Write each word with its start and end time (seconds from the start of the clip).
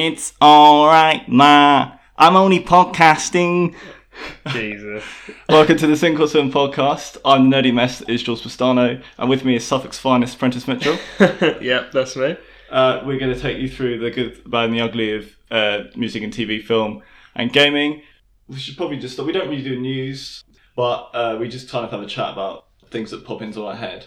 It's 0.00 0.32
alright, 0.40 1.28
ma. 1.28 1.98
I'm 2.16 2.36
only 2.36 2.60
podcasting. 2.60 3.74
Jesus. 4.46 5.02
Welcome 5.48 5.76
to 5.76 5.88
the 5.88 5.96
Swim 5.96 6.14
podcast. 6.52 7.16
I'm 7.24 7.50
the 7.50 7.56
nerdy 7.56 7.74
mess 7.74 7.98
that 7.98 8.08
is 8.08 8.22
Jules 8.22 8.40
Pastano, 8.40 9.02
and 9.18 9.28
with 9.28 9.44
me 9.44 9.56
is 9.56 9.66
Suffolk's 9.66 9.98
finest 9.98 10.38
Prentice 10.38 10.68
Mitchell. 10.68 10.96
yep, 11.60 11.90
that's 11.90 12.14
me. 12.14 12.36
Uh, 12.70 13.02
we're 13.04 13.18
going 13.18 13.34
to 13.34 13.40
take 13.40 13.58
you 13.58 13.68
through 13.68 13.98
the 13.98 14.12
good, 14.12 14.40
the 14.44 14.48
bad, 14.48 14.66
and 14.66 14.74
the 14.74 14.82
ugly 14.82 15.16
of 15.16 15.36
uh, 15.50 15.78
music 15.96 16.22
and 16.22 16.32
TV, 16.32 16.62
film, 16.62 17.02
and 17.34 17.52
gaming. 17.52 18.02
We 18.46 18.58
should 18.60 18.76
probably 18.76 18.98
just 18.98 19.14
stop. 19.14 19.26
we 19.26 19.32
don't 19.32 19.48
really 19.48 19.64
do 19.64 19.80
news, 19.80 20.44
but 20.76 21.10
uh, 21.12 21.38
we 21.40 21.48
just 21.48 21.68
kind 21.68 21.84
of 21.84 21.90
have 21.90 22.02
a 22.02 22.06
chat 22.06 22.34
about 22.34 22.66
things 22.92 23.10
that 23.10 23.24
pop 23.24 23.42
into 23.42 23.66
our 23.66 23.74
head. 23.74 24.06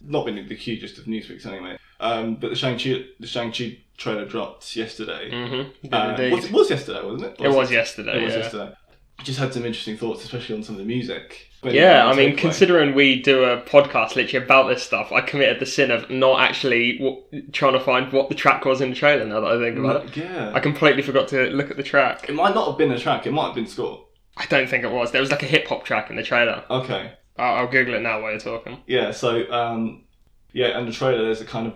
Not 0.00 0.24
been 0.24 0.48
the 0.48 0.54
hugest 0.54 0.96
of 0.96 1.06
news 1.06 1.28
weeks 1.28 1.44
anyway. 1.44 1.76
Um, 2.00 2.36
but 2.36 2.50
the 2.50 2.56
Shang 2.56 2.78
Chi 2.78 3.04
the 3.18 3.26
Shang 3.26 3.52
Chi 3.52 3.78
trailer 3.96 4.24
dropped 4.24 4.76
yesterday. 4.76 5.30
Mm-hmm. 5.30 5.92
Uh, 5.92 6.34
was, 6.36 6.44
it 6.44 6.52
was 6.52 6.70
yesterday, 6.70 7.02
wasn't 7.04 7.32
it? 7.32 7.44
it 7.44 7.48
was 7.48 7.70
yesterday. 7.70 8.20
It 8.20 8.24
was 8.24 8.32
yeah. 8.34 8.38
yesterday. 8.40 8.74
I 9.18 9.22
just 9.24 9.40
had 9.40 9.52
some 9.52 9.64
interesting 9.64 9.96
thoughts, 9.96 10.22
especially 10.22 10.54
on 10.54 10.62
some 10.62 10.76
of 10.76 10.78
the 10.78 10.86
music. 10.86 11.48
But 11.60 11.74
Yeah, 11.74 12.06
I 12.06 12.14
mean, 12.14 12.34
takeaway. 12.34 12.38
considering 12.38 12.94
we 12.94 13.20
do 13.20 13.42
a 13.42 13.60
podcast 13.62 14.14
literally 14.14 14.44
about 14.44 14.68
this 14.68 14.84
stuff, 14.84 15.10
I 15.10 15.20
committed 15.22 15.58
the 15.58 15.66
sin 15.66 15.90
of 15.90 16.08
not 16.08 16.40
actually 16.40 16.98
w- 16.98 17.50
trying 17.50 17.72
to 17.72 17.80
find 17.80 18.12
what 18.12 18.28
the 18.28 18.36
track 18.36 18.64
was 18.64 18.80
in 18.80 18.90
the 18.90 18.94
trailer. 18.96 19.24
Now 19.24 19.40
that 19.40 19.50
I 19.50 19.58
think 19.58 19.76
about 19.76 20.04
it, 20.04 20.16
yeah, 20.16 20.52
I 20.54 20.60
completely 20.60 21.02
forgot 21.02 21.26
to 21.28 21.50
look 21.50 21.68
at 21.68 21.76
the 21.76 21.82
track. 21.82 22.28
it 22.28 22.34
might 22.36 22.54
not 22.54 22.68
have 22.68 22.78
been 22.78 22.92
a 22.92 22.98
track. 22.98 23.26
It 23.26 23.32
might 23.32 23.46
have 23.46 23.54
been 23.56 23.66
score. 23.66 24.04
I 24.36 24.46
don't 24.46 24.68
think 24.68 24.84
it 24.84 24.92
was. 24.92 25.10
There 25.10 25.20
was 25.20 25.32
like 25.32 25.42
a 25.42 25.46
hip 25.46 25.66
hop 25.66 25.84
track 25.84 26.10
in 26.10 26.16
the 26.16 26.22
trailer. 26.22 26.62
Okay, 26.70 27.14
I'll, 27.36 27.54
I'll 27.56 27.66
Google 27.66 27.94
it 27.94 28.02
now 28.02 28.22
while 28.22 28.30
you're 28.30 28.38
talking. 28.38 28.78
yeah. 28.86 29.10
So 29.10 29.50
um, 29.52 30.04
yeah, 30.52 30.78
and 30.78 30.88
the 30.88 30.92
trailer 30.92 31.24
there's 31.24 31.40
a 31.40 31.44
kind 31.44 31.66
of 31.66 31.74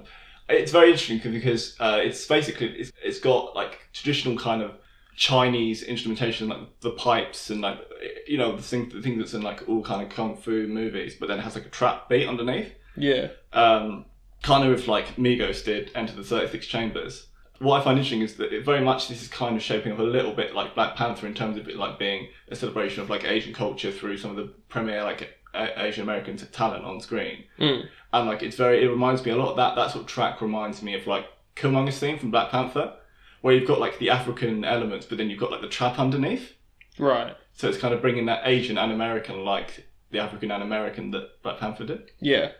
it's 0.48 0.72
very 0.72 0.90
interesting 0.90 1.32
because 1.32 1.76
uh, 1.80 2.00
it's 2.02 2.26
basically 2.26 2.68
it's, 2.68 2.92
it's 3.02 3.20
got 3.20 3.54
like 3.54 3.78
traditional 3.92 4.36
kind 4.36 4.62
of 4.62 4.72
Chinese 5.16 5.82
instrumentation, 5.82 6.48
like 6.48 6.80
the 6.80 6.90
pipes 6.90 7.50
and 7.50 7.60
like 7.60 7.78
you 8.26 8.38
know 8.38 8.56
the 8.56 8.62
thing 8.62 8.88
the 8.88 9.02
thing 9.02 9.18
that's 9.18 9.34
in 9.34 9.42
like 9.42 9.68
all 9.68 9.82
kind 9.82 10.02
of 10.02 10.08
kung 10.08 10.36
fu 10.36 10.66
movies, 10.66 11.16
but 11.18 11.28
then 11.28 11.38
it 11.38 11.42
has 11.42 11.54
like 11.54 11.66
a 11.66 11.70
trap 11.70 12.08
beat 12.08 12.26
underneath. 12.26 12.72
Yeah. 12.96 13.28
um, 13.52 14.04
kind 14.42 14.68
of 14.68 14.78
if 14.78 14.88
like 14.88 15.16
Migos 15.16 15.64
did 15.64 15.90
Enter 15.94 16.14
the 16.14 16.24
36 16.24 16.66
Chambers. 16.66 17.26
What 17.58 17.80
I 17.80 17.84
find 17.84 17.96
interesting 17.96 18.22
is 18.22 18.34
that 18.36 18.52
it 18.52 18.64
very 18.64 18.80
much 18.80 19.08
this 19.08 19.22
is 19.22 19.28
kind 19.28 19.56
of 19.56 19.62
shaping 19.62 19.92
up 19.92 19.98
a 19.98 20.02
little 20.02 20.32
bit 20.32 20.54
like 20.54 20.74
Black 20.74 20.96
Panther 20.96 21.28
in 21.28 21.34
terms 21.34 21.56
of 21.56 21.68
it 21.68 21.76
like 21.76 21.98
being 21.98 22.28
a 22.50 22.56
celebration 22.56 23.02
of 23.02 23.08
like 23.08 23.24
Asian 23.24 23.54
culture 23.54 23.92
through 23.92 24.18
some 24.18 24.32
of 24.32 24.36
the 24.36 24.52
premier 24.68 25.04
like 25.04 25.38
Asian 25.54 26.02
American 26.02 26.36
talent 26.36 26.84
on 26.84 27.00
screen. 27.00 27.44
Mm. 27.58 27.84
And 28.12 28.28
like 28.28 28.42
it's 28.42 28.56
very 28.56 28.84
it 28.84 28.88
reminds 28.88 29.24
me 29.24 29.30
a 29.30 29.36
lot 29.36 29.50
of 29.50 29.56
that 29.56 29.74
that 29.76 29.90
sort 29.90 30.02
of 30.04 30.08
track 30.08 30.40
reminds 30.40 30.82
me 30.82 30.94
of 30.94 31.06
like 31.06 31.26
Killmonger's 31.56 31.98
theme 31.98 32.18
from 32.18 32.30
Black 32.30 32.50
Panther, 32.50 32.94
where 33.40 33.54
you've 33.54 33.68
got 33.68 33.80
like 33.80 33.98
the 33.98 34.10
African 34.10 34.64
elements, 34.64 35.06
but 35.06 35.18
then 35.18 35.30
you've 35.30 35.40
got 35.40 35.50
like 35.50 35.60
the 35.60 35.68
trap 35.68 35.98
underneath. 35.98 36.52
Right. 36.98 37.36
So 37.54 37.68
it's 37.68 37.78
kind 37.78 37.94
of 37.94 38.02
bringing 38.02 38.26
that 38.26 38.42
Asian 38.44 38.78
and 38.78 38.92
American 38.92 39.44
like 39.44 39.86
the 40.10 40.18
African 40.18 40.50
and 40.50 40.62
American 40.62 41.10
that 41.12 41.42
Black 41.42 41.58
Panther 41.58 41.84
did. 41.84 42.10
Yeah. 42.20 42.52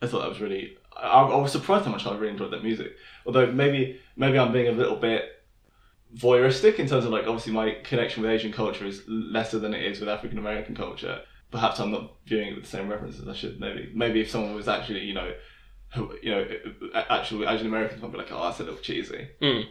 I 0.00 0.06
thought 0.06 0.20
that 0.20 0.28
was 0.28 0.40
really. 0.40 0.76
I, 0.96 1.20
I 1.22 1.36
was 1.36 1.52
surprised 1.52 1.84
how 1.84 1.90
much 1.90 2.06
I 2.06 2.14
really 2.14 2.32
enjoyed 2.32 2.52
that 2.52 2.62
music. 2.62 2.92
Although 3.26 3.50
maybe 3.52 4.00
maybe 4.16 4.38
I'm 4.38 4.52
being 4.52 4.68
a 4.68 4.72
little 4.72 4.96
bit 4.96 5.24
voyeuristic 6.16 6.76
in 6.76 6.86
terms 6.86 7.04
of 7.04 7.10
like 7.10 7.26
obviously 7.26 7.52
my 7.52 7.76
connection 7.84 8.22
with 8.22 8.30
Asian 8.30 8.52
culture 8.52 8.86
is 8.86 9.02
lesser 9.06 9.58
than 9.58 9.74
it 9.74 9.84
is 9.84 10.00
with 10.00 10.08
African 10.08 10.38
American 10.38 10.74
culture. 10.74 11.22
Perhaps 11.50 11.80
I'm 11.80 11.90
not 11.90 12.12
viewing 12.26 12.48
it 12.48 12.54
with 12.54 12.64
the 12.64 12.70
same 12.70 12.88
references 12.88 13.26
I 13.26 13.34
should. 13.34 13.58
Maybe 13.60 13.90
maybe 13.94 14.20
if 14.20 14.30
someone 14.30 14.54
was 14.54 14.68
actually 14.68 15.00
you 15.00 15.14
know, 15.14 15.32
who, 15.94 16.14
you 16.22 16.30
know, 16.30 16.46
actual 16.94 17.48
Asian 17.48 17.66
Americans 17.66 18.02
might 18.02 18.12
be 18.12 18.18
like, 18.18 18.30
oh, 18.30 18.42
that's 18.44 18.60
a 18.60 18.64
little 18.64 18.78
cheesy. 18.80 19.28
Mm. 19.40 19.64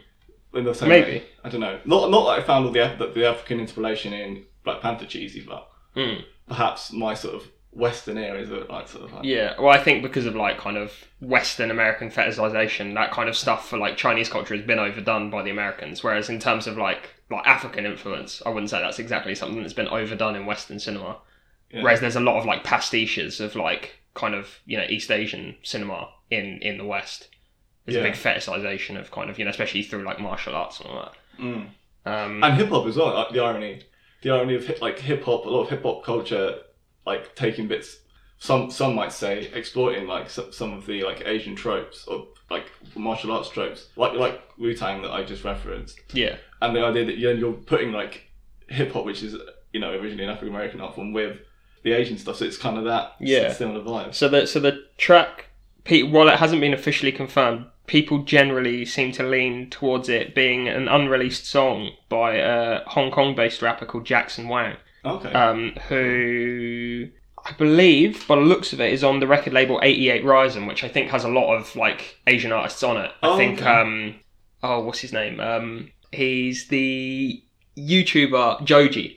In 0.54 0.64
the 0.64 0.74
same 0.74 0.88
Maybe. 0.88 1.10
way, 1.18 1.24
I 1.44 1.50
don't 1.50 1.60
know. 1.60 1.78
Not 1.84 2.10
not 2.10 2.24
that 2.26 2.42
I 2.42 2.42
found 2.42 2.66
all 2.66 2.72
the 2.72 3.12
the 3.14 3.26
African 3.26 3.60
inspiration 3.60 4.12
in 4.12 4.44
Black 4.64 4.80
Panther 4.80 5.06
cheesy, 5.06 5.40
but 5.46 5.68
Mm. 5.96 6.24
perhaps 6.46 6.92
my 6.92 7.14
sort 7.14 7.34
of 7.34 7.48
Western 7.70 8.18
areas 8.18 8.48
is 8.50 8.52
a 8.54 8.72
like 8.72 8.88
sort 8.88 9.04
of 9.04 9.12
like 9.12 9.24
Yeah, 9.24 9.54
well, 9.60 9.68
I 9.68 9.78
think 9.78 10.02
because 10.02 10.26
of 10.26 10.34
like 10.34 10.58
kind 10.58 10.76
of 10.76 10.92
Western 11.20 11.70
American 11.70 12.10
fetishization, 12.10 12.94
that 12.94 13.12
kind 13.12 13.28
of 13.28 13.36
stuff 13.36 13.68
for 13.68 13.78
like 13.78 13.96
Chinese 13.96 14.28
culture 14.28 14.56
has 14.56 14.64
been 14.64 14.78
overdone 14.78 15.30
by 15.30 15.42
the 15.42 15.50
Americans. 15.50 16.02
Whereas 16.02 16.28
in 16.28 16.38
terms 16.40 16.66
of 16.66 16.76
like 16.76 17.10
like 17.30 17.46
African 17.46 17.84
influence, 17.84 18.42
I 18.46 18.48
wouldn't 18.48 18.70
say 18.70 18.80
that's 18.80 18.98
exactly 18.98 19.34
something 19.34 19.60
that's 19.60 19.74
been 19.74 19.88
overdone 19.88 20.34
in 20.34 20.46
Western 20.46 20.78
cinema. 20.80 21.18
Yeah. 21.70 21.82
Whereas 21.82 22.00
there's 22.00 22.16
a 22.16 22.20
lot 22.20 22.38
of 22.38 22.46
like 22.46 22.64
pastiches 22.64 23.40
of 23.40 23.54
like 23.56 24.00
kind 24.14 24.34
of 24.34 24.58
you 24.66 24.76
know 24.78 24.84
East 24.88 25.10
Asian 25.10 25.56
cinema 25.62 26.08
in 26.30 26.58
in 26.62 26.78
the 26.78 26.84
West. 26.84 27.28
There's 27.84 27.96
Yeah. 27.96 28.02
a 28.02 28.04
big 28.04 28.14
fetishization 28.14 28.98
of 28.98 29.10
kind 29.10 29.30
of 29.30 29.38
you 29.38 29.44
know 29.44 29.50
especially 29.50 29.82
through 29.82 30.04
like 30.04 30.20
martial 30.20 30.54
arts 30.54 30.80
and 30.80 30.88
all 30.88 31.02
that. 31.02 31.12
Mm. 31.42 31.68
Um, 32.06 32.42
and 32.44 32.54
hip 32.56 32.68
hop 32.68 32.86
as 32.86 32.96
well. 32.96 33.12
Like 33.14 33.32
the 33.32 33.40
irony, 33.40 33.82
the 34.22 34.30
irony 34.30 34.54
of 34.54 34.66
hip, 34.66 34.80
like 34.80 34.98
hip 34.98 35.24
hop, 35.24 35.44
a 35.44 35.48
lot 35.50 35.62
of 35.64 35.68
hip 35.70 35.82
hop 35.82 36.04
culture, 36.04 36.58
like 37.06 37.34
taking 37.34 37.68
bits. 37.68 37.98
Some 38.38 38.70
some 38.70 38.94
might 38.94 39.12
say 39.12 39.50
exploiting 39.52 40.06
like 40.06 40.30
some, 40.30 40.52
some 40.52 40.72
of 40.72 40.86
the 40.86 41.02
like 41.04 41.22
Asian 41.26 41.54
tropes 41.56 42.06
or 42.06 42.28
like 42.50 42.66
martial 42.94 43.32
arts 43.32 43.50
tropes, 43.50 43.88
like 43.96 44.14
like 44.14 44.40
Wu 44.58 44.74
Tang 44.74 45.02
that 45.02 45.10
I 45.10 45.22
just 45.24 45.44
referenced, 45.44 46.00
yeah, 46.14 46.36
and 46.62 46.74
the 46.74 46.82
idea 46.84 47.04
that 47.04 47.18
you're, 47.18 47.34
you're 47.34 47.52
putting 47.52 47.92
like 47.92 48.30
hip 48.68 48.92
hop, 48.92 49.04
which 49.04 49.22
is 49.24 49.34
you 49.72 49.80
know 49.80 49.90
originally 49.90 50.22
an 50.24 50.30
African 50.30 50.54
American 50.54 50.80
art 50.80 50.94
form, 50.94 51.12
with 51.12 51.38
the 51.88 51.96
Asian 51.96 52.18
stuff. 52.18 52.36
So 52.36 52.44
it's 52.44 52.56
kind 52.58 52.76
of 52.78 52.84
that 52.84 53.14
Yeah. 53.20 53.52
similar 53.52 53.80
vibe. 53.80 54.14
So 54.14 54.28
the 54.28 54.46
so 54.46 54.60
the 54.60 54.84
track, 54.96 55.46
while 55.88 56.28
it 56.28 56.38
hasn't 56.38 56.60
been 56.60 56.74
officially 56.74 57.12
confirmed, 57.12 57.66
people 57.86 58.18
generally 58.24 58.84
seem 58.84 59.12
to 59.12 59.22
lean 59.22 59.70
towards 59.70 60.08
it 60.08 60.34
being 60.34 60.68
an 60.68 60.88
unreleased 60.88 61.46
song 61.46 61.90
by 62.08 62.34
a 62.34 62.80
Hong 62.88 63.10
Kong-based 63.10 63.62
rapper 63.62 63.86
called 63.86 64.04
Jackson 64.04 64.46
Wang, 64.48 64.76
Okay. 65.04 65.32
um, 65.32 65.72
who 65.88 67.08
I 67.46 67.52
believe, 67.52 68.26
by 68.28 68.34
the 68.34 68.42
looks 68.42 68.74
of 68.74 68.80
it, 68.80 68.92
is 68.92 69.02
on 69.02 69.20
the 69.20 69.26
record 69.26 69.54
label 69.54 69.80
88 69.82 70.22
Rising, 70.24 70.66
which 70.66 70.84
I 70.84 70.88
think 70.88 71.08
has 71.10 71.24
a 71.24 71.28
lot 71.30 71.54
of 71.56 71.74
like 71.76 72.18
Asian 72.26 72.52
artists 72.52 72.82
on 72.82 72.98
it. 72.98 73.10
I 73.22 73.28
Oh, 73.28 73.36
think, 73.38 73.62
okay. 73.62 73.70
um, 73.70 74.16
oh, 74.62 74.80
what's 74.80 74.98
his 74.98 75.12
name? 75.14 75.40
Um, 75.40 75.90
he's 76.12 76.68
the 76.68 77.42
YouTuber 77.78 78.64
Joji. 78.64 79.16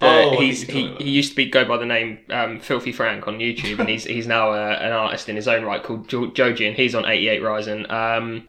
The- 0.00 0.06
Oh, 0.06 0.38
he's 0.40 0.62
he, 0.62 0.88
he 0.98 1.08
used 1.10 1.30
to 1.30 1.36
be 1.36 1.46
go 1.46 1.64
by 1.64 1.78
the 1.78 1.86
name 1.86 2.18
um, 2.30 2.60
Filthy 2.60 2.92
Frank 2.92 3.26
on 3.26 3.38
YouTube, 3.38 3.78
and 3.78 3.88
he's 3.88 4.04
he's 4.16 4.26
now 4.26 4.52
a, 4.52 4.72
an 4.72 4.92
artist 4.92 5.28
in 5.28 5.36
his 5.36 5.48
own 5.48 5.64
right 5.64 5.82
called 5.82 6.08
jo- 6.08 6.26
Joji, 6.30 6.66
and 6.66 6.76
he's 6.76 6.94
on 6.94 7.06
88 7.06 7.42
Rising. 7.42 7.90
Um, 7.90 8.48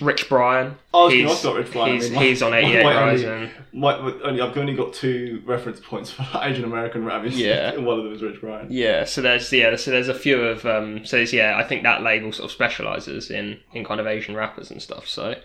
Rich 0.00 0.28
Brian, 0.28 0.74
I 0.92 0.96
was 1.04 1.12
gonna 1.14 1.22
he's, 1.22 1.30
ask 1.30 1.44
about 1.44 1.56
Rich 1.56 1.70
Brian. 1.72 1.90
I 1.90 1.94
he's, 1.94 2.04
mean, 2.10 2.14
my- 2.14 2.24
he's 2.24 2.42
on 2.42 2.50
my- 2.50 2.58
88 2.58 2.82
my 2.82 2.94
only- 2.94 3.24
Rising. 3.24 3.50
My, 3.72 3.96
only, 3.96 4.40
I've 4.40 4.56
only 4.58 4.74
got 4.74 4.92
two 4.92 5.40
reference 5.46 5.78
points 5.78 6.10
for 6.10 6.26
Asian 6.42 6.64
American 6.64 7.04
rap. 7.04 7.22
Yeah. 7.28 7.72
and 7.74 7.86
one 7.86 7.98
of 7.98 8.04
them 8.04 8.12
is 8.12 8.20
Rich 8.22 8.40
Brian. 8.40 8.66
Yeah, 8.70 9.04
so 9.04 9.22
there's 9.22 9.52
yeah, 9.52 9.76
so 9.76 9.92
there's 9.92 10.08
a 10.08 10.14
few 10.14 10.40
of 10.40 10.66
um, 10.66 11.04
so 11.06 11.18
yeah, 11.18 11.54
I 11.56 11.62
think 11.62 11.84
that 11.84 12.02
label 12.02 12.32
sort 12.32 12.46
of 12.46 12.50
specializes 12.52 13.30
in 13.30 13.60
in 13.72 13.84
kind 13.84 14.00
of 14.00 14.08
Asian 14.08 14.34
rappers 14.34 14.72
and 14.72 14.82
stuff. 14.82 15.06
So, 15.06 15.36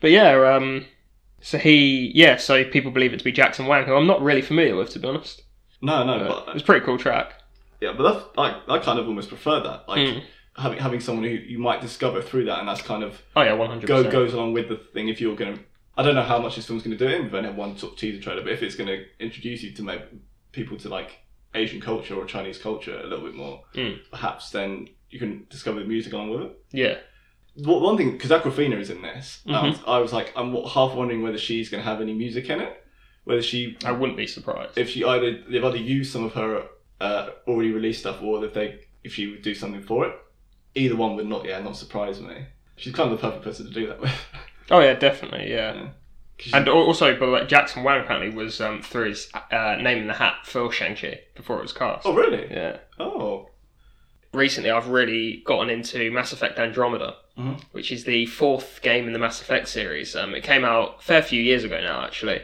but 0.00 0.12
yeah, 0.12 0.54
um, 0.54 0.84
so 1.48 1.56
he 1.58 2.12
yeah, 2.14 2.36
so 2.36 2.62
people 2.64 2.90
believe 2.90 3.12
it 3.14 3.18
to 3.18 3.24
be 3.24 3.32
Jackson 3.32 3.66
Wang, 3.66 3.86
who 3.86 3.94
I'm 3.94 4.06
not 4.06 4.20
really 4.20 4.42
familiar 4.42 4.76
with 4.76 4.90
to 4.90 4.98
be 4.98 5.08
honest. 5.08 5.42
No, 5.80 6.04
no, 6.04 6.26
But 6.28 6.46
but 6.46 6.54
it's 6.56 6.62
a 6.62 6.66
pretty 6.66 6.84
cool 6.84 6.98
track. 6.98 7.40
Yeah, 7.80 7.94
but 7.96 8.02
that's 8.12 8.36
like 8.36 8.54
I 8.68 8.78
kind 8.80 8.98
of 8.98 9.06
almost 9.08 9.28
prefer 9.28 9.60
that. 9.60 9.88
Like 9.88 10.00
Mm. 10.06 10.22
having 10.56 10.78
having 10.78 11.00
someone 11.00 11.24
who 11.24 11.30
you 11.30 11.58
might 11.58 11.80
discover 11.80 12.20
through 12.20 12.44
that, 12.46 12.58
and 12.58 12.68
that's 12.68 12.82
kind 12.82 13.02
of 13.02 13.22
Oh 13.34 13.42
yeah, 13.42 13.54
one 13.54 13.70
hundred 13.70 13.86
go 13.86 14.10
goes 14.10 14.34
along 14.34 14.52
with 14.52 14.68
the 14.68 14.76
thing. 14.76 15.08
If 15.08 15.20
you're 15.20 15.36
gonna, 15.36 15.58
I 15.96 16.02
don't 16.02 16.14
know 16.14 16.22
how 16.22 16.38
much 16.38 16.56
this 16.56 16.66
film's 16.66 16.82
gonna 16.82 16.96
do 16.96 17.08
it. 17.08 17.22
We've 17.22 17.34
only 17.34 17.48
had 17.48 17.56
one 17.56 17.78
sort 17.78 17.92
of 17.94 17.98
teaser 17.98 18.20
trailer, 18.20 18.42
but 18.42 18.52
if 18.52 18.62
it's 18.62 18.74
gonna 18.74 18.98
introduce 19.18 19.62
you 19.62 19.72
to 19.72 19.82
maybe 19.82 20.02
people 20.52 20.76
to 20.78 20.88
like 20.88 21.18
Asian 21.54 21.80
culture 21.80 22.14
or 22.14 22.24
Chinese 22.26 22.58
culture 22.58 22.98
a 22.98 23.06
little 23.06 23.24
bit 23.24 23.34
more, 23.34 23.62
Mm. 23.74 23.98
perhaps 24.10 24.50
then 24.50 24.88
you 25.10 25.18
can 25.18 25.46
discover 25.48 25.80
the 25.80 25.86
music 25.86 26.12
along 26.12 26.28
with 26.30 26.42
it. 26.42 26.52
Yeah, 26.72 26.96
one 27.64 27.96
thing 27.96 28.12
because 28.12 28.30
Awkwafina 28.30 28.78
is 28.80 28.90
in 28.90 29.02
this, 29.02 29.40
I, 29.46 29.50
Mhm. 29.50 29.70
was, 29.70 29.78
I 29.86 29.98
was 29.98 30.12
like, 30.12 30.32
I'm 30.36 30.54
half 30.64 30.94
wondering 30.94 31.22
whether 31.22 31.38
she's 31.38 31.68
gonna 31.70 31.82
have 31.82 32.00
any 32.00 32.14
music 32.14 32.48
in 32.50 32.60
it, 32.60 32.84
whether 33.24 33.42
she 33.42 33.76
I 33.84 33.92
wouldn't 33.92 34.16
be 34.16 34.26
surprised. 34.26 34.78
if 34.78 34.90
she 34.90 35.04
either 35.04 35.42
they've 35.48 35.64
either 35.64 35.76
used 35.76 36.12
some 36.12 36.24
of 36.24 36.34
her 36.34 36.64
uh, 37.00 37.30
already 37.46 37.70
released 37.72 38.00
stuff 38.00 38.22
or 38.22 38.44
if 38.44 38.54
they 38.54 38.80
if 39.04 39.14
she 39.14 39.26
would 39.28 39.42
do 39.42 39.54
something 39.54 39.82
for 39.82 40.06
it. 40.06 40.14
Either 40.74 40.96
one 40.96 41.16
would 41.16 41.26
not 41.26 41.44
yeah 41.44 41.60
not 41.60 41.76
surprise 41.76 42.20
me. 42.20 42.46
She's 42.76 42.92
kind 42.94 43.10
of 43.10 43.20
the 43.20 43.26
perfect 43.26 43.44
person 43.44 43.66
to 43.66 43.72
do 43.72 43.86
that 43.88 44.00
with. 44.00 44.12
oh 44.70 44.80
yeah, 44.80 44.94
definitely, 44.94 45.50
yeah. 45.50 45.88
she- 46.38 46.52
And 46.52 46.68
al- 46.68 46.74
also, 46.74 47.18
by 47.18 47.26
the 47.26 47.32
way, 47.32 47.46
Jackson 47.46 47.82
Wang 47.82 48.00
apparently 48.02 48.30
was 48.30 48.60
um, 48.60 48.82
through 48.82 49.08
his 49.08 49.28
uh, 49.50 49.76
name 49.80 49.98
in 49.98 50.06
the 50.06 50.14
hat 50.14 50.44
for 50.46 50.70
Shang 50.70 50.94
Chi 50.94 51.20
before 51.34 51.58
it 51.58 51.62
was 51.62 51.72
cast. 51.72 52.06
oh 52.06 52.14
really? 52.14 52.46
Yeah. 52.50 52.76
Oh 53.00 53.47
recently 54.38 54.70
I've 54.70 54.88
really 54.88 55.42
gotten 55.44 55.68
into 55.68 56.10
Mass 56.10 56.32
Effect 56.32 56.58
Andromeda, 56.58 57.16
Mhm. 57.38 57.60
which 57.72 57.92
is 57.92 58.04
the 58.04 58.26
fourth 58.26 58.80
game 58.82 59.06
in 59.06 59.12
the 59.12 59.18
Mass 59.18 59.40
Effect 59.42 59.68
series. 59.68 60.16
Um, 60.16 60.34
it 60.34 60.42
came 60.42 60.64
out 60.64 60.96
a 61.00 61.02
fair 61.02 61.22
few 61.22 61.42
years 61.42 61.64
ago 61.64 61.80
now, 61.80 62.02
actually, 62.04 62.40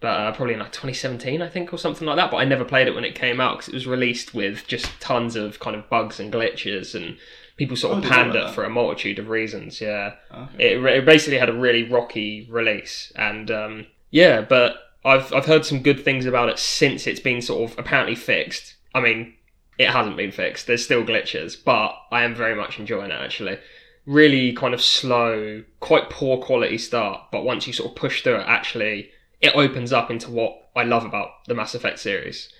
but 0.00 0.08
uh, 0.08 0.32
probably 0.32 0.54
in 0.54 0.60
like 0.60 0.72
2017, 0.72 1.40
I 1.42 1.48
think, 1.48 1.72
or 1.72 1.78
something 1.78 2.06
like 2.06 2.16
that. 2.16 2.30
But 2.30 2.36
I 2.38 2.44
never 2.44 2.64
played 2.64 2.86
it 2.88 2.94
when 2.94 3.04
it 3.04 3.14
came 3.14 3.40
out 3.40 3.56
because 3.58 3.68
it 3.68 3.74
was 3.74 3.86
released 3.86 4.34
with 4.34 4.66
just 4.66 5.00
tons 5.00 5.34
of 5.36 5.58
kind 5.58 5.74
of 5.74 5.88
bugs 5.88 6.20
and 6.20 6.32
glitches 6.32 6.94
and 6.94 7.16
people 7.56 7.76
sort 7.76 7.94
Oh, 7.94 7.98
of 7.98 8.04
you 8.04 8.10
panned 8.10 8.36
it 8.36 8.50
for 8.50 8.62
a 8.64 8.70
multitude 8.70 9.18
of 9.18 9.28
reasons. 9.28 9.80
Yeah, 9.80 10.12
Okay. 10.32 10.74
it, 10.74 10.84
it 10.84 11.04
basically 11.04 11.38
had 11.38 11.48
a 11.48 11.52
really 11.54 11.82
rocky 11.82 12.46
release, 12.50 13.12
and 13.16 13.50
um, 13.50 13.86
yeah, 14.10 14.40
but 14.40 14.76
I've 15.04 15.32
I've 15.34 15.46
heard 15.46 15.64
some 15.64 15.80
good 15.82 16.04
things 16.04 16.26
about 16.26 16.48
it 16.48 16.58
since 16.60 17.06
it's 17.08 17.18
been 17.20 17.42
sort 17.42 17.70
of 17.72 17.76
apparently 17.78 18.14
fixed. 18.14 18.74
I 18.94 19.00
mean, 19.00 19.34
it 19.78 19.90
hasn't 19.90 20.16
been 20.16 20.32
fixed. 20.32 20.66
There's 20.66 20.84
still 20.84 21.04
glitches, 21.04 21.56
but 21.62 21.94
I 22.10 22.24
am 22.24 22.34
very 22.34 22.54
much 22.54 22.78
enjoying 22.78 23.10
it 23.10 23.20
actually. 23.20 23.58
Really 24.06 24.52
kind 24.52 24.74
of 24.74 24.82
slow, 24.82 25.62
quite 25.80 26.10
poor 26.10 26.38
quality 26.38 26.78
start, 26.78 27.22
but 27.30 27.44
once 27.44 27.66
you 27.66 27.72
sort 27.72 27.90
of 27.90 27.96
push 27.96 28.22
through 28.22 28.36
it, 28.36 28.46
actually, 28.46 29.10
it 29.40 29.54
opens 29.54 29.92
up 29.92 30.10
into 30.10 30.30
what 30.30 30.70
I 30.74 30.82
love 30.82 31.04
about 31.04 31.44
the 31.46 31.54
Mass 31.54 31.74
Effect 31.74 31.98
series. 31.98 32.52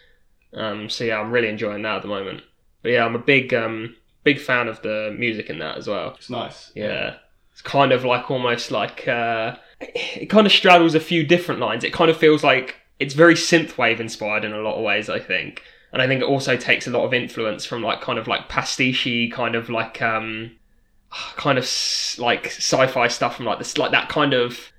Um, 0.54 0.88
so 0.88 1.04
yeah, 1.04 1.18
I'm 1.18 1.30
really 1.30 1.48
enjoying 1.48 1.82
that 1.82 1.96
at 1.96 2.02
the 2.02 2.08
moment. 2.08 2.42
But 2.82 2.92
yeah, 2.92 3.04
I'm 3.04 3.16
a 3.16 3.20
big 3.20 3.52
um, 3.52 3.96
big 4.24 4.38
fan 4.40 4.68
of 4.68 4.82
the 4.82 5.14
music 5.18 5.50
in 5.50 5.58
that 5.58 5.76
as 5.78 5.88
well. 5.88 6.14
It's 6.16 6.30
nice. 6.30 6.70
Yeah. 6.74 7.16
It's 7.52 7.62
kind 7.62 7.92
of 7.92 8.04
like 8.04 8.30
almost 8.30 8.70
like 8.70 9.08
uh, 9.08 9.56
it 9.80 10.26
kind 10.30 10.46
of 10.46 10.52
straddles 10.52 10.94
a 10.94 11.00
few 11.00 11.26
different 11.26 11.60
lines. 11.60 11.82
It 11.82 11.92
kind 11.92 12.10
of 12.10 12.16
feels 12.16 12.44
like 12.44 12.76
it's 13.00 13.14
very 13.14 13.34
synthwave 13.34 14.00
inspired 14.00 14.44
in 14.44 14.52
a 14.52 14.60
lot 14.60 14.76
of 14.76 14.84
ways, 14.84 15.08
I 15.08 15.18
think. 15.18 15.62
And 15.92 16.02
I 16.02 16.06
think 16.06 16.20
it 16.20 16.26
also 16.26 16.56
takes 16.56 16.86
a 16.86 16.90
lot 16.90 17.04
of 17.04 17.14
influence 17.14 17.64
from 17.64 17.82
like 17.82 18.00
kind 18.00 18.18
of 18.18 18.28
like 18.28 18.48
pastiche 18.48 19.30
kind 19.32 19.54
of 19.54 19.70
like 19.70 20.02
um 20.02 20.52
kind 21.36 21.58
of 21.58 21.64
like 22.18 22.46
sci-fi 22.46 23.08
stuff 23.08 23.36
from 23.36 23.46
like 23.46 23.58
this 23.58 23.78
like 23.78 23.92
that 23.92 24.08
kind 24.08 24.34
of 24.34 24.72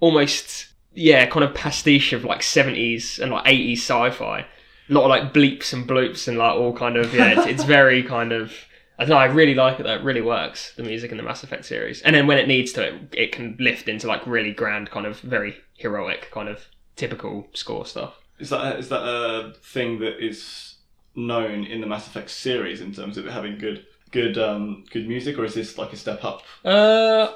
almost 0.00 0.68
yeah, 0.92 1.26
kind 1.26 1.44
of 1.44 1.54
pastiche 1.54 2.12
of 2.12 2.24
like 2.24 2.40
70s 2.40 3.20
and 3.20 3.30
like 3.30 3.44
80s 3.44 3.78
sci-fi. 3.78 4.40
A 4.40 4.92
lot 4.92 5.04
of 5.04 5.10
like 5.10 5.34
bleeps 5.34 5.72
and 5.72 5.86
bloops 5.86 6.28
and 6.28 6.38
like 6.38 6.54
all 6.54 6.72
kind 6.72 6.96
of 6.96 7.14
yeah, 7.14 7.38
it's, 7.38 7.46
it's 7.46 7.64
very 7.78 8.02
kind 8.02 8.32
of 8.32 8.52
I 8.98 9.04
don't 9.04 9.10
know. 9.10 9.18
I 9.18 9.26
really 9.26 9.54
like 9.54 9.78
it. 9.78 9.84
Though 9.84 9.94
it 9.94 10.02
really 10.02 10.20
works. 10.20 10.74
The 10.74 10.82
music 10.82 11.12
in 11.12 11.18
the 11.18 11.22
Mass 11.22 11.44
Effect 11.44 11.64
series, 11.64 12.02
and 12.02 12.16
then 12.16 12.26
when 12.26 12.38
it 12.38 12.48
needs 12.48 12.72
to, 12.72 12.82
it, 12.82 12.94
it 13.12 13.32
can 13.32 13.56
lift 13.60 13.88
into 13.88 14.08
like 14.08 14.26
really 14.26 14.52
grand, 14.52 14.90
kind 14.90 15.06
of 15.06 15.20
very 15.20 15.56
heroic, 15.74 16.30
kind 16.32 16.48
of 16.48 16.66
typical 16.96 17.46
score 17.54 17.86
stuff. 17.86 18.14
Is 18.38 18.50
that 18.50 18.74
a, 18.74 18.78
is 18.78 18.88
that 18.90 19.02
a 19.02 19.52
thing 19.62 19.98
that 20.00 20.24
is 20.24 20.74
known 21.14 21.64
in 21.64 21.80
the 21.80 21.86
Mass 21.86 22.06
Effect 22.06 22.30
series 22.30 22.80
in 22.80 22.92
terms 22.92 23.16
of 23.18 23.26
it 23.26 23.32
having 23.32 23.58
good 23.58 23.84
good 24.10 24.38
um 24.38 24.84
good 24.90 25.06
music, 25.06 25.36
or 25.38 25.44
is 25.44 25.54
this 25.54 25.76
like 25.76 25.92
a 25.92 25.96
step 25.96 26.24
up? 26.24 26.42
Uh, 26.64 27.28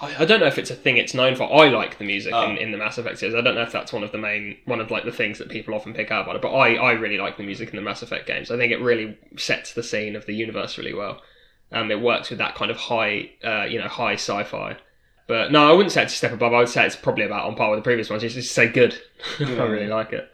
I, 0.00 0.16
I 0.18 0.24
don't 0.24 0.40
know 0.40 0.46
if 0.46 0.58
it's 0.58 0.70
a 0.70 0.74
thing 0.74 0.96
it's 0.96 1.14
known 1.14 1.34
for. 1.36 1.44
I 1.44 1.68
like 1.68 1.98
the 1.98 2.04
music 2.04 2.32
Oh. 2.34 2.50
in, 2.50 2.56
in 2.58 2.72
the 2.72 2.78
Mass 2.78 2.98
Effect 2.98 3.18
series. 3.18 3.34
I 3.34 3.40
don't 3.40 3.54
know 3.54 3.62
if 3.62 3.72
that's 3.72 3.92
one 3.92 4.02
of 4.04 4.12
the 4.12 4.18
main 4.18 4.58
one 4.64 4.80
of 4.80 4.90
like 4.90 5.04
the 5.04 5.12
things 5.12 5.38
that 5.38 5.48
people 5.48 5.74
often 5.74 5.94
pick 5.94 6.10
out 6.10 6.24
about 6.24 6.36
it. 6.36 6.42
But 6.42 6.52
I, 6.54 6.74
I 6.74 6.92
really 6.92 7.18
like 7.18 7.36
the 7.36 7.42
music 7.42 7.70
in 7.70 7.76
the 7.76 7.82
Mass 7.82 8.02
Effect 8.02 8.26
games. 8.26 8.50
I 8.50 8.56
think 8.56 8.72
it 8.72 8.80
really 8.80 9.16
sets 9.36 9.72
the 9.72 9.82
scene 9.82 10.16
of 10.16 10.26
the 10.26 10.34
universe 10.34 10.76
really 10.78 10.94
well. 10.94 11.20
Um, 11.72 11.90
it 11.90 12.00
works 12.00 12.30
with 12.30 12.38
that 12.38 12.54
kind 12.54 12.70
of 12.70 12.76
high, 12.76 13.30
uh, 13.44 13.64
you 13.64 13.78
know, 13.80 13.88
high 13.88 14.14
sci-fi. 14.14 14.76
But 15.26 15.50
no, 15.50 15.68
I 15.68 15.72
wouldn't 15.72 15.92
say 15.92 16.04
it's 16.04 16.12
a 16.14 16.16
step 16.16 16.32
above. 16.32 16.52
I 16.54 16.58
would 16.60 16.68
say 16.68 16.86
it's 16.86 16.94
probably 16.96 17.24
about 17.24 17.46
on 17.46 17.56
par 17.56 17.70
with 17.70 17.78
the 17.78 17.82
previous 17.82 18.08
ones. 18.08 18.22
Just, 18.22 18.36
just 18.36 18.52
say 18.52 18.68
good. 18.68 18.96
I 19.40 19.44
really 19.62 19.88
like 19.88 20.12
it. 20.12 20.32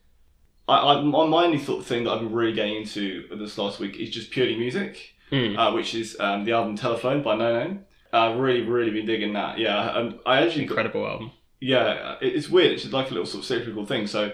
I, 0.69 0.77
I 0.95 1.01
my 1.03 1.45
only 1.45 1.59
sort 1.59 1.81
of 1.81 1.87
thing 1.87 2.05
that 2.05 2.11
I've 2.11 2.21
been 2.21 2.33
really 2.33 2.53
getting 2.53 2.77
into 2.77 3.27
this 3.37 3.57
last 3.59 3.79
week 3.81 3.97
is 3.97 4.11
just 4.11 4.31
purely 4.31 4.57
music, 4.57 5.15
Mm. 5.31 5.57
uh, 5.59 5.73
which 5.75 5.95
is 5.95 6.17
um, 6.21 6.45
the 6.45 6.53
album 6.53 6.77
Telephone 6.77 7.23
by 7.23 7.35
Noname. 7.37 7.81
I've 8.13 8.37
really 8.39 8.61
really 8.63 8.91
been 8.91 9.07
digging 9.07 9.33
that. 9.33 9.59
Yeah, 9.59 9.99
and 9.99 10.19
I 10.27 10.43
actually 10.43 10.67
got, 10.67 10.79
Incredible 10.79 11.07
album. 11.07 11.31
yeah, 11.61 12.17
it- 12.21 12.35
it's 12.37 12.51
weird. 12.51 12.73
It's 12.73 12.85
like 12.93 13.11
a 13.11 13.15
little 13.15 13.27
sort 13.27 13.43
of 13.43 13.47
cyclical 13.47 13.87
thing. 13.87 14.07
So 14.07 14.33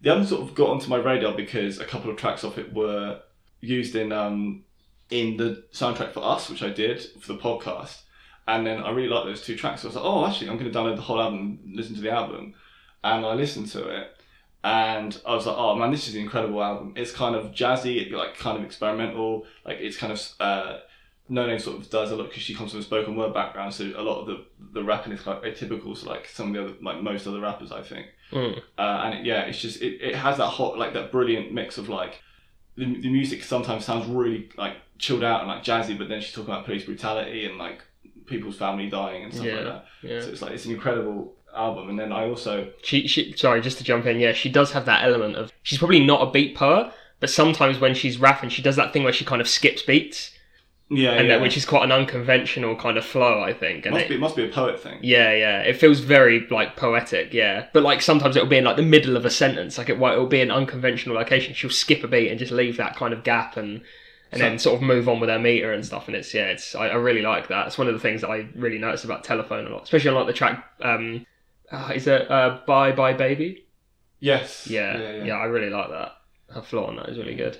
the 0.00 0.08
album 0.10 0.26
sort 0.26 0.42
of 0.48 0.54
got 0.54 0.70
onto 0.70 0.88
my 0.88 0.96
radar 0.96 1.34
because 1.34 1.78
a 1.78 1.84
couple 1.84 2.10
of 2.10 2.16
tracks 2.16 2.44
off 2.44 2.56
it 2.56 2.72
were 2.72 3.20
used 3.60 3.94
in 3.94 4.10
um 4.12 4.64
in 5.10 5.36
the 5.36 5.64
soundtrack 5.72 6.12
for 6.12 6.24
Us, 6.24 6.48
which 6.48 6.62
I 6.62 6.70
did 6.70 7.02
for 7.20 7.34
the 7.34 7.38
podcast. 7.38 8.00
And 8.48 8.66
then 8.66 8.82
I 8.82 8.90
really 8.90 9.08
liked 9.08 9.26
those 9.26 9.42
two 9.42 9.56
tracks. 9.56 9.82
So 9.82 9.86
I 9.86 9.90
was 9.90 9.96
like, 9.96 10.04
oh, 10.04 10.26
actually, 10.26 10.48
I'm 10.48 10.58
going 10.58 10.72
to 10.72 10.76
download 10.76 10.96
the 10.96 11.02
whole 11.02 11.20
album, 11.20 11.60
listen 11.66 11.94
to 11.94 12.00
the 12.00 12.10
album, 12.10 12.54
and 13.04 13.24
I 13.24 13.34
listened 13.34 13.68
to 13.68 13.88
it, 13.88 14.16
and 14.64 15.20
I 15.24 15.34
was 15.34 15.46
like, 15.46 15.56
oh 15.56 15.76
man, 15.76 15.90
this 15.90 16.08
is 16.08 16.14
an 16.14 16.22
incredible 16.22 16.62
album. 16.62 16.94
It's 16.96 17.12
kind 17.12 17.36
of 17.36 17.52
jazzy, 17.52 18.10
like 18.10 18.36
kind 18.36 18.58
of 18.58 18.64
experimental, 18.64 19.44
like 19.64 19.78
it's 19.78 19.96
kind 19.96 20.12
of 20.12 20.32
uh, 20.40 20.78
no 21.28 21.46
name 21.46 21.58
sort 21.58 21.78
of 21.78 21.90
does 21.90 22.10
a 22.10 22.16
lot 22.16 22.28
because 22.28 22.42
she 22.42 22.54
comes 22.54 22.72
from 22.72 22.80
a 22.80 22.82
spoken 22.82 23.16
word 23.16 23.34
background, 23.34 23.72
so 23.74 23.84
a 23.84 24.02
lot 24.02 24.20
of 24.20 24.26
the 24.26 24.44
the 24.72 24.82
rapping 24.82 25.12
is 25.12 25.20
quite 25.20 25.42
atypical 25.42 25.98
to 25.98 26.08
like 26.08 26.26
some 26.26 26.48
of 26.48 26.54
the 26.54 26.62
other 26.62 26.74
like 26.82 27.02
most 27.02 27.26
other 27.26 27.40
rappers, 27.40 27.70
I 27.70 27.82
think. 27.82 28.06
Mm. 28.32 28.58
Uh, 28.76 29.02
and 29.04 29.14
it, 29.14 29.26
yeah, 29.26 29.42
it's 29.42 29.60
just 29.60 29.80
it, 29.80 30.00
it 30.02 30.14
has 30.14 30.38
that 30.38 30.48
hot 30.48 30.78
like 30.78 30.94
that 30.94 31.12
brilliant 31.12 31.52
mix 31.52 31.78
of 31.78 31.88
like 31.88 32.22
the, 32.76 32.84
the 33.00 33.10
music 33.10 33.44
sometimes 33.44 33.84
sounds 33.84 34.06
really 34.06 34.50
like 34.56 34.76
chilled 34.98 35.22
out 35.22 35.40
and 35.40 35.48
like 35.48 35.62
jazzy, 35.62 35.96
but 35.96 36.08
then 36.08 36.20
she's 36.20 36.32
talking 36.32 36.52
about 36.52 36.64
police 36.64 36.84
brutality 36.84 37.44
and 37.44 37.58
like 37.58 37.82
people's 38.28 38.56
family 38.56 38.88
dying 38.88 39.24
and 39.24 39.32
stuff 39.32 39.46
Yeah. 39.46 39.54
like 39.54 39.64
that. 39.64 39.84
Yeah. 40.02 40.20
So 40.20 40.28
it's 40.28 40.42
like 40.42 40.52
it's 40.52 40.64
an 40.66 40.72
incredible 40.72 41.34
album. 41.56 41.88
And 41.88 41.98
then 41.98 42.12
I 42.12 42.28
also 42.28 42.70
She, 42.82 43.06
she, 43.08 43.32
sorry, 43.36 43.60
just 43.60 43.78
to 43.78 43.84
jump 43.84 44.06
in, 44.06 44.20
yeah, 44.20 44.32
she 44.32 44.48
does 44.50 44.72
have 44.72 44.84
that 44.86 45.04
element 45.04 45.36
of. 45.36 45.52
She's 45.62 45.78
probably 45.78 46.04
not 46.04 46.26
a 46.26 46.30
beat 46.30 46.56
poet, 46.56 46.92
but 47.20 47.30
sometimes 47.30 47.78
when 47.80 47.94
she's 47.94 48.18
rapping, 48.18 48.50
she 48.50 48.62
does 48.62 48.76
that 48.76 48.92
thing 48.92 49.02
where 49.02 49.12
she 49.12 49.24
kind 49.24 49.40
of 49.40 49.48
skips 49.48 49.82
beats, 49.82 50.30
yeah, 50.90 51.10
and 51.12 51.26
yeah. 51.26 51.34
that, 51.36 51.42
which 51.42 51.56
is 51.56 51.64
quite 51.66 51.82
an 51.84 51.92
unconventional 51.92 52.76
kind 52.76 52.96
of 52.96 53.04
flow, 53.04 53.42
I 53.42 53.52
think. 53.52 53.86
And 53.86 53.94
must 53.94 54.06
it, 54.06 54.08
be 54.10 54.14
it 54.14 54.20
must 54.20 54.36
be 54.36 54.44
a 54.44 54.48
poet 54.48 54.80
thing. 54.80 54.98
yeah, 55.02 55.32
yeah, 55.34 55.60
it 55.62 55.76
feels 55.76 56.00
very 56.00 56.46
like 56.48 56.76
poetic, 56.76 57.34
yeah. 57.34 57.66
But 57.72 57.82
like 57.82 58.02
sometimes 58.02 58.36
it'll 58.36 58.48
be 58.48 58.58
in 58.58 58.64
like 58.64 58.76
the 58.76 58.82
middle 58.82 59.16
of 59.16 59.24
a 59.24 59.30
sentence, 59.30 59.78
like 59.78 59.88
it 59.88 60.00
it'll 60.00 60.26
be 60.26 60.40
an 60.40 60.50
unconventional 60.50 61.16
location. 61.16 61.54
She'll 61.54 61.70
skip 61.70 62.04
a 62.04 62.08
beat 62.08 62.28
and 62.30 62.38
just 62.38 62.52
leave 62.52 62.76
that 62.76 62.94
kind 62.96 63.12
of 63.12 63.24
gap 63.24 63.56
and. 63.56 63.80
And 64.30 64.40
So- 64.40 64.44
then 64.48 64.58
sort 64.58 64.76
of 64.76 64.82
move 64.82 65.08
on 65.08 65.20
with 65.20 65.28
their 65.28 65.38
meter 65.38 65.72
and 65.72 65.84
stuff, 65.84 66.06
and 66.06 66.16
it's 66.16 66.34
yeah, 66.34 66.46
it's 66.48 66.74
I, 66.74 66.88
I 66.88 66.94
really 66.96 67.22
like 67.22 67.48
that. 67.48 67.66
It's 67.66 67.78
one 67.78 67.88
of 67.88 67.94
the 67.94 68.00
things 68.00 68.20
that 68.20 68.28
I 68.28 68.48
really 68.54 68.78
notice 68.78 69.04
about 69.04 69.24
Telephone 69.24 69.66
a 69.66 69.70
lot, 69.70 69.84
especially 69.84 70.10
on 70.10 70.16
like 70.16 70.26
the 70.26 70.32
track. 70.34 70.64
Um, 70.82 71.24
uh, 71.72 71.92
is 71.94 72.06
it 72.06 72.30
uh, 72.30 72.60
Bye 72.66 72.92
Bye 72.92 73.14
Baby? 73.14 73.64
Yes. 74.20 74.66
Yeah, 74.66 74.98
yeah, 74.98 75.10
yeah, 75.12 75.24
yeah. 75.24 75.34
I 75.34 75.44
really 75.44 75.70
like 75.70 75.90
that. 75.90 76.12
Her 76.52 76.62
flow 76.62 76.84
on 76.86 76.96
that 76.96 77.08
is 77.08 77.18
really 77.18 77.34
good. 77.36 77.58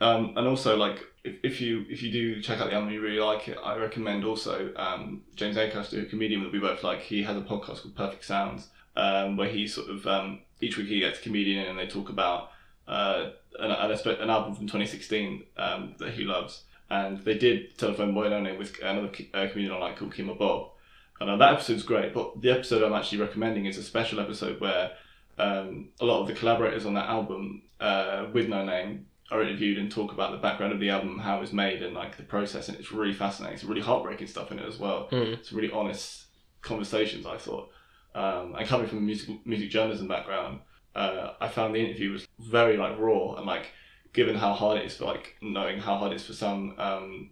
Um, 0.00 0.34
and 0.36 0.48
also 0.48 0.76
like 0.76 0.98
if, 1.22 1.36
if 1.44 1.60
you 1.60 1.84
if 1.88 2.02
you 2.02 2.10
do 2.10 2.40
check 2.40 2.60
out 2.60 2.68
the 2.70 2.74
album 2.74 2.88
and 2.88 2.94
you 2.96 3.00
really 3.02 3.20
like 3.20 3.46
it, 3.48 3.58
I 3.62 3.76
recommend 3.76 4.24
also 4.24 4.72
um, 4.76 5.22
James 5.36 5.56
Acaster, 5.56 6.02
a 6.02 6.06
comedian 6.06 6.42
that 6.42 6.52
we 6.52 6.58
both 6.58 6.82
like. 6.82 7.00
He 7.00 7.22
has 7.24 7.36
a 7.36 7.40
podcast 7.42 7.82
called 7.82 7.94
Perfect 7.94 8.24
Sounds, 8.24 8.70
um, 8.96 9.36
where 9.36 9.48
he 9.48 9.68
sort 9.68 9.90
of 9.90 10.06
um, 10.06 10.40
each 10.60 10.76
week 10.78 10.88
he 10.88 11.00
gets 11.00 11.18
a 11.18 11.22
comedian 11.22 11.64
in 11.64 11.70
and 11.70 11.78
they 11.78 11.86
talk 11.86 12.08
about 12.08 12.50
uh, 12.92 13.30
an, 13.58 13.70
an, 13.70 13.90
an 14.20 14.30
album 14.30 14.54
from 14.54 14.66
2016 14.66 15.44
um, 15.56 15.94
that 15.98 16.12
he 16.12 16.24
loves. 16.24 16.64
And 16.90 17.18
they 17.20 17.38
did 17.38 17.78
Telephone 17.78 18.12
Boy 18.12 18.28
Lonely 18.28 18.56
with 18.56 18.78
another 18.82 19.10
uh, 19.32 19.46
comedian 19.50 19.72
I 19.72 19.78
like 19.78 19.96
called 19.96 20.14
Kemah 20.14 20.38
Bob. 20.38 20.72
And 21.18 21.30
uh, 21.30 21.36
that 21.36 21.54
episode's 21.54 21.84
great, 21.84 22.12
but 22.12 22.42
the 22.42 22.50
episode 22.50 22.82
I'm 22.82 22.92
actually 22.92 23.22
recommending 23.22 23.64
is 23.64 23.78
a 23.78 23.82
special 23.82 24.20
episode 24.20 24.60
where 24.60 24.90
um, 25.38 25.88
a 26.00 26.04
lot 26.04 26.20
of 26.20 26.26
the 26.26 26.34
collaborators 26.34 26.84
on 26.84 26.94
that 26.94 27.08
album 27.08 27.62
uh, 27.80 28.26
with 28.32 28.48
Noname 28.48 29.04
are 29.30 29.42
interviewed 29.42 29.78
and 29.78 29.90
talk 29.90 30.12
about 30.12 30.32
the 30.32 30.36
background 30.36 30.74
of 30.74 30.80
the 30.80 30.90
album, 30.90 31.18
how 31.18 31.38
it 31.38 31.40
was 31.40 31.52
made, 31.54 31.82
and 31.82 31.94
like 31.94 32.18
the 32.18 32.24
process. 32.24 32.68
And 32.68 32.78
it's 32.78 32.92
really 32.92 33.14
fascinating. 33.14 33.54
It's 33.54 33.64
really 33.64 33.80
heartbreaking 33.80 34.26
stuff 34.26 34.52
in 34.52 34.58
it 34.58 34.66
as 34.66 34.78
well. 34.78 35.08
Mm. 35.10 35.32
It's 35.32 35.52
really 35.52 35.72
honest 35.72 36.24
conversations. 36.60 37.24
I 37.24 37.38
thought, 37.38 37.70
um, 38.14 38.54
and 38.54 38.66
coming 38.66 38.86
from 38.86 38.98
a 38.98 39.02
music 39.02 39.46
music 39.46 39.70
journalism 39.70 40.08
background, 40.08 40.60
uh, 40.94 41.34
I 41.40 41.48
found 41.48 41.74
the 41.74 41.84
interview 41.84 42.12
was 42.12 42.26
very 42.38 42.76
like 42.76 42.98
raw 42.98 43.34
and 43.34 43.46
like 43.46 43.72
given 44.12 44.34
how 44.36 44.52
hard 44.52 44.78
it 44.78 44.86
is 44.86 44.96
for 44.96 45.06
like 45.06 45.36
knowing 45.40 45.78
how 45.78 45.96
hard 45.96 46.12
it 46.12 46.16
is 46.16 46.26
for 46.26 46.34
some 46.34 46.74
um, 46.78 47.30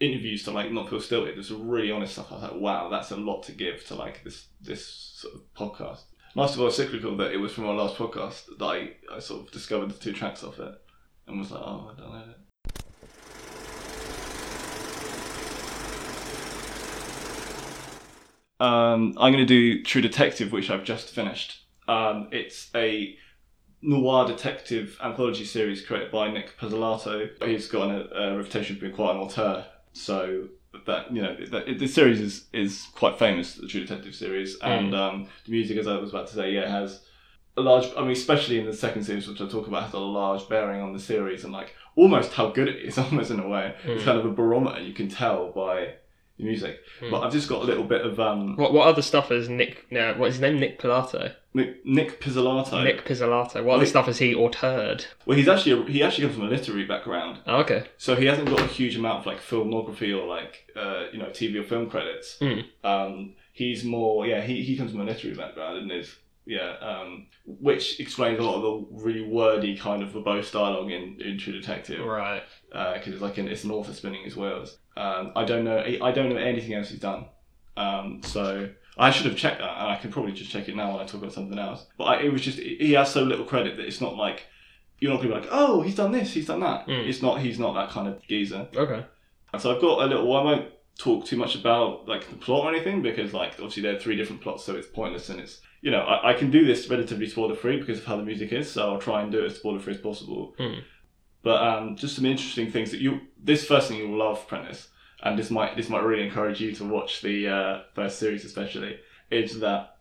interviews 0.00 0.44
to 0.44 0.50
like 0.50 0.72
not 0.72 0.88
feel 0.88 1.00
stilted. 1.00 1.36
There's 1.36 1.50
really 1.52 1.90
honest 1.90 2.14
stuff. 2.14 2.32
I 2.32 2.34
was 2.34 2.42
like, 2.44 2.54
wow, 2.54 2.88
that's 2.88 3.10
a 3.10 3.16
lot 3.16 3.42
to 3.44 3.52
give 3.52 3.84
to 3.86 3.94
like 3.94 4.24
this 4.24 4.46
this 4.60 4.86
sort 4.86 5.34
of 5.34 5.42
podcast. 5.54 6.02
Last 6.34 6.54
of 6.54 6.62
all, 6.62 6.70
cyclical 6.70 7.16
that 7.18 7.32
it 7.32 7.36
was 7.36 7.52
from 7.52 7.66
our 7.66 7.74
last 7.74 7.96
podcast 7.96 8.46
that 8.58 8.64
I, 8.64 8.92
I 9.14 9.18
sort 9.18 9.46
of 9.46 9.52
discovered 9.52 9.90
the 9.90 9.98
two 9.98 10.12
tracks 10.12 10.42
of 10.42 10.58
it 10.58 10.74
and 11.26 11.38
was 11.38 11.50
like, 11.50 11.60
oh, 11.62 11.92
I 11.92 12.00
don't 12.00 12.12
know. 12.12 12.34
Um, 18.62 19.14
I'm 19.18 19.32
going 19.32 19.38
to 19.38 19.44
do 19.44 19.82
True 19.82 20.00
Detective, 20.00 20.52
which 20.52 20.70
I've 20.70 20.84
just 20.84 21.10
finished. 21.10 21.61
Um, 21.92 22.28
it's 22.32 22.70
a 22.74 23.16
noir 23.82 24.26
detective 24.26 24.96
anthology 25.02 25.44
series 25.44 25.84
created 25.84 26.10
by 26.12 26.30
Nic 26.30 26.56
Pizzolatto. 26.58 27.28
He's 27.46 27.66
got 27.68 27.90
a, 27.90 28.00
a 28.22 28.36
reputation 28.36 28.76
for 28.76 28.82
being 28.82 28.94
quite 28.94 29.12
an 29.16 29.18
auteur, 29.18 29.64
so 29.92 30.48
that 30.86 31.12
you 31.14 31.20
know 31.22 31.36
that, 31.50 31.78
the 31.78 31.86
series 31.86 32.20
is 32.20 32.46
is 32.52 32.86
quite 32.94 33.18
famous, 33.18 33.54
the 33.54 33.66
True 33.66 33.80
Detective 33.82 34.14
series, 34.14 34.56
and 34.60 34.94
um, 34.94 35.28
the 35.44 35.52
music, 35.52 35.76
as 35.78 35.86
I 35.86 35.96
was 35.96 36.10
about 36.10 36.28
to 36.28 36.34
say, 36.34 36.52
yeah, 36.52 36.68
has 36.70 37.00
a 37.56 37.60
large. 37.60 37.86
I 37.96 38.00
mean, 38.02 38.12
especially 38.12 38.58
in 38.58 38.66
the 38.66 38.72
second 38.72 39.04
series, 39.04 39.26
which 39.28 39.40
I 39.40 39.48
talk 39.48 39.66
about, 39.66 39.82
has 39.84 39.92
a 39.94 39.98
large 39.98 40.48
bearing 40.48 40.80
on 40.80 40.92
the 40.92 41.00
series 41.00 41.44
and 41.44 41.52
like 41.52 41.74
almost 41.96 42.32
how 42.32 42.50
good 42.50 42.68
it 42.68 42.76
is, 42.82 42.96
almost 43.04 43.30
in 43.30 43.40
a 43.40 43.48
way. 43.48 43.74
It's 43.84 44.02
Mm. 44.02 44.04
kind 44.04 44.18
of 44.18 44.24
a 44.26 44.30
barometer. 44.30 44.80
You 44.80 44.94
can 44.94 45.08
tell 45.08 45.50
by 45.52 45.94
music. 46.38 46.80
Hmm. 47.00 47.10
But 47.10 47.22
I've 47.22 47.32
just 47.32 47.48
got 47.48 47.62
a 47.62 47.64
little 47.64 47.84
bit 47.84 48.02
of 48.04 48.18
um, 48.20 48.56
What 48.56 48.72
what 48.72 48.86
other 48.88 49.02
stuff 49.02 49.30
is 49.30 49.48
Nick? 49.48 49.86
No, 49.90 50.14
what 50.14 50.28
is 50.28 50.34
his 50.36 50.40
name? 50.40 50.58
Nick 50.58 50.80
Pilato. 50.80 51.34
Nick, 51.54 51.84
Nic 51.84 52.20
Pizzolatto. 52.20 52.82
Nic 52.82 53.04
Pizzolatto. 53.04 53.62
What 53.62 53.74
other 53.74 53.80
Wait. 53.82 53.88
stuff 53.88 54.06
has 54.06 54.18
he 54.18 54.34
auteured? 54.34 55.04
Well, 55.26 55.36
he's 55.36 55.48
actually 55.48 55.72
a, 55.72 55.84
he 55.90 56.02
actually 56.02 56.24
comes 56.24 56.36
from 56.38 56.46
a 56.46 56.50
literary 56.50 56.84
background, 56.86 57.40
Oh, 57.46 57.58
okay. 57.58 57.84
so 57.98 58.16
he 58.16 58.24
hasn't 58.24 58.48
got 58.48 58.60
a 58.60 58.66
huge 58.66 58.96
amount 58.96 59.20
of 59.20 59.26
like 59.26 59.38
filmography 59.38 60.18
or 60.18 60.26
like 60.26 60.70
uh, 60.74 61.04
you 61.12 61.18
know 61.18 61.26
TV 61.26 61.60
or 61.60 61.64
film 61.64 61.90
credits. 61.90 62.38
Hmm. 62.38 62.60
Um, 62.82 63.34
he's 63.52 63.84
more 63.84 64.26
yeah 64.26 64.40
he, 64.40 64.62
he 64.62 64.76
comes 64.78 64.92
from 64.92 65.00
a 65.02 65.04
literary 65.04 65.36
background 65.36 65.76
and 65.78 65.92
is 65.92 66.16
yeah 66.46 66.76
um, 66.80 67.26
which 67.46 68.00
explains 68.00 68.38
a 68.38 68.42
lot 68.42 68.56
of 68.56 68.62
the 68.62 69.02
really 69.04 69.22
wordy 69.22 69.76
kind 69.76 70.02
of 70.02 70.10
verbose 70.10 70.50
dialogue 70.52 70.90
in, 70.90 71.20
in 71.20 71.38
True 71.38 71.52
Detective 71.52 72.04
Right. 72.04 72.42
because 72.70 73.12
it's 73.14 73.22
like 73.22 73.38
an, 73.38 73.48
it's 73.48 73.64
an 73.64 73.70
author 73.70 73.92
spinning 73.92 74.24
his 74.24 74.36
wheels. 74.36 74.78
Um, 74.96 75.32
I 75.36 75.44
don't 75.44 75.64
know 75.64 75.78
I 75.78 76.10
don't 76.12 76.28
know 76.30 76.36
anything 76.36 76.74
else 76.74 76.88
he's 76.90 77.00
done. 77.00 77.26
Um, 77.76 78.20
so 78.24 78.68
I 78.98 79.10
should 79.10 79.26
have 79.26 79.36
checked 79.36 79.60
that, 79.60 79.78
and 79.78 79.88
I 79.88 79.96
can 79.96 80.10
probably 80.12 80.32
just 80.32 80.50
check 80.50 80.68
it 80.68 80.76
now 80.76 80.92
when 80.92 81.00
I 81.02 81.06
talk 81.06 81.22
about 81.22 81.32
something 81.32 81.58
else. 81.58 81.86
But 81.96 82.04
I, 82.04 82.20
it 82.22 82.32
was 82.32 82.42
just 82.42 82.58
he 82.58 82.92
has 82.92 83.10
so 83.12 83.22
little 83.22 83.44
credit 83.46 83.76
that 83.78 83.86
it's 83.86 84.00
not 84.02 84.16
like 84.16 84.46
you're 84.98 85.10
not 85.10 85.16
gonna 85.22 85.34
be 85.34 85.40
like, 85.40 85.48
oh, 85.50 85.80
he's 85.80 85.94
done 85.94 86.12
this, 86.12 86.32
he's 86.34 86.46
done 86.46 86.60
that. 86.60 86.86
Mm. 86.86 87.08
It's 87.08 87.22
not 87.22 87.40
he's 87.40 87.58
not 87.58 87.72
that 87.74 87.90
kind 87.90 88.06
of 88.08 88.20
geezer. 88.26 88.68
Okay. 88.76 89.04
So 89.58 89.74
I've 89.74 89.80
got 89.80 90.02
a 90.02 90.06
little. 90.06 90.36
I 90.36 90.42
won't 90.44 90.68
talk 90.98 91.24
too 91.24 91.36
much 91.38 91.54
about 91.54 92.06
like 92.06 92.28
the 92.28 92.36
plot 92.36 92.64
or 92.66 92.74
anything 92.74 93.00
because 93.00 93.32
like 93.32 93.52
obviously 93.54 93.82
there 93.82 93.96
are 93.96 93.98
three 93.98 94.16
different 94.16 94.42
plots, 94.42 94.64
so 94.64 94.74
it's 94.76 94.88
pointless 94.88 95.30
and 95.30 95.40
it's 95.40 95.60
you 95.82 95.90
know 95.90 96.00
I, 96.00 96.30
I 96.30 96.34
can 96.34 96.50
do 96.50 96.64
this 96.64 96.88
relatively 96.88 97.28
spoiler 97.28 97.54
free 97.54 97.78
because 97.78 97.98
of 97.98 98.06
how 98.06 98.16
the 98.16 98.24
music 98.24 98.52
is, 98.52 98.70
so 98.70 98.90
I'll 98.90 99.00
try 99.00 99.22
and 99.22 99.30
do 99.30 99.40
it 99.44 99.46
as 99.46 99.56
spoiler 99.56 99.80
free 99.80 99.94
as 99.94 100.00
possible. 100.00 100.54
Hmm. 100.56 100.80
But 101.42 101.62
um, 101.62 101.96
just 101.96 102.16
some 102.16 102.24
interesting 102.24 102.70
things 102.70 102.92
that 102.92 103.00
you. 103.00 103.20
This 103.36 103.66
first 103.66 103.88
thing 103.88 103.98
you'll 103.98 104.16
love, 104.16 104.46
Prentice, 104.46 104.88
and 105.22 105.38
this 105.38 105.50
might 105.50 105.76
this 105.76 105.88
might 105.88 106.04
really 106.04 106.24
encourage 106.24 106.60
you 106.60 106.72
to 106.76 106.84
watch 106.84 107.20
the 107.20 107.48
uh, 107.48 107.80
first 107.94 108.18
series 108.18 108.44
especially. 108.44 108.98
Is 109.30 109.60
that 109.60 109.96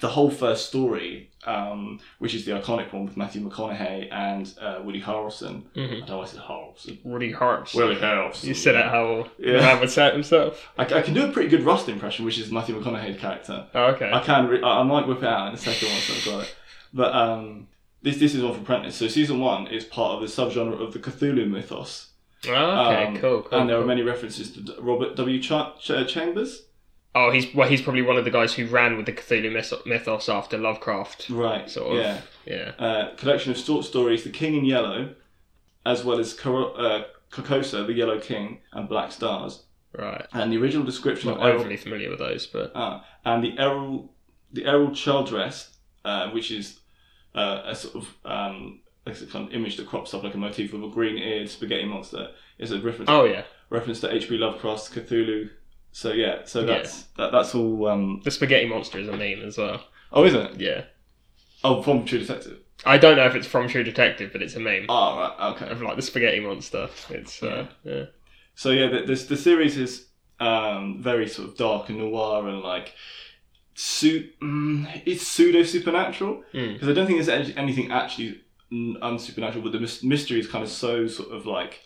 the 0.00 0.08
whole 0.08 0.30
first 0.30 0.66
story, 0.66 1.30
um, 1.46 2.00
which 2.18 2.34
is 2.34 2.44
the 2.44 2.52
iconic 2.52 2.92
one 2.92 3.06
with 3.06 3.16
Matthew 3.16 3.48
McConaughey 3.48 4.12
and 4.12 4.52
uh, 4.60 4.80
Woody 4.84 5.00
Harrelson. 5.00 5.62
hmm 5.74 5.80
I 5.80 5.86
don't 6.00 6.08
know 6.08 6.22
I 6.22 6.24
said 6.26 6.40
Harrelson. 6.40 6.98
Woody 7.04 7.32
Harps. 7.32 7.74
Woody 7.74 7.96
Harrelson. 8.00 8.44
You 8.44 8.54
said 8.54 8.74
it 8.74 8.84
how 8.86 9.28
Yeah. 9.38 9.52
the 9.52 9.58
man 9.60 9.80
would 9.80 9.90
say 9.90 10.06
it 10.08 10.12
himself. 10.14 10.68
I, 10.78 10.82
I 10.84 11.02
can 11.02 11.14
do 11.14 11.24
a 11.24 11.32
pretty 11.32 11.48
good 11.48 11.62
Rust 11.62 11.88
impression, 11.88 12.24
which 12.24 12.38
is 12.38 12.50
Matthew 12.50 12.80
McConaughey's 12.80 13.20
character. 13.20 13.66
Oh, 13.74 13.84
okay. 13.94 14.10
I 14.12 14.20
can. 14.20 14.48
Re- 14.48 14.62
I, 14.62 14.80
I 14.80 14.82
might 14.82 15.06
whip 15.06 15.18
it 15.18 15.24
out 15.24 15.48
in 15.48 15.54
a 15.54 15.58
second 15.58 15.88
once 15.88 16.10
I've 16.10 16.24
got 16.24 16.42
it. 16.44 16.54
But 16.92 17.14
um, 17.14 17.68
this 18.02 18.16
this 18.18 18.34
is 18.34 18.42
one 18.42 18.54
for 18.54 18.60
Apprentice. 18.60 18.94
So 18.96 19.08
season 19.08 19.40
one 19.40 19.66
is 19.66 19.84
part 19.84 20.14
of 20.14 20.20
the 20.20 20.26
subgenre 20.26 20.80
of 20.80 20.92
the 20.92 20.98
Cthulhu 20.98 21.48
mythos, 21.50 22.10
Oh, 22.48 22.50
okay. 22.52 23.06
Um, 23.06 23.16
cool. 23.18 23.42
cool 23.42 23.58
and 23.58 23.68
there 23.68 23.78
are 23.80 23.84
many 23.84 24.02
references 24.02 24.52
to 24.52 24.74
Robert 24.80 25.16
W. 25.16 25.40
Ch- 25.42 25.80
Ch- 25.80 26.08
Chambers. 26.08 26.62
Oh, 27.18 27.30
he's 27.30 27.52
well. 27.54 27.66
He's 27.66 27.80
probably 27.80 28.02
one 28.02 28.18
of 28.18 28.26
the 28.26 28.30
guys 28.30 28.52
who 28.52 28.66
ran 28.66 28.98
with 28.98 29.06
the 29.06 29.12
Cthulhu 29.12 29.50
mythos 29.86 30.28
after 30.28 30.58
Lovecraft. 30.58 31.30
Right. 31.30 31.68
Sort 31.70 31.96
of. 31.96 32.02
Yeah. 32.04 32.20
Yeah. 32.44 32.72
Uh, 32.78 33.14
collection 33.16 33.50
of 33.52 33.58
short 33.58 33.86
stories, 33.86 34.22
The 34.22 34.30
King 34.30 34.54
in 34.54 34.66
Yellow, 34.66 35.14
as 35.86 36.04
well 36.04 36.20
as 36.20 36.34
Cor- 36.34 36.78
uh, 36.78 37.04
Carcosa, 37.30 37.86
The 37.86 37.94
Yellow 37.94 38.20
King, 38.20 38.60
and 38.72 38.86
Black 38.86 39.12
Stars. 39.12 39.62
Right. 39.96 40.26
And 40.34 40.52
the 40.52 40.58
original 40.58 40.84
description 40.84 41.30
Not 41.30 41.38
of 41.38 41.46
Errol, 41.46 41.60
overly 41.60 41.78
familiar 41.78 42.10
with 42.10 42.18
those, 42.18 42.46
but 42.46 42.70
Ah, 42.74 43.02
and 43.24 43.42
the 43.42 43.58
Errol, 43.58 44.12
the 44.52 44.66
Errol 44.66 44.90
Childress, 44.90 45.70
uh, 46.04 46.28
which 46.30 46.50
is 46.50 46.80
uh, 47.34 47.62
a 47.64 47.74
sort 47.74 47.94
of 48.04 48.14
um, 48.30 48.80
it's 49.06 49.22
a 49.22 49.26
kind 49.26 49.48
of 49.48 49.54
image 49.54 49.78
that 49.78 49.86
crops 49.86 50.12
up 50.12 50.22
like 50.22 50.34
a 50.34 50.38
motif 50.38 50.74
of 50.74 50.82
a 50.82 50.88
green-eared 50.88 51.48
spaghetti 51.48 51.86
monster, 51.86 52.28
is 52.58 52.72
a 52.72 52.80
reference 52.80 53.08
oh 53.08 53.24
yeah, 53.24 53.44
reference 53.70 54.00
to 54.00 54.12
H.P. 54.12 54.36
Lovecraft's 54.36 54.90
Cthulhu. 54.90 55.48
So 55.96 56.12
yeah, 56.12 56.40
so 56.44 56.62
that's 56.62 57.04
that, 57.16 57.32
that's 57.32 57.54
all. 57.54 57.86
Um, 57.88 58.20
the 58.22 58.30
spaghetti 58.30 58.66
monster 58.66 58.98
is 58.98 59.08
a 59.08 59.12
meme 59.16 59.40
as 59.46 59.56
well. 59.56 59.82
oh, 60.12 60.24
isn't 60.26 60.40
it? 60.52 60.60
Yeah. 60.60 60.84
Oh, 61.64 61.80
from 61.82 62.04
True 62.04 62.18
Detective. 62.18 62.58
I 62.84 62.98
don't 62.98 63.16
know 63.16 63.24
if 63.24 63.34
it's 63.34 63.46
from 63.46 63.66
True 63.66 63.82
Detective, 63.82 64.28
but 64.30 64.42
it's 64.42 64.54
a 64.56 64.60
meme 64.60 64.84
Oh, 64.90 65.16
right. 65.16 65.52
Okay. 65.54 65.70
of 65.70 65.80
like 65.80 65.96
the 65.96 66.02
spaghetti 66.02 66.40
monster. 66.40 66.90
It's 67.08 67.42
uh, 67.42 67.66
yeah. 67.82 68.04
So 68.54 68.72
yeah, 68.72 68.88
the, 68.88 69.06
this 69.06 69.24
the 69.24 69.38
series 69.38 69.78
is 69.78 70.08
um, 70.38 70.98
very 71.00 71.26
sort 71.28 71.48
of 71.48 71.56
dark 71.56 71.88
and 71.88 71.96
noir 71.96 72.46
and 72.46 72.60
like 72.60 72.92
su- 73.74 74.28
mm, 74.42 75.02
it's 75.06 75.26
pseudo 75.26 75.62
supernatural 75.62 76.42
Mm. 76.52 76.74
because 76.74 76.88
I 76.90 76.92
don't 76.92 77.06
think 77.06 77.24
there's 77.24 77.30
any- 77.30 77.56
anything 77.56 77.90
actually 77.90 78.42
unsupernatural, 78.70 79.62
but 79.62 79.72
the 79.72 79.80
mys- 79.80 80.04
mystery 80.04 80.40
is 80.40 80.46
kind 80.46 80.62
of 80.62 80.68
so 80.70 81.06
sort 81.06 81.30
of 81.32 81.46
like. 81.46 81.80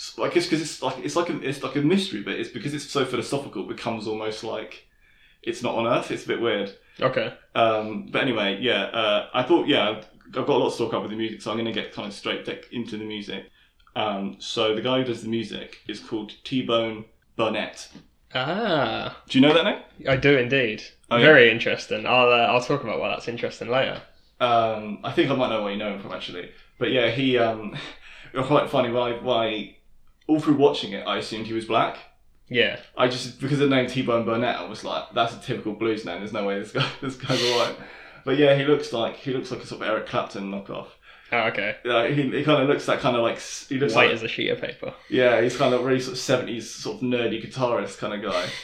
S- 0.00 0.18
I 0.18 0.28
guess 0.28 0.46
because 0.46 0.62
it's 0.62 0.82
like 0.82 0.98
it's 1.04 1.14
like 1.16 1.28
a, 1.30 1.36
it's 1.48 1.62
like 1.62 1.76
a 1.76 1.82
mystery, 1.82 2.22
but 2.22 2.34
it's 2.34 2.48
because 2.50 2.74
it's 2.74 2.90
so 2.90 3.04
philosophical, 3.04 3.62
it 3.64 3.76
becomes 3.76 4.06
almost 4.06 4.42
like 4.42 4.86
it's 5.42 5.62
not 5.62 5.74
on 5.74 5.86
Earth. 5.86 6.10
It's 6.10 6.24
a 6.24 6.28
bit 6.28 6.40
weird. 6.40 6.72
Okay. 7.00 7.32
Um, 7.54 8.08
but 8.10 8.22
anyway, 8.22 8.58
yeah, 8.60 8.84
uh, 8.84 9.28
I 9.32 9.42
thought, 9.42 9.66
yeah, 9.68 10.00
I've 10.26 10.32
got 10.32 10.48
a 10.48 10.52
lot 10.54 10.70
to 10.72 10.78
talk 10.78 10.88
about 10.90 11.02
with 11.02 11.10
the 11.12 11.16
music, 11.16 11.40
so 11.42 11.50
I'm 11.50 11.56
going 11.56 11.72
to 11.72 11.72
get 11.72 11.92
kind 11.94 12.06
of 12.08 12.14
straight 12.14 12.46
into 12.72 12.98
the 12.98 13.04
music. 13.04 13.44
Um, 13.96 14.36
so 14.38 14.74
the 14.74 14.82
guy 14.82 14.98
who 14.98 15.04
does 15.04 15.22
the 15.22 15.28
music 15.28 15.78
is 15.88 15.98
called 16.00 16.32
T 16.44 16.62
Bone 16.62 17.04
Burnett. 17.36 17.88
Ah, 18.34 19.16
Do 19.28 19.38
you 19.38 19.42
know 19.46 19.52
that 19.54 19.64
name? 19.64 19.80
I 20.08 20.16
do 20.16 20.36
indeed. 20.38 20.82
Oh, 21.10 21.16
yeah? 21.16 21.24
Very 21.26 21.50
interesting. 21.50 22.06
I'll 22.06 22.28
uh, 22.30 22.46
I'll 22.52 22.60
talk 22.60 22.84
about 22.84 23.00
why 23.00 23.08
that's 23.08 23.26
interesting 23.28 23.68
later. 23.68 24.00
Um, 24.40 25.00
I 25.04 25.10
think 25.12 25.30
I 25.30 25.34
might 25.34 25.48
know 25.48 25.62
where 25.62 25.72
you 25.72 25.78
know 25.78 25.94
him 25.94 26.00
from 26.00 26.12
actually. 26.12 26.50
But 26.78 26.92
yeah, 26.92 27.10
he 27.10 27.38
um, 27.38 27.76
quite 28.44 28.70
funny. 28.70 28.90
When 28.92 29.02
I 29.02 29.76
all 30.30 30.40
through 30.40 30.54
watching 30.54 30.92
it, 30.92 31.06
I 31.06 31.18
assumed 31.18 31.46
he 31.46 31.52
was 31.52 31.64
black. 31.64 31.98
Yeah. 32.48 32.78
I 32.96 33.08
just 33.08 33.40
because 33.40 33.58
the 33.58 33.68
name 33.68 33.88
T 33.88 34.02
Bone 34.02 34.24
Burnett, 34.24 34.56
I 34.56 34.68
was 34.68 34.84
like, 34.84 35.12
that's 35.12 35.34
a 35.34 35.40
typical 35.40 35.72
blues 35.72 36.04
name. 36.04 36.20
There's 36.20 36.32
no 36.32 36.46
way 36.46 36.58
this 36.58 36.72
guy 36.72 36.88
this 37.00 37.16
guy's 37.16 37.42
alright. 37.42 37.76
But 38.24 38.38
yeah, 38.38 38.54
he 38.54 38.64
looks 38.64 38.92
like 38.92 39.16
he 39.16 39.32
looks 39.32 39.50
like 39.50 39.62
a 39.62 39.66
sort 39.66 39.82
of 39.82 39.88
Eric 39.88 40.06
Clapton 40.06 40.50
knockoff. 40.50 40.86
Oh, 41.32 41.42
okay. 41.48 41.76
Uh, 41.84 42.04
he, 42.06 42.22
he 42.22 42.42
kind 42.42 42.60
of 42.60 42.68
looks 42.68 42.86
that 42.86 42.98
kind 43.00 43.16
of 43.16 43.22
like 43.22 43.38
he 43.40 43.78
looks 43.78 43.94
White 43.94 44.06
like 44.06 44.14
as 44.14 44.22
a 44.22 44.28
sheet 44.28 44.50
of 44.50 44.60
paper. 44.60 44.94
Yeah, 45.08 45.40
he's 45.40 45.56
kind 45.56 45.74
of 45.74 45.84
really 45.84 46.00
sort 46.00 46.14
of 46.14 46.18
seventies 46.18 46.70
sort 46.70 46.96
of 46.96 47.02
nerdy 47.02 47.44
guitarist 47.44 47.98
kind 47.98 48.14
of 48.14 48.22
guy. 48.32 48.46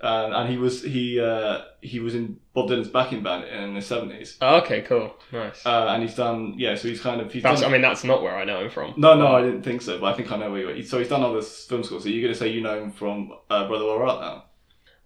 Um, 0.00 0.32
and 0.32 0.48
he 0.48 0.56
was 0.58 0.82
he 0.82 1.20
uh, 1.20 1.62
he 1.80 1.98
was 1.98 2.14
in 2.14 2.38
Bob 2.54 2.68
Dylan's 2.68 2.88
backing 2.88 3.22
band 3.22 3.44
in 3.44 3.74
the 3.74 3.82
seventies. 3.82 4.36
Oh, 4.40 4.56
okay. 4.58 4.82
Cool. 4.82 5.12
Nice. 5.32 5.66
Uh, 5.66 5.86
and 5.88 6.02
he's 6.02 6.14
done 6.14 6.54
yeah, 6.56 6.76
so 6.76 6.86
he's 6.88 7.00
kind 7.00 7.20
of 7.20 7.32
he's 7.32 7.42
that's. 7.42 7.62
done, 7.62 7.70
I 7.70 7.72
mean, 7.72 7.82
that's 7.82 8.04
not 8.04 8.22
where 8.22 8.36
I 8.36 8.44
know 8.44 8.60
him 8.60 8.70
from. 8.70 8.94
no 8.96 9.14
no 9.16 9.26
I 9.28 9.42
didn't 9.42 9.62
think 9.62 9.82
so, 9.82 9.98
but 9.98 10.06
I 10.12 10.16
think 10.16 10.30
I 10.30 10.36
know 10.36 10.50
where 10.52 10.74
you 10.76 10.82
So 10.84 10.98
he's 10.98 11.08
done 11.08 11.22
other 11.24 11.42
film 11.42 11.82
schools. 11.82 12.04
So 12.04 12.08
you're 12.08 12.22
gonna 12.22 12.34
say 12.34 12.48
you 12.48 12.60
know 12.60 12.80
him 12.80 12.92
from 12.92 13.32
uh, 13.50 13.66
Brother 13.66 13.86
Where 13.86 14.04
Art 14.04 14.20
now? 14.20 14.44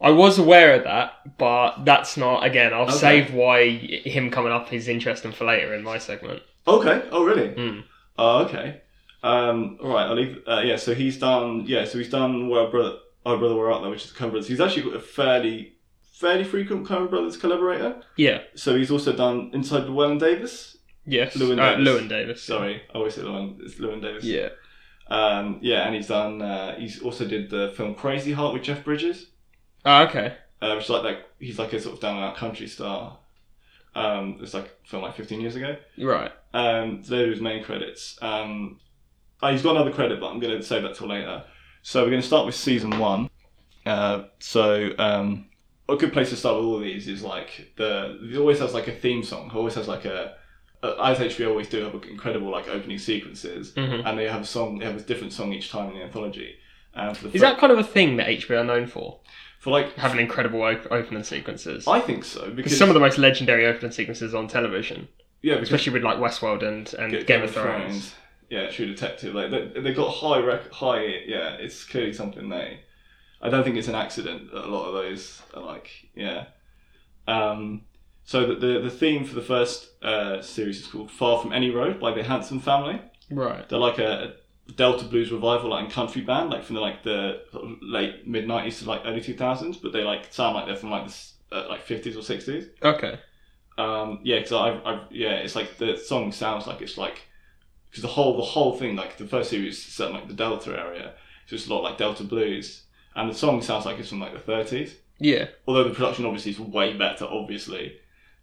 I 0.01 0.11
was 0.11 0.39
aware 0.39 0.75
of 0.75 0.85
that, 0.85 1.39
but 1.39 1.85
that's 1.85 2.17
not. 2.17 2.45
Again, 2.45 2.75
I'll 2.75 2.83
Okay. 2.83 2.93
save 2.93 3.33
why 3.33 3.69
him 3.69 4.31
coming 4.31 4.53
up 4.53 4.73
is 4.73 4.89
interesting 4.89 5.33
for 5.33 5.45
later 5.47 5.73
in 5.75 5.83
my 5.83 5.99
segment. 5.99 6.43
Okay. 6.67 7.03
Oh 7.11 7.25
really? 7.25 7.49
Mm. 7.49 7.85
Oh 8.19 8.45
okay. 8.45 8.83
Um, 9.23 9.79
all 9.83 9.95
right. 9.95 10.07
I'll 10.07 10.17
leave. 10.17 10.39
Uh, 10.47 10.63
yeah. 10.65 10.77
So 10.77 10.95
he's 10.95 11.19
done. 11.19 11.65
Yeah. 11.67 11.85
So 11.85 11.99
he's 11.99 12.11
done 12.11 12.49
Where 12.49 12.69
Brother 12.69 12.97
Oh 13.25 13.37
Brother 13.39 13.55
Where 13.57 13.71
Art 13.71 13.83
Thou, 13.83 13.91
which 13.91 14.05
is 14.05 14.11
Coen 14.13 14.31
Brothers. 14.31 14.49
He's 14.49 14.61
actually 14.61 14.83
got 14.83 14.97
a 14.97 15.01
fairly 15.01 15.75
fairly 16.13 16.45
frequent 16.45 16.87
Coen 16.87 17.09
Brothers 17.11 17.37
collaborator. 17.37 18.01
Yeah. 18.17 18.43
So 18.55 18.77
he's 18.77 18.91
also 18.91 19.13
done 19.13 19.51
Inside 19.53 19.85
Llewellyn 19.85 20.19
Davis. 20.19 20.77
Yes. 21.05 21.35
Llewyn 21.37 21.59
uh, 21.61 21.77
Davis. 21.77 21.87
Llewyn 21.89 22.09
Davis. 22.09 22.43
Sorry, 22.43 22.83
I 22.93 22.99
always 22.99 23.15
say 23.15 23.23
Llewellyn. 23.23 23.59
It's 23.63 23.79
Llewellyn 23.79 24.01
Davis. 24.01 24.25
Yeah. 24.25 24.49
Um, 25.09 25.59
yeah, 25.63 25.87
and 25.87 25.95
he's 25.95 26.07
done. 26.09 26.41
Uh, 26.41 26.77
he's 26.79 27.03
also 27.03 27.27
did 27.27 27.51
the 27.51 27.73
film 27.77 27.95
Crazy 27.95 28.33
Heart 28.33 28.55
with 28.55 28.63
Jeff 28.63 28.83
Bridges, 28.85 29.27
Oh, 29.85 30.05
okay. 30.05 30.37
uh, 30.63 30.75
which 30.75 30.85
is 30.85 30.91
like 30.91 31.03
that. 31.03 31.29
He's 31.39 31.59
like 31.59 31.73
a 31.73 31.81
sort 31.81 31.97
of 31.97 32.01
down 32.01 32.17
and 32.17 32.25
out 32.25 32.37
country 32.37 32.67
star. 32.67 33.19
Um, 33.95 34.39
it's 34.41 34.55
like 34.55 34.65
a 34.85 34.89
film 34.89 35.03
like 35.03 35.17
15 35.17 35.41
years 35.41 35.55
ago. 35.57 35.77
Right. 35.99 36.31
Um, 36.55 37.03
so 37.03 37.11
those 37.17 37.27
are 37.29 37.31
his 37.33 37.41
main 37.43 37.63
credits. 37.63 38.17
Um, 38.23 38.81
oh, 39.43 39.51
he's 39.51 39.61
got 39.63 39.77
another 39.77 39.93
credit, 39.93 40.19
but 40.21 40.31
I'm 40.31 40.41
going 40.41 40.57
to 40.57 40.63
save 40.63 40.83
that 40.85 40.95
till 40.95 41.09
later. 41.09 41.45
So 41.83 42.03
we're 42.03 42.11
going 42.11 42.21
to 42.23 42.27
start 42.27 42.47
with 42.47 42.55
season 42.55 42.99
one. 42.99 43.29
Uh, 43.85 44.25
so 44.39 44.91
um, 44.99 45.47
a 45.89 45.97
good 45.97 46.13
place 46.13 46.31
to 46.31 46.37
start 46.37 46.57
with 46.57 46.65
all 46.65 46.77
of 46.77 46.83
these 46.83 47.09
is 47.09 47.23
like 47.23 47.73
the. 47.77 48.19
It 48.23 48.37
always 48.39 48.61
has 48.61 48.73
like 48.75 48.87
a 48.89 48.93
theme 48.93 49.23
song. 49.23 49.49
It 49.49 49.55
always 49.55 49.75
has 49.75 49.89
like 49.89 50.05
a. 50.05 50.37
Uh, 50.83 50.95
as 51.03 51.19
HBO 51.19 51.51
always 51.51 51.69
do, 51.69 51.83
have 51.85 51.95
incredible 52.11 52.51
like 52.51 52.69
opening 52.69 52.99
sequences, 52.99 53.73
Mhm. 53.75 54.05
and 54.05 54.19
they 54.19 54.27
have 54.29 54.43
a 54.43 54.47
song. 54.47 54.79
They 54.79 54.85
have 54.85 54.97
a 54.97 55.01
different 55.01 55.33
song 55.33 55.53
each 55.53 55.71
time 55.71 55.91
in 55.91 55.95
the 55.99 56.03
anthology. 56.03 56.57
For 56.95 57.01
the 57.01 57.11
Is 57.29 57.33
fir- 57.35 57.39
that 57.41 57.59
kind 57.59 57.73
of 57.73 57.79
a 57.79 57.85
thing 57.85 58.17
that 58.17 58.27
HBO 58.29 58.61
are 58.61 58.65
known 58.65 58.87
for? 58.87 59.21
for 59.61 59.71
like? 59.71 59.95
Having 59.95 60.21
incredible 60.21 60.61
op- 60.63 60.91
opening 60.91 61.23
sequences. 61.23 61.87
I 61.87 62.01
think 62.01 62.25
so 62.25 62.51
because 62.51 62.77
some 62.77 62.89
of 62.91 62.95
the 62.95 63.01
most 63.01 63.17
legendary 63.19 63.65
opening 63.67 63.93
sequences 63.93 64.35
on 64.35 64.49
television, 64.49 65.07
yeah, 65.41 65.55
because 65.55 65.69
especially 65.69 65.93
with 65.95 66.03
like 66.03 66.19
Westworld 66.19 66.63
and, 66.67 66.93
and 66.95 67.13
Ga- 67.13 67.25
Game, 67.25 67.43
of 67.43 67.53
Thrones. 67.53 68.15
Yeah, 68.53 68.71
True 68.71 68.85
Detective. 68.85 69.35
Like 69.35 69.51
they 69.51 69.81
they 69.81 69.95
got 69.95 70.11
high 70.11 70.39
rec- 70.39 70.71
high. 70.71 71.05
Yeah, 71.27 71.55
it's 71.55 71.85
clearly 71.85 72.13
something 72.13 72.51
they. 72.51 72.81
I 73.41 73.49
don't 73.49 73.65
think 73.65 73.79
it's 73.79 73.89
an 73.89 73.95
accident 73.95 74.53
that 74.53 74.67
a 74.67 74.69
lot 74.69 74.89
of 74.89 74.93
those 74.93 75.41
are 75.55 75.63
like 75.63 75.89
yeah. 76.15 76.49
Um, 77.27 77.85
so 78.25 78.45
the, 78.45 78.55
the 78.57 78.81
the 78.81 78.91
theme 78.91 79.25
for 79.25 79.35
the 79.35 79.41
first 79.41 79.93
uh, 80.05 80.43
series 80.43 80.81
is 80.81 80.87
called 80.87 81.11
"Far 81.11 81.41
from 81.41 81.55
Any 81.55 81.71
Road" 81.71 81.99
by 81.99 82.13
the 82.13 82.23
Handsome 82.23 82.61
family. 82.61 83.01
Right. 83.31 83.67
They're 83.67 83.79
like 83.79 83.99
a 83.99 84.35
Delta 84.77 85.07
blues 85.07 85.33
revival, 85.33 85.71
like 85.71 85.87
in 85.87 85.91
country 85.91 86.21
band, 86.21 86.51
like 86.51 86.63
from 86.63 86.75
the 86.75 86.83
like 86.83 87.03
the 87.03 87.41
late 87.81 88.29
mid 88.29 88.47
nineties 88.47 88.81
to 88.81 88.87
like 88.87 89.01
early 89.07 89.23
two 89.23 89.35
thousands, 89.35 89.79
but 89.79 89.95
they 89.95 90.05
like 90.05 90.31
sound 90.31 90.57
like 90.57 90.67
they're 90.67 90.77
from 90.77 90.91
like 90.91 91.09
the 91.09 91.57
uh, 91.57 91.69
like 91.71 91.81
fifties 91.81 92.19
or 92.19 92.23
sixties. 92.23 92.69
Okay. 92.83 93.19
Um, 93.79 94.21
yeah, 94.25 94.41
because 94.41 94.53
I've, 94.53 94.85
I've 94.85 95.11
yeah, 95.11 95.37
it's 95.37 95.57
like 95.57 95.79
the 95.79 95.97
song 95.97 96.33
sounds 96.33 96.67
like 96.67 96.83
it's 96.83 96.99
like 96.99 97.23
because 97.93 98.01
the 98.03 98.09
whole 98.09 98.39
the 98.39 98.43
whole 98.43 98.75
thing 98.75 98.97
like 98.97 99.19
the 99.19 99.27
first 99.27 99.51
series 99.51 99.77
is 99.77 99.85
set 99.85 100.09
in 100.09 100.15
like 100.15 100.27
the 100.27 100.33
Delta 100.35 100.71
area, 100.71 101.13
so 101.47 101.55
it's 101.57 101.67
a 101.67 101.71
lot 101.75 101.83
like 101.83 101.99
Delta 101.99 102.25
blues, 102.25 102.85
and 103.15 103.29
the 103.29 103.35
song 103.35 103.61
sounds 103.61 103.85
like 103.85 103.99
it's 103.99 104.09
from 104.09 104.19
like 104.21 104.33
the 104.33 104.39
thirties. 104.41 104.97
Yeah. 105.19 105.49
Although 105.69 105.85
the 105.85 105.95
production 105.95 106.25
obviously 106.25 106.53
is 106.53 106.59
way 106.59 106.95
better, 106.97 107.27
obviously, 107.27 107.99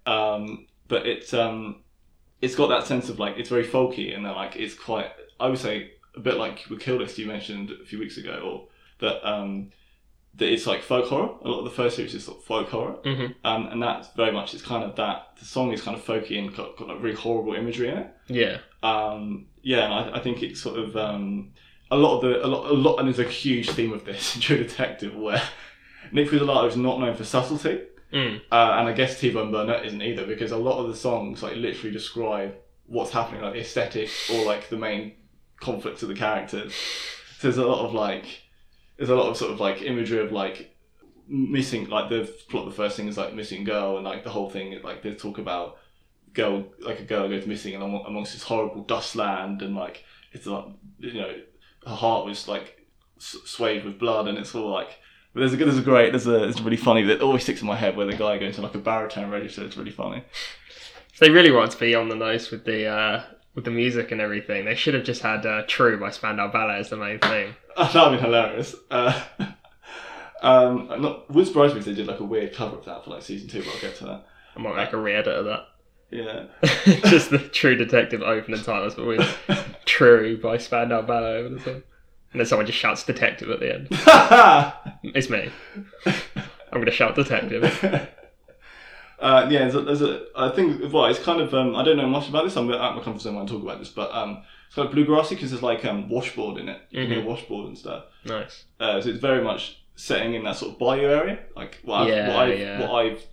um, 0.06 0.68
but 0.88 1.08
it's 1.08 1.34
um, 1.34 1.78
it's 2.44 2.54
got 2.56 2.68
that 2.68 2.86
sense 2.86 3.10
of 3.10 3.18
like 3.18 3.38
it's 3.38 3.50
very 3.50 3.66
folky 3.66 4.16
and 4.16 4.24
then 4.24 4.36
like 4.36 4.56
it's 4.56 4.76
quite 4.76 5.12
I 5.40 5.48
would 5.48 5.58
say 5.58 5.92
a 6.16 6.20
bit 6.20 6.38
like 6.38 6.66
with 6.70 6.80
Kill 6.82 6.98
List 6.98 7.18
you 7.18 7.26
mentioned 7.28 7.72
a 7.72 7.86
few 7.86 7.98
weeks 7.98 8.18
ago, 8.18 8.40
or 8.44 8.68
that 9.00 9.28
um, 9.28 9.72
that 10.36 10.48
it's 10.48 10.68
like 10.68 10.84
folk 10.84 11.08
horror. 11.08 11.32
A 11.44 11.48
lot 11.50 11.60
of 11.60 11.66
the 11.66 11.72
first 11.72 11.96
series 11.96 12.14
is 12.14 12.24
sort 12.26 12.38
of 12.38 12.44
folk 12.44 12.70
horror. 12.70 12.98
Mhm. 13.04 13.34
Um, 13.44 13.66
and 13.68 13.82
that's 13.82 14.10
very 14.16 14.32
much 14.32 14.54
it's 14.54 14.64
kind 14.64 14.84
of 14.84 14.96
that 14.98 15.36
the 15.40 15.46
song 15.46 15.74
is 15.74 15.82
kind 15.82 15.98
of 15.98 16.06
folky 16.06 16.38
and 16.38 16.56
got, 16.56 16.78
got 16.78 16.88
like 16.88 17.02
really 17.02 17.16
horrible 17.16 17.56
imagery 17.56 17.90
in 17.90 17.98
it. 17.98 18.08
Yeah. 18.28 18.60
Um, 18.84 19.48
yeah, 19.62 19.86
and 19.86 19.94
I, 19.94 20.18
I 20.18 20.20
think 20.22 20.42
it's 20.44 20.62
sort 20.62 20.80
of 20.80 20.96
um, 20.96 21.52
a 21.92 21.98
lot 21.98 22.18
of 22.18 22.22
the 22.22 22.46
a 22.46 22.48
lot 22.48 22.70
a 22.72 22.74
lot 22.74 22.98
and 22.98 23.08
there's 23.08 23.20
a 23.20 23.30
huge 23.30 23.70
theme 23.72 23.92
of 23.94 24.06
this 24.06 24.36
in 24.36 24.42
True 24.42 24.58
Detective 24.58 25.16
where 25.16 25.42
Nic 26.12 26.30
Pizzolatto 26.30 26.68
is 26.68 26.78
not 26.78 27.00
known 27.00 27.16
for 27.16 27.24
subtlety, 27.24 27.82
Mm. 28.14 28.38
uh, 28.52 28.76
and 28.80 28.88
I 28.90 28.94
guess 28.94 29.20
T-Bone 29.20 29.52
Burnett 29.52 29.86
isn't 29.86 30.02
either 30.02 30.26
because 30.26 30.52
a 30.52 30.58
lot 30.58 30.80
of 30.80 30.88
the 30.88 30.96
songs 30.96 31.44
like 31.44 31.56
literally 31.56 31.92
describe 31.92 32.56
what's 32.88 33.12
happening, 33.12 33.42
like 33.42 33.54
the 33.54 33.60
aesthetic 33.60 34.10
or 34.34 34.44
like 34.46 34.68
the 34.70 34.78
main 34.78 35.14
conflicts 35.60 36.02
of 36.02 36.10
the 36.10 36.16
characters. 36.16 36.74
So 37.38 37.48
there's 37.48 37.58
a 37.58 37.68
lot 37.68 37.86
of 37.86 37.94
like 37.94 38.26
there's 38.98 39.12
a 39.12 39.16
lot 39.16 39.30
of 39.30 39.38
sort 39.38 39.52
of 39.52 39.60
like 39.60 39.84
imagery 39.84 40.20
of 40.26 40.32
like 40.32 40.76
missing 41.28 41.88
like 41.90 42.10
the 42.10 42.28
plot 42.50 42.66
the 42.66 42.72
first 42.72 42.98
thing 42.98 43.08
is 43.08 43.16
like 43.18 43.36
missing 43.36 43.64
girl 43.64 43.98
and 43.98 44.06
like 44.06 44.24
the 44.24 44.30
whole 44.32 44.50
thing 44.50 44.76
like 44.84 45.04
they 45.04 45.14
talk 45.14 45.38
about 45.38 45.78
girl 46.34 46.66
like 46.80 47.00
a 47.00 47.04
girl 47.04 47.28
goes 47.28 47.46
missing 47.46 47.74
and 47.76 47.84
amongst 47.84 48.34
this 48.34 48.44
horrible 48.44 48.84
dust 48.84 49.16
land 49.16 49.62
and 49.62 49.76
like 49.76 50.04
it's 50.32 50.46
like 50.46 50.66
you 51.00 51.14
know 51.14 51.36
her 51.86 51.96
heart 51.96 52.26
was 52.26 52.48
like 52.48 52.86
swayed 53.18 53.84
with 53.84 54.00
blood 54.00 54.28
and 54.28 54.38
it's 54.38 54.56
all 54.56 54.70
like 54.70 55.00
but 55.34 55.42
there's 55.42 55.54
a 55.54 55.58
there's 55.58 55.78
a 55.78 55.82
great 55.82 56.12
there's 56.12 56.28
a 56.28 56.44
it's 56.48 56.62
really 56.62 56.78
funny 56.78 57.04
that 57.04 57.22
always 57.22 57.44
sticks 57.44 57.62
in 57.62 57.68
my 57.68 57.76
head 57.76 57.96
where 57.96 58.06
the 58.06 58.14
guy 58.14 58.38
goes 58.38 58.56
to 58.56 58.62
like 58.62 58.76
a 58.76 58.80
baritone 58.80 59.30
register. 59.30 59.64
It's 59.64 59.78
really 59.78 59.92
funny. 59.92 60.24
They 61.20 61.30
really 61.30 61.52
wanted 61.52 61.72
to 61.72 61.80
be 61.80 61.94
on 61.94 62.10
the 62.10 62.16
nose 62.16 62.50
with 62.50 62.66
the 62.66 62.88
uh, 62.88 63.24
with 63.56 63.66
the 63.66 63.72
music 63.72 64.12
and 64.12 64.22
everything, 64.22 64.66
they 64.66 64.76
should 64.76 64.94
have 64.94 65.04
just 65.04 65.22
had 65.22 65.46
uh, 65.46 65.64
"True" 65.68 66.00
by 66.00 66.12
Spandau 66.12 66.52
Ballet 66.52 66.80
as 66.80 66.90
the 66.90 66.98
main 66.98 67.20
thing. 67.20 67.56
that 67.78 67.94
would 67.94 68.18
be 68.18 68.24
hilarious. 68.24 68.76
Uh, 68.90 69.22
um 70.42 70.88
not 71.02 71.30
would 71.30 71.46
surprise 71.46 71.74
me 71.74 71.80
if 71.80 71.86
they 71.86 71.94
did 71.94 72.08
like 72.08 72.22
a 72.22 72.24
weird 72.24 72.54
cover 72.54 72.78
of 72.78 72.86
that 72.86 73.04
for 73.04 73.10
like 73.10 73.22
season 73.22 73.50
two 73.50 73.60
but 73.62 73.76
I'll 73.76 73.82
get 73.82 73.98
to 73.98 74.06
that. 74.06 74.26
I 74.56 74.60
might 74.62 74.76
make 74.76 74.94
a 74.94 74.98
re-edit 74.98 75.36
of 75.36 75.46
that. 75.46 75.66
Yeah 76.12 76.46
just 77.06 77.30
the 77.30 77.38
True 77.38 77.76
Detective 77.76 78.22
opening 78.22 78.62
titles, 78.64 78.96
but 78.96 79.06
with 79.06 79.38
"True" 79.86 80.40
by 80.42 80.58
Spandau 80.58 81.02
Ballet 81.02 81.38
over 81.38 81.50
the 81.50 81.60
top. 81.60 81.84
And 82.32 82.40
then 82.40 82.46
someone 82.46 82.66
just 82.68 82.78
shouts 82.78 83.04
"Detective" 83.04 83.50
at 83.50 83.60
the 83.60 83.74
end. 83.74 83.88
It's 85.16 85.30
me. 85.30 85.50
I'm 86.06 86.80
gonna 86.80 86.92
shout 86.92 87.16
"Detective." 87.16 87.64
uh, 89.20 89.48
yeah, 89.50 89.60
there's 89.60 89.76
a, 89.76 89.82
there's 89.82 90.02
a, 90.02 90.26
I 90.36 90.50
think, 90.50 90.94
well, 90.94 91.06
it's 91.06 91.20
kind 91.20 91.42
of, 91.42 91.54
um, 91.54 91.76
I 91.76 91.84
don't 91.84 91.98
know 91.98 92.08
much 92.08 92.30
about 92.30 92.44
this, 92.46 92.56
I'm 92.56 92.70
out 92.72 92.92
of 92.92 92.96
my 92.98 93.04
comfort 93.04 93.22
zone 93.22 93.36
when 93.36 93.46
I 93.46 93.48
talk 93.48 93.62
about 93.62 93.80
this, 93.80 93.90
but 93.90 94.12
um, 94.14 94.44
it's 94.68 94.76
kind 94.76 94.88
of 94.88 94.94
bluegrassy 94.94 95.32
because 95.32 95.52
there's 95.52 95.64
like 95.64 95.84
um, 95.86 96.10
washboard 96.10 96.60
in 96.60 96.70
it. 96.70 96.82
You 96.90 97.04
can 97.06 97.12
hear 97.16 97.26
washboard 97.26 97.68
and 97.68 97.78
stuff. 97.78 98.06
Nice. 98.26 98.66
Uh, 98.80 99.02
so 99.02 99.10
it's 99.10 99.20
very 99.20 99.44
much 99.44 99.82
setting 99.96 100.36
in 100.36 100.44
that 100.44 100.56
sort 100.56 100.74
of 100.74 100.80
bayou 100.80 101.08
area, 101.08 101.40
like 101.56 101.80
what, 101.84 102.02
I've, 102.02 102.08
Yeah, 102.10 102.28
what, 102.30 102.38
I've, 102.38 102.60
yeah. 102.60 102.80
what 102.82 102.92
I've 103.06 103.24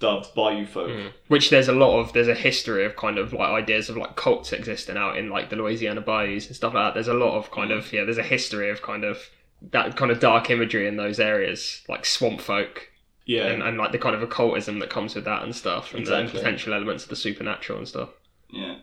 dubbed 0.00 0.34
bayou 0.34 0.66
folk. 0.66 0.88
Mm. 0.88 1.12
Which 1.28 1.50
there's 1.50 1.68
a 1.68 1.72
lot 1.72 2.00
of. 2.00 2.12
There's 2.12 2.28
a 2.28 2.34
history 2.34 2.84
of 2.84 2.96
kind 2.96 3.18
of 3.18 3.32
like 3.32 3.50
ideas 3.50 3.88
of 3.88 3.96
like 3.96 4.16
cults 4.16 4.52
existing 4.52 4.96
out 4.96 5.16
in 5.16 5.30
like 5.30 5.50
the 5.50 5.56
Louisiana 5.56 6.00
bayous 6.00 6.48
and 6.48 6.56
stuff 6.56 6.74
like 6.74 6.86
that. 6.88 6.94
There's 6.94 7.08
a 7.08 7.14
lot 7.14 7.36
of 7.36 7.50
kind 7.52 7.70
of 7.70 7.92
yeah. 7.92 8.04
There's 8.04 8.18
a 8.18 8.22
history 8.24 8.70
of 8.70 8.82
kind 8.82 9.04
of 9.04 9.30
that 9.70 9.96
kind 9.96 10.10
of 10.10 10.18
dark 10.18 10.50
imagery 10.50 10.88
in 10.88 10.96
those 10.96 11.20
areas, 11.20 11.82
like 11.88 12.06
swamp 12.06 12.40
folk 12.40 12.88
Yeah, 13.26 13.46
and, 13.46 13.62
and 13.62 13.76
like 13.76 13.92
the 13.92 13.98
kind 13.98 14.14
of 14.16 14.22
occultism 14.22 14.78
that 14.78 14.88
comes 14.90 15.14
with 15.14 15.26
that 15.26 15.42
and 15.42 15.54
stuff, 15.54 15.94
and 15.94 16.06
the 16.06 16.28
potential 16.32 16.72
elements 16.72 17.04
of 17.04 17.10
the 17.10 17.16
supernatural 17.16 17.78
and 17.78 17.86
stuff. 17.86 18.08
yeah. 18.50 18.76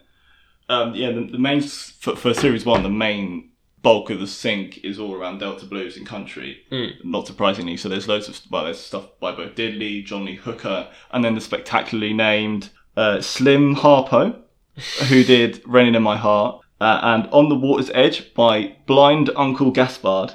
Um, 0.69 0.93
yeah, 0.95 1.11
the, 1.11 1.21
the 1.21 1.39
main, 1.39 1.61
for, 1.61 2.17
for 2.17 2.33
series 2.33 2.65
one, 2.65 2.83
the 2.83 2.89
main 2.89 3.51
bulk 3.81 4.09
of 4.09 4.19
the 4.19 4.27
sync 4.27 4.79
is 4.83 4.99
all 4.99 5.13
around 5.13 5.39
Delta 5.39 5.65
blues 5.65 5.97
and 5.97 6.05
country. 6.05 6.65
Mm. 6.71 7.03
Not 7.03 7.27
surprisingly, 7.27 7.77
so 7.77 7.89
there's 7.89 8.07
loads 8.07 8.27
of 8.27 8.39
well, 8.49 8.65
there's 8.65 8.79
stuff 8.79 9.07
by 9.19 9.31
Bo 9.31 9.49
Diddley, 9.49 10.03
John 10.03 10.25
Lee 10.25 10.35
Hooker, 10.35 10.89
and 11.11 11.23
then 11.23 11.35
the 11.35 11.41
spectacularly 11.41 12.13
named 12.13 12.69
uh, 12.95 13.21
Slim 13.21 13.75
Harpo, 13.75 14.39
who 15.07 15.23
did 15.23 15.61
"Raining 15.65 15.95
in 15.95 16.03
My 16.03 16.17
Heart," 16.17 16.61
uh, 16.81 16.99
and 17.03 17.27
"On 17.27 17.49
the 17.49 17.55
Water's 17.55 17.91
Edge" 17.93 18.33
by 18.33 18.75
Blind 18.85 19.29
Uncle 19.35 19.71
Gaspard, 19.71 20.33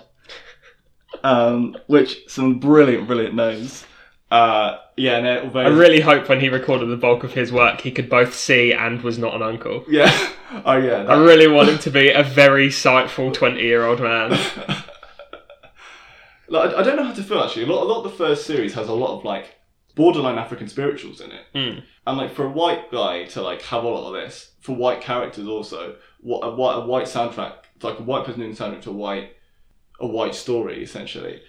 um, 1.25 1.77
which 1.87 2.23
some 2.29 2.59
brilliant, 2.59 3.07
brilliant 3.07 3.35
names. 3.35 3.85
Uh, 4.31 4.79
yeah, 4.97 5.17
and 5.19 5.53
very 5.53 5.67
I 5.67 5.69
really 5.69 6.01
hope 6.01 6.29
when 6.29 6.41
he 6.41 6.49
recorded 6.49 6.87
the 6.89 6.97
bulk 6.97 7.25
of 7.25 7.33
his 7.33 7.53
work, 7.53 7.81
he 7.81 7.91
could 7.91 8.09
both 8.11 8.35
see 8.35 8.73
and 8.73 9.03
was 9.03 9.19
not 9.19 9.35
an 9.35 9.43
uncle. 9.43 9.85
yeah, 9.89 10.11
oh 10.65 10.77
yeah, 10.77 11.05
I 11.09 11.17
really 11.23 11.49
want 11.49 11.69
him 11.71 11.79
to 11.79 11.91
be 11.91 12.11
a 12.11 12.23
very 12.23 12.71
sightful 12.71 13.33
twenty-year-old 13.33 14.01
man. 14.01 14.31
like, 16.49 16.75
I 16.75 16.81
I 16.81 16.83
don't 16.83 16.97
know 16.97 17.05
how 17.05 17.15
to 17.15 17.23
feel 17.23 17.41
actually. 17.41 17.65
A 17.65 17.67
lot, 17.67 17.83
a 17.83 17.87
lot 17.87 18.05
of 18.05 18.11
the 18.11 18.17
first 18.17 18.47
series 18.47 18.75
has 18.75 18.89
a 18.89 18.93
lot 18.95 19.19
of 19.19 19.25
like 19.25 19.57
borderline 19.95 20.39
African 20.39 20.69
spirituals 20.69 21.21
in 21.21 21.31
it, 21.31 21.45
Mm. 21.55 21.83
and 22.07 22.19
like 22.19 22.35
for 22.35 22.45
a 22.47 22.51
white 22.51 22.91
guy 22.91 23.25
to 23.25 23.43
like 23.43 23.63
have 23.63 23.85
a 23.85 23.89
lot 23.89 24.09
of 24.09 24.15
this, 24.15 24.53
for 24.61 24.75
white 24.75 25.01
characters 25.01 25.47
also, 25.47 25.97
what 26.21 26.41
a 26.47 26.51
white, 26.55 26.77
a 26.77 26.87
white 26.87 27.07
soundtrack, 27.07 27.55
like 27.83 27.99
a 27.99 28.03
white 28.03 28.25
person 28.25 28.41
doing 28.41 28.55
soundtrack 28.57 28.83
to 28.83 28.91
a 28.91 28.95
white, 28.95 29.37
a 30.01 30.07
white 30.07 30.35
story 30.35 30.83
essentially. 30.83 31.41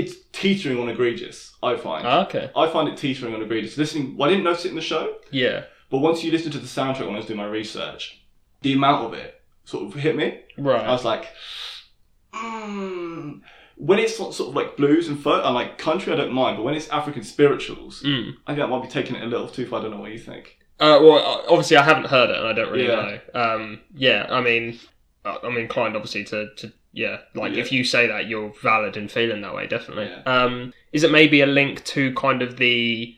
It's 0.00 0.14
teetering 0.32 0.78
on 0.78 0.88
egregious. 0.88 1.54
I 1.62 1.74
find. 1.76 2.06
Ah, 2.06 2.24
okay. 2.26 2.50
I 2.54 2.68
find 2.68 2.88
it 2.88 2.96
teetering 2.96 3.34
on 3.34 3.42
egregious. 3.42 3.76
Listening, 3.76 4.16
well, 4.16 4.28
I 4.28 4.32
didn't 4.32 4.44
notice 4.44 4.64
it 4.64 4.70
in 4.70 4.76
the 4.76 4.80
show, 4.92 5.16
Yeah. 5.30 5.64
but 5.90 5.98
once 5.98 6.22
you 6.22 6.30
listen 6.30 6.50
to 6.52 6.58
the 6.58 6.66
soundtrack 6.66 7.06
when 7.06 7.14
I 7.14 7.18
was 7.22 7.26
doing 7.26 7.38
my 7.38 7.46
research, 7.46 8.20
the 8.62 8.72
amount 8.74 9.06
of 9.06 9.12
it 9.14 9.40
sort 9.64 9.84
of 9.86 9.94
hit 10.00 10.14
me. 10.16 10.40
Right. 10.56 10.76
I 10.80 10.84
Right. 10.86 10.88
was 10.92 11.04
like, 11.04 11.26
mm. 12.32 13.40
when 13.76 13.98
it's 13.98 14.16
sort 14.16 14.34
sort 14.34 14.50
of 14.50 14.54
like 14.56 14.76
blues 14.76 15.08
and 15.08 15.18
folk 15.20 15.44
and 15.44 15.54
like 15.54 15.78
country, 15.78 16.12
I 16.12 16.16
don't 16.16 16.32
mind, 16.32 16.56
but 16.56 16.62
when 16.64 16.74
it's 16.74 16.88
African 16.90 17.22
spirituals, 17.22 18.02
Mm. 18.02 18.34
I 18.46 18.52
think 18.52 18.58
that 18.60 18.68
might 18.68 18.82
be 18.82 18.88
taking 18.88 19.16
it 19.16 19.22
a 19.22 19.26
little 19.26 19.48
too 19.48 19.66
far. 19.66 19.80
I 19.80 19.82
don't 19.82 19.92
know 19.92 20.00
what 20.00 20.12
you 20.12 20.18
think. 20.18 20.58
Uh, 20.80 20.98
well, 21.02 21.18
uh, 21.18 21.42
obviously, 21.50 21.76
I 21.76 21.82
haven't 21.82 22.06
heard 22.06 22.30
it, 22.30 22.36
and 22.38 22.46
I 22.46 22.52
don't 22.52 22.70
really 22.70 22.86
Yeah. 22.86 23.18
know. 23.34 23.40
Um, 23.40 23.80
yeah, 23.96 24.26
I 24.30 24.40
mean, 24.40 24.78
uh, 25.24 25.38
I'm 25.42 25.56
inclined, 25.56 25.96
obviously, 25.96 26.22
to, 26.24 26.54
to 26.56 26.72
yeah, 26.92 27.18
like 27.34 27.52
Yeah. 27.54 27.60
if 27.60 27.72
you 27.72 27.84
say 27.84 28.06
that, 28.06 28.28
you're 28.28 28.52
valid 28.62 28.96
in 28.96 29.08
feeling 29.08 29.40
that 29.42 29.54
way, 29.54 29.66
definitely. 29.66 30.06
Yeah. 30.06 30.22
Um, 30.24 30.72
is 30.92 31.02
it 31.04 31.10
maybe 31.12 31.40
a 31.40 31.46
link 31.46 31.84
to 31.86 32.12
kind 32.14 32.42
of 32.42 32.56
the, 32.56 33.14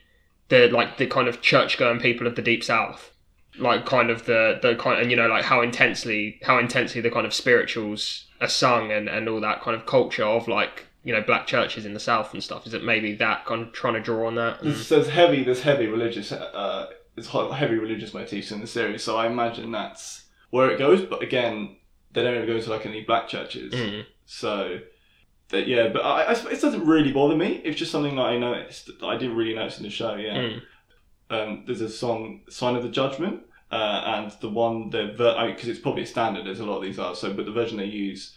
the 0.49 0.67
like 0.67 0.97
the 0.97 1.07
kind 1.07 1.27
of 1.27 1.41
church-going 1.41 1.99
people 1.99 2.27
of 2.27 2.35
the 2.35 2.41
deep 2.41 2.63
south, 2.63 3.11
like 3.57 3.85
kind 3.85 4.09
of 4.09 4.25
the 4.25 4.59
the 4.61 4.75
kind 4.75 4.99
and 5.01 5.09
you 5.11 5.17
know 5.17 5.27
like 5.27 5.43
how 5.45 5.61
intensely 5.61 6.39
how 6.43 6.57
intensely 6.57 7.01
the 7.01 7.11
kind 7.11 7.25
of 7.25 7.33
spirituals 7.33 8.25
are 8.39 8.47
sung 8.47 8.91
and 8.91 9.07
and 9.09 9.27
all 9.29 9.41
that 9.41 9.61
kind 9.61 9.75
of 9.75 9.85
culture 9.85 10.23
of 10.23 10.47
like 10.47 10.85
you 11.03 11.13
know 11.13 11.21
black 11.21 11.47
churches 11.47 11.85
in 11.85 11.93
the 11.93 11.99
south 11.99 12.33
and 12.33 12.43
stuff. 12.43 12.65
Is 12.67 12.73
it 12.73 12.83
maybe 12.83 13.13
that 13.15 13.45
kind 13.45 13.61
of 13.61 13.73
trying 13.73 13.93
to 13.95 13.99
draw 14.01 14.27
on 14.27 14.35
that? 14.35 14.61
There's, 14.61 14.87
there's 14.89 15.09
heavy, 15.09 15.43
there's 15.43 15.61
heavy 15.61 15.87
religious, 15.87 16.31
uh, 16.31 16.87
there's 17.15 17.27
he- 17.29 17.51
heavy 17.51 17.75
religious 17.75 18.13
motifs 18.13 18.51
in 18.51 18.61
the 18.61 18.67
series, 18.67 19.03
so 19.03 19.17
I 19.17 19.27
imagine 19.27 19.71
that's 19.71 20.25
where 20.49 20.69
it 20.71 20.77
goes. 20.77 21.01
But 21.03 21.23
again, 21.23 21.77
they 22.13 22.23
don't 22.23 22.45
go 22.45 22.59
to 22.59 22.69
like 22.69 22.85
any 22.85 23.01
black 23.03 23.27
churches, 23.27 23.73
Mm. 23.73 24.05
so. 24.25 24.79
That, 25.49 25.67
yeah, 25.67 25.89
but 25.89 25.99
I, 26.05 26.21
I, 26.23 26.31
it 26.31 26.61
doesn't 26.61 26.85
really 26.87 27.11
bother 27.11 27.35
me. 27.35 27.59
It's 27.65 27.77
just 27.77 27.91
something 27.91 28.15
that 28.15 28.21
I 28.21 28.37
noticed 28.37 28.85
that 28.87 29.05
I 29.05 29.17
didn't 29.17 29.35
really 29.35 29.53
notice 29.53 29.79
in 29.79 29.83
the 29.83 29.89
show. 29.89 30.15
Yeah. 30.15 30.37
Mm. 30.37 30.61
um, 31.29 31.63
there's 31.67 31.81
a 31.81 31.89
song 31.89 32.41
"Sign 32.49 32.77
of 32.77 32.83
the 32.83 32.89
Judgment," 32.89 33.41
uh, 33.69 34.01
and 34.05 34.31
the 34.39 34.47
one 34.47 34.89
the 34.91 35.07
because 35.53 35.67
it's 35.67 35.79
probably 35.81 36.03
a 36.03 36.05
standard. 36.05 36.45
There's 36.45 36.61
a 36.61 36.65
lot 36.65 36.77
of 36.77 36.83
these 36.83 36.99
are 36.99 37.13
so, 37.15 37.33
but 37.33 37.43
the 37.45 37.51
version 37.51 37.77
they 37.79 37.83
use 37.85 38.33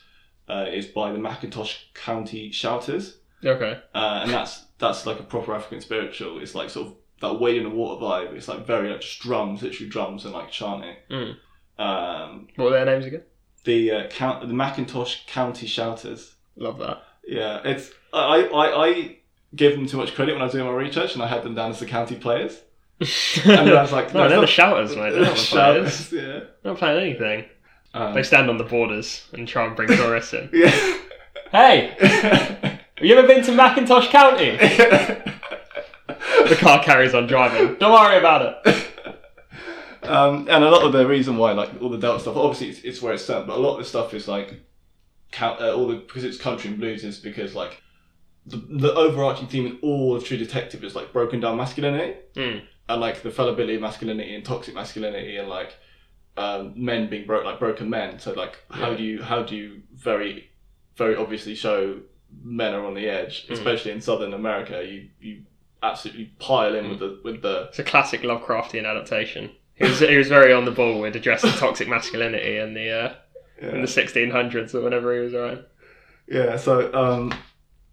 uh, 0.48 0.66
is 0.68 0.86
by 0.86 1.12
the 1.12 1.18
McIntosh 1.18 1.94
County 1.94 2.50
Shouters, 2.50 3.18
Okay. 3.44 3.78
uh, 3.94 4.20
and 4.24 4.30
that's 4.32 4.64
that's 4.78 5.06
like 5.06 5.20
a 5.20 5.24
proper 5.24 5.54
African 5.54 5.80
spiritual. 5.80 6.40
It's 6.40 6.56
like 6.56 6.68
sort 6.68 6.88
of 6.88 6.94
that 7.20 7.34
wade 7.38 7.58
in 7.58 7.62
the 7.62 7.70
water 7.70 8.00
vibe. 8.04 8.34
It's 8.34 8.48
like 8.48 8.66
very 8.66 8.90
like 8.90 9.02
just 9.02 9.20
drums, 9.20 9.62
literally 9.62 9.88
drums 9.88 10.24
and 10.24 10.34
like 10.34 10.50
chanting. 10.50 10.96
Mm. 11.08 11.36
Um, 11.78 12.48
What 12.56 12.64
were 12.64 12.70
their 12.70 12.84
names 12.86 13.06
again? 13.06 13.22
The 13.64 13.90
uh, 13.90 14.06
count 14.08 14.46
the 14.46 14.54
McIntosh 14.54 15.26
County 15.26 15.66
Shouters. 15.66 16.34
Love 16.56 16.78
that. 16.78 17.02
Yeah, 17.26 17.60
it's 17.64 17.90
I 18.12 18.42
I. 18.42 18.86
I 18.86 19.16
gave 19.54 19.76
them 19.76 19.86
too 19.86 19.96
much 19.96 20.14
credit 20.14 20.32
when 20.32 20.42
I 20.42 20.46
was 20.46 20.52
doing 20.52 20.66
my 20.66 20.72
research, 20.72 21.14
and 21.14 21.22
I 21.22 21.28
had 21.28 21.44
them 21.44 21.54
down 21.54 21.70
as 21.70 21.78
the 21.78 21.86
county 21.86 22.16
players. 22.16 22.60
and 23.00 23.08
then 23.44 23.76
I 23.76 23.82
was 23.82 23.92
like, 23.92 24.12
no, 24.12 24.24
no, 24.24 24.28
they're 24.28 24.42
it's 24.42 24.50
the 24.50 24.54
shouters, 24.54 24.96
mate. 24.96 25.10
They're 25.10 25.22
not 25.22 25.36
the 25.36 25.42
players. 25.42 25.96
Shouters, 25.96 26.12
yeah. 26.12 26.22
They're 26.22 26.48
not 26.64 26.78
playing 26.78 27.00
anything. 27.00 27.44
Um, 27.92 28.14
They 28.14 28.22
stand 28.22 28.50
on 28.50 28.58
the 28.58 28.64
borders 28.64 29.26
and 29.32 29.46
try 29.46 29.64
and 29.64 29.76
bring 29.76 29.88
tourists 29.88 30.32
in. 30.34 30.50
yeah. 30.52 30.70
Hey, 31.52 31.94
have 32.00 33.04
you 33.04 33.16
ever 33.16 33.26
been 33.28 33.44
to 33.44 33.52
McIntosh 33.52 34.10
County? 34.10 34.58
The 36.48 36.56
car 36.56 36.82
carries 36.82 37.14
on 37.14 37.26
driving. 37.26 37.76
Don't 37.76 37.92
worry 37.92 38.18
about 38.18 38.42
it. 38.66 38.86
Um, 40.08 40.46
and 40.50 40.64
a 40.64 40.70
lot 40.70 40.82
of 40.82 40.92
the 40.92 41.06
reason 41.06 41.36
why, 41.36 41.52
like 41.52 41.70
all 41.80 41.88
the 41.90 41.98
Delta 41.98 42.20
stuff, 42.20 42.36
obviously 42.36 42.68
it's, 42.70 42.80
it's 42.80 43.02
where 43.02 43.14
it's 43.14 43.24
set, 43.24 43.46
but 43.46 43.56
a 43.56 43.60
lot 43.60 43.72
of 43.72 43.78
the 43.78 43.84
stuff 43.84 44.14
is 44.14 44.26
like, 44.28 44.60
count, 45.32 45.60
uh, 45.60 45.74
all 45.74 45.86
the 45.88 45.96
because 45.96 46.24
it's 46.24 46.38
country 46.38 46.70
and 46.70 46.78
blues 46.78 47.04
is 47.04 47.18
because 47.18 47.54
like 47.54 47.82
the, 48.46 48.56
the 48.56 48.92
overarching 48.94 49.46
theme 49.48 49.66
in 49.66 49.78
all 49.82 50.14
of 50.14 50.24
True 50.24 50.36
Detective 50.36 50.84
is 50.84 50.94
like 50.94 51.12
broken 51.12 51.40
down 51.40 51.56
masculinity 51.56 52.14
Mm. 52.36 52.62
and 52.88 53.00
like 53.00 53.22
the 53.22 53.30
fallibility 53.30 53.74
of 53.76 53.80
masculinity 53.80 54.34
and 54.34 54.44
toxic 54.44 54.74
masculinity 54.74 55.36
and 55.36 55.48
like 55.48 55.74
um, 56.36 56.72
men 56.76 57.08
being 57.08 57.26
broke 57.26 57.44
like 57.44 57.58
broken 57.58 57.88
men. 57.90 58.18
So 58.18 58.32
like 58.32 58.58
how 58.70 58.90
Yeah. 58.90 58.96
do 58.96 59.02
you 59.02 59.22
how 59.22 59.42
do 59.42 59.56
you 59.56 59.82
very 59.94 60.50
very 60.96 61.16
obviously 61.16 61.54
show 61.54 62.00
men 62.42 62.74
are 62.74 62.84
on 62.84 62.94
the 62.94 63.08
edge, 63.08 63.46
especially 63.48 63.92
in 63.92 64.00
Southern 64.00 64.34
America. 64.34 64.84
You 64.84 65.08
you 65.20 65.42
absolutely 65.82 66.26
pile 66.38 66.74
in 66.74 66.90
with 66.90 66.98
the 66.98 67.20
with 67.24 67.42
the 67.42 67.66
It's 67.70 67.78
a 67.78 67.84
classic 67.84 68.22
Lovecraftian 68.22 68.84
adaptation. 68.86 69.50
He 69.76 69.84
was, 69.84 69.98
he 69.98 70.16
was 70.16 70.28
very 70.28 70.52
on 70.52 70.64
the 70.64 70.70
ball 70.70 71.00
with 71.00 71.16
addressing 71.16 71.50
toxic 71.52 71.88
masculinity 71.88 72.58
in 72.58 72.74
the 72.74 72.90
uh, 72.90 73.14
in 73.60 73.80
the 73.80 73.86
1600s 73.88 74.74
or 74.74 74.80
whenever 74.82 75.14
he 75.14 75.20
was 75.20 75.34
around. 75.34 75.64
Yeah, 76.28 76.56
so 76.56 76.92
um, 76.94 77.34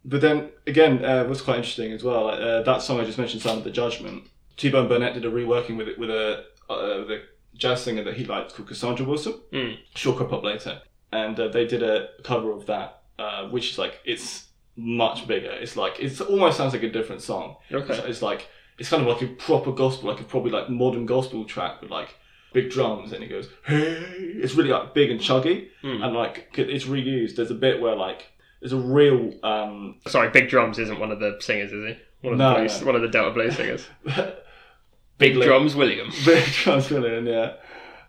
but 0.05 0.21
then 0.21 0.49
again, 0.67 1.03
uh, 1.03 1.25
what's 1.25 1.41
quite 1.41 1.57
interesting 1.57 1.91
as 1.91 2.03
well, 2.03 2.29
uh, 2.29 2.61
that 2.63 2.81
song 2.81 2.99
I 2.99 3.03
just 3.05 3.17
mentioned, 3.17 3.41
"Sound 3.41 3.59
of 3.59 3.63
the 3.63 3.71
Judgment." 3.71 4.23
T-Bone 4.57 4.87
Burnett 4.87 5.15
did 5.15 5.25
a 5.25 5.31
reworking 5.31 5.75
with 5.77 5.87
it 5.87 5.97
with 5.97 6.09
a 6.11 6.45
uh, 6.69 6.99
with 6.99 7.11
a 7.11 7.21
jazz 7.55 7.81
singer 7.83 8.03
that 8.03 8.15
he 8.15 8.25
liked 8.25 8.53
called 8.53 8.67
Cassandra 8.67 9.05
Wilson. 9.05 9.33
Mm. 9.51 9.77
She'll 9.95 10.13
crop 10.13 10.31
up 10.33 10.43
later, 10.43 10.81
and 11.11 11.39
uh, 11.39 11.47
they 11.47 11.65
did 11.65 11.81
a 11.83 12.09
cover 12.23 12.51
of 12.51 12.67
that, 12.67 13.01
uh, 13.17 13.47
which 13.49 13.71
is 13.71 13.77
like 13.77 13.99
it's 14.05 14.47
much 14.77 15.27
bigger. 15.27 15.51
It's 15.51 15.75
like 15.75 15.99
it 15.99 16.21
almost 16.21 16.57
sounds 16.57 16.73
like 16.73 16.83
a 16.83 16.91
different 16.91 17.21
song. 17.21 17.57
It's, 17.69 17.89
Okay. 17.89 18.07
it's 18.09 18.21
like 18.21 18.47
it's 18.77 18.89
kind 18.89 19.01
of 19.01 19.07
like 19.07 19.21
a 19.21 19.27
proper 19.33 19.71
gospel, 19.71 20.09
like 20.09 20.19
a 20.19 20.23
probably 20.23 20.51
like 20.51 20.69
modern 20.69 21.05
gospel 21.05 21.45
track 21.45 21.81
with 21.81 21.91
like 21.91 22.15
big 22.53 22.69
drums, 22.71 23.11
and 23.13 23.23
it 23.23 23.27
goes 23.27 23.47
hey. 23.65 23.97
It's 24.35 24.55
really 24.55 24.69
like 24.69 24.93
big 24.93 25.11
and 25.11 25.19
chuggy, 25.19 25.69
Hmm. 25.81 26.01
and 26.03 26.13
like 26.15 26.49
it's 26.57 26.85
reused. 26.85 27.35
There's 27.35 27.51
a 27.51 27.55
bit 27.55 27.81
where 27.81 27.95
like 27.95 28.25
there's 28.59 28.73
a 28.73 28.77
real 28.77 29.33
um, 29.43 29.99
Sorry, 30.07 30.29
Big 30.29 30.49
Drums 30.49 30.77
isn't 30.79 30.99
one 30.99 31.11
of 31.11 31.19
the 31.19 31.37
singers, 31.39 31.71
is 31.73 31.87
he? 31.95 31.97
One 32.27 32.33
of 32.33 32.39
No, 32.39 32.49
the 32.53 32.59
blues, 32.59 32.79
no. 32.81 32.85
one 32.87 32.95
of 32.95 33.01
the 33.01 33.07
Delta 33.07 33.31
Blues 33.31 33.55
singers. 33.55 33.87
Big 35.17 35.39
Drums 35.41 35.75
William. 35.75 36.11
big 36.25 36.43
drums 36.45 36.87
filling, 36.87 37.27
yeah. 37.27 37.53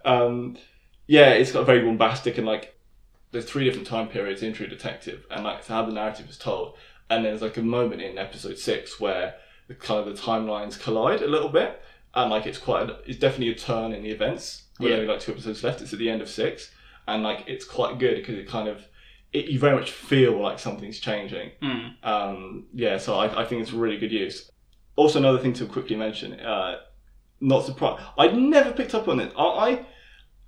Um, 0.04 0.56
yeah, 1.06 1.30
it's 1.30 1.52
got 1.52 1.66
very 1.66 1.80
bombastic 1.84 2.38
and 2.38 2.46
like 2.46 2.74
there's 3.32 3.44
three 3.46 3.64
different 3.64 3.86
time 3.86 4.08
periods 4.08 4.42
in 4.42 4.52
True 4.52 4.66
Detective, 4.66 5.26
and 5.30 5.44
like 5.44 5.66
how 5.66 5.84
the 5.84 5.92
narrative 5.92 6.28
is 6.28 6.38
told. 6.38 6.76
And 7.10 7.24
there's 7.24 7.42
like 7.42 7.56
a 7.58 7.62
moment 7.62 8.00
in 8.02 8.16
episode 8.18 8.58
six 8.58 8.98
where 9.00 9.34
the 9.80 9.86
kind 9.86 10.06
of 10.06 10.14
the 10.16 10.20
timelines 10.20 10.78
collide 10.80 11.22
a 11.22 11.26
little 11.26 11.48
bit, 11.48 11.80
and 12.14 12.30
like 12.30 12.46
it's 12.46 12.58
quite 12.58 12.88
a, 12.88 12.98
it's 13.06 13.18
definitely 13.18 13.50
a 13.50 13.54
turn 13.54 13.92
in 13.92 14.02
the 14.02 14.10
events. 14.10 14.64
With 14.78 14.90
Yeah. 14.90 14.96
only 14.96 15.06
like 15.08 15.20
two 15.20 15.32
episodes 15.32 15.62
left, 15.62 15.80
it's 15.82 15.92
at 15.92 15.98
the 15.98 16.10
end 16.10 16.22
of 16.22 16.28
six, 16.28 16.70
and 17.06 17.22
like 17.22 17.44
it's 17.46 17.64
quite 17.64 17.98
good 17.98 18.16
because 18.16 18.36
it 18.36 18.48
kind 18.48 18.68
of 18.68 18.82
it, 19.32 19.46
you 19.46 19.58
very 19.58 19.74
much 19.76 19.90
feel 19.90 20.38
like 20.40 20.58
something's 20.58 20.98
changing. 20.98 21.52
Mm. 21.62 21.94
Um, 22.04 22.66
yeah, 22.74 22.98
so 22.98 23.14
I, 23.14 23.42
I 23.42 23.44
think 23.46 23.62
it's 23.62 23.72
really 23.72 23.96
good 23.96 24.12
use. 24.12 24.50
Also, 24.96 25.18
another 25.18 25.38
thing 25.38 25.54
to 25.54 25.64
quickly 25.64 25.96
mention, 25.96 26.38
uh, 26.40 26.80
not 27.40 27.64
surprised, 27.64 28.02
I 28.18 28.26
never 28.28 28.72
picked 28.72 28.94
up 28.94 29.08
on 29.08 29.20
it. 29.20 29.32
I, 29.38 29.42
I 29.44 29.86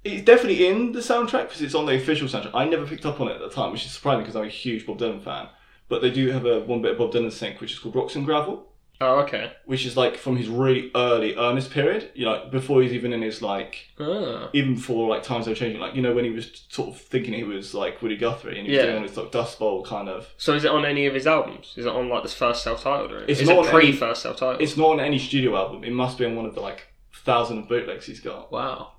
it's 0.05 0.23
definitely 0.23 0.67
in 0.67 0.93
the 0.93 1.01
soundtrack 1.01 1.45
because 1.49 1.63
it's 1.63 1.75
on 1.75 1.87
the 1.87 1.95
official 1.97 2.29
soundtrack. 2.29 2.51
I 2.53 2.67
never 2.67 2.87
picked 2.87 3.07
up 3.07 3.21
on 3.23 3.29
it 3.29 3.35
at 3.37 3.41
the 3.41 3.49
time, 3.49 3.73
which 3.73 3.87
is 3.87 3.93
surprising 3.93 4.21
because 4.21 4.37
I'm 4.37 4.45
a 4.45 4.49
huge 4.49 4.85
Bob 4.87 4.99
Dylan 4.99 5.23
fan. 5.23 5.49
But 5.89 6.03
they 6.03 6.11
do 6.11 6.29
have 6.31 6.45
a 6.45 6.61
one 6.61 6.83
bit 6.83 6.93
of 6.93 6.99
Bob 6.99 7.13
Dylan 7.13 7.33
sync, 7.33 7.61
which 7.63 7.73
is 7.73 7.79
called 7.79 7.95
Rocks 7.97 8.17
and 8.17 8.25
Gravel, 8.27 8.67
Oh, 9.01 9.21
okay. 9.21 9.53
which 9.67 9.85
is 9.85 9.97
like 9.97 10.17
from 10.17 10.37
his 10.37 10.49
really 10.49 10.91
early 10.95 11.35
earnest 11.37 11.71
period. 11.73 12.11
You 12.15 12.25
know, 12.27 12.49
before 12.51 12.81
he's 12.81 12.93
even 12.93 13.13
in 13.13 13.23
his 13.23 13.43
like 13.43 13.89
Ah. 14.01 14.49
even 14.53 14.75
before 14.77 15.09
like 15.09 15.23
times 15.25 15.49
are 15.49 15.55
changing. 15.55 15.81
Like 15.81 15.95
you 15.97 16.01
know 16.03 16.15
when 16.15 16.25
he 16.25 16.31
was 16.31 16.65
sort 16.69 16.89
of 16.91 17.01
thinking 17.01 17.35
he 17.35 17.43
was 17.45 17.75
like 17.75 18.01
Woody 18.01 18.17
Guthrie 18.17 18.59
and 18.59 18.67
he 18.67 18.73
was 18.73 18.85
Yeah. 18.85 18.93
doing 18.93 19.03
this 19.03 19.17
like 19.17 19.31
Dust 19.33 19.59
Bowl 19.59 19.85
kind 19.85 20.09
of 20.09 20.29
So 20.37 20.55
is 20.55 20.65
it 20.65 20.71
on 20.71 20.85
any 20.87 21.07
of 21.07 21.15
his 21.15 21.27
albums? 21.27 21.75
Is 21.77 21.87
it 21.87 21.93
on 21.93 22.09
like 22.09 22.23
this 22.23 22.35
first 22.35 22.63
self-titled 22.63 23.11
or 23.13 23.25
It's 23.25 23.41
is 23.41 23.49
not 23.49 23.57
it 23.57 23.65
on 23.67 23.67
pre 23.67 23.89
any- 23.89 23.97
first 23.97 24.23
self-titled? 24.23 24.63
It's 24.63 24.77
not 24.77 24.91
on 24.91 25.01
any 25.01 25.19
studio 25.19 25.57
album. 25.57 25.83
It 25.85 25.93
must 25.93 26.17
be 26.17 26.25
on 26.25 26.37
one 26.37 26.47
of 26.47 26.55
the 26.55 26.61
like 26.61 26.87
thousand 27.13 27.59
of 27.59 27.69
bootlegs 27.69 28.07
he's 28.07 28.21
got. 28.21 28.53
Wow. 28.53 28.93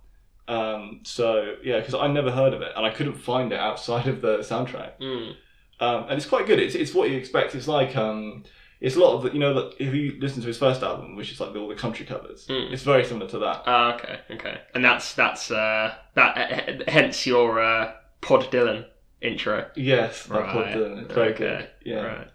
Um, 0.47 0.99
so 1.03 1.55
yeah, 1.63 1.79
because 1.79 1.95
I 1.95 2.07
never 2.07 2.31
heard 2.31 2.53
of 2.53 2.61
it 2.61 2.71
and 2.75 2.85
I 2.85 2.89
couldn't 2.91 3.15
find 3.15 3.51
it 3.51 3.59
outside 3.59 4.07
of 4.07 4.21
the 4.21 4.39
soundtrack. 4.39 4.91
Mm. 5.01 5.35
Um, 5.79 6.03
and 6.03 6.13
it's 6.13 6.25
quite 6.27 6.45
good. 6.47 6.59
It's, 6.59 6.75
it's 6.75 6.93
what 6.93 7.09
you 7.09 7.17
expect. 7.17 7.55
It's 7.55 7.67
like 7.67 7.95
um, 7.97 8.43
it's 8.81 8.95
a 8.95 8.99
lot 8.99 9.15
of 9.15 9.23
the, 9.23 9.31
you 9.33 9.39
know 9.39 9.53
that 9.53 9.75
if 9.79 9.93
you 9.93 10.17
listen 10.19 10.41
to 10.41 10.47
his 10.47 10.57
first 10.57 10.83
album, 10.83 11.15
which 11.15 11.31
is 11.31 11.39
like 11.39 11.55
all 11.55 11.67
the 11.67 11.75
country 11.75 12.05
covers, 12.05 12.45
Mm. 12.47 12.71
it's 12.71 12.83
very 12.83 13.03
similar 13.05 13.27
to 13.29 13.39
that. 13.39 13.63
Ah, 13.65 13.95
okay, 13.95 14.19
okay. 14.31 14.61
And 14.73 14.83
that's 14.83 15.13
that's 15.13 15.49
uh 15.51 15.93
that 16.15 16.87
hence 16.89 17.25
your 17.25 17.59
uh, 17.59 17.93
Pod 18.21 18.51
Dylan 18.51 18.85
intro. 19.21 19.69
Yes, 19.75 20.27
Right. 20.29 20.75
Dylan. 20.75 21.07
Very 21.11 21.29
Okay. 21.29 21.37
good. 21.37 21.69
Yeah, 21.85 22.01
Right. 22.01 22.27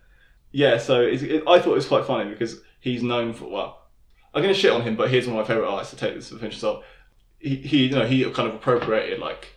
yeah. 0.52 0.78
So 0.78 1.00
it's, 1.02 1.22
it, 1.22 1.42
I 1.46 1.58
thought 1.60 1.72
it 1.72 1.74
was 1.74 1.86
quite 1.86 2.04
funny 2.06 2.30
because 2.30 2.60
he's 2.80 3.02
known 3.02 3.32
for 3.32 3.46
well. 3.46 3.76
I'm 4.34 4.42
gonna 4.42 4.54
shit 4.54 4.72
on 4.72 4.82
him, 4.82 4.96
but 4.96 5.10
he's 5.10 5.26
one 5.26 5.36
of 5.38 5.42
my 5.46 5.54
favorite 5.54 5.68
artists 5.68 5.92
to 5.94 5.98
take 6.00 6.14
this 6.14 6.30
with 6.30 6.40
a 6.40 6.42
pinch 6.42 6.54
of 6.54 6.60
salt. 6.60 6.84
He, 7.40 7.56
he, 7.56 7.86
you 7.86 7.90
know, 7.96 8.06
he 8.06 8.22
kind 8.30 8.48
of 8.48 8.54
appropriated 8.54 9.18
like 9.18 9.48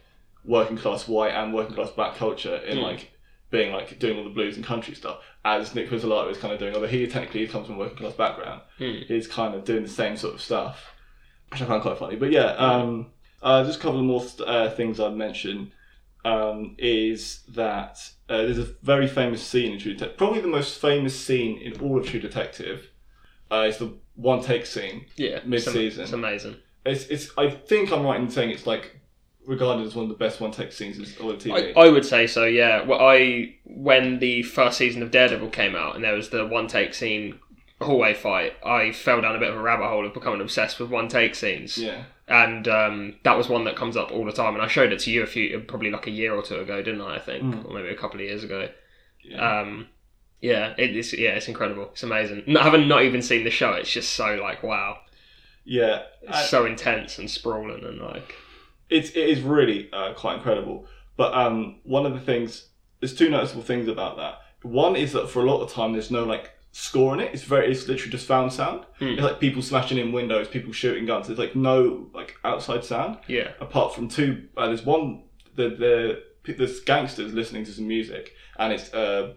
working 0.46 0.78
class 0.78 1.08
white 1.08 1.32
and 1.32 1.54
working 1.54 1.76
class 1.76 1.92
black 1.92 2.16
culture 2.16 2.56
in 2.58 2.78
Mm. 2.80 2.84
like 2.84 3.12
being 3.54 3.72
like 3.72 4.00
doing 4.00 4.18
all 4.18 4.24
the 4.26 4.30
blues 4.32 4.56
and 4.58 4.66
country 4.66 4.96
stuff, 4.96 5.20
as 5.46 5.74
Nic 5.76 5.90
Pizzolatto 5.90 6.30
is 6.32 6.38
kind 6.40 6.52
of 6.54 6.60
doing. 6.60 6.74
Although 6.74 6.88
he 6.88 7.06
technically 7.08 7.48
comes 7.48 7.68
from 7.68 7.76
a 7.76 7.80
working 7.80 7.98
class 7.98 8.14
background, 8.14 8.62
Mm. 8.80 9.06
he's 9.06 9.28
kind 9.28 9.54
of 9.56 9.64
doing 9.64 9.84
the 9.84 9.90
same 10.02 10.18
sort 10.18 10.34
of 10.34 10.42
stuff, 10.42 10.92
which 11.52 11.62
I 11.62 11.66
find 11.66 11.82
quite 11.82 11.98
funny. 12.00 12.16
But 12.18 12.32
yeah, 12.32 12.48
um, 12.68 13.12
uh, 13.42 13.64
just 13.64 13.80
a 13.80 13.82
couple 13.84 14.00
of 14.00 14.06
more 14.06 14.22
st- 14.22 14.48
uh, 14.50 14.70
things 14.72 15.00
I'd 15.00 15.14
mention 15.16 15.72
um, 16.26 16.76
is 16.80 17.44
that 17.50 18.00
uh, 18.30 18.38
there's 18.38 18.58
a 18.58 18.68
very 18.82 19.08
famous 19.08 19.46
scene 19.46 19.74
in 19.74 19.80
True 19.80 19.94
Detective, 19.94 20.18
probably 20.18 20.42
the 20.42 20.48
most 20.48 20.80
famous 20.82 21.14
scene 21.20 21.58
in 21.62 21.80
all 21.82 21.98
of 22.00 22.06
True 22.08 22.20
Detective. 22.20 22.90
Uh, 23.52 23.66
is 23.70 23.78
the 23.78 23.94
one 24.16 24.42
take 24.42 24.66
scene. 24.66 25.06
Yeah. 25.16 25.40
Mid-season. 25.46 25.82
It's, 25.86 25.98
it's 25.98 26.12
amazing. 26.14 26.56
It's, 26.88 27.06
it's 27.08 27.30
I 27.38 27.52
think 27.52 27.92
I'm 27.92 28.04
right 28.04 28.20
in 28.20 28.28
saying 28.30 28.50
it's 28.50 28.66
like 28.66 29.00
regarded 29.46 29.86
as 29.86 29.96
one 29.96 30.04
of 30.04 30.10
the 30.10 30.16
best 30.16 30.40
one 30.42 30.52
take 30.52 30.72
scenes 30.72 30.98
in 30.98 31.24
all 31.26 31.32
of 31.32 31.40
TV. 31.40 31.76
I, 31.76 31.82
I 31.86 31.90
would 31.90 32.06
say 32.06 32.28
so. 32.28 32.46
Yeah. 32.46 32.84
Well, 32.84 33.00
I 33.02 33.56
when 33.66 34.20
the 34.20 34.44
first 34.44 34.78
season 34.78 35.04
of 35.04 35.12
Daredevil 35.12 35.50
came 35.50 35.76
out 35.76 35.96
and 35.96 36.04
there 36.04 36.14
was 36.14 36.30
the 36.30 36.46
one 36.48 36.68
take 36.68 36.94
scene 36.94 37.40
hallway 37.82 38.14
fight, 38.14 38.54
I 38.66 38.92
fell 38.94 39.20
down 39.22 39.36
a 39.36 39.40
bit 39.40 39.50
of 39.50 39.56
a 39.58 39.62
rabbit 39.62 39.88
hole 39.88 40.06
of 40.06 40.14
becoming 40.14 40.40
obsessed 40.42 40.80
with 40.80 40.90
one 40.90 41.08
take 41.10 41.36
scenes. 41.36 41.78
yeah, 41.78 42.04
and 42.28 42.68
um, 42.68 43.16
that 43.24 43.38
was 43.38 43.50
one 43.50 43.66
that 43.66 43.76
comes 43.76 43.98
up 43.98 44.12
all 44.12 44.24
the 44.26 44.32
time. 44.32 44.54
And 44.54 44.64
I 44.64 44.68
showed 44.68 44.94
it 44.94 45.00
to 45.02 45.12
you 45.12 45.24
a 45.24 45.26
few, 45.28 45.60
probably 45.68 45.92
like 45.92 46.08
a 46.08 46.12
year 46.12 46.34
or 46.34 46.42
two 46.42 46.60
ago, 46.60 46.82
didn't 46.82 47.02
I? 47.02 47.16
I 47.16 47.20
think, 47.20 47.44
Mm. 47.44 47.66
or 47.70 47.74
maybe 47.74 47.90
a 47.90 47.96
couple 47.98 48.20
of 48.22 48.26
years 48.26 48.44
ago. 48.44 48.70
yeah. 49.24 49.60
Um, 49.62 49.88
yeah, 50.40 50.74
it, 50.78 50.96
it's 50.96 51.14
yeah, 51.14 51.32
it's 51.32 51.48
incredible. 51.48 51.90
It's 51.94 52.04
amazing. 52.04 52.44
Not, 52.48 52.64
having 52.64 52.88
not 52.90 53.04
even 53.04 53.22
seen 53.22 53.44
the 53.46 53.50
show, 53.50 53.74
it's 53.74 53.92
just 53.92 54.12
so 54.14 54.36
like 54.36 54.62
wow, 54.64 54.98
yeah. 55.66 56.04
it's 56.22 56.38
I- 56.38 56.44
so 56.46 56.66
intense 56.66 57.18
and 57.18 57.30
sprawling 57.30 57.84
and 57.86 58.00
like 58.00 58.36
it's 58.90 59.10
it 59.12 59.30
is 59.30 59.42
really 59.42 59.90
uh, 59.92 60.14
quite 60.14 60.38
incredible. 60.38 60.86
But 61.16 61.34
um, 61.34 61.80
one 61.84 62.06
of 62.06 62.14
the 62.14 62.20
things, 62.20 62.70
there's 63.00 63.16
two 63.16 63.30
noticeable 63.30 63.64
things 63.64 63.88
about 63.88 64.18
that. 64.18 64.40
One 64.64 64.96
is 64.96 65.12
that 65.14 65.30
for 65.30 65.42
a 65.42 65.46
lot 65.46 65.62
of 65.62 65.72
time, 65.72 65.94
there's 65.94 66.12
no 66.12 66.24
like 66.24 66.52
score 66.72 67.14
in 67.14 67.20
it. 67.20 67.34
It's 67.34 67.44
very, 67.44 67.72
it's 67.72 67.88
literally 67.88 68.12
just 68.12 68.28
found 68.28 68.52
sound. 68.52 68.86
Hmm. 69.00 69.10
It's 69.10 69.22
like 69.22 69.40
people 69.40 69.62
smashing 69.62 69.98
in 69.98 70.12
windows, 70.12 70.48
people 70.48 70.74
shooting 70.74 71.06
guns. 71.06 71.28
There's 71.28 71.40
like 71.40 71.56
no 71.56 72.08
like 72.14 72.36
outside 72.44 72.84
sound 72.84 73.20
yeah, 73.28 73.52
apart 73.60 73.96
from 73.96 74.08
two. 74.08 74.48
Uh, 74.58 74.68
there's 74.68 74.86
one 74.86 75.24
the 75.56 75.70
the 76.46 76.54
there's 76.54 76.82
gangsters 76.82 77.34
listening 77.34 77.64
to 77.66 77.72
some 77.72 77.88
music, 77.88 78.34
and 78.58 78.74
it's 78.74 78.94
uh, 78.94 79.34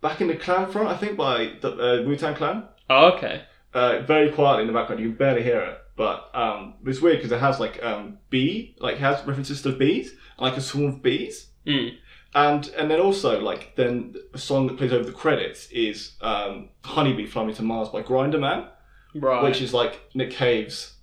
back 0.00 0.20
in 0.20 0.28
the 0.28 0.36
Clan 0.36 0.70
Front, 0.70 0.88
I 0.88 0.96
think 0.96 1.16
by 1.16 1.54
the 1.60 1.72
uh, 1.72 2.02
Wu 2.06 2.16
Tang 2.16 2.34
Clan 2.34 2.68
oh, 2.90 3.12
okay, 3.12 3.44
uh, 3.72 4.00
very 4.00 4.30
quietly 4.30 4.62
in 4.62 4.66
the 4.66 4.72
background. 4.72 5.00
You 5.00 5.08
can 5.08 5.16
barely 5.16 5.42
hear 5.42 5.60
it, 5.60 5.78
but 5.96 6.30
um, 6.34 6.74
it's 6.84 7.00
weird 7.00 7.18
because 7.18 7.32
it 7.32 7.40
has 7.40 7.60
like 7.60 7.82
um, 7.82 8.18
bee, 8.30 8.76
like 8.80 8.98
has 8.98 9.24
references 9.26 9.62
to 9.62 9.72
bees, 9.72 10.14
like 10.38 10.56
a 10.56 10.60
swarm 10.60 10.94
of 10.94 11.02
bees, 11.02 11.48
mm. 11.66 11.92
and 12.34 12.68
and 12.76 12.90
then 12.90 13.00
also 13.00 13.40
like 13.40 13.76
then 13.76 14.14
a 14.32 14.38
song 14.38 14.66
that 14.66 14.76
plays 14.76 14.92
over 14.92 15.04
the 15.04 15.12
credits 15.12 15.68
is 15.70 16.12
um, 16.20 16.70
"Honeybee 16.84 17.26
Fly 17.26 17.44
Me 17.44 17.54
to 17.54 17.62
Mars" 17.62 17.88
by 17.88 18.02
Grinderman, 18.02 18.68
right, 19.14 19.42
which 19.42 19.60
is 19.60 19.72
like 19.72 20.00
Nick 20.14 20.30
Cave's 20.30 20.94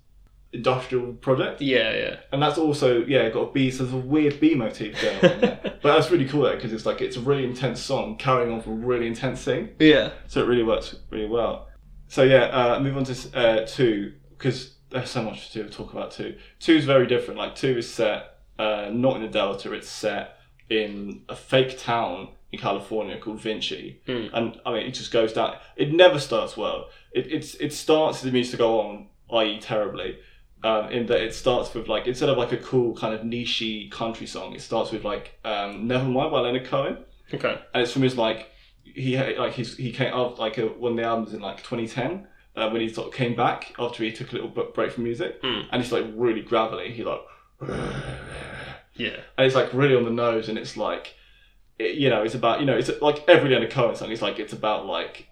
industrial 0.52 1.14
project, 1.14 1.62
yeah, 1.62 1.92
yeah, 1.94 2.16
and 2.30 2.42
that's 2.42 2.58
also 2.58 3.02
yeah 3.04 3.30
got 3.30 3.48
a 3.48 3.52
bee. 3.52 3.70
So 3.70 3.84
there's 3.84 3.94
a 3.94 4.06
weird 4.06 4.40
bee 4.40 4.54
motif 4.54 5.00
going 5.00 5.34
on 5.34 5.40
there. 5.40 5.58
But 5.82 5.96
that's 5.96 6.12
really 6.12 6.28
cool 6.28 6.48
because 6.48 6.72
it's 6.72 6.86
like 6.86 7.00
it's 7.00 7.16
a 7.16 7.20
really 7.20 7.44
intense 7.44 7.80
song 7.80 8.16
carrying 8.16 8.52
on 8.52 8.60
from 8.60 8.84
a 8.84 8.86
really 8.86 9.08
intense 9.08 9.42
thing. 9.42 9.70
yeah, 9.80 10.10
So 10.28 10.40
it 10.40 10.46
really 10.46 10.62
works 10.62 10.94
really 11.10 11.26
well. 11.26 11.66
So 12.06 12.22
yeah, 12.22 12.44
uh, 12.44 12.78
move 12.78 12.96
on 12.96 13.04
to 13.04 13.36
uh, 13.36 13.66
two 13.66 14.12
because 14.42 14.74
there's 14.92 15.10
so 15.10 15.22
much 15.22 15.50
to 15.52 15.68
talk 15.68 15.92
about 15.92 16.10
two. 16.12 16.36
Two 16.60 16.74
is 16.76 16.84
very 16.84 17.06
different. 17.06 17.38
Like 17.38 17.54
two 17.54 17.78
is 17.78 17.92
set 17.92 18.38
uh, 18.58 18.90
not 18.92 19.16
in 19.16 19.22
the 19.22 19.28
Delta. 19.28 19.72
It's 19.72 19.88
set 19.88 20.36
in 20.70 21.22
a 21.28 21.36
fake 21.36 21.78
town 21.78 22.28
in 22.52 22.58
California 22.58 23.18
called 23.18 23.40
Vinci, 23.40 24.00
Hmm. 24.06 24.26
and 24.34 24.60
I 24.66 24.72
mean 24.74 24.86
it 24.86 24.92
just 24.92 25.10
goes 25.12 25.32
down. 25.32 25.56
It 25.76 25.92
never 25.92 26.18
starts 26.18 26.56
well. 26.56 26.88
It 27.12 27.26
it's 27.32 27.54
it 27.56 27.72
starts 27.72 28.20
the 28.22 28.30
music 28.30 28.52
to 28.52 28.56
go 28.58 28.80
on, 28.80 29.08
i.e. 29.32 29.58
terribly. 29.60 30.18
Um, 30.64 30.90
in 30.92 31.06
that 31.06 31.20
it 31.20 31.34
starts 31.34 31.74
with 31.74 31.88
like 31.88 32.06
instead 32.06 32.28
of 32.28 32.38
like 32.38 32.52
a 32.52 32.56
cool 32.56 32.94
kind 32.94 33.12
of 33.14 33.22
nichey 33.22 33.90
country 33.90 34.26
song, 34.28 34.54
it 34.54 34.60
starts 34.60 34.92
with 34.92 35.02
like 35.04 35.38
um, 35.44 35.88
"Nevermind" 35.88 36.30
by 36.30 36.38
Leonard 36.40 36.66
Cohen 36.66 36.98
Okay. 37.34 37.58
and 37.74 37.82
it's 37.82 37.92
from 37.92 38.02
his 38.02 38.16
like 38.16 38.48
he 38.84 39.16
like 39.36 39.54
he's, 39.54 39.76
he 39.76 39.90
came 39.90 40.12
out 40.14 40.38
like 40.38 40.58
uh 40.60 40.66
one 40.66 40.92
of 40.92 40.98
the 40.98 41.02
albums 41.04 41.32
in 41.34 41.40
like 41.40 41.58
2010 41.64 42.28
uh, 42.56 42.68
when 42.70 42.80
he 42.82 42.88
sort 42.88 43.08
of 43.08 43.14
came 43.14 43.34
back 43.34 43.74
after 43.78 44.04
he 44.04 44.12
took 44.12 44.30
a 44.32 44.34
little 44.36 44.48
break 44.50 44.92
from 44.92 45.04
music 45.04 45.40
Mm. 45.42 45.66
and 45.72 45.82
it's 45.82 45.92
like 45.92 46.04
really 46.14 46.42
gravelly 46.42 46.92
he 46.92 47.02
like 47.04 47.20
Yeah. 48.94 49.16
and 49.38 49.46
it's 49.46 49.54
like 49.54 49.72
really 49.72 49.96
on 49.96 50.04
the 50.04 50.10
nose 50.10 50.48
and 50.48 50.58
it's 50.58 50.76
like 50.76 51.14
it, 51.78 51.94
you 51.96 52.10
know 52.10 52.22
it's 52.22 52.34
about 52.34 52.60
you 52.60 52.66
know 52.66 52.76
it's 52.76 52.90
like 53.00 53.24
every 53.28 53.50
Leonard 53.50 53.70
Cohen 53.70 53.96
song 53.96 54.10
it's 54.12 54.20
like 54.22 54.38
it's 54.38 54.52
about 54.52 54.84
like 54.86 55.28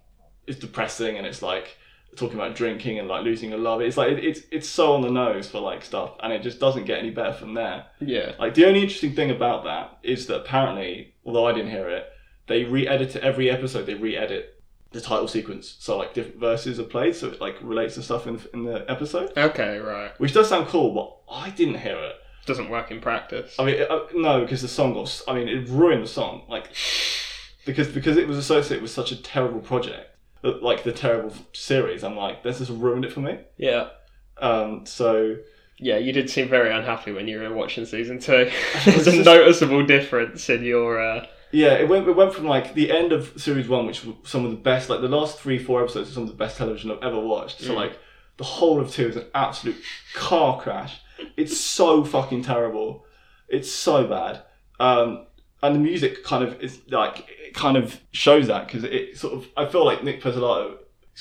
it's 0.46 0.58
depressing 0.58 1.16
and 1.18 1.26
it's 1.26 1.42
like 1.42 1.76
talking 2.16 2.36
about 2.36 2.56
drinking 2.56 2.98
and 2.98 3.06
like 3.06 3.22
losing 3.22 3.52
a 3.52 3.56
love 3.56 3.80
it's 3.82 3.96
like 3.98 4.10
it, 4.12 4.24
it's 4.24 4.40
it's 4.50 4.68
so 4.68 4.94
on 4.94 5.02
the 5.02 5.10
nose 5.10 5.48
for 5.48 5.60
like 5.60 5.84
stuff 5.84 6.12
and 6.22 6.32
it 6.32 6.42
just 6.42 6.58
doesn't 6.58 6.84
get 6.86 6.98
any 6.98 7.10
better 7.10 7.32
from 7.34 7.52
there 7.54 7.84
Yeah. 8.00 8.32
like 8.38 8.54
the 8.54 8.64
only 8.64 8.80
interesting 8.82 9.14
thing 9.14 9.30
about 9.30 9.64
that 9.64 9.98
is 10.02 10.26
that 10.26 10.36
apparently, 10.40 11.14
although 11.24 11.46
I 11.46 11.52
didn't 11.52 11.70
hear 11.70 11.88
it, 11.90 12.06
they 12.48 12.64
re-edit 12.64 13.14
it 13.14 13.22
every 13.22 13.48
episode. 13.50 13.84
They 13.86 13.94
re-edit 13.94 14.59
the 14.92 15.00
title 15.00 15.28
sequence, 15.28 15.76
so 15.78 15.96
like 15.98 16.14
different 16.14 16.38
verses 16.40 16.80
are 16.80 16.84
played, 16.84 17.14
so 17.14 17.28
it 17.28 17.40
like 17.40 17.56
relates 17.62 17.94
to 17.94 18.02
stuff 18.02 18.26
in 18.26 18.36
the, 18.36 18.50
in 18.54 18.64
the 18.64 18.90
episode, 18.90 19.32
Okay. 19.36 19.78
Right. 19.78 20.10
which 20.18 20.32
does 20.34 20.48
sound 20.48 20.66
cool. 20.68 20.92
But 20.94 21.32
I 21.34 21.50
didn't 21.50 21.78
hear 21.80 21.96
it. 21.96 22.16
Doesn't 22.46 22.70
work 22.70 22.90
in 22.90 23.00
practice. 23.00 23.54
I 23.58 23.64
mean, 23.64 23.82
uh, 23.88 24.00
no, 24.14 24.40
because 24.40 24.62
the 24.62 24.68
song 24.68 24.94
got. 24.94 25.02
s- 25.02 25.22
I 25.28 25.34
mean, 25.34 25.46
it 25.48 25.68
ruined 25.68 26.02
the 26.02 26.08
song, 26.08 26.42
like 26.48 26.70
because 27.66 27.88
because 27.88 28.16
it 28.16 28.26
was 28.26 28.38
associated 28.38 28.82
with 28.82 28.90
such 28.90 29.12
a 29.12 29.16
terrible 29.22 29.60
project, 29.60 30.08
uh, 30.42 30.54
like 30.60 30.82
the 30.82 30.92
terrible 30.92 31.32
series. 31.52 32.02
I'm 32.02 32.16
like, 32.16 32.42
this 32.42 32.58
has 32.58 32.70
ruined 32.70 33.04
it 33.04 33.12
for 33.12 33.20
me. 33.20 33.38
Yeah. 33.58 33.90
Um, 34.38 34.86
so 34.86 35.36
Yeah, 35.78 35.98
you 35.98 36.12
did 36.12 36.28
seem 36.30 36.48
very 36.48 36.72
unhappy 36.72 37.12
when 37.12 37.28
you 37.28 37.38
were 37.40 37.52
watching 37.54 37.84
season 37.84 38.18
two. 38.18 38.50
There's 38.84 39.06
a 39.06 39.22
noticeable 39.22 39.84
difference 39.86 40.48
in 40.48 40.64
your. 40.64 41.00
Uh, 41.00 41.26
Yeah, 41.52 41.74
it 41.74 41.88
went. 41.88 42.06
It 42.08 42.14
went 42.16 42.32
from 42.34 42.46
like 42.46 42.74
the 42.74 42.90
end 42.92 43.12
of 43.12 43.32
series 43.36 43.68
one, 43.68 43.86
which 43.86 44.04
were 44.04 44.14
some 44.24 44.44
of 44.44 44.50
the 44.52 44.56
best, 44.56 44.88
like 44.88 45.00
the 45.00 45.08
last 45.08 45.38
three, 45.38 45.58
four 45.58 45.82
episodes, 45.82 46.10
are 46.10 46.14
some 46.14 46.22
of 46.24 46.28
the 46.28 46.34
best 46.36 46.56
television 46.58 46.90
I've 46.90 47.02
ever 47.02 47.18
watched. 47.18 47.60
So 47.60 47.72
Mm. 47.72 47.76
like 47.76 47.98
the 48.36 48.44
whole 48.44 48.80
of 48.80 48.90
two 48.90 49.08
is 49.08 49.16
an 49.16 49.26
absolute 49.34 49.76
car 50.14 50.60
crash. 50.60 51.00
It's 51.36 51.58
so 51.60 52.04
fucking 52.04 52.42
terrible. 52.44 53.04
It's 53.48 53.70
so 53.70 54.06
bad. 54.06 54.42
Um, 54.78 55.26
and 55.62 55.74
the 55.74 55.80
music 55.80 56.24
kind 56.24 56.42
of 56.44 56.60
is 56.62 56.80
like 56.88 57.26
it 57.28 57.52
kind 57.54 57.76
of 57.76 58.00
shows 58.12 58.46
that 58.46 58.66
because 58.66 58.84
it 58.84 59.18
sort 59.18 59.34
of 59.34 59.46
I 59.56 59.66
feel 59.66 59.84
like 59.84 60.02
Nic 60.04 60.22
Pizzolatto 60.22 60.78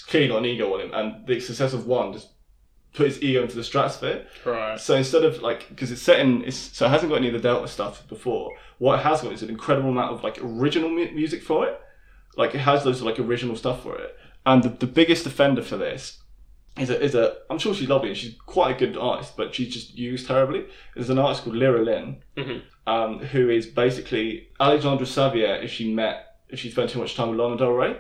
clearly 0.08 0.30
got 0.30 0.38
an 0.38 0.46
ego 0.46 0.74
on 0.74 0.82
him, 0.82 0.94
and 0.94 1.28
the 1.28 1.39
success 1.39 1.74
of 1.74 1.88
one 1.88 2.13
just 2.13 2.30
put 2.93 3.06
his 3.08 3.21
ego 3.21 3.43
into 3.43 3.56
the 3.56 3.63
stratosphere. 3.63 4.25
right. 4.45 4.80
So 4.80 4.95
instead 4.95 5.23
of 5.23 5.41
like, 5.41 5.69
because 5.69 5.91
it's 5.91 6.02
set 6.02 6.19
in, 6.19 6.43
it's, 6.43 6.58
so 6.58 6.86
it 6.86 6.89
hasn't 6.89 7.10
got 7.12 7.17
any 7.17 7.28
of 7.28 7.34
the 7.34 7.39
Delta 7.39 7.67
stuff 7.67 8.08
before. 8.08 8.52
What 8.80 8.99
it 8.99 9.04
has 9.04 9.21
got 9.21 9.32
is 9.34 9.43
an 9.43 9.49
incredible 9.49 9.89
amount 9.89 10.13
of 10.13 10.23
like 10.23 10.39
original 10.41 10.89
mu- 10.89 11.12
music 11.12 11.43
for 11.43 11.67
it. 11.67 11.80
Like 12.36 12.56
it 12.56 12.60
has 12.60 12.86
loads 12.86 12.99
of 12.99 13.06
like 13.06 13.19
original 13.19 13.56
stuff 13.56 13.84
for 13.84 13.95
it. 13.97 14.17
And 14.45 14.63
the, 14.63 14.69
the 14.69 14.88
biggest 14.88 15.25
offender 15.25 15.62
for 15.62 15.78
this 15.78 16.19
is 16.80 16.89
a, 16.89 16.99
is 17.02 17.13
a, 17.13 17.38
I'm 17.49 17.60
sure 17.60 17.73
she's 17.75 17.89
lovely 17.89 18.10
and 18.10 18.17
she's 18.17 18.36
quite 18.45 18.75
a 18.75 18.80
good 18.80 18.95
artist, 18.97 19.36
but 19.38 19.54
she's 19.54 19.73
just 19.73 19.95
used 19.97 20.28
terribly. 20.28 20.65
There's 20.95 21.10
an 21.10 21.19
artist 21.19 21.43
called 21.43 21.58
Lera 21.58 21.84
Lynn, 21.84 22.23
Mhm. 22.38 22.62
um, 22.88 23.19
who 23.19 23.49
is 23.49 23.67
basically 23.67 24.49
Alexandra 24.60 25.06
Savior 25.06 25.56
if 25.62 25.71
she 25.71 25.93
met, 25.93 26.38
if 26.47 26.60
she 26.60 26.71
spent 26.71 26.89
too 26.89 26.99
much 26.99 27.15
time 27.15 27.30
with 27.30 27.39
Lana 27.39 27.58
Del 27.58 27.71
Rey. 27.71 27.97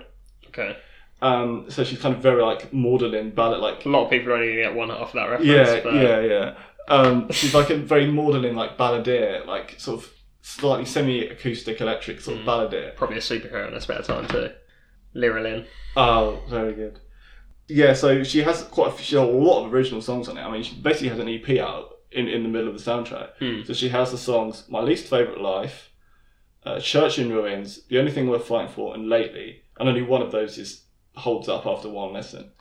Okay. 0.47 0.77
Um, 1.21 1.65
so 1.69 1.83
she's 1.83 1.99
kind 1.99 2.15
of 2.15 2.21
very 2.21 2.41
like 2.41 2.71
maudlin 2.73 3.31
ballad, 3.31 3.59
like 3.59 3.85
A 3.85 3.89
lot 3.89 4.05
of 4.05 4.09
people 4.09 4.29
are 4.31 4.35
only 4.35 4.47
going 4.47 4.57
to 4.57 4.63
get 4.63 4.75
one 4.75 4.89
off 4.91 5.11
that 5.13 5.25
reference. 5.25 5.49
yeah, 5.51 5.79
but 5.83 5.93
yeah, 5.95 6.19
yeah. 6.21 6.53
Um, 6.87 7.29
she's 7.31 7.53
like 7.53 7.69
a 7.69 7.75
very 7.75 8.09
maudlin, 8.09 8.55
like 8.55 8.77
balladeer, 8.77 9.45
like 9.45 9.75
sort 9.79 10.01
of 10.01 10.09
slightly 10.41 10.85
semi-acoustic, 10.85 11.81
electric 11.81 12.21
sort 12.21 12.37
of 12.39 12.43
Mm. 12.43 12.47
balladeer. 12.47 12.95
Probably 12.95 13.17
a 13.17 13.21
superhero 13.21 13.67
in 13.67 13.73
a 13.73 13.81
spare 13.81 14.01
time 14.01 14.27
too. 14.27 14.49
Lyra 15.13 15.65
Oh, 15.97 16.41
very 16.49 16.73
good. 16.73 16.99
Yeah, 17.67 17.93
so 17.93 18.23
she 18.23 18.41
has 18.43 18.63
quite 18.63 18.87
a, 18.87 18.91
few- 18.91 19.03
she 19.05 19.15
has 19.15 19.27
a 19.27 19.31
lot 19.31 19.65
of 19.65 19.73
original 19.73 20.01
songs 20.01 20.27
on 20.27 20.37
it. 20.37 20.41
I 20.41 20.49
mean, 20.51 20.63
she 20.63 20.75
basically 20.75 21.09
has 21.09 21.19
an 21.19 21.27
EP 21.29 21.59
out 21.59 21.97
in, 22.11 22.27
in 22.27 22.41
the 22.43 22.49
middle 22.49 22.67
of 22.69 22.73
the 22.83 22.91
soundtrack. 22.91 23.29
Hmm. 23.39 23.61
So 23.65 23.73
she 23.73 23.89
has 23.89 24.09
the 24.11 24.17
songs 24.17 24.63
"My 24.69 24.79
Least 24.81 25.05
Favorite 25.07 25.41
Life," 25.41 25.91
uh, 26.65 26.79
"Church 26.79 27.19
in 27.19 27.31
Ruins," 27.31 27.83
"The 27.87 27.99
Only 27.99 28.11
Thing 28.11 28.27
Worth 28.29 28.45
Fighting 28.45 28.73
For," 28.73 28.95
and 28.95 29.07
"Lately." 29.09 29.61
And 29.79 29.87
only 29.87 30.01
one 30.01 30.21
of 30.23 30.31
those 30.31 30.57
is 30.57 30.85
holds 31.15 31.49
up 31.49 31.65
after 31.65 31.89
one 31.89 32.13
listen. 32.13 32.51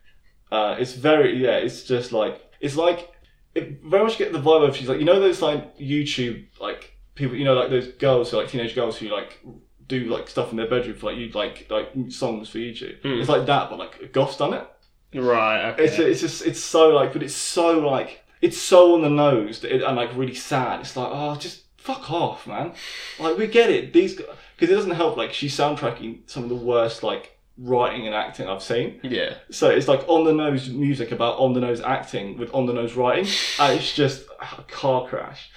uh, 0.52 0.76
it's 0.78 0.94
very 0.94 1.42
yeah. 1.42 1.56
It's 1.56 1.84
just 1.84 2.12
like 2.12 2.40
it's 2.60 2.76
like 2.76 3.12
it 3.54 3.82
very 3.82 4.04
much 4.04 4.18
get 4.18 4.32
the 4.32 4.40
vibe 4.40 4.68
of 4.68 4.76
she's 4.76 4.88
like 4.88 4.98
you 4.98 5.04
know 5.04 5.20
those 5.20 5.42
like 5.42 5.76
YouTube 5.78 6.46
like 6.60 6.96
people 7.14 7.36
you 7.36 7.44
know 7.44 7.54
like 7.54 7.70
those 7.70 7.88
girls 7.88 8.30
who 8.30 8.36
like 8.36 8.48
teenage 8.48 8.74
girls 8.74 8.96
who 8.96 9.08
like 9.08 9.44
do 9.88 10.04
like 10.04 10.28
stuff 10.28 10.50
in 10.50 10.56
their 10.56 10.68
bedroom 10.68 10.96
for 10.96 11.06
like 11.06 11.16
you 11.16 11.30
like 11.30 11.66
like 11.70 11.90
songs 12.10 12.48
for 12.48 12.58
YouTube. 12.58 13.00
Hmm. 13.02 13.20
It's 13.20 13.28
like 13.28 13.46
that, 13.46 13.70
but 13.70 13.78
like 13.78 14.12
Goth's 14.12 14.36
done 14.36 14.54
it. 14.54 14.66
Right. 15.14 15.70
Okay. 15.70 15.84
It's 15.84 15.98
it's 15.98 16.20
just 16.20 16.46
it's 16.46 16.60
so 16.60 16.90
like, 16.90 17.12
but 17.12 17.22
it's 17.22 17.34
so 17.34 17.78
like 17.78 18.22
it's 18.40 18.58
so 18.58 18.94
on 18.94 19.02
the 19.02 19.08
nose 19.08 19.60
that 19.60 19.74
it, 19.74 19.82
and 19.82 19.96
like 19.96 20.14
really 20.14 20.34
sad. 20.34 20.80
It's 20.80 20.96
like 20.96 21.08
oh, 21.10 21.36
just 21.36 21.64
fuck 21.78 22.10
off, 22.10 22.46
man. 22.46 22.74
Like 23.18 23.38
we 23.38 23.46
get 23.46 23.70
it. 23.70 23.92
These 23.92 24.16
because 24.16 24.70
it 24.70 24.74
doesn't 24.74 24.90
help. 24.90 25.16
Like 25.16 25.32
she's 25.32 25.56
soundtracking 25.56 26.20
some 26.26 26.42
of 26.42 26.50
the 26.50 26.54
worst 26.54 27.02
like 27.02 27.37
writing 27.58 28.06
and 28.06 28.14
acting 28.14 28.48
I've 28.48 28.62
seen. 28.62 29.00
yeah. 29.02 29.34
So 29.50 29.68
it's 29.68 29.88
like 29.88 30.04
on 30.08 30.24
the 30.24 30.32
nose 30.32 30.68
music 30.68 31.10
about 31.12 31.38
on 31.38 31.52
the 31.54 31.60
nose 31.60 31.80
acting 31.80 32.38
with 32.38 32.52
on 32.54 32.66
the 32.66 32.72
nose 32.72 32.94
writing, 32.94 33.26
and 33.60 33.78
it's 33.78 33.92
just 33.94 34.24
a 34.40 34.62
car 34.62 35.06
crash. 35.08 35.50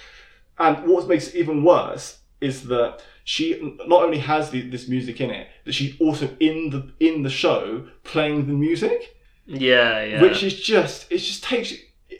And 0.58 0.86
what 0.86 1.08
makes 1.08 1.28
it 1.28 1.36
even 1.36 1.64
worse 1.64 2.18
is 2.40 2.64
that 2.64 3.02
she 3.24 3.76
not 3.86 4.02
only 4.02 4.18
has 4.18 4.50
the, 4.50 4.68
this 4.68 4.88
music 4.88 5.20
in 5.20 5.30
it, 5.30 5.46
that 5.64 5.72
she's 5.72 5.98
also 6.00 6.28
in 6.40 6.70
the 6.70 6.92
in 6.98 7.22
the 7.22 7.30
show 7.30 7.86
playing 8.02 8.46
the 8.48 8.52
music 8.52 9.16
Yeah. 9.46 10.04
Yeah. 10.04 10.22
which 10.22 10.42
is 10.42 10.60
just 10.60 11.10
it 11.10 11.18
just 11.18 11.44
takes 11.44 11.72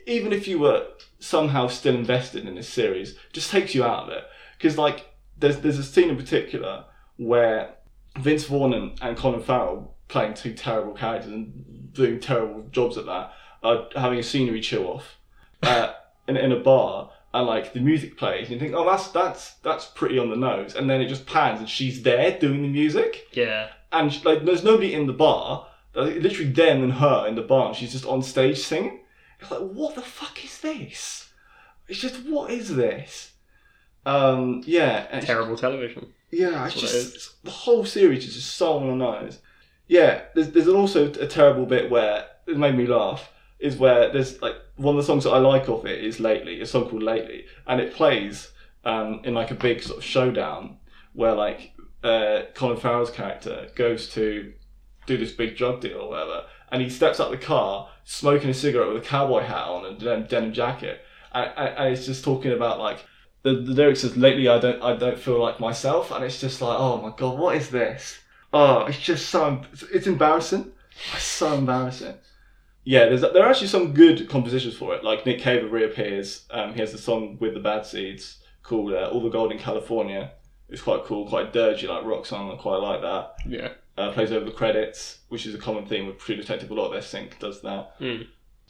even 0.07 0.31
if 0.33 0.47
you 0.47 0.59
were 0.59 0.87
somehow 1.19 1.67
still 1.67 1.95
invested 1.95 2.45
in 2.47 2.55
this 2.55 2.67
series 2.69 3.15
just 3.31 3.49
takes 3.51 3.73
you 3.75 3.83
out 3.83 4.03
of 4.03 4.09
it 4.09 4.23
because 4.57 4.77
like 4.77 5.05
there's 5.37 5.57
there's 5.59 5.77
a 5.77 5.83
scene 5.83 6.09
in 6.09 6.17
particular 6.17 6.85
where 7.17 7.75
Vince 8.17 8.45
Vaughn 8.45 8.73
and, 8.73 8.97
and 9.01 9.17
Colin 9.17 9.41
Farrell 9.41 9.95
playing 10.07 10.33
two 10.35 10.53
terrible 10.53 10.93
characters 10.93 11.31
and 11.31 11.91
doing 11.93 12.19
terrible 12.19 12.67
jobs 12.71 12.97
at 12.97 13.05
that 13.05 13.31
are 13.63 13.87
having 13.95 14.19
a 14.19 14.23
scenery 14.23 14.61
chill 14.61 14.87
off 14.87 15.17
uh, 15.63 15.93
in, 16.27 16.37
in 16.37 16.51
a 16.51 16.59
bar 16.59 17.11
and 17.33 17.47
like 17.47 17.73
the 17.73 17.79
music 17.79 18.17
plays 18.17 18.49
and 18.49 18.51
you 18.51 18.59
think 18.59 18.73
oh 18.75 18.85
that's 18.85 19.07
that's 19.07 19.53
that's 19.63 19.85
pretty 19.85 20.19
on 20.19 20.29
the 20.29 20.35
nose 20.35 20.75
and 20.75 20.89
then 20.89 21.01
it 21.01 21.07
just 21.07 21.25
pans 21.25 21.59
and 21.59 21.69
she's 21.69 22.03
there 22.03 22.37
doing 22.37 22.61
the 22.61 22.67
music 22.67 23.27
yeah. 23.31 23.69
and 23.91 24.13
she- 24.13 24.23
like 24.23 24.45
there's 24.45 24.63
nobody 24.63 24.93
in 24.93 25.07
the 25.07 25.13
bar. 25.13 25.67
Like, 25.95 26.15
literally 26.15 26.51
them 26.51 26.81
and 26.81 26.93
her 26.93 27.27
in 27.27 27.35
the 27.35 27.43
bar, 27.43 27.67
and 27.67 27.75
she's 27.75 27.91
just 27.91 28.05
on 28.05 28.23
stage 28.23 28.57
singing. 28.57 29.01
It's 29.39 29.51
like, 29.51 29.61
what 29.61 29.93
the 29.93 30.01
fuck 30.01 30.43
is 30.43 30.59
this? 30.59 31.29
It's 31.87 31.99
just, 31.99 32.25
what 32.25 32.49
is 32.49 32.75
this? 32.75 33.33
Um, 34.05 34.63
yeah, 34.65 35.19
Terrible 35.19 35.55
television. 35.55 36.13
Yeah, 36.33 36.65
it's 36.65 36.79
just 36.79 37.43
the 37.43 37.51
whole 37.51 37.85
series 37.85 38.25
is 38.27 38.35
just 38.35 38.55
so 38.55 38.77
on 38.77 38.87
the 38.87 38.95
nose. 38.95 39.39
Yeah, 39.87 40.21
there's 40.33 40.51
there's 40.51 40.67
also 40.67 41.11
a 41.11 41.27
terrible 41.27 41.65
bit 41.65 41.89
where 41.89 42.25
it 42.47 42.57
made 42.57 42.75
me 42.75 42.87
laugh. 42.87 43.31
Is 43.59 43.77
where 43.77 44.11
there's 44.11 44.41
like 44.41 44.55
one 44.75 44.95
of 44.95 45.01
the 45.01 45.05
songs 45.05 45.23
that 45.23 45.31
I 45.31 45.37
like 45.37 45.69
of 45.69 45.85
it 45.85 46.03
is 46.03 46.19
lately, 46.19 46.59
a 46.59 46.65
song 46.65 46.89
called 46.89 47.03
Lately, 47.03 47.45
and 47.67 47.79
it 47.79 47.93
plays 47.93 48.51
um, 48.83 49.21
in 49.23 49.33
like 49.33 49.51
a 49.51 49.55
big 49.55 49.81
sort 49.81 49.99
of 49.99 50.03
showdown 50.03 50.77
where 51.13 51.33
like 51.33 51.73
uh, 52.03 52.41
Colin 52.55 52.77
Farrell's 52.77 53.11
character 53.11 53.67
goes 53.75 54.09
to 54.09 54.53
do 55.05 55.17
this 55.17 55.31
big 55.31 55.55
drug 55.55 55.81
deal 55.81 55.99
or 55.99 56.09
whatever, 56.09 56.45
and 56.71 56.81
he 56.81 56.89
steps 56.89 57.19
out 57.19 57.31
the 57.31 57.37
car 57.37 57.89
smoking 58.03 58.49
a 58.49 58.53
cigarette 58.53 58.89
with 58.91 59.03
a 59.03 59.05
cowboy 59.05 59.43
hat 59.43 59.67
on 59.67 59.85
and 59.85 60.01
a 60.01 60.19
denim 60.21 60.51
jacket, 60.51 61.01
and, 61.33 61.51
and, 61.55 61.77
and 61.77 61.93
it's 61.93 62.05
just 62.05 62.23
talking 62.23 62.51
about 62.51 62.79
like 62.79 63.05
the, 63.43 63.53
the 63.53 63.73
lyrics 63.73 64.01
says 64.01 64.17
lately 64.17 64.47
I 64.47 64.59
don't 64.59 64.81
I 64.81 64.95
don't 64.95 65.19
feel 65.19 65.39
like 65.39 65.59
myself, 65.59 66.11
and 66.11 66.23
it's 66.23 66.39
just 66.41 66.61
like 66.61 66.77
oh 66.79 67.01
my 67.01 67.13
god, 67.15 67.37
what 67.37 67.55
is 67.55 67.69
this? 67.69 68.19
Oh, 68.51 68.85
it's 68.85 68.99
just 68.99 69.29
so 69.29 69.61
it's 69.93 70.07
embarrassing. 70.07 70.71
It's 71.13 71.23
so 71.23 71.53
embarrassing. 71.53 72.15
Yeah, 72.85 73.05
there's 73.05 73.21
there 73.21 73.43
are 73.43 73.49
actually 73.49 73.67
some 73.67 73.93
good 73.93 74.29
compositions 74.29 74.75
for 74.75 74.93
it. 74.95 75.03
Like 75.03 75.25
Nick 75.25 75.39
Cave 75.39 75.71
reappears. 75.71 76.45
Um, 76.51 76.73
he 76.73 76.79
has 76.79 76.93
a 76.93 76.97
song 76.97 77.37
with 77.39 77.53
the 77.53 77.59
Bad 77.59 77.85
Seeds 77.85 78.39
called 78.61 78.93
uh, 78.93 79.09
"All 79.11 79.21
the 79.21 79.29
Gold 79.29 79.51
in 79.51 79.57
California." 79.57 80.31
It's 80.69 80.81
quite 80.81 81.03
cool, 81.03 81.27
quite 81.27 81.53
dirgy, 81.53 81.87
like 81.87 82.03
rock 82.03 82.25
song. 82.25 82.51
I 82.51 82.55
quite 82.55 82.77
like 82.77 83.01
that. 83.01 83.35
Yeah. 83.45 83.69
Uh, 83.95 84.11
plays 84.11 84.31
over 84.31 84.45
the 84.45 84.51
credits, 84.51 85.19
which 85.29 85.45
is 85.45 85.53
a 85.53 85.59
common 85.59 85.85
theme 85.85 86.07
with 86.07 86.17
True 86.17 86.35
Detective. 86.35 86.71
A 86.71 86.73
lot 86.73 86.87
of 86.87 86.93
their 86.93 87.01
sync 87.01 87.37
does 87.39 87.61
that. 87.61 87.93
Hmm. 87.99 88.23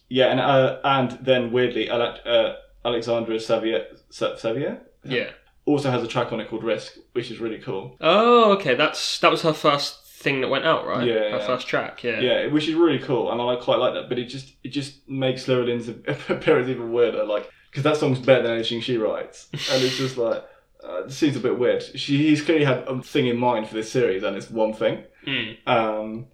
Yeah, 0.09 0.27
and 0.27 0.39
uh, 0.39 0.79
and 0.83 1.11
then 1.21 1.51
weirdly, 1.51 1.89
Ele- 1.89 2.19
uh, 2.25 2.55
Alexandra 2.85 3.39
Savior, 3.39 3.85
Se- 4.09 4.35
Sevier 4.37 4.81
Yeah. 5.03 5.29
also 5.65 5.89
has 5.91 6.03
a 6.03 6.07
track 6.07 6.31
on 6.33 6.39
it 6.39 6.49
called 6.49 6.63
Risk, 6.63 6.97
which 7.13 7.31
is 7.31 7.39
really 7.39 7.59
cool. 7.59 7.97
Oh, 8.01 8.53
okay. 8.53 8.75
That's 8.75 9.19
that 9.19 9.31
was 9.31 9.41
her 9.43 9.53
first 9.53 10.05
thing 10.05 10.41
that 10.41 10.47
went 10.49 10.65
out, 10.65 10.85
right? 10.87 11.05
Yeah, 11.07 11.13
Her 11.15 11.29
yeah. 11.37 11.45
first 11.47 11.67
track. 11.67 12.03
Yeah. 12.03 12.19
Yeah, 12.19 12.47
which 12.47 12.67
is 12.67 12.75
really 12.75 12.99
cool, 12.99 13.31
and 13.31 13.41
I 13.41 13.55
quite 13.57 13.77
like 13.79 13.93
that. 13.93 14.09
But 14.09 14.19
it 14.19 14.25
just 14.25 14.53
it 14.63 14.69
just 14.69 15.07
makes 15.09 15.47
Lera 15.47 15.63
Lynn's 15.65 15.87
appearance 16.29 16.67
even 16.69 16.91
weirder, 16.93 17.23
like 17.25 17.49
because 17.69 17.83
that 17.83 17.97
song's 17.97 18.19
better 18.19 18.43
than 18.43 18.51
anything 18.53 18.81
she 18.81 18.97
writes, 18.97 19.47
and 19.51 19.83
it's 19.83 19.97
just 19.97 20.17
like 20.17 20.43
uh, 20.83 21.03
it 21.05 21.11
seems 21.11 21.35
a 21.35 21.39
bit 21.39 21.57
weird. 21.57 21.81
She 21.83 22.17
he's 22.29 22.41
clearly 22.41 22.65
had 22.65 22.79
a 22.87 23.01
thing 23.01 23.27
in 23.27 23.37
mind 23.37 23.67
for 23.67 23.73
this 23.75 23.91
series, 23.91 24.23
and 24.23 24.35
it's 24.37 24.49
one 24.49 24.73
thing. 24.73 25.03
Mm. 25.25 25.57
Um, 25.67 26.25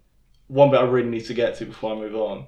one 0.47 0.71
bit 0.71 0.79
I 0.79 0.83
really 0.85 1.09
need 1.09 1.25
to 1.25 1.33
get 1.35 1.55
to 1.57 1.65
before 1.65 1.93
I 1.93 1.95
move 1.95 2.15
on 2.15 2.47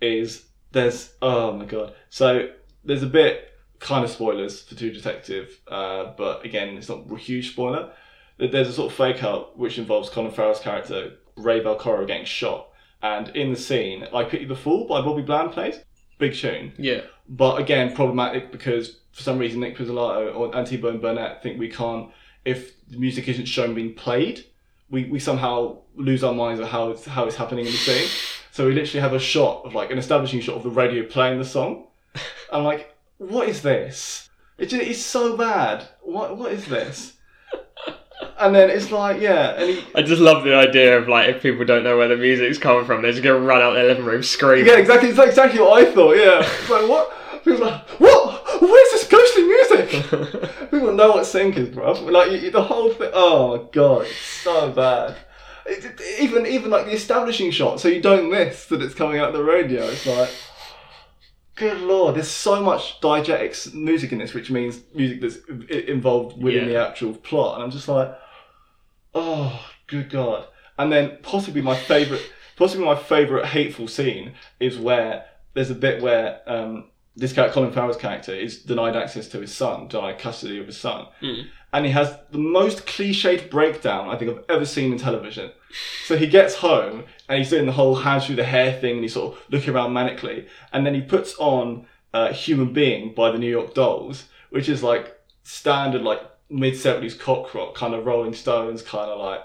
is 0.00 0.46
there's 0.72 1.12
oh 1.22 1.52
my 1.52 1.64
god. 1.66 1.94
So 2.10 2.48
there's 2.84 3.02
a 3.02 3.08
bit 3.08 3.50
kind 3.80 4.04
of 4.04 4.10
spoilers 4.10 4.62
for 4.62 4.74
True 4.74 4.92
Detective, 4.92 5.60
uh, 5.68 6.12
but 6.16 6.44
again 6.44 6.76
it's 6.76 6.88
not 6.88 7.10
a 7.10 7.16
huge 7.16 7.52
spoiler. 7.52 7.90
That 8.38 8.50
There's 8.50 8.68
a 8.68 8.72
sort 8.72 8.90
of 8.90 8.96
fake 8.96 9.22
out 9.22 9.56
which 9.56 9.78
involves 9.78 10.10
Colin 10.10 10.32
Farrell's 10.32 10.60
character 10.60 11.12
Ray 11.36 11.60
Velcoro 11.60 12.06
getting 12.06 12.24
shot, 12.24 12.68
and 13.02 13.28
in 13.30 13.52
the 13.52 13.58
scene, 13.58 14.06
like 14.12 14.30
"Pity 14.30 14.44
the 14.44 14.56
Fool" 14.56 14.86
by 14.86 15.00
Bobby 15.00 15.22
Bland 15.22 15.52
plays, 15.52 15.80
big 16.18 16.34
tune. 16.34 16.72
Yeah. 16.78 17.02
But 17.28 17.60
again, 17.60 17.94
problematic 17.94 18.52
because 18.52 19.00
for 19.12 19.22
some 19.22 19.38
reason 19.38 19.60
Nic 19.60 19.76
Pizzolatto 19.76 20.34
or 20.34 20.54
Antibone 20.56 20.94
and 20.94 21.02
Burnett 21.02 21.42
think 21.42 21.58
we 21.58 21.68
can't, 21.68 22.10
if 22.44 22.72
the 22.88 22.98
music 22.98 23.28
isn't 23.28 23.46
shown 23.46 23.74
being 23.74 23.94
played, 23.94 24.44
we, 24.90 25.04
we 25.04 25.18
somehow 25.18 25.78
lose 25.94 26.24
our 26.24 26.34
minds 26.34 26.60
of 26.60 26.68
how 26.68 26.90
it's, 26.90 27.06
how 27.06 27.24
it's 27.24 27.36
happening 27.36 27.66
in 27.66 27.72
the 27.72 27.78
scene. 27.78 28.08
So 28.50 28.66
we 28.66 28.72
literally 28.72 29.00
have 29.00 29.12
a 29.12 29.18
shot 29.18 29.64
of 29.64 29.74
like 29.74 29.90
an 29.90 29.98
establishing 29.98 30.40
shot 30.40 30.56
of 30.56 30.62
the 30.62 30.70
radio 30.70 31.04
playing 31.04 31.38
the 31.38 31.44
song. 31.44 31.86
I'm 32.54 32.64
like, 32.64 32.94
what 33.18 33.48
is 33.48 33.62
this? 33.62 34.28
It 34.58 34.66
just, 34.66 34.82
it's 34.82 35.00
so 35.02 35.36
bad. 35.36 35.88
What 36.02 36.36
what 36.38 36.52
is 36.52 36.66
this? 36.66 37.14
And 38.38 38.54
then 38.54 38.70
it's 38.70 38.90
like, 38.92 39.20
yeah, 39.20 39.50
and 39.60 39.70
he, 39.70 39.84
I 39.94 40.02
just 40.02 40.20
love 40.20 40.44
the 40.44 40.54
idea 40.54 40.96
of 40.98 41.08
like 41.08 41.28
if 41.28 41.42
people 41.42 41.64
don't 41.64 41.82
know 41.84 41.96
where 41.98 42.08
the 42.08 42.16
music's 42.16 42.58
coming 42.58 42.84
from, 42.84 43.02
they're 43.02 43.10
just 43.12 43.24
gonna 43.24 43.38
run 43.40 43.60
out 43.60 43.72
their 43.74 43.84
living 43.88 44.04
room 44.04 44.22
screaming. 44.22 44.66
Yeah, 44.66 44.78
exactly. 44.78 45.08
It's 45.10 45.18
exactly 45.18 45.60
what 45.60 45.82
I 45.82 45.90
thought. 45.92 46.16
Yeah, 46.16 46.40
it's 46.40 46.70
like 46.70 46.88
what? 46.88 47.12
People 47.44 47.64
are 47.64 47.70
like, 47.72 47.88
what? 48.00 48.60
Where's 48.62 48.90
this 48.92 49.08
ghostly 49.08 49.42
music? 49.42 50.50
People 50.70 50.92
know 50.92 51.10
what 51.12 51.26
sync 51.26 51.56
is, 51.56 51.68
bro. 51.70 51.92
Like 51.92 52.30
you, 52.40 52.50
the 52.50 52.62
whole 52.62 52.90
thing. 52.90 53.10
Oh 53.12 53.56
my 53.58 53.64
god, 53.72 54.02
it's 54.06 54.16
so 54.16 54.70
bad. 54.70 55.16
It, 55.66 55.84
it- 55.84 56.20
even 56.20 56.46
even 56.46 56.70
like 56.70 56.86
the 56.86 56.92
establishing 56.92 57.50
shot, 57.50 57.80
so 57.80 57.88
you 57.88 58.00
don't 58.00 58.30
miss 58.30 58.66
that 58.66 58.80
it's 58.82 58.94
coming 58.94 59.18
out 59.18 59.32
the 59.32 59.42
radio. 59.44 59.84
It's 59.86 60.06
like, 60.06 60.30
good 61.56 61.80
lord, 61.80 62.16
there's 62.16 62.28
so 62.28 62.62
much 62.62 63.00
diegetic 63.00 63.72
music 63.74 64.12
in 64.12 64.18
this, 64.18 64.34
which 64.34 64.50
means 64.50 64.80
music 64.94 65.20
that's 65.20 65.36
involved 65.88 66.42
within 66.42 66.64
Yeah. 66.64 66.68
the 66.80 66.88
actual 66.88 67.14
plot, 67.14 67.54
and 67.56 67.64
I'm 67.64 67.70
just 67.70 67.88
like, 67.88 68.12
oh, 69.14 69.64
good 69.86 70.10
god. 70.10 70.46
And 70.78 70.92
then 70.92 71.18
possibly 71.22 71.62
my 71.62 71.76
favorite, 71.76 72.22
possibly 72.56 72.84
my 72.84 72.96
favorite 72.96 73.46
hateful 73.46 73.86
scene 73.88 74.32
is 74.60 74.76
where 74.78 75.26
there's 75.54 75.70
a 75.70 75.74
bit 75.74 76.02
where 76.02 76.40
um, 76.46 76.86
this 77.16 77.32
character, 77.32 77.54
Colin 77.54 77.72
Farrell's 77.72 77.96
character, 77.96 78.34
is 78.34 78.58
denied 78.62 78.96
access 78.96 79.28
to 79.28 79.40
his 79.40 79.54
son, 79.54 79.86
denied 79.86 80.18
custody 80.18 80.58
of 80.58 80.66
his 80.66 80.76
son, 80.76 81.06
Mm. 81.22 81.46
And 81.74 81.84
he 81.84 81.92
has 81.92 82.16
the 82.30 82.38
most 82.38 82.86
cliched 82.86 83.50
breakdown 83.50 84.08
I 84.08 84.16
think 84.16 84.30
I've 84.30 84.44
ever 84.48 84.64
seen 84.64 84.92
in 84.92 84.98
television. 84.98 85.50
So 86.06 86.16
he 86.16 86.26
gets 86.28 86.54
home 86.54 87.04
and 87.28 87.38
he's 87.38 87.50
doing 87.50 87.66
the 87.66 87.72
whole 87.72 87.96
hands 87.96 88.24
through 88.26 88.36
the 88.36 88.44
hair 88.44 88.72
thing, 88.80 88.94
and 88.94 89.02
he's 89.02 89.14
sort 89.14 89.34
of 89.34 89.42
looking 89.50 89.74
around 89.74 89.90
manically, 89.92 90.46
and 90.72 90.86
then 90.86 90.94
he 90.94 91.02
puts 91.02 91.34
on 91.38 91.86
uh, 92.14 92.32
"Human 92.32 92.72
Being" 92.72 93.12
by 93.14 93.30
the 93.32 93.38
New 93.38 93.50
York 93.50 93.74
Dolls, 93.74 94.24
which 94.50 94.68
is 94.68 94.82
like 94.82 95.18
standard 95.42 96.02
like 96.02 96.20
mid 96.48 96.76
seventies 96.76 97.14
cock 97.14 97.54
rock 97.54 97.74
kind 97.74 97.92
of 97.94 98.06
Rolling 98.06 98.34
Stones 98.34 98.80
kind 98.82 99.10
of 99.10 99.18
like 99.18 99.40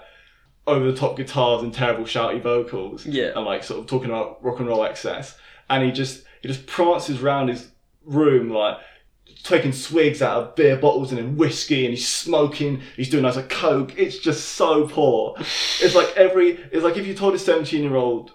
over 0.66 0.84
the 0.90 0.96
top 0.96 1.16
guitars 1.16 1.62
and 1.64 1.74
terrible 1.74 2.04
shouty 2.04 2.40
vocals 2.40 3.04
Yeah. 3.06 3.32
and 3.34 3.44
like 3.44 3.64
sort 3.64 3.80
of 3.80 3.86
talking 3.86 4.10
about 4.10 4.42
rock 4.44 4.60
and 4.60 4.68
roll 4.68 4.84
excess. 4.84 5.36
And 5.68 5.82
he 5.84 5.90
just 5.90 6.22
he 6.42 6.48
just 6.48 6.66
prances 6.66 7.20
around 7.22 7.48
his 7.48 7.68
room 8.04 8.50
like 8.50 8.76
taking 9.42 9.72
swigs 9.72 10.22
out 10.22 10.42
of 10.42 10.54
beer 10.56 10.76
bottles 10.76 11.10
and 11.10 11.18
then 11.18 11.36
whiskey 11.36 11.84
and 11.84 11.94
he's 11.94 12.08
smoking, 12.08 12.80
he's 12.96 13.08
doing 13.08 13.24
loads 13.24 13.36
of 13.36 13.48
coke. 13.48 13.98
It's 13.98 14.18
just 14.18 14.50
so 14.50 14.86
poor. 14.86 15.36
It's 15.80 15.94
like 15.94 16.16
every 16.16 16.52
it's 16.72 16.84
like 16.84 16.96
if 16.96 17.06
you 17.06 17.14
told 17.14 17.34
a 17.34 17.38
seventeen 17.38 17.82
year 17.82 17.96
old 17.96 18.32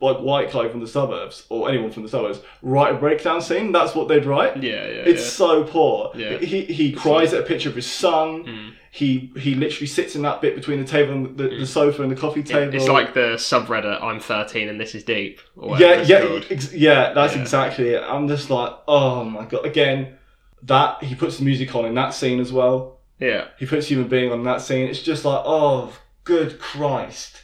like 0.00 0.18
white 0.18 0.52
guy 0.52 0.68
from 0.68 0.80
the 0.80 0.86
suburbs 0.86 1.46
or 1.48 1.70
anyone 1.70 1.90
from 1.90 2.02
the 2.02 2.08
suburbs 2.08 2.40
write 2.60 2.94
a 2.94 2.98
breakdown 2.98 3.40
scene, 3.40 3.72
that's 3.72 3.94
what 3.94 4.08
they'd 4.08 4.26
write. 4.26 4.62
Yeah, 4.62 4.72
yeah. 4.72 5.02
It's 5.06 5.22
yeah. 5.22 5.28
so 5.30 5.64
poor. 5.64 6.12
Yeah. 6.14 6.36
He 6.38 6.64
he 6.66 6.92
cries 6.92 7.32
at 7.32 7.40
a 7.40 7.46
picture 7.46 7.68
of 7.70 7.74
his 7.76 7.86
son. 7.90 8.44
Mm. 8.44 8.72
He 8.90 9.30
he 9.36 9.54
literally 9.54 9.86
sits 9.86 10.14
in 10.16 10.22
that 10.22 10.40
bit 10.42 10.54
between 10.54 10.80
the 10.80 10.86
table 10.86 11.12
and 11.12 11.36
the, 11.38 11.48
the 11.48 11.66
sofa 11.66 12.02
and 12.02 12.10
the 12.10 12.16
coffee 12.16 12.42
table. 12.42 12.74
It's 12.74 12.88
like 12.88 13.14
the 13.14 13.36
subreddit 13.36 14.02
"I'm 14.02 14.20
13 14.20 14.68
and 14.68 14.78
this 14.80 14.94
is 14.94 15.02
deep." 15.04 15.40
Or 15.56 15.78
yeah, 15.78 16.02
yeah, 16.02 16.40
ex- 16.50 16.72
yeah. 16.74 17.12
That's 17.14 17.34
Yeah. 17.34 17.40
exactly 17.42 17.88
it. 17.90 18.02
I'm 18.06 18.28
just 18.28 18.50
like, 18.50 18.72
oh 18.86 19.24
my 19.24 19.44
god. 19.46 19.64
Again, 19.66 20.16
that 20.62 21.02
he 21.04 21.14
puts 21.14 21.38
the 21.38 21.44
music 21.44 21.74
on 21.74 21.84
in 21.86 21.94
that 21.94 22.12
scene 22.14 22.40
as 22.40 22.52
well. 22.52 22.98
yeah. 23.18 23.48
He 23.58 23.64
puts 23.66 23.86
human 23.88 24.08
being 24.08 24.30
on 24.32 24.42
that 24.44 24.60
scene. 24.60 24.88
It's 24.88 25.02
just 25.02 25.24
like, 25.24 25.42
oh, 25.44 25.92
good 26.24 26.58
Christ. 26.58 27.42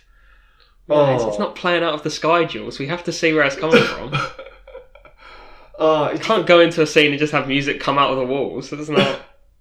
Yeah, 0.88 1.14
it's, 1.14 1.22
Oh. 1.24 1.28
it's 1.28 1.38
not 1.38 1.54
playing 1.54 1.82
out 1.82 1.94
of 1.94 2.02
the 2.02 2.10
sky, 2.10 2.44
Jules. 2.44 2.78
We 2.78 2.86
have 2.88 3.04
to 3.04 3.12
see 3.12 3.32
where 3.32 3.44
it's 3.44 3.56
coming 3.56 3.82
from. 3.82 4.12
Oh, 5.78 6.10
You 6.12 6.18
can't 6.18 6.46
go 6.46 6.60
into 6.60 6.82
a 6.82 6.86
scene 6.86 7.10
and 7.10 7.18
just 7.18 7.32
have 7.32 7.48
music 7.48 7.80
come 7.80 7.98
out 7.98 8.10
of 8.12 8.18
the 8.18 8.26
walls. 8.26 8.70
That's 8.70 8.88
not. 8.90 9.20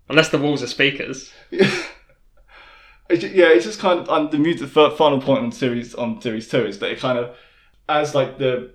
Unless 0.10 0.30
the 0.30 0.38
walls 0.38 0.62
are 0.62 0.68
speakers. 0.68 1.32
It's 3.10 3.22
ju- 3.22 3.32
yeah, 3.34 3.50
it's 3.50 3.66
just 3.66 3.80
kind 3.80 4.00
of 4.00 4.10
um, 4.10 4.30
the 4.30 4.38
music. 4.38 4.72
The 4.74 4.90
final 4.92 5.20
point 5.20 5.44
on 5.44 5.52
series 5.52 5.94
on 5.96 6.22
series 6.22 6.48
two 6.48 6.66
is 6.66 6.80
that 6.80 6.92
it 6.92 7.00
kind 7.00 7.18
of, 7.20 7.36
as 7.90 8.16
like 8.16 8.38
the 8.38 8.74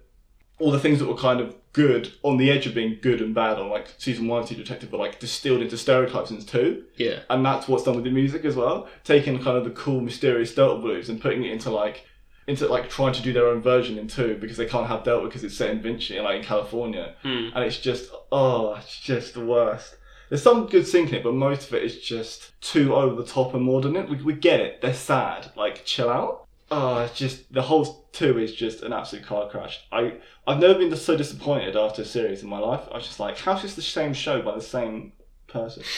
all 0.59 0.71
the 0.71 0.79
things 0.79 0.99
that 0.99 1.07
were 1.09 1.17
kind 1.17 1.41
of 1.41 1.55
good 1.73 2.13
on 2.23 2.37
the 2.37 2.51
edge 2.51 2.67
of 2.67 2.75
being 2.75 2.99
good 3.01 3.23
and 3.23 3.35
bad 3.35 3.59
on 3.59 3.71
like 3.71 3.95
season 3.97 4.29
one, 4.29 4.47
True 4.47 4.55
Detective, 4.59 4.93
were 4.93 4.99
like 4.99 5.21
distilled 5.21 5.63
into 5.63 5.79
stereotypes 5.79 6.31
in 6.31 6.43
two, 6.45 6.85
Yeah. 6.97 7.21
and 7.31 7.47
that's 7.47 7.67
what's 7.67 7.85
done 7.85 7.95
with 7.95 8.05
the 8.05 8.11
music 8.11 8.45
as 8.45 8.57
well. 8.57 8.87
Taking 9.05 9.43
kind 9.43 9.57
of 9.57 9.65
the 9.65 9.71
cool, 9.71 10.03
mysterious 10.03 10.55
Delta 10.55 10.79
blues 10.83 11.09
and 11.09 11.19
putting 11.19 11.43
it 11.43 11.51
into 11.53 11.71
like 11.71 12.05
into 12.47 12.67
like 12.69 12.89
trying 12.89 13.13
to 13.15 13.23
do 13.23 13.33
their 13.33 13.47
own 13.49 13.61
version 13.61 13.99
in 13.99 14.07
two 14.09 14.37
because 14.41 14.57
they 14.57 14.67
can't 14.67 14.87
have 14.87 15.03
Delta 15.05 15.27
because 15.27 15.43
it's 15.45 15.57
set 15.57 15.71
in 15.71 15.81
Vinci, 15.83 16.21
like 16.21 16.37
in 16.37 16.43
California, 16.45 17.15
Hmm. 17.23 17.49
and 17.55 17.65
it's 17.65 17.79
just 17.79 18.11
oh, 18.31 18.75
it's 18.75 18.99
just 19.01 19.35
the 19.35 19.45
worst. 19.45 19.97
There's 20.29 20.43
some 20.43 20.67
good 20.67 20.87
sync 20.87 21.11
in 21.11 21.17
it, 21.17 21.23
but 21.23 21.35
most 21.35 21.69
of 21.69 21.75
it 21.75 21.85
is 21.85 22.01
just 22.01 22.61
too 22.61 22.95
over 22.95 23.15
the 23.15 23.27
top 23.29 23.55
and 23.55 23.65
modern. 23.65 23.95
It 23.97 24.09
we, 24.09 24.17
we 24.23 24.33
get 24.35 24.61
it. 24.61 24.81
They're 24.81 24.95
sad. 24.95 25.51
Like 25.57 25.85
chill 25.85 26.09
out. 26.11 26.47
Oh, 26.69 26.99
it's 26.99 27.17
just 27.17 27.53
the 27.53 27.63
whole 27.63 28.09
two 28.13 28.39
is 28.39 28.53
just 28.55 28.83
an 28.83 28.93
absolute 28.93 29.25
car 29.25 29.49
crash. 29.49 29.87
I 29.93 30.15
I've 30.47 30.59
never 30.59 30.75
been 30.79 30.95
so 30.97 31.17
disappointed 31.17 31.77
after 31.77 32.03
a 32.03 32.05
series 32.05 32.43
in 32.43 32.49
my 32.49 32.59
life. 32.59 32.83
I 32.91 32.97
was 32.97 33.07
just 33.07 33.21
like, 33.21 33.39
how's 33.39 33.63
this 33.63 33.77
the 33.77 33.83
same 33.83 34.15
show 34.15 34.43
by 34.43 34.55
the 34.55 34.61
same 34.61 35.13
person? 35.47 35.83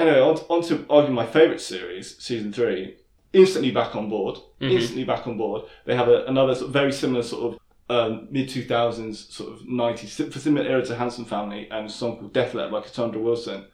Anyway, 0.00 0.20
on, 0.20 0.36
on 0.48 0.62
to 0.62 0.86
argue 0.88 1.12
my 1.12 1.26
favourite 1.26 1.60
series, 1.60 2.16
season 2.22 2.52
three. 2.52 2.96
Instantly 3.32 3.70
back 3.70 3.94
on 3.94 4.08
board. 4.08 4.36
Mhm. 4.60 4.72
Instantly 4.72 5.04
back 5.04 5.26
on 5.26 5.36
board. 5.36 5.62
They 5.84 5.94
have 5.96 6.08
a, 6.08 6.24
another 6.26 6.54
sort 6.54 6.68
of 6.68 6.72
very 6.72 6.92
similar 6.92 7.22
sort 7.22 7.54
of 7.54 7.60
um, 7.90 8.28
mid 8.30 8.48
two 8.48 8.64
thousands 8.64 9.32
sort 9.34 9.52
of 9.52 9.66
nineties 9.66 10.16
for 10.16 10.38
similar 10.38 10.66
era 10.68 10.84
to 10.84 10.94
Handsome 10.96 11.24
Family 11.24 11.68
and 11.70 11.86
a 11.86 11.90
song 11.90 12.18
called 12.18 12.32
Death 12.32 12.54
Letter 12.54 12.70
by 12.70 12.80
Cassandra 12.80 13.20
Wilson. 13.20 13.64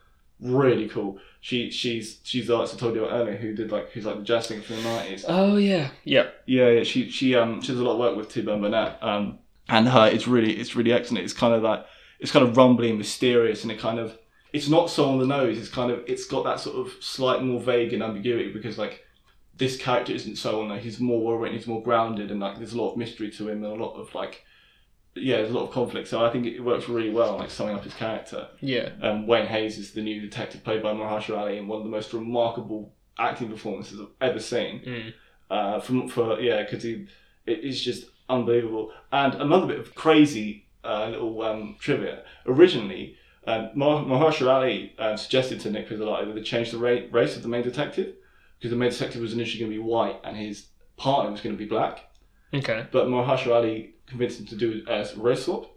Really 0.41 0.89
cool. 0.89 1.19
She 1.41 1.71
she's 1.71 2.21
she's 2.23 2.47
the 2.49 2.57
artist 2.57 2.75
I 2.75 2.79
told 2.79 2.95
you 2.95 3.05
about 3.05 3.15
earlier 3.21 3.37
who 3.37 3.55
did 3.55 3.71
like 3.71 3.91
who's 3.91 4.05
like 4.05 4.17
the 4.19 4.23
jazz 4.25 4.47
singer 4.47 4.63
from 4.63 4.77
the 4.77 4.83
nineties. 4.83 5.25
Oh 5.29 5.57
yeah. 5.57 5.91
Yeah. 6.05 6.29
Yeah, 6.47 6.69
yeah. 6.71 6.83
She 6.83 7.11
she 7.11 7.35
um 7.35 7.61
she 7.61 7.69
does 7.73 7.81
a 7.81 7.85
lot 7.85 7.93
of 7.93 7.99
work 7.99 8.17
with 8.17 8.33
T-Bone 8.33 8.61
Burnett. 8.61 8.99
Um, 9.03 9.39
and 9.69 9.89
her 9.89 10.09
it's 10.09 10.27
really 10.27 10.59
it's 10.59 10.75
really 10.77 10.93
excellent. 10.93 11.25
It's 11.25 11.33
kind 11.33 11.55
of 11.55 11.63
like 11.63 11.85
it's 12.21 12.33
kind 12.33 12.47
of 12.47 12.57
rumbly 12.57 12.89
and 12.91 12.99
mysterious, 12.99 13.63
and 13.63 13.71
it 13.73 13.79
kind 13.79 13.99
of 13.99 14.19
it's 14.53 14.69
not 14.69 14.91
so 14.91 15.09
on 15.09 15.19
the 15.19 15.27
nose. 15.27 15.59
It's 15.59 15.69
kind 15.69 15.91
of 15.91 16.03
it's 16.07 16.27
got 16.27 16.45
that 16.45 16.61
sort 16.61 16.77
of 16.77 16.93
slight 17.03 17.43
more 17.43 17.61
vague 17.61 17.93
and 17.93 18.03
ambiguity 18.03 18.53
because 18.53 18.79
like 18.79 19.04
this 19.57 19.77
character 19.77 20.13
isn't 20.13 20.37
so 20.37 20.61
on 20.63 20.69
there. 20.69 20.79
He's 20.79 20.99
more 21.01 21.23
well 21.25 21.37
written. 21.37 21.57
He's 21.59 21.67
more 21.67 21.83
grounded, 21.83 22.31
and 22.31 22.41
like 22.41 22.59
there's 22.59 22.73
a 22.73 22.79
lot 22.83 22.93
of 22.93 22.97
mystery 22.99 23.31
to 23.33 23.49
him 23.49 23.63
and 23.65 23.73
a 23.73 23.85
lot 23.85 23.95
of 23.95 24.15
like 24.15 24.45
yeah, 25.17 25.37
there's 25.37 25.51
a 25.51 25.55
lot 25.55 25.69
of 25.69 25.71
conflict. 25.71 26.09
So 26.09 26.25
I 26.25 26.31
think 26.31 26.45
it 26.47 26.59
works 26.61 26.89
really 26.89 27.11
well, 27.11 27.37
like 27.39 27.51
summing 27.51 27.77
up 27.77 27.85
his 27.85 27.95
character. 27.95 28.49
Yeah. 28.61 28.91
Um, 29.01 29.29
Wayne 29.29 29.47
Hays 29.47 29.79
is 29.79 29.93
the 29.93 30.03
new 30.03 30.21
detective 30.21 30.65
played 30.65 30.83
by 30.83 30.93
Mahershala 30.93 31.39
Ali, 31.39 31.59
and 31.59 31.69
one 31.69 31.79
of 31.79 31.85
the 31.85 31.91
most 31.91 32.13
remarkable 32.13 32.93
acting 33.19 33.49
performances 33.49 34.01
I've 34.01 34.31
ever 34.31 34.41
seen 34.41 34.81
Mm. 34.85 35.13
uh, 35.51 35.81
from 35.81 36.09
for 36.09 36.41
yeah, 36.41 36.63
because 36.65 36.83
he 36.83 37.07
it 37.47 37.61
is 37.61 37.81
just 37.81 38.07
unbelievable. 38.29 38.91
And 39.13 39.35
another 39.35 39.67
bit 39.69 39.79
of 39.79 39.95
crazy 39.95 40.67
uh, 40.83 41.09
little 41.11 41.41
um, 41.43 41.77
trivia. 41.79 42.25
Originally, 42.47 43.17
um, 43.47 43.71
Mah- 43.75 44.03
Mahershala 44.05 44.55
Ali 44.55 44.95
uh, 44.99 45.17
suggested 45.17 45.61
to 45.61 45.71
Nic 45.71 45.89
Pizzolatto 45.89 46.27
that 46.27 46.35
they 46.35 46.43
change 46.43 46.73
the 46.73 46.79
ra- 46.79 47.07
race 47.13 47.37
of 47.37 47.43
the 47.43 47.49
main 47.49 47.63
detective 47.63 48.15
because 48.65 48.73
the 48.73 48.79
main 48.79 48.89
detective 48.89 49.21
was 49.21 49.35
initially 49.35 49.61
going 49.61 49.71
to 49.71 49.77
be 49.77 49.83
white 49.83 50.19
and 50.25 50.35
his 50.35 50.69
partner 50.97 51.31
was 51.31 51.43
going 51.43 51.55
to 51.55 51.59
be 51.59 51.69
black. 51.69 52.11
Okay. 52.55 52.87
But 52.91 53.09
Mahershala 53.09 53.57
Ali 53.57 53.95
convinced 54.07 54.41
him 54.41 54.47
to 54.47 54.57
do 54.57 54.83
a 54.89 55.07
race 55.17 55.45
swap. 55.45 55.71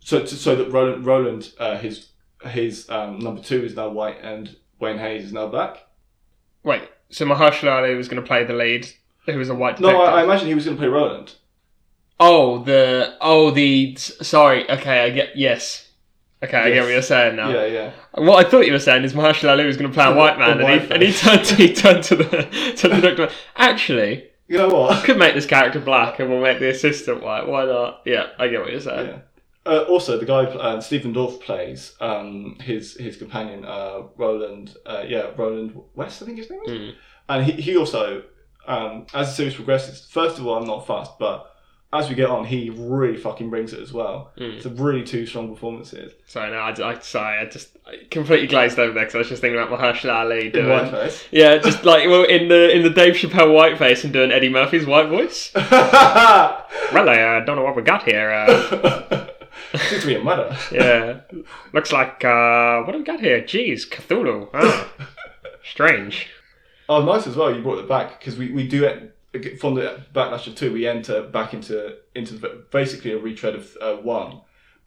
So, 0.00 0.18
to, 0.18 0.26
so 0.26 0.56
that 0.56 0.72
Roland, 0.72 1.06
Roland 1.06 1.52
uh, 1.60 1.78
his 1.78 2.08
his 2.44 2.90
um, 2.90 3.20
number 3.20 3.40
two 3.40 3.64
is 3.64 3.76
now 3.76 3.90
white 3.90 4.20
and 4.24 4.56
Wayne 4.80 4.98
Hays 4.98 5.26
is 5.26 5.32
now 5.32 5.46
black. 5.46 5.86
Wait, 6.64 6.82
so 7.10 7.24
Mahershala 7.26 7.80
Ali 7.80 7.94
was 7.94 8.08
going 8.08 8.20
to 8.20 8.26
play 8.26 8.42
the 8.42 8.54
lead, 8.54 8.88
who 9.26 9.38
was 9.38 9.48
a 9.48 9.54
white 9.54 9.78
No. 9.78 10.02
I, 10.02 10.22
I 10.22 10.24
imagine 10.24 10.48
he 10.48 10.54
was 10.56 10.64
going 10.64 10.76
to 10.76 10.80
play 10.80 10.88
Roland. 10.88 11.36
Oh, 12.18 12.64
the 12.64 13.14
oh 13.20 13.52
the 13.52 13.94
sorry. 13.94 14.68
Okay, 14.68 15.04
I 15.04 15.10
get 15.10 15.36
yes. 15.36 15.91
Okay, 16.42 16.56
I 16.56 16.70
get 16.70 16.82
what 16.82 16.90
you're 16.90 17.02
saying 17.02 17.36
now. 17.36 17.50
Yeah, 17.50 17.66
yeah. 17.66 17.92
What 18.14 18.44
I 18.44 18.48
thought 18.48 18.66
you 18.66 18.72
were 18.72 18.80
saying 18.80 19.04
is 19.04 19.12
Mahershala 19.12 19.50
Ali 19.50 19.64
was 19.64 19.76
going 19.76 19.90
to 19.90 19.94
play 19.94 20.06
a 20.06 20.14
white 20.14 20.38
man, 20.38 20.58
the 20.58 20.66
and, 20.66 20.82
he, 20.82 20.90
and 20.92 21.02
he 21.02 21.12
turned 21.12 21.44
to, 21.44 21.54
he 21.54 21.72
turned 21.72 22.02
to 22.04 22.16
the 22.16 22.74
to 22.78 22.88
the 22.88 23.00
doctor. 23.14 23.30
Actually, 23.56 24.28
You 24.48 24.58
know 24.58 24.68
what? 24.68 24.92
I 24.92 25.06
could 25.06 25.18
make 25.18 25.34
this 25.34 25.46
character 25.46 25.78
black, 25.78 26.18
and 26.18 26.28
we'll 26.30 26.42
make 26.42 26.58
the 26.58 26.70
assistant 26.70 27.22
white. 27.22 27.46
Why 27.46 27.64
not? 27.64 28.02
Yeah, 28.04 28.26
I 28.38 28.48
get 28.48 28.60
what 28.60 28.70
you're 28.72 28.80
saying. 28.80 29.06
Yeah. 29.08 29.18
Uh, 29.64 29.84
also, 29.88 30.18
the 30.18 30.26
guy 30.26 30.44
uh, 30.46 30.80
Stephen 30.80 31.14
Dorff 31.14 31.40
plays 31.40 31.94
um, 32.00 32.56
his 32.60 32.96
his 32.96 33.16
companion 33.16 33.64
uh, 33.64 34.02
Roland. 34.16 34.76
Uh, 34.84 35.04
yeah, 35.06 35.30
Roland 35.36 35.80
West, 35.94 36.22
I 36.22 36.26
think 36.26 36.38
his 36.38 36.50
name 36.50 36.60
is. 36.66 36.70
Mm. 36.72 36.94
And 37.28 37.44
he, 37.46 37.52
he 37.52 37.76
also, 37.76 38.24
um, 38.66 39.06
as 39.14 39.28
the 39.28 39.34
series 39.34 39.54
progresses, 39.54 40.08
first 40.10 40.38
of 40.38 40.46
all, 40.46 40.56
I'm 40.56 40.66
not 40.66 40.88
fast, 40.88 41.12
but 41.20 41.51
as 41.92 42.08
we 42.08 42.14
get 42.14 42.30
on, 42.30 42.46
he 42.46 42.70
really 42.70 43.18
fucking 43.18 43.50
brings 43.50 43.72
it 43.74 43.80
as 43.80 43.92
well. 43.92 44.32
Mm. 44.38 44.54
It's 44.56 44.64
a 44.66 44.70
really 44.70 45.04
two 45.04 45.26
strong 45.26 45.50
performances. 45.52 46.12
Sorry, 46.26 46.50
no, 46.50 46.56
I, 46.56 46.70
I 46.94 46.98
sorry, 47.00 47.38
I 47.38 47.44
just 47.44 47.76
I 47.86 47.96
completely 48.10 48.46
glazed 48.46 48.78
over 48.78 48.94
there 48.94 49.02
because 49.02 49.14
I 49.14 49.18
was 49.18 49.28
just 49.28 49.42
thinking 49.42 49.60
about 49.60 49.78
Mahershala 49.78 50.14
Ali 50.14 50.46
In 50.46 50.52
doing. 50.52 50.68
whiteface. 50.68 51.24
Yeah, 51.30 51.58
just 51.58 51.84
like 51.92 52.08
well 52.08 52.24
in 52.24 52.48
the 52.48 52.74
in 52.74 52.82
the 52.82 52.90
Dave 52.90 53.14
Chappelle 53.14 53.52
whiteface 53.52 54.04
and 54.04 54.12
doing 54.12 54.32
Eddie 54.32 54.48
Murphy's 54.48 54.86
white 54.86 55.08
voice. 55.08 55.52
Well, 56.92 57.08
I 57.08 57.22
uh, 57.22 57.44
don't 57.44 57.56
know 57.56 57.62
what 57.64 57.74
we 57.74 57.80
got 57.82 58.02
here. 58.02 58.30
Uh, 58.30 59.26
Seems 59.88 60.02
to 60.02 60.06
be 60.06 60.14
a 60.16 60.22
murder. 60.22 60.54
yeah, 60.70 61.20
looks 61.72 61.90
like 61.90 62.22
uh, 62.22 62.82
what 62.82 62.94
have 62.94 63.00
we 63.00 63.04
got 63.04 63.20
here? 63.20 63.40
Jeez, 63.40 63.88
Cthulhu. 63.88 64.48
Oh, 64.52 64.92
strange. 65.64 66.28
Oh, 66.88 67.02
nice 67.02 67.26
as 67.26 67.34
well. 67.36 67.54
You 67.54 67.62
brought 67.62 67.78
it 67.78 67.88
back 67.88 68.18
because 68.18 68.36
we, 68.36 68.52
we 68.52 68.66
do 68.68 68.84
it 68.84 69.16
from 69.58 69.74
the 69.74 70.00
backlash 70.14 70.46
of 70.46 70.54
two. 70.54 70.72
We 70.72 70.86
enter 70.86 71.22
back 71.22 71.54
into 71.54 71.98
into 72.14 72.34
the, 72.34 72.64
basically 72.70 73.12
a 73.12 73.18
retread 73.18 73.54
of 73.54 73.76
uh, 73.80 73.96
one. 73.96 74.40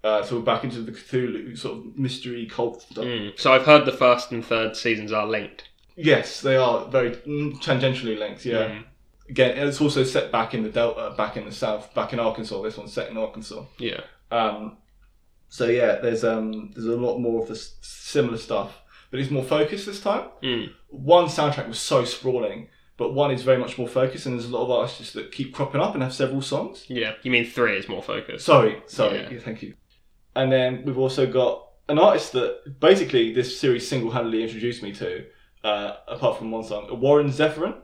Uh, 0.03 0.21
so 0.23 0.37
we're 0.37 0.43
back 0.43 0.63
into 0.63 0.81
the 0.81 0.91
Cthulhu 0.91 1.57
sort 1.57 1.79
of 1.79 1.97
mystery 1.97 2.45
cult 2.45 2.83
stuff. 2.83 3.05
Mm. 3.05 3.39
So 3.39 3.51
I've 3.51 3.65
heard 3.65 3.85
the 3.85 3.91
first 3.91 4.31
and 4.31 4.45
third 4.45 4.75
seasons 4.75 5.11
are 5.11 5.25
linked. 5.25 5.69
Yes, 5.95 6.41
they 6.41 6.57
are 6.57 6.85
very 6.85 7.11
mm, 7.11 7.53
tangentially 7.57 8.17
linked. 8.17 8.45
Yeah. 8.45 8.67
Mm. 8.67 8.83
Again, 9.29 9.57
it's 9.57 9.81
also 9.81 10.03
set 10.03 10.31
back 10.31 10.53
in 10.53 10.61
the 10.61 10.69
Delta, 10.69 11.15
back 11.17 11.37
in 11.37 11.45
the 11.45 11.51
South, 11.51 11.91
back 11.95 12.13
in 12.13 12.19
Arkansas. 12.19 12.61
This 12.61 12.77
one's 12.77 12.93
set 12.93 13.09
in 13.09 13.17
Arkansas. 13.17 13.63
Yeah. 13.79 14.01
Um, 14.29 14.77
so 15.49 15.65
yeah, 15.65 15.95
there's 15.95 16.23
um, 16.23 16.71
there's 16.75 16.85
a 16.85 16.95
lot 16.95 17.17
more 17.17 17.41
of 17.41 17.47
the 17.47 17.55
similar 17.55 18.37
stuff, 18.37 18.81
but 19.09 19.19
it's 19.19 19.31
more 19.31 19.43
focused 19.43 19.87
this 19.87 20.01
time. 20.01 20.29
Mm. 20.43 20.71
One 20.89 21.25
soundtrack 21.25 21.67
was 21.67 21.79
so 21.79 22.05
sprawling, 22.05 22.67
but 22.97 23.13
one 23.13 23.31
is 23.31 23.43
very 23.43 23.57
much 23.57 23.77
more 23.77 23.87
focused, 23.87 24.25
and 24.25 24.37
there's 24.39 24.49
a 24.49 24.55
lot 24.55 24.63
of 24.63 24.71
artists 24.71 25.13
that 25.13 25.31
keep 25.31 25.53
cropping 25.53 25.81
up 25.81 25.93
and 25.93 26.03
have 26.03 26.13
several 26.13 26.41
songs. 26.41 26.85
Yeah. 26.87 27.13
You 27.23 27.31
mean 27.31 27.45
three 27.45 27.77
is 27.77 27.89
more 27.89 28.01
focused? 28.03 28.45
Sorry, 28.45 28.81
sorry, 28.87 29.19
Yeah. 29.19 29.29
yeah, 29.31 29.39
thank 29.39 29.61
you. 29.61 29.73
And 30.35 30.51
then 30.51 30.83
we've 30.85 30.97
also 30.97 31.25
got 31.25 31.67
an 31.89 31.99
artist 31.99 32.31
that 32.33 32.79
basically 32.79 33.33
this 33.33 33.59
series 33.59 33.87
single-handedly 33.87 34.43
introduced 34.43 34.81
me 34.83 34.91
to, 34.93 35.25
uh, 35.63 35.97
apart 36.07 36.37
from 36.37 36.51
one 36.51 36.63
song, 36.63 36.87
Warren 36.99 37.29
Zevon, 37.29 37.75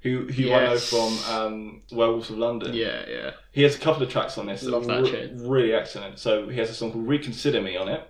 who 0.00 0.26
who 0.28 0.52
I 0.52 0.66
know 0.66 0.78
from 0.78 1.18
um, 1.34 1.82
Werewolves 1.90 2.30
of 2.30 2.38
London. 2.38 2.72
Yeah. 2.74 3.04
Yeah. 3.08 3.30
He 3.52 3.62
has 3.62 3.74
a 3.74 3.78
couple 3.80 4.02
of 4.02 4.10
tracks 4.10 4.38
on 4.38 4.46
this 4.46 4.62
Love 4.62 4.86
that 4.86 4.98
are 4.98 5.02
that 5.02 5.12
re- 5.12 5.48
really 5.48 5.72
excellent. 5.74 6.18
So 6.20 6.48
he 6.48 6.56
has 6.58 6.70
a 6.70 6.74
song 6.74 6.92
called 6.92 7.08
"Reconsider 7.08 7.60
Me" 7.60 7.76
on 7.76 7.88
it, 7.88 8.08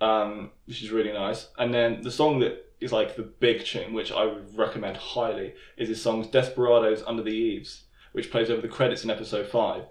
um, 0.00 0.50
which 0.66 0.82
is 0.82 0.90
really 0.90 1.12
nice. 1.12 1.48
And 1.58 1.72
then 1.72 2.02
the 2.02 2.10
song 2.10 2.40
that 2.40 2.64
is 2.82 2.92
like 2.92 3.16
the 3.16 3.22
big 3.22 3.64
tune, 3.64 3.92
which 3.92 4.10
I 4.12 4.24
would 4.24 4.56
recommend 4.56 4.96
highly, 4.96 5.54
is 5.76 5.88
his 5.88 6.02
song 6.02 6.22
"Desperados 6.30 7.02
Under 7.06 7.22
the 7.22 7.30
Eaves," 7.32 7.84
which 8.12 8.30
plays 8.30 8.50
over 8.50 8.60
the 8.62 8.68
credits 8.68 9.04
in 9.04 9.10
episode 9.10 9.46
five, 9.48 9.84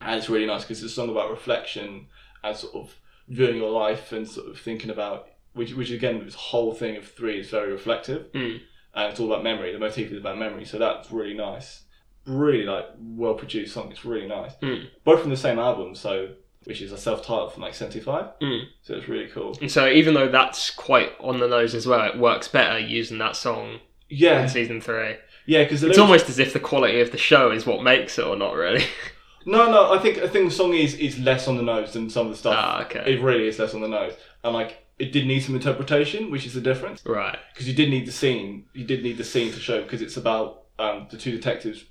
and 0.00 0.16
it's 0.16 0.28
really 0.28 0.46
nice 0.46 0.62
because 0.64 0.82
it's 0.82 0.92
a 0.92 0.94
song 0.94 1.10
about 1.10 1.30
reflection 1.30 2.06
and 2.44 2.56
sort 2.56 2.74
of 2.74 2.94
viewing 3.28 3.56
your 3.56 3.70
life 3.70 4.12
and 4.12 4.26
sort 4.28 4.48
of 4.48 4.58
thinking 4.58 4.90
about 4.90 5.28
which, 5.54 5.74
which 5.74 5.90
again, 5.90 6.24
this 6.24 6.34
whole 6.34 6.72
thing 6.72 6.96
of 6.96 7.04
three 7.10 7.40
is 7.40 7.50
very 7.50 7.72
reflective 7.72 8.30
Mm. 8.32 8.60
and 8.94 9.10
it's 9.10 9.18
all 9.18 9.26
about 9.32 9.42
memory. 9.42 9.72
The 9.72 9.78
motif 9.78 10.12
is 10.12 10.18
about 10.18 10.38
memory, 10.38 10.64
so 10.64 10.78
that's 10.78 11.10
really 11.10 11.34
nice. 11.34 11.82
Really 12.26 12.64
like 12.64 12.86
well 12.98 13.34
produced 13.34 13.74
song. 13.74 13.90
It's 13.90 14.04
really 14.04 14.28
nice. 14.28 14.52
Mm. 14.62 14.86
Both 15.04 15.20
from 15.20 15.30
the 15.30 15.36
same 15.36 15.58
album, 15.58 15.94
so 15.94 16.34
which 16.64 16.80
is 16.82 16.92
a 16.92 16.98
self 16.98 17.20
titled 17.24 17.52
from 17.52 17.62
like 17.62 17.74
seventy 17.74 18.00
five. 18.00 18.26
Mm. 18.42 18.64
So 18.82 18.94
it's 18.94 19.08
really 19.08 19.28
cool. 19.28 19.56
And 19.60 19.70
so 19.70 19.88
even 19.88 20.14
though 20.14 20.28
that's 20.28 20.70
quite 20.70 21.12
on 21.20 21.38
the 21.40 21.48
nose 21.48 21.74
as 21.74 21.86
well, 21.86 22.04
it 22.06 22.18
works 22.18 22.48
better 22.48 22.78
using 22.78 23.18
that 23.18 23.36
song 23.36 23.80
yeah 24.08 24.42
in 24.42 24.48
season 24.48 24.80
three. 24.80 25.16
yeah, 25.46 25.62
because 25.64 25.82
It's 25.84 25.98
almost 25.98 26.28
as 26.28 26.38
if 26.38 26.52
the 26.52 26.60
quality 26.60 27.00
of 27.00 27.10
the 27.12 27.18
show 27.18 27.50
is 27.50 27.66
what 27.66 27.82
makes 27.82 28.18
it, 28.18 28.24
or 28.26 28.36
not 28.36 28.54
really. 28.54 28.84
no, 29.46 29.70
no. 29.70 29.92
I 29.92 29.98
think 29.98 30.18
I 30.18 30.28
think 30.28 30.50
the 30.50 30.54
song 30.54 30.74
is 30.74 30.94
is 30.94 31.18
less 31.18 31.48
on 31.48 31.56
the 31.56 31.62
nose 31.62 31.92
than 31.92 32.10
some 32.10 32.26
of 32.26 32.32
the 32.32 32.38
stuff. 32.38 32.54
ah, 32.56 32.84
okay. 32.84 33.14
It 33.14 33.22
really 33.22 33.46
is 33.48 33.58
less 33.58 33.74
on 33.74 33.80
the 33.80 33.88
nose, 33.88 34.14
and 34.44 34.54
like 34.54 34.84
it 34.98 35.12
did 35.12 35.26
need 35.26 35.40
some 35.40 35.54
interpretation, 35.54 36.30
which 36.30 36.44
is 36.44 36.54
the 36.54 36.60
difference. 36.60 37.04
Right. 37.06 37.38
because 37.52 37.68
you 37.68 37.74
did 37.74 37.88
need 37.88 38.04
the 38.06 38.12
scene. 38.12 38.64
You 38.72 38.84
did 38.84 39.02
need 39.04 39.16
the 39.16 39.24
scene 39.24 39.52
to 39.52 39.60
show 39.60 39.82
because 39.82 40.02
it's 40.02 40.16
about 40.16 40.64
um, 40.78 41.06
the 41.10 41.16
two 41.16 41.30
detectives. 41.30 41.84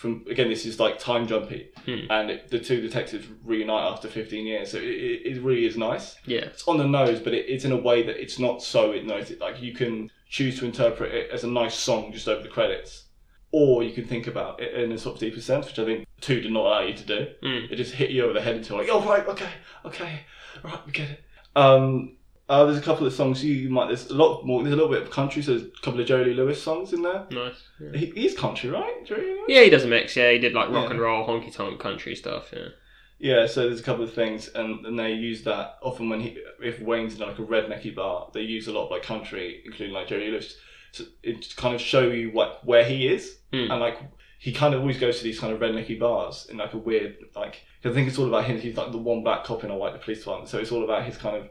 From 0.00 0.24
again, 0.30 0.48
this 0.48 0.64
is 0.64 0.80
like 0.80 0.98
time 0.98 1.26
jumpy, 1.26 1.68
Hmm. 1.84 2.06
and 2.08 2.30
it, 2.30 2.48
the 2.48 2.58
two 2.58 2.80
detectives 2.80 3.26
reunite 3.44 3.84
after 3.92 4.08
fifteen 4.08 4.46
years. 4.46 4.70
So 4.70 4.78
it, 4.78 4.84
it, 4.84 5.26
it 5.36 5.42
really 5.42 5.66
is 5.66 5.76
nice. 5.76 6.16
Yeah. 6.24 6.38
It's 6.46 6.66
on 6.66 6.78
the 6.78 6.86
nose, 6.86 7.20
but 7.20 7.34
it, 7.34 7.44
it's 7.48 7.66
in 7.66 7.72
a 7.72 7.76
way 7.76 8.02
that 8.04 8.16
it's 8.18 8.38
not 8.38 8.62
so 8.62 8.92
it 8.92 9.04
knows 9.04 9.30
it. 9.30 9.40
Like 9.40 9.60
you 9.60 9.74
can 9.74 10.10
choose 10.30 10.58
to 10.60 10.64
interpret 10.64 11.14
it 11.14 11.30
as 11.30 11.44
a 11.44 11.48
nice 11.48 11.74
song 11.74 12.12
just 12.12 12.28
over 12.28 12.42
the 12.42 12.48
credits, 12.48 13.08
or 13.52 13.82
you 13.82 13.92
can 13.92 14.06
think 14.06 14.26
about 14.26 14.58
it 14.62 14.72
in 14.72 14.90
a 14.90 14.96
sort 14.96 15.16
of 15.16 15.20
deeper 15.20 15.42
sense, 15.42 15.66
which 15.66 15.78
I 15.78 15.84
think 15.84 16.06
two 16.22 16.40
did 16.40 16.50
not 16.52 16.64
allow 16.64 16.80
you 16.80 16.94
to 16.94 17.04
do. 17.04 17.26
Mm. 17.42 17.70
It 17.70 17.76
just 17.76 17.92
hit 17.92 18.08
you 18.10 18.24
over 18.24 18.32
the 18.32 18.40
head 18.40 18.56
until 18.56 18.78
like, 18.78 18.88
oh 18.90 19.02
right, 19.02 19.26
okay, 19.28 19.50
okay, 19.84 20.20
right, 20.64 20.86
we 20.86 20.92
get 20.92 21.10
it. 21.10 21.20
Um, 21.56 22.16
uh, 22.50 22.64
there's 22.66 22.78
a 22.78 22.82
couple 22.82 23.06
of 23.06 23.12
songs 23.12 23.44
you, 23.44 23.54
you 23.54 23.70
might. 23.70 23.86
There's 23.86 24.10
a 24.10 24.14
lot 24.14 24.44
more. 24.44 24.62
There's 24.62 24.72
a 24.74 24.76
little 24.76 24.90
bit 24.92 25.02
of 25.02 25.10
country. 25.10 25.40
So 25.40 25.52
there's 25.52 25.62
a 25.68 25.80
couple 25.82 26.00
of 26.00 26.06
Jerry 26.06 26.24
Lee 26.24 26.34
Lewis 26.34 26.62
songs 26.62 26.92
in 26.92 27.02
there. 27.02 27.26
Nice. 27.30 27.54
Yeah. 27.80 27.96
He, 27.98 28.06
he's 28.06 28.36
country, 28.36 28.68
right? 28.70 29.08
Lewis? 29.08 29.40
Yeah, 29.48 29.62
he 29.62 29.70
does 29.70 29.84
a 29.84 29.88
mix. 29.88 30.16
Yeah, 30.16 30.30
he 30.32 30.38
did 30.38 30.52
like 30.52 30.68
rock 30.68 30.86
Yeah. 30.86 30.90
and 30.90 31.00
roll, 31.00 31.26
honky 31.26 31.52
tonk 31.54 31.80
country 31.80 32.14
stuff. 32.16 32.50
Yeah. 32.52 32.68
Yeah. 33.18 33.46
So 33.46 33.68
there's 33.68 33.80
a 33.80 33.84
couple 33.84 34.04
of 34.04 34.12
things, 34.12 34.48
and, 34.48 34.84
and 34.84 34.98
they 34.98 35.12
use 35.12 35.42
that 35.44 35.76
often 35.82 36.08
when 36.10 36.20
he, 36.20 36.38
if 36.60 36.80
Wayne's 36.80 37.14
in 37.14 37.20
like 37.20 37.38
a 37.38 37.42
rednecky 37.42 37.94
bar, 37.94 38.30
they 38.34 38.40
use 38.42 38.66
a 38.68 38.72
lot 38.72 38.86
of 38.86 38.90
like 38.90 39.02
country, 39.04 39.62
including 39.64 39.94
like 39.94 40.08
Jerry 40.08 40.30
Lewis, 40.30 40.56
to 40.94 41.04
to 41.22 41.56
kind 41.56 41.74
of 41.74 41.80
show 41.80 42.08
you 42.08 42.30
what 42.32 42.66
where 42.66 42.84
he 42.84 43.06
is, 43.06 43.38
Hmm. 43.52 43.70
and 43.70 43.80
like 43.80 43.98
he 44.40 44.52
kind 44.52 44.74
of 44.74 44.80
always 44.80 44.98
goes 44.98 45.18
to 45.18 45.22
these 45.24 45.38
kind 45.38 45.52
of 45.52 45.60
rednecky 45.60 46.00
bars 46.00 46.46
in 46.50 46.56
like 46.56 46.72
a 46.72 46.78
weird 46.78 47.16
like 47.36 47.60
I 47.84 47.92
think 47.92 48.08
it's 48.08 48.18
all 48.18 48.26
about 48.26 48.44
him. 48.44 48.58
He's 48.58 48.76
like 48.76 48.90
the 48.90 48.98
one 48.98 49.22
black 49.22 49.44
cop 49.44 49.62
in 49.64 49.70
a 49.70 49.76
white 49.76 50.00
police 50.02 50.18
department, 50.20 50.48
so 50.50 50.58
it's 50.58 50.72
all 50.72 50.82
about 50.82 51.04
his 51.04 51.16
kind 51.16 51.36
of 51.36 51.48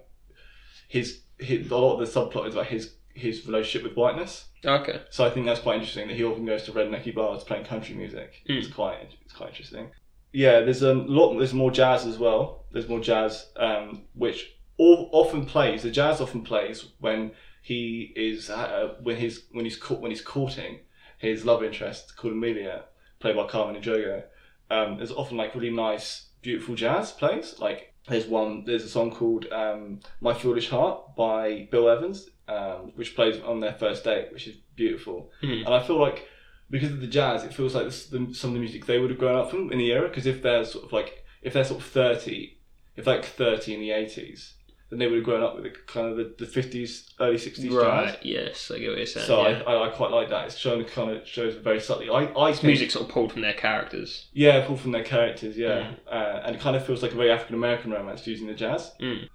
his, 0.89 1.21
his 1.37 1.71
a 1.71 1.77
lot 1.77 1.93
of 1.93 1.99
the 1.99 2.19
subplot 2.19 2.49
is 2.49 2.55
about 2.55 2.67
his 2.67 2.95
his 3.13 3.45
relationship 3.45 3.83
with 3.83 3.97
whiteness. 3.97 4.45
Okay. 4.65 5.01
So 5.09 5.25
I 5.25 5.29
think 5.29 5.45
that's 5.45 5.59
quite 5.59 5.75
interesting 5.75 6.07
that 6.07 6.17
he 6.17 6.23
often 6.23 6.45
goes 6.45 6.63
to 6.63 6.71
rednecky 6.71 7.13
bars 7.13 7.43
playing 7.43 7.65
country 7.65 7.95
music. 7.95 8.41
Mm. 8.49 8.57
It's 8.57 8.67
quite 8.67 8.97
it's 9.23 9.33
quite 9.33 9.49
interesting. 9.49 9.91
Yeah, 10.33 10.61
there's 10.61 10.81
a 10.81 10.93
lot. 10.93 11.37
There's 11.37 11.53
more 11.53 11.71
jazz 11.71 12.05
as 12.05 12.17
well. 12.17 12.65
There's 12.71 12.89
more 12.89 12.99
jazz, 12.99 13.47
um, 13.55 14.03
which 14.13 14.57
all, 14.77 15.09
often 15.11 15.45
plays. 15.45 15.83
The 15.83 15.91
jazz 15.91 16.21
often 16.21 16.43
plays 16.43 16.85
when 16.99 17.31
he 17.61 18.13
is 18.15 18.49
uh, 18.49 18.95
when 19.01 19.17
he's 19.17 19.43
when 19.51 19.65
he's 19.65 19.77
caught 19.77 20.01
when 20.01 20.11
he's 20.11 20.21
courting 20.21 20.79
his 21.17 21.45
love 21.45 21.63
interest 21.63 22.15
called 22.17 22.33
Amelia, 22.33 22.85
played 23.19 23.35
by 23.35 23.47
Carmen 23.47 23.81
Ejogo. 23.81 24.23
Um, 24.71 24.97
there's 24.97 25.11
often 25.11 25.37
like 25.37 25.55
really 25.55 25.71
nice, 25.71 26.27
beautiful 26.41 26.75
jazz 26.75 27.11
plays. 27.11 27.59
Like 27.59 27.93
there's 28.09 28.25
one. 28.27 28.65
There's 28.65 28.83
a 28.83 28.89
song 28.89 29.11
called 29.11 29.45
um, 29.51 29.99
"My 30.21 30.33
Foolish 30.33 30.69
Heart" 30.69 31.15
by 31.15 31.67
Bill 31.71 31.89
Evans, 31.89 32.29
um, 32.47 32.91
which 32.95 33.15
plays 33.15 33.41
on 33.41 33.59
their 33.59 33.73
first 33.73 34.03
date, 34.03 34.31
which 34.31 34.47
is 34.47 34.57
beautiful. 34.75 35.31
Hmm. 35.41 35.63
And 35.65 35.73
I 35.73 35.81
feel 35.81 35.99
like 35.99 36.27
because 36.69 36.91
of 36.91 37.01
the 37.01 37.07
jazz, 37.07 37.43
it 37.43 37.53
feels 37.53 37.75
like 37.75 37.85
this, 37.85 38.07
the, 38.07 38.33
some 38.33 38.51
of 38.51 38.53
the 38.55 38.59
music 38.59 38.85
they 38.85 38.99
would 38.99 39.09
have 39.09 39.19
grown 39.19 39.39
up 39.39 39.49
from 39.49 39.71
in 39.71 39.77
the 39.77 39.91
era. 39.91 40.07
Because 40.07 40.25
if 40.25 40.41
they're 40.41 40.65
sort 40.65 40.85
of 40.85 40.91
like 40.91 41.25
if 41.41 41.53
they're 41.53 41.63
sort 41.63 41.81
of 41.81 41.87
thirty, 41.87 42.59
if 42.95 43.07
like 43.07 43.25
thirty 43.25 43.73
in 43.73 43.79
the 43.79 43.91
eighties, 43.91 44.55
then 44.89 44.99
they 44.99 45.07
would 45.07 45.17
have 45.17 45.23
grown 45.23 45.43
up 45.43 45.55
with 45.55 45.63
the 45.65 45.69
kind 45.87 46.07
of 46.07 46.17
the, 46.17 46.33
the 46.37 46.45
50s, 46.45 47.13
early 47.19 47.35
60s 47.35 47.71
Right. 47.71 48.07
jazz. 48.13 48.17
Yes, 48.23 48.71
I 48.73 48.79
get 48.79 48.89
what 48.89 48.97
you're 48.97 49.05
saying. 49.05 49.27
So 49.27 49.47
yeah. 49.47 49.61
I, 49.67 49.73
I, 49.73 49.87
I 49.87 49.89
quite 49.89 50.11
like 50.11 50.29
that. 50.29 50.45
It's 50.47 50.57
shown 50.57 50.83
kind 50.85 51.11
of 51.11 51.27
shows 51.27 51.55
very 51.55 51.79
subtly. 51.79 52.09
I, 52.09 52.23
I 52.35 52.51
think, 52.53 52.63
music 52.63 52.91
sort 52.91 53.05
of 53.07 53.11
pulled 53.11 53.31
from 53.33 53.41
their 53.43 53.53
characters. 53.53 54.27
yeah, 54.33 54.65
pulled 54.65 54.79
from 54.79 54.91
their 54.91 55.03
characters, 55.03 55.57
yeah, 55.57 55.91
uh, 56.11 56.41
and 56.45 56.55
it 56.55 56.61
kind 56.61 56.75
of 56.75 56.85
feels 56.85 57.01
like 57.03 57.11
a 57.11 57.15
very 57.15 57.31
African 57.31 57.55
American 57.55 57.91
romance 57.91 58.25
using 58.25 58.47
the 58.47 58.53
jazz. 58.53 58.91
Mm. 59.01 59.29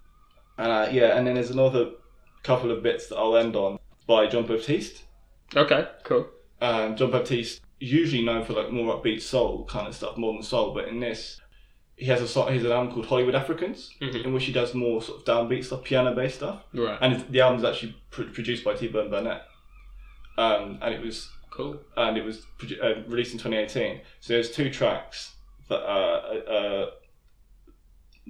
Uh, 0.58 0.88
yeah, 0.90 1.16
and 1.16 1.26
then 1.26 1.34
there's 1.34 1.50
another 1.50 1.90
couple 2.42 2.70
of 2.70 2.82
bits 2.82 3.08
that 3.08 3.16
I'll 3.16 3.36
end 3.36 3.56
on 3.56 3.78
by 4.06 4.26
Jon 4.26 4.46
Batiste. 4.46 5.04
Okay. 5.56 5.86
Cool. 6.04 6.28
Um, 6.60 6.96
Jon 6.96 7.10
Batiste 7.10 7.60
usually 7.80 8.24
known 8.24 8.44
for 8.44 8.52
like 8.54 8.70
more 8.70 8.94
upbeat 8.96 9.20
soul 9.20 9.64
kind 9.66 9.86
of 9.88 9.94
stuff, 9.94 10.16
more 10.16 10.32
than 10.32 10.42
soul, 10.42 10.72
but 10.74 10.88
in 10.88 11.00
this, 11.00 11.40
he 11.96 12.06
has 12.06 12.20
a 12.20 12.28
song. 12.28 12.48
He 12.48 12.56
has 12.56 12.64
an 12.66 12.72
album 12.72 12.92
called 12.92 13.06
Hollywood 13.06 13.34
Africans, 13.34 13.90
Mhm. 14.00 14.24
in 14.24 14.32
which 14.34 14.44
he 14.44 14.52
does 14.52 14.74
more 14.74 15.00
sort 15.02 15.18
of 15.20 15.24
downbeat 15.24 15.64
stuff, 15.64 15.84
piano 15.84 16.14
based 16.14 16.36
stuff. 16.36 16.62
Right. 16.72 16.98
And 17.00 17.20
the 17.30 17.40
album's 17.40 17.64
actually 17.64 17.94
pr- 18.10 18.24
produced 18.24 18.64
by 18.64 18.74
T 18.74 18.88
Bone 18.88 19.10
Burnett, 19.10 19.42
um, 20.36 20.78
and 20.82 20.94
it 20.94 21.00
was 21.00 21.30
Cool. 21.50 21.80
and 21.96 22.16
it 22.18 22.24
was 22.24 22.44
produ- 22.58 22.82
uh, 22.82 23.08
released 23.08 23.32
in 23.32 23.38
2018. 23.38 24.00
So 24.20 24.32
there's 24.32 24.50
two 24.50 24.70
tracks 24.70 25.34
that 25.68 25.82
are 25.82 26.20
uh, 26.48 26.86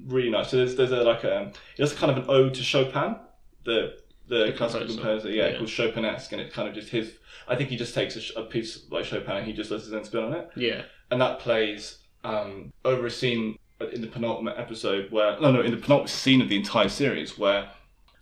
really 0.06 0.30
nice. 0.30 0.50
So 0.50 0.58
there's 0.58 0.76
there's 0.76 0.92
a 0.92 1.02
like 1.02 1.24
a 1.24 1.52
it's 1.78 1.92
kind 1.94 2.10
of 2.10 2.18
an 2.18 2.24
ode 2.28 2.54
to 2.54 2.62
Chopin, 2.62 3.16
the 3.64 3.96
the, 4.26 4.46
The 4.46 4.52
classical 4.52 4.86
composer. 4.86 5.30
yeah, 5.30 5.48
Yeah. 5.48 5.56
called 5.58 5.68
Chopinesque, 5.68 6.32
and 6.32 6.40
it's 6.40 6.54
kind 6.54 6.66
of 6.68 6.74
just 6.74 6.88
his. 6.90 7.12
I 7.46 7.56
think 7.56 7.68
he 7.68 7.76
just 7.76 7.94
takes 7.94 8.16
a, 8.16 8.40
a 8.40 8.44
piece 8.44 8.90
like 8.90 9.04
Chopin 9.04 9.36
and 9.36 9.46
he 9.46 9.52
just 9.52 9.70
lets 9.70 9.84
his 9.84 9.92
own 9.92 10.04
spin 10.04 10.24
on 10.24 10.32
it, 10.32 10.48
Yeah. 10.56 10.82
and 11.10 11.20
that 11.20 11.40
plays 11.40 11.98
um, 12.24 12.72
over 12.84 13.06
a 13.06 13.10
scene 13.10 13.58
in 13.92 14.00
the 14.00 14.06
penultimate 14.06 14.56
episode 14.58 15.10
where 15.12 15.38
no 15.40 15.52
no 15.52 15.60
in 15.60 15.70
the 15.70 15.76
penultimate 15.76 16.10
scene 16.10 16.40
of 16.40 16.48
the 16.48 16.56
entire 16.56 16.88
series 16.88 17.38
where 17.38 17.70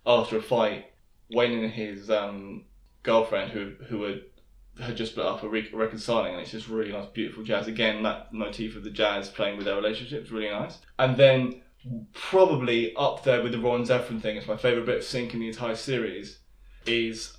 after 0.05 0.37
a 0.37 0.41
fight, 0.41 0.85
Wayne 1.31 1.63
and 1.63 1.71
his 1.71 2.09
um, 2.09 2.65
girlfriend 3.03 3.51
who 3.51 3.73
who 3.87 4.03
had 4.03 4.21
had 4.81 4.97
just 4.97 5.11
split 5.11 5.25
up 5.25 5.43
are 5.43 5.49
re- 5.49 5.69
reconciling, 5.71 6.33
and 6.33 6.41
it's 6.41 6.51
just 6.51 6.67
really 6.67 6.91
nice, 6.91 7.05
beautiful 7.13 7.43
jazz. 7.43 7.67
Again, 7.67 8.03
that 8.03 8.33
motif 8.33 8.75
of 8.75 8.83
the 8.83 8.89
jazz 8.89 9.29
playing 9.29 9.55
with 9.57 9.65
their 9.65 9.75
relationship 9.75 10.23
is 10.23 10.31
really 10.31 10.49
nice. 10.49 10.79
And 10.97 11.15
then 11.15 11.61
probably 12.13 12.95
up 12.95 13.23
there 13.23 13.43
with 13.43 13.51
the 13.51 13.61
Warren 13.61 13.83
Zevon 13.83 14.21
thing, 14.21 14.37
it's 14.37 14.47
my 14.47 14.57
favorite 14.57 14.85
bit 14.85 14.97
of 14.97 15.03
sync 15.03 15.33
in 15.33 15.39
the 15.41 15.47
entire 15.47 15.75
series. 15.75 16.39
Is 16.85 17.37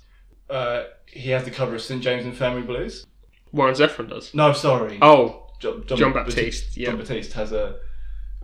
uh, 0.49 0.83
he 1.07 1.29
has 1.31 1.43
the 1.43 1.51
cover 1.51 1.75
of 1.75 1.81
St 1.81 2.01
James 2.01 2.25
Infirmary 2.25 2.63
Blues? 2.63 3.05
Warren 3.51 3.75
Zevon 3.75 4.09
does. 4.09 4.33
No, 4.33 4.53
sorry, 4.53 4.97
Oh, 5.01 5.44
John, 5.59 5.83
Jon 5.85 6.13
Batiste, 6.13 6.77
yeah. 6.77 6.89
Jon 6.89 6.97
Batiste 6.97 7.33
has 7.33 7.51
a 7.51 7.77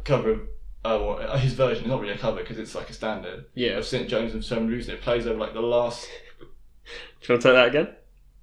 cover 0.04 0.32
of. 0.32 0.40
Uh, 0.84 0.98
well, 1.00 1.20
uh, 1.20 1.38
his 1.38 1.54
version 1.54 1.84
is 1.84 1.90
not 1.90 2.02
really 2.02 2.14
a 2.14 2.18
cover 2.18 2.42
because 2.42 2.58
it's 2.58 2.74
like 2.74 2.90
a 2.90 2.94
standard 2.94 3.46
yeah. 3.54 3.74
of 3.74 3.86
St 3.86 4.10
James 4.10 4.34
Infirmary 4.34 4.68
Blues, 4.76 4.88
and 4.90 4.98
it 4.98 5.02
plays 5.04 5.28
over 5.28 5.38
like 5.40 5.54
the 5.54 5.62
last. 5.62 6.08
Do 6.40 6.46
you 7.22 7.34
want 7.36 7.42
to 7.44 7.48
take 7.50 7.56
that 7.56 7.68
again? 7.68 7.96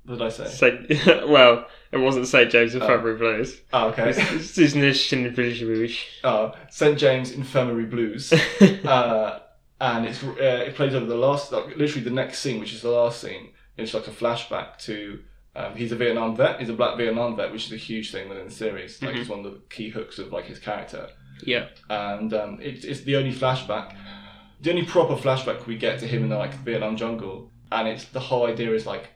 What 0.05 0.19
did 0.19 0.27
I 0.27 0.29
say? 0.29 0.47
Saint, 0.47 1.07
well, 1.29 1.67
it 1.91 1.99
wasn't 1.99 2.29
St 2.29 2.51
James 2.51 2.75
and 2.75 2.83
Oh. 2.83 2.87
February 2.87 3.19
Blues. 3.19 3.61
Oh, 3.73 3.89
okay. 3.89 4.11
It's 4.11 4.57
it's 4.57 4.75
Nation 4.77 5.35
Village. 5.35 6.07
uh, 6.23 6.53
St 6.71 6.97
James 6.97 7.33
Infirmary 7.33 7.87
Blues, 7.87 8.33
uh, 8.85 9.41
and 9.81 10.07
it's 10.07 10.23
uh, 10.23 10.35
it 10.39 10.77
plays 10.77 10.95
over 10.95 11.07
the 11.07 11.17
last, 11.17 11.51
like, 11.51 11.77
literally 11.77 12.03
the 12.05 12.11
next 12.11 12.39
scene, 12.39 12.61
which 12.61 12.73
is 12.73 12.83
the 12.83 12.91
last 12.91 13.21
scene. 13.21 13.51
It's 13.77 13.95
like 13.95 14.07
a 14.07 14.13
flashback 14.13 14.79
to 14.85 15.19
um, 15.59 15.75
he's 15.77 15.93
a 15.93 15.97
Vietnam 15.97 16.37
vet. 16.37 16.61
He's 16.61 16.69
a 16.69 16.75
black 16.75 16.97
Vietnam 16.97 17.37
vet, 17.37 17.51
which 17.53 17.67
is 17.67 17.73
a 17.73 17.77
huge 17.77 18.13
thing 18.13 18.29
within 18.29 18.47
the 18.47 18.53
series. 18.65 19.03
Like 19.03 19.15
Mhm. 19.15 19.21
it's 19.21 19.29
one 19.29 19.41
of 19.45 19.53
the 19.53 19.61
key 19.71 19.89
hooks 19.91 20.19
of 20.19 20.33
like 20.33 20.45
his 20.47 20.59
character, 20.59 21.09
yeah. 21.43 21.69
and 21.91 22.33
um, 22.35 22.59
it's 22.61 22.85
it's 22.85 23.01
the 23.03 23.17
only 23.17 23.33
flashback, 23.33 23.95
the 24.61 24.71
only 24.71 24.85
proper 24.85 25.17
flashback 25.17 25.67
we 25.67 25.77
get 25.77 25.99
to 26.01 26.07
him 26.07 26.23
in 26.25 26.29
the 26.29 26.39
like 26.39 26.55
Vietnam 26.69 26.97
jungle, 26.97 27.53
and 27.73 27.89
it's 27.89 28.05
the 28.07 28.21
whole 28.21 28.47
idea 28.47 28.73
is 28.73 28.87
like, 28.87 29.09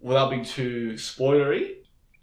without 0.00 0.30
being 0.30 0.44
too 0.44 0.92
spoilery, 0.94 1.76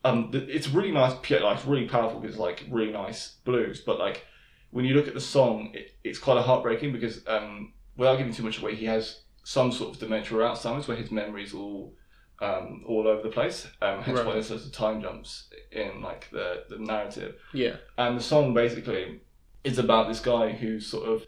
um, 0.03 0.29
it's 0.33 0.67
really 0.69 0.91
nice, 0.91 1.13
like 1.13 1.57
it's 1.57 1.65
really 1.65 1.87
powerful 1.87 2.19
because 2.19 2.35
it's 2.35 2.41
like 2.41 2.65
really 2.69 2.91
nice 2.91 3.37
blues. 3.45 3.81
But 3.85 3.99
like 3.99 4.25
when 4.71 4.85
you 4.85 4.93
look 4.95 5.07
at 5.07 5.13
the 5.13 5.21
song, 5.21 5.71
it, 5.73 5.91
it's 6.03 6.19
quite 6.19 6.37
a 6.37 6.41
heartbreaking 6.41 6.91
because 6.91 7.25
um, 7.27 7.73
without 7.95 8.17
giving 8.17 8.33
too 8.33 8.43
much 8.43 8.59
away, 8.61 8.75
he 8.75 8.85
has 8.85 9.21
some 9.43 9.71
sort 9.71 9.93
of 9.93 9.99
dementia 9.99 10.37
or 10.37 10.41
Alzheimer's 10.41 10.87
where 10.87 10.97
his 10.97 11.09
memories 11.11 11.53
all 11.53 11.93
um, 12.39 12.83
all 12.87 13.07
over 13.07 13.21
the 13.21 13.29
place. 13.29 13.67
Um, 13.81 14.01
hence 14.01 14.19
why 14.19 14.25
Right. 14.25 14.33
there's 14.33 14.51
lots 14.51 14.65
of 14.65 14.71
time 14.71 15.01
jumps 15.01 15.49
in 15.71 16.01
like 16.01 16.29
the 16.31 16.63
the 16.69 16.77
narrative. 16.77 17.35
Yeah. 17.53 17.77
And 17.97 18.17
the 18.17 18.23
song 18.23 18.53
basically 18.53 19.21
is 19.63 19.77
about 19.79 20.07
this 20.07 20.19
guy 20.19 20.51
who 20.51 20.79
sort 20.79 21.07
of 21.09 21.25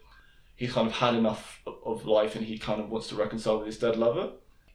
he's 0.56 0.72
kind 0.72 0.86
of 0.86 0.92
had 0.94 1.14
enough 1.14 1.60
of- 1.66 2.04
life 2.06 2.36
and 2.36 2.44
he 2.44 2.58
kind 2.58 2.80
of 2.80 2.90
wants 2.90 3.08
to 3.08 3.14
reconcile 3.16 3.58
with 3.58 3.66
his 3.66 3.78
dead 3.78 3.96
lover. 3.96 4.30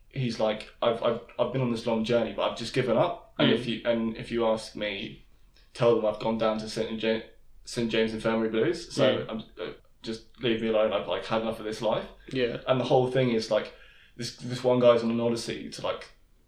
He's 0.09 0.39
like, 0.39 0.69
I've, 0.81 1.01
I've, 1.03 1.19
I've 1.37 1.51
been 1.53 1.61
on 1.61 1.71
this 1.71 1.85
long 1.85 2.03
journey, 2.03 2.33
but 2.35 2.49
I've 2.49 2.57
just 2.57 2.73
given 2.73 2.97
up. 2.97 3.33
And 3.37 3.51
Mm. 3.51 3.53
if 3.55 3.65
you 3.67 3.81
and 3.85 4.17
if 4.17 4.31
you 4.31 4.45
ask 4.47 4.75
me, 4.75 5.25
tell 5.73 5.95
them 5.95 6.05
I've 6.05 6.19
gone 6.19 6.37
down 6.37 6.57
to 6.59 6.69
St 6.69 6.99
James, 6.99 7.23
St 7.65 7.89
James 7.91 8.13
Infirmary 8.13 8.49
Blues. 8.49 8.93
So 8.93 9.03
Mm. 9.19 9.29
I'm, 9.29 9.37
uh, 9.61 9.71
just 10.01 10.23
leave 10.41 10.61
me 10.61 10.67
alone. 10.69 10.93
I've 10.93 11.07
like 11.07 11.25
had 11.25 11.41
enough 11.41 11.59
of 11.59 11.65
this 11.65 11.81
life. 11.81 12.05
Yeah. 12.31 12.57
And 12.67 12.79
the 12.79 12.85
whole 12.85 13.09
thing 13.11 13.31
is 13.31 13.49
like 13.51 13.73
this 14.17 14.35
this 14.37 14.63
one 14.63 14.79
guy's 14.79 15.03
on 15.03 15.11
an 15.11 15.19
odyssey 15.19 15.69
to 15.69 15.81
like 15.81 16.07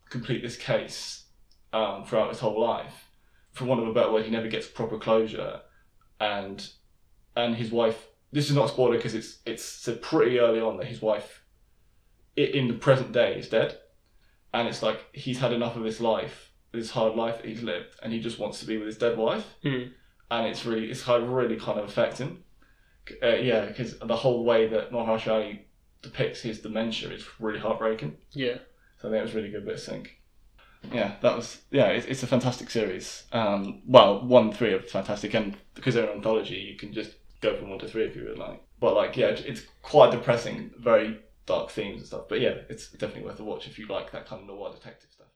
complete 0.09 0.41
this 0.41 0.57
case 0.57 1.25
um, 1.73 2.03
throughout 2.05 2.29
his 2.29 2.39
whole 2.39 2.59
life. 2.59 3.09
For 3.53 3.65
want 3.65 3.81
of 3.81 3.87
a 3.87 3.93
better 3.93 4.11
word, 4.11 4.25
he 4.25 4.31
never 4.31 4.47
gets 4.47 4.67
proper 4.67 4.97
closure, 4.97 5.61
and 6.19 6.67
and 7.35 7.55
his 7.55 7.71
wife. 7.71 8.07
This 8.31 8.49
is 8.49 8.55
not 8.55 8.69
spoiler 8.69 8.97
because 8.97 9.15
it's 9.15 9.39
it's 9.45 9.63
said 9.63 10.01
pretty 10.01 10.39
early 10.39 10.59
on 10.59 10.77
that 10.77 10.87
his 10.87 11.01
wife, 11.01 11.43
in 12.35 12.67
the 12.67 12.73
present 12.75 13.11
day, 13.11 13.35
is 13.37 13.49
dead, 13.49 13.77
and 14.53 14.67
it's 14.67 14.83
like 14.83 15.05
he's 15.13 15.39
had 15.39 15.53
enough 15.53 15.75
of 15.75 15.83
his 15.83 15.99
life, 16.01 16.51
this 16.71 16.91
hard 16.91 17.15
life 17.15 17.37
that 17.37 17.45
he's 17.45 17.63
lived, 17.63 17.95
and 18.03 18.13
he 18.13 18.19
just 18.19 18.37
wants 18.39 18.59
to 18.59 18.65
be 18.65 18.77
with 18.77 18.87
his 18.87 18.97
dead 18.97 19.17
wife, 19.17 19.45
Hmm. 19.63 19.83
and 20.29 20.47
it's 20.47 20.65
really 20.65 20.91
it's 20.91 21.03
kind 21.03 21.23
of 21.23 21.29
really 21.29 21.55
kind 21.57 21.79
of 21.79 21.85
affecting. 21.85 22.43
Uh, 23.23 23.35
yeah, 23.35 23.65
because 23.65 23.97
the 23.99 24.15
whole 24.17 24.43
way 24.43 24.67
that 24.67 24.91
Mahershala 24.91 25.59
depicts 26.01 26.41
his 26.41 26.59
dementia 26.59 27.09
is 27.09 27.25
really 27.39 27.59
heartbreaking. 27.59 28.17
Yeah. 28.33 28.57
So 28.97 29.07
I 29.07 29.11
think 29.11 29.19
it 29.19 29.23
was 29.23 29.35
really 29.35 29.51
good 29.51 29.65
bit 29.65 29.75
of 29.75 29.79
sync. 29.79 30.19
Yeah, 30.91 31.15
that 31.21 31.35
was 31.35 31.61
yeah. 31.71 31.87
It's, 31.87 32.07
it's 32.07 32.23
a 32.23 32.27
fantastic 32.27 32.69
series. 32.69 33.23
Um, 33.31 33.81
well, 33.85 34.25
one 34.25 34.51
three 34.51 34.73
are 34.73 34.81
fantastic, 34.81 35.33
and 35.33 35.57
because 35.75 35.95
they're 35.95 36.09
an 36.09 36.17
anthology, 36.17 36.55
you 36.55 36.77
can 36.77 36.93
just 36.93 37.11
go 37.41 37.55
from 37.57 37.69
one 37.69 37.79
to 37.79 37.87
three 37.87 38.05
if 38.05 38.15
you 38.15 38.23
would 38.25 38.37
like. 38.37 38.63
But 38.79 38.95
like, 38.95 39.17
yeah, 39.17 39.27
it's 39.27 39.61
quite 39.81 40.11
depressing, 40.11 40.71
very 40.77 41.19
dark 41.45 41.69
themes 41.71 41.97
and 41.97 42.07
stuff. 42.07 42.23
But 42.29 42.41
yeah, 42.41 42.55
it's 42.69 42.89
definitely 42.91 43.23
worth 43.23 43.39
a 43.39 43.43
watch 43.43 43.67
if 43.67 43.77
you 43.77 43.87
like 43.87 44.11
that 44.11 44.27
kind 44.27 44.41
of 44.41 44.47
noir 44.47 44.71
detective 44.71 45.09
stuff. 45.11 45.27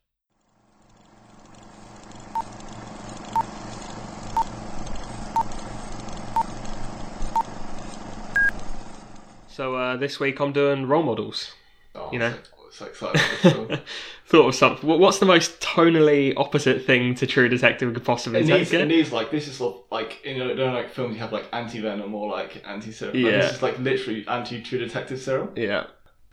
So 9.47 9.75
uh, 9.75 9.97
this 9.97 10.19
week 10.19 10.39
I'm 10.39 10.53
doing 10.53 10.87
role 10.87 11.03
models. 11.03 11.51
Oh, 11.93 12.09
You 12.11 12.19
know. 12.19 12.33
So, 12.71 12.85
excited. 12.85 13.19
for 13.21 13.49
this 13.49 13.53
film. 13.53 13.79
Thought 14.25 14.47
of 14.47 14.55
something. 14.55 14.87
What's 14.89 15.19
the 15.19 15.25
most 15.25 15.59
tonally 15.59 16.33
opposite 16.37 16.85
thing 16.85 17.15
to 17.15 17.27
True 17.27 17.49
Detective 17.49 17.89
we 17.89 17.93
could 17.93 18.05
possibly 18.05 18.39
It 18.39 18.47
take? 18.47 18.57
needs, 18.59 18.73
it 18.73 18.81
it? 18.81 18.85
needs 18.87 19.11
like 19.11 19.29
this 19.31 19.47
is 19.47 19.57
sort 19.57 19.75
of 19.75 19.81
like 19.91 20.23
you 20.25 20.37
know, 20.37 20.47
you 20.47 20.55
know 20.55 20.71
like 20.73 20.89
films 20.89 21.15
you 21.15 21.21
have 21.21 21.33
like 21.33 21.45
anti 21.51 21.81
venom 21.81 22.13
or 22.15 22.29
like 22.29 22.63
anti 22.65 22.91
serum. 22.91 23.15
Like, 23.15 23.23
Yeah. 23.31 23.37
this 23.41 23.53
is 23.55 23.61
like 23.61 23.77
literally 23.79 24.25
anti 24.27 24.61
True 24.61 24.79
Detective 24.79 25.19
serum. 25.19 25.49
Yeah. 25.55 25.87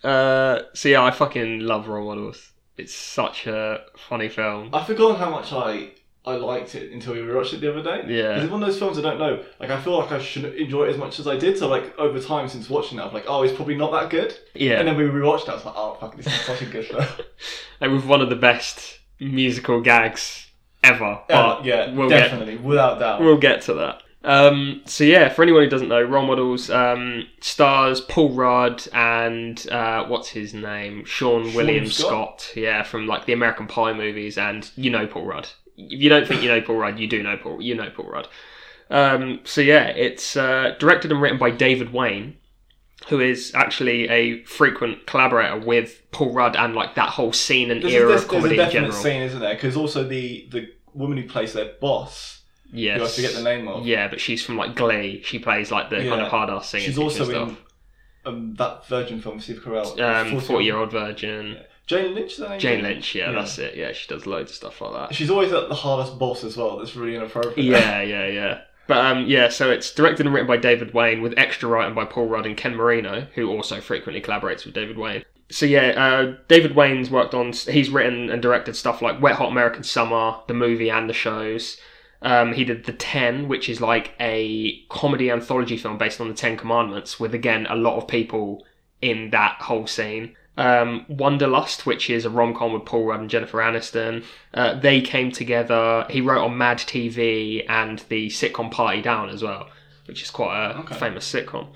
Uh, 0.04 0.60
so 0.74 0.88
yeah, 0.88 1.02
I 1.02 1.10
fucking 1.10 1.60
love 1.60 1.88
role 1.88 2.06
models. 2.06 2.52
It's 2.76 2.94
such 2.94 3.48
a 3.48 3.80
funny 3.96 4.28
film. 4.28 4.70
I've 4.72 4.86
forgotten 4.86 5.16
how 5.16 5.30
much 5.30 5.52
I 5.52 5.90
I 6.28 6.36
liked 6.36 6.74
it 6.74 6.92
until 6.92 7.14
we 7.14 7.20
rewatched 7.20 7.54
it 7.54 7.60
the 7.60 7.70
other 7.70 7.82
day. 7.82 8.04
Yeah. 8.06 8.40
It's 8.40 8.50
one 8.50 8.62
of 8.62 8.68
those 8.68 8.78
films 8.78 8.98
I 8.98 9.02
don't 9.02 9.18
know. 9.18 9.42
Like 9.58 9.70
I 9.70 9.80
feel 9.80 9.98
like 9.98 10.12
I 10.12 10.18
shouldn't 10.18 10.54
enjoy 10.56 10.84
it 10.86 10.90
as 10.90 10.98
much 10.98 11.18
as 11.18 11.26
I 11.26 11.36
did. 11.36 11.56
So 11.56 11.68
like 11.68 11.98
over 11.98 12.20
time 12.20 12.48
since 12.48 12.68
watching 12.68 12.98
it, 12.98 13.02
I'm 13.02 13.12
like, 13.14 13.24
oh, 13.26 13.42
it's 13.42 13.54
probably 13.54 13.76
not 13.76 13.92
that 13.92 14.10
good. 14.10 14.36
Yeah. 14.54 14.78
And 14.78 14.86
then 14.86 14.96
we 14.96 15.04
rewatched 15.04 15.44
it. 15.44 15.48
I 15.50 15.54
was 15.54 15.64
like, 15.64 15.74
oh 15.76 15.96
fuck, 16.00 16.16
this 16.16 16.26
is 16.26 16.40
such 16.42 16.62
a 16.62 16.66
good 16.66 16.86
film. 16.86 17.04
and 17.80 17.92
with 17.92 18.04
one 18.04 18.20
of 18.20 18.28
the 18.28 18.36
best 18.36 19.00
musical 19.20 19.80
gags 19.80 20.46
ever. 20.84 21.04
yeah, 21.04 21.24
But 21.28 21.64
yeah, 21.64 21.92
we'll 21.92 22.08
get 22.08 22.20
definitely, 22.20 22.56
without 22.56 22.98
doubt. 22.98 23.20
We'll 23.20 23.38
get 23.38 23.62
to 23.62 23.74
that. 23.74 24.02
Um, 24.24 24.82
so 24.84 25.04
yeah, 25.04 25.28
for 25.28 25.42
anyone 25.42 25.62
who 25.62 25.70
doesn't 25.70 25.88
know, 25.88 26.02
role 26.02 26.26
models 26.26 26.70
um, 26.70 27.26
stars 27.40 28.00
Paul 28.00 28.30
Rudd 28.30 28.86
and 28.92 29.64
uh, 29.70 30.04
what's 30.06 30.28
his 30.28 30.52
name, 30.52 31.04
Seann, 31.04 31.54
William 31.54 31.86
Scott? 31.86 32.42
Scott. 32.42 32.56
Yeah, 32.56 32.82
from 32.82 33.06
like 33.06 33.26
the 33.26 33.32
American 33.32 33.66
Pie 33.66 33.92
movies, 33.92 34.36
and 34.36 34.68
you 34.76 34.90
know 34.90 35.06
Paul 35.06 35.24
Rudd. 35.24 35.48
If 35.78 36.00
you 36.02 36.08
don't 36.08 36.26
think 36.26 36.42
you 36.42 36.48
know 36.48 36.60
Paul 36.60 36.76
Rudd, 36.76 36.98
you 36.98 37.06
do 37.06 37.22
know 37.22 37.36
Paul. 37.36 37.62
You 37.62 37.74
know 37.74 37.88
Paul 37.90 38.06
Rudd. 38.10 38.28
Um, 38.90 39.40
so 39.44 39.60
yeah, 39.60 39.86
it's 39.88 40.36
uh, 40.36 40.74
directed 40.78 41.12
and 41.12 41.20
written 41.22 41.38
by 41.38 41.50
David 41.50 41.92
Wain, 41.92 42.36
who 43.08 43.20
is 43.20 43.52
actually 43.54 44.08
a 44.08 44.42
frequent 44.44 45.06
collaborator 45.06 45.58
with 45.58 46.02
Paul 46.10 46.32
Rudd 46.32 46.56
and 46.56 46.74
like 46.74 46.94
that 46.96 47.10
whole 47.10 47.32
scene 47.32 47.70
and 47.70 47.82
There's, 47.82 47.92
era 47.94 48.08
there's, 48.08 48.24
of 48.24 48.30
there's 48.30 48.42
a 48.42 48.42
comedy 48.42 48.54
in 48.54 48.58
definite 48.58 48.80
general. 48.80 48.92
scene, 49.02 49.22
isn't 49.22 49.40
there? 49.40 49.54
Because 49.54 49.76
also 49.76 50.04
the 50.04 50.48
the 50.50 50.68
woman 50.94 51.18
who 51.18 51.28
plays 51.28 51.52
their 51.52 51.72
boss, 51.80 52.42
Yes. 52.72 52.98
who 52.98 53.04
I 53.04 53.08
forget 53.08 53.34
the 53.34 53.42
name 53.42 53.68
of. 53.68 53.86
Yeah, 53.86 54.08
but 54.08 54.20
she's 54.20 54.42
from 54.44 54.56
like 54.56 54.74
Glee. 54.74 55.22
She 55.24 55.38
plays 55.38 55.70
like 55.70 55.90
the 55.90 55.96
kind 56.08 56.20
of 56.20 56.28
hard 56.28 56.50
ass 56.50 56.68
singing. 56.70 56.86
She's 56.86 56.98
also 56.98 57.30
in 57.48 57.56
um, 58.24 58.54
that 58.54 58.86
Virgin 58.88 59.20
film 59.20 59.40
Steve 59.40 59.62
Carell. 59.62 59.98
um, 60.00 60.40
forty 60.40 60.64
year 60.64 60.76
old 60.76 60.90
virgin. 60.90 61.58
Jane 61.88 62.14
Lynch, 62.14 62.32
is 62.32 62.38
that 62.38 62.50
her? 62.50 62.58
Jane 62.58 62.82
Lynch. 62.82 63.14
Yeah, 63.14 63.32
that's 63.32 63.58
it. 63.58 63.74
Yeah, 63.74 63.92
she 63.92 64.06
does 64.06 64.26
loads 64.26 64.50
of 64.50 64.56
stuff 64.56 64.80
like 64.80 64.92
that. 64.92 65.14
She's 65.14 65.30
always 65.30 65.52
at 65.52 65.68
the 65.68 65.74
hardest 65.74 66.18
boss 66.18 66.44
as 66.44 66.56
well. 66.56 66.76
That's 66.76 66.94
really 66.94 67.16
inappropriate. 67.16 67.58
yeah, 67.58 68.02
yeah, 68.02 68.26
yeah. 68.26 68.60
But 68.86 69.04
um, 69.04 69.26
yeah, 69.26 69.48
so 69.48 69.70
it's 69.70 69.92
directed 69.92 70.26
and 70.26 70.34
written 70.34 70.46
by 70.46 70.56
David 70.56 70.94
Wain 70.94 71.20
with 71.22 71.34
extra 71.36 71.68
writing 71.68 71.94
by 71.94 72.04
Paul 72.04 72.26
Rudd 72.28 72.46
and 72.46 72.56
Ken 72.56 72.74
Marino, 72.74 73.26
who 73.34 73.50
also 73.50 73.80
frequently 73.80 74.20
collaborates 74.22 74.64
with 74.64 74.74
David 74.74 74.96
Wain. 74.96 75.24
So 75.50 75.66
yeah, 75.66 75.88
uh, 75.88 76.36
David 76.48 76.74
Wain's 76.74 77.10
worked 77.10 77.34
on. 77.34 77.52
He's 77.52 77.90
written 77.90 78.30
and 78.30 78.42
directed 78.42 78.76
stuff 78.76 79.00
like 79.00 79.20
Wet 79.20 79.36
Hot 79.36 79.50
American 79.50 79.82
Summer, 79.82 80.36
the 80.46 80.54
movie 80.54 80.90
and 80.90 81.08
the 81.08 81.14
shows. 81.14 81.78
Um, 82.20 82.52
he 82.52 82.64
did 82.64 82.84
The 82.84 82.92
Ten, 82.92 83.48
which 83.48 83.68
is 83.68 83.80
like 83.80 84.12
a 84.20 84.80
comedy 84.88 85.30
anthology 85.30 85.76
film 85.76 85.98
based 85.98 86.20
on 86.20 86.28
the 86.28 86.34
Ten 86.34 86.56
Commandments, 86.56 87.20
with 87.20 87.34
again 87.34 87.66
a 87.70 87.76
lot 87.76 87.96
of 87.96 88.08
people 88.08 88.66
in 89.00 89.30
that 89.30 89.62
whole 89.62 89.86
scene. 89.86 90.34
Um, 90.58 91.06
Wanderlust, 91.08 91.86
which 91.86 92.10
is 92.10 92.24
a 92.24 92.30
rom 92.30 92.52
com 92.52 92.72
with 92.72 92.84
Paul 92.84 93.04
Rudd 93.06 93.20
and 93.20 93.30
Jennifer 93.30 93.58
Aniston. 93.58 94.24
Uh, 94.52 94.74
they 94.74 95.00
came 95.00 95.30
together. 95.30 96.04
He 96.10 96.20
wrote 96.20 96.44
on 96.44 96.58
Mad 96.58 96.78
TV 96.78 97.64
and 97.68 98.00
the 98.08 98.28
sitcom 98.28 98.68
Party 98.70 99.00
Down 99.00 99.28
as 99.30 99.42
well, 99.42 99.68
which 100.06 100.20
is 100.20 100.30
quite 100.30 100.58
a 100.72 100.78
Okay. 100.80 100.96
famous 100.96 101.32
sitcom. 101.32 101.68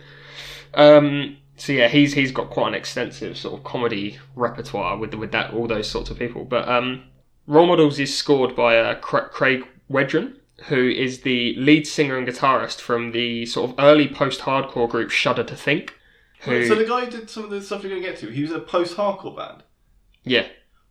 Um, 0.75 1.37
so 1.57 1.73
yeah, 1.73 1.87
he's 1.89 2.15
he's 2.15 2.33
got 2.33 2.51
quite 2.51 2.69
an 2.69 2.75
extensive 2.75 3.37
sort 3.39 3.55
of 3.59 3.63
comedy 3.65 4.19
repertoire 4.35 4.97
with 4.99 5.15
with 5.15 5.31
that 5.33 5.53
all 5.55 5.69
those 5.69 5.89
sorts 5.89 6.11
of 6.11 6.19
people. 6.19 6.45
But 6.45 6.69
um, 6.69 7.05
Role 7.47 7.67
Models 7.67 7.99
is 8.01 8.17
scored 8.17 8.57
by 8.57 8.79
uh, 8.79 8.95
Craig 8.97 9.65
Wedren, 9.91 10.35
who 10.65 10.89
is 10.89 11.21
the 11.21 11.55
lead 11.57 11.87
singer 11.87 12.17
and 12.19 12.27
guitarist 12.27 12.81
from 12.81 13.13
the 13.13 13.47
sort 13.47 13.71
of 13.71 13.77
early 13.79 14.09
post-hardcore 14.09 14.89
group 14.89 15.11
Shudder 15.11 15.45
to 15.45 15.55
Think. 15.57 15.95
Who, 16.43 16.67
So 16.67 16.75
the 16.75 16.85
guy 16.85 17.05
who 17.05 17.11
did 17.11 17.31
some 17.31 17.45
of 17.45 17.51
the 17.51 17.63
stuff 17.63 17.83
you're 17.83 17.91
going 17.91 18.03
to 18.03 18.09
get 18.09 18.19
to, 18.21 18.29
he 18.29 18.43
was 18.43 18.51
a 18.53 18.61
post-hardcore 18.61 19.37
band. 19.37 19.63
yeah, 20.25 20.47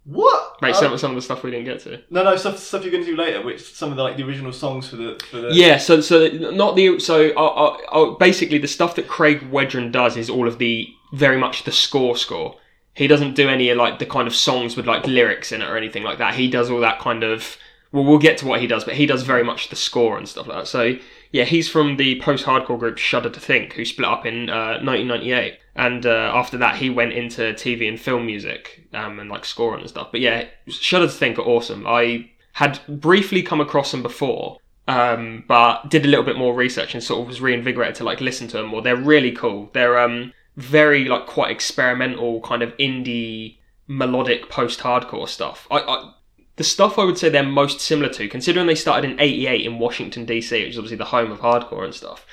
What? 0.06 0.58
Right, 0.62 0.76
some, 0.76 0.98
some 0.98 1.12
of 1.12 1.16
the 1.16 1.22
stuff 1.22 1.44
we 1.44 1.52
didn't 1.52 1.66
get 1.66 1.80
to. 1.82 2.02
no, 2.10 2.24
no, 2.24 2.36
stuff 2.36 2.60
stuff 2.60 2.84
you're 2.84 2.92
going 2.92 3.04
to 3.04 3.10
do 3.10 3.18
later, 3.18 3.44
which 3.44 3.74
some 3.74 3.90
of 3.92 3.98
the 3.98 4.04
like 4.04 4.18
the 4.18 4.24
original 4.24 4.54
songs 4.54 4.88
for 4.90 4.96
the 4.96 5.22
for 5.30 5.38
the. 5.38 5.50
Yeah, 5.52 5.78
so 5.78 6.02
so 6.02 6.28
not 6.28 6.76
the 6.76 7.00
so 7.00 7.32
uh, 7.36 7.46
uh, 7.46 7.78
uh, 7.92 8.12
basically 8.18 8.58
the 8.60 8.68
stuff 8.68 8.96
that 8.96 9.08
Craig 9.08 9.52
Wedren 9.52 9.92
does 9.92 10.18
is 10.18 10.30
all 10.30 10.48
of 10.48 10.58
the 10.60 10.88
very 11.14 11.38
much 11.38 11.64
the 11.64 11.72
score 11.72 12.16
score. 12.16 12.58
He 12.94 13.08
doesn't 13.08 13.36
do 13.36 13.50
any 13.50 13.74
like 13.74 14.00
the 14.00 14.06
kind 14.06 14.28
of 14.28 14.36
songs 14.36 14.76
with 14.76 14.86
like 14.86 15.06
lyrics 15.08 15.52
in 15.52 15.62
it 15.62 15.70
or 15.70 15.78
anything 15.78 16.04
like 16.04 16.18
that. 16.20 16.36
He 16.36 16.50
does 16.50 16.70
all 16.70 16.80
that 16.82 17.00
kind 17.00 17.24
of. 17.24 17.58
Well, 17.92 18.04
we'll 18.06 18.20
get 18.20 18.38
to 18.38 18.48
what 18.48 18.62
he 18.62 18.68
does, 18.68 18.84
but 18.86 18.94
he 18.94 19.06
does 19.06 19.24
very 19.24 19.44
much 19.44 19.70
the 19.70 19.76
score 19.76 20.18
and 20.18 20.28
stuff 20.28 20.48
like 20.48 20.60
that. 20.60 20.68
So 20.68 20.96
yeah, 21.32 21.46
he's 21.46 21.70
from 21.70 21.98
the 21.98 22.20
post-hardcore 22.20 22.78
group 22.78 22.98
Shudder 22.98 23.30
to 23.30 23.40
Think, 23.40 23.74
who 23.74 23.86
split 23.86 24.08
up 24.08 24.26
in 24.26 24.50
uh, 24.50 24.80
1998, 24.82 25.58
and 25.76 26.06
uh, 26.06 26.32
after 26.34 26.58
that 26.58 26.76
he 26.76 26.90
went 26.90 27.14
into 27.14 27.54
TV 27.54 27.88
and 27.88 28.00
film 28.00 28.26
music 28.26 28.88
um, 28.94 29.20
and 29.20 29.30
like 29.30 29.46
scoring 29.46 29.82
and 29.82 29.90
stuff. 29.90 30.10
But 30.12 30.22
yeah, 30.22 30.48
Shudder 30.68 31.08
to 31.08 31.12
Think 31.12 31.40
are 31.40 31.44
awesome. 31.44 31.88
I 31.88 32.30
had 32.54 32.80
briefly 32.88 33.42
come 33.42 33.62
across 33.62 33.92
them 33.92 34.04
before, 34.04 34.58
um, 34.88 35.46
but 35.48 35.90
did 35.90 36.06
a 36.06 36.10
little 36.10 36.26
bit 36.26 36.38
more 36.38 36.54
research 36.54 36.94
and 36.94 37.04
sort 37.04 37.22
of 37.22 37.28
was 37.28 37.40
reinvigorated 37.40 37.96
to 37.96 38.04
like 38.04 38.20
listen 38.20 38.48
to 38.50 38.58
them 38.58 38.68
more. 38.68 38.82
They're 38.82 38.96
really 38.96 39.32
cool. 39.32 39.70
They're 39.74 40.00
um 40.00 40.34
very 40.58 41.06
like 41.06 41.28
quite 41.28 41.52
experimental 41.52 42.42
kind 42.42 42.62
of 42.62 42.76
indie 42.78 43.58
melodic 43.88 44.50
post-hardcore 44.50 45.30
stuff. 45.30 45.66
I, 45.72 45.80
I 45.80 46.14
the 46.62 46.68
stuff 46.68 47.00
I 47.00 47.04
would 47.04 47.18
say 47.18 47.28
they're 47.30 47.42
most 47.44 47.80
similar 47.82 48.10
to, 48.14 48.28
considering 48.28 48.68
they 48.68 48.76
started 48.76 49.10
in 49.10 49.20
'88 49.20 49.66
in 49.66 49.80
Washington 49.80 50.28
DC, 50.28 50.52
which 50.52 50.70
is 50.74 50.78
obviously 50.78 50.98
the 50.98 51.06
home 51.06 51.32
of 51.32 51.40
hardcore 51.40 51.84
and 51.84 51.96
stuff. 51.96 52.24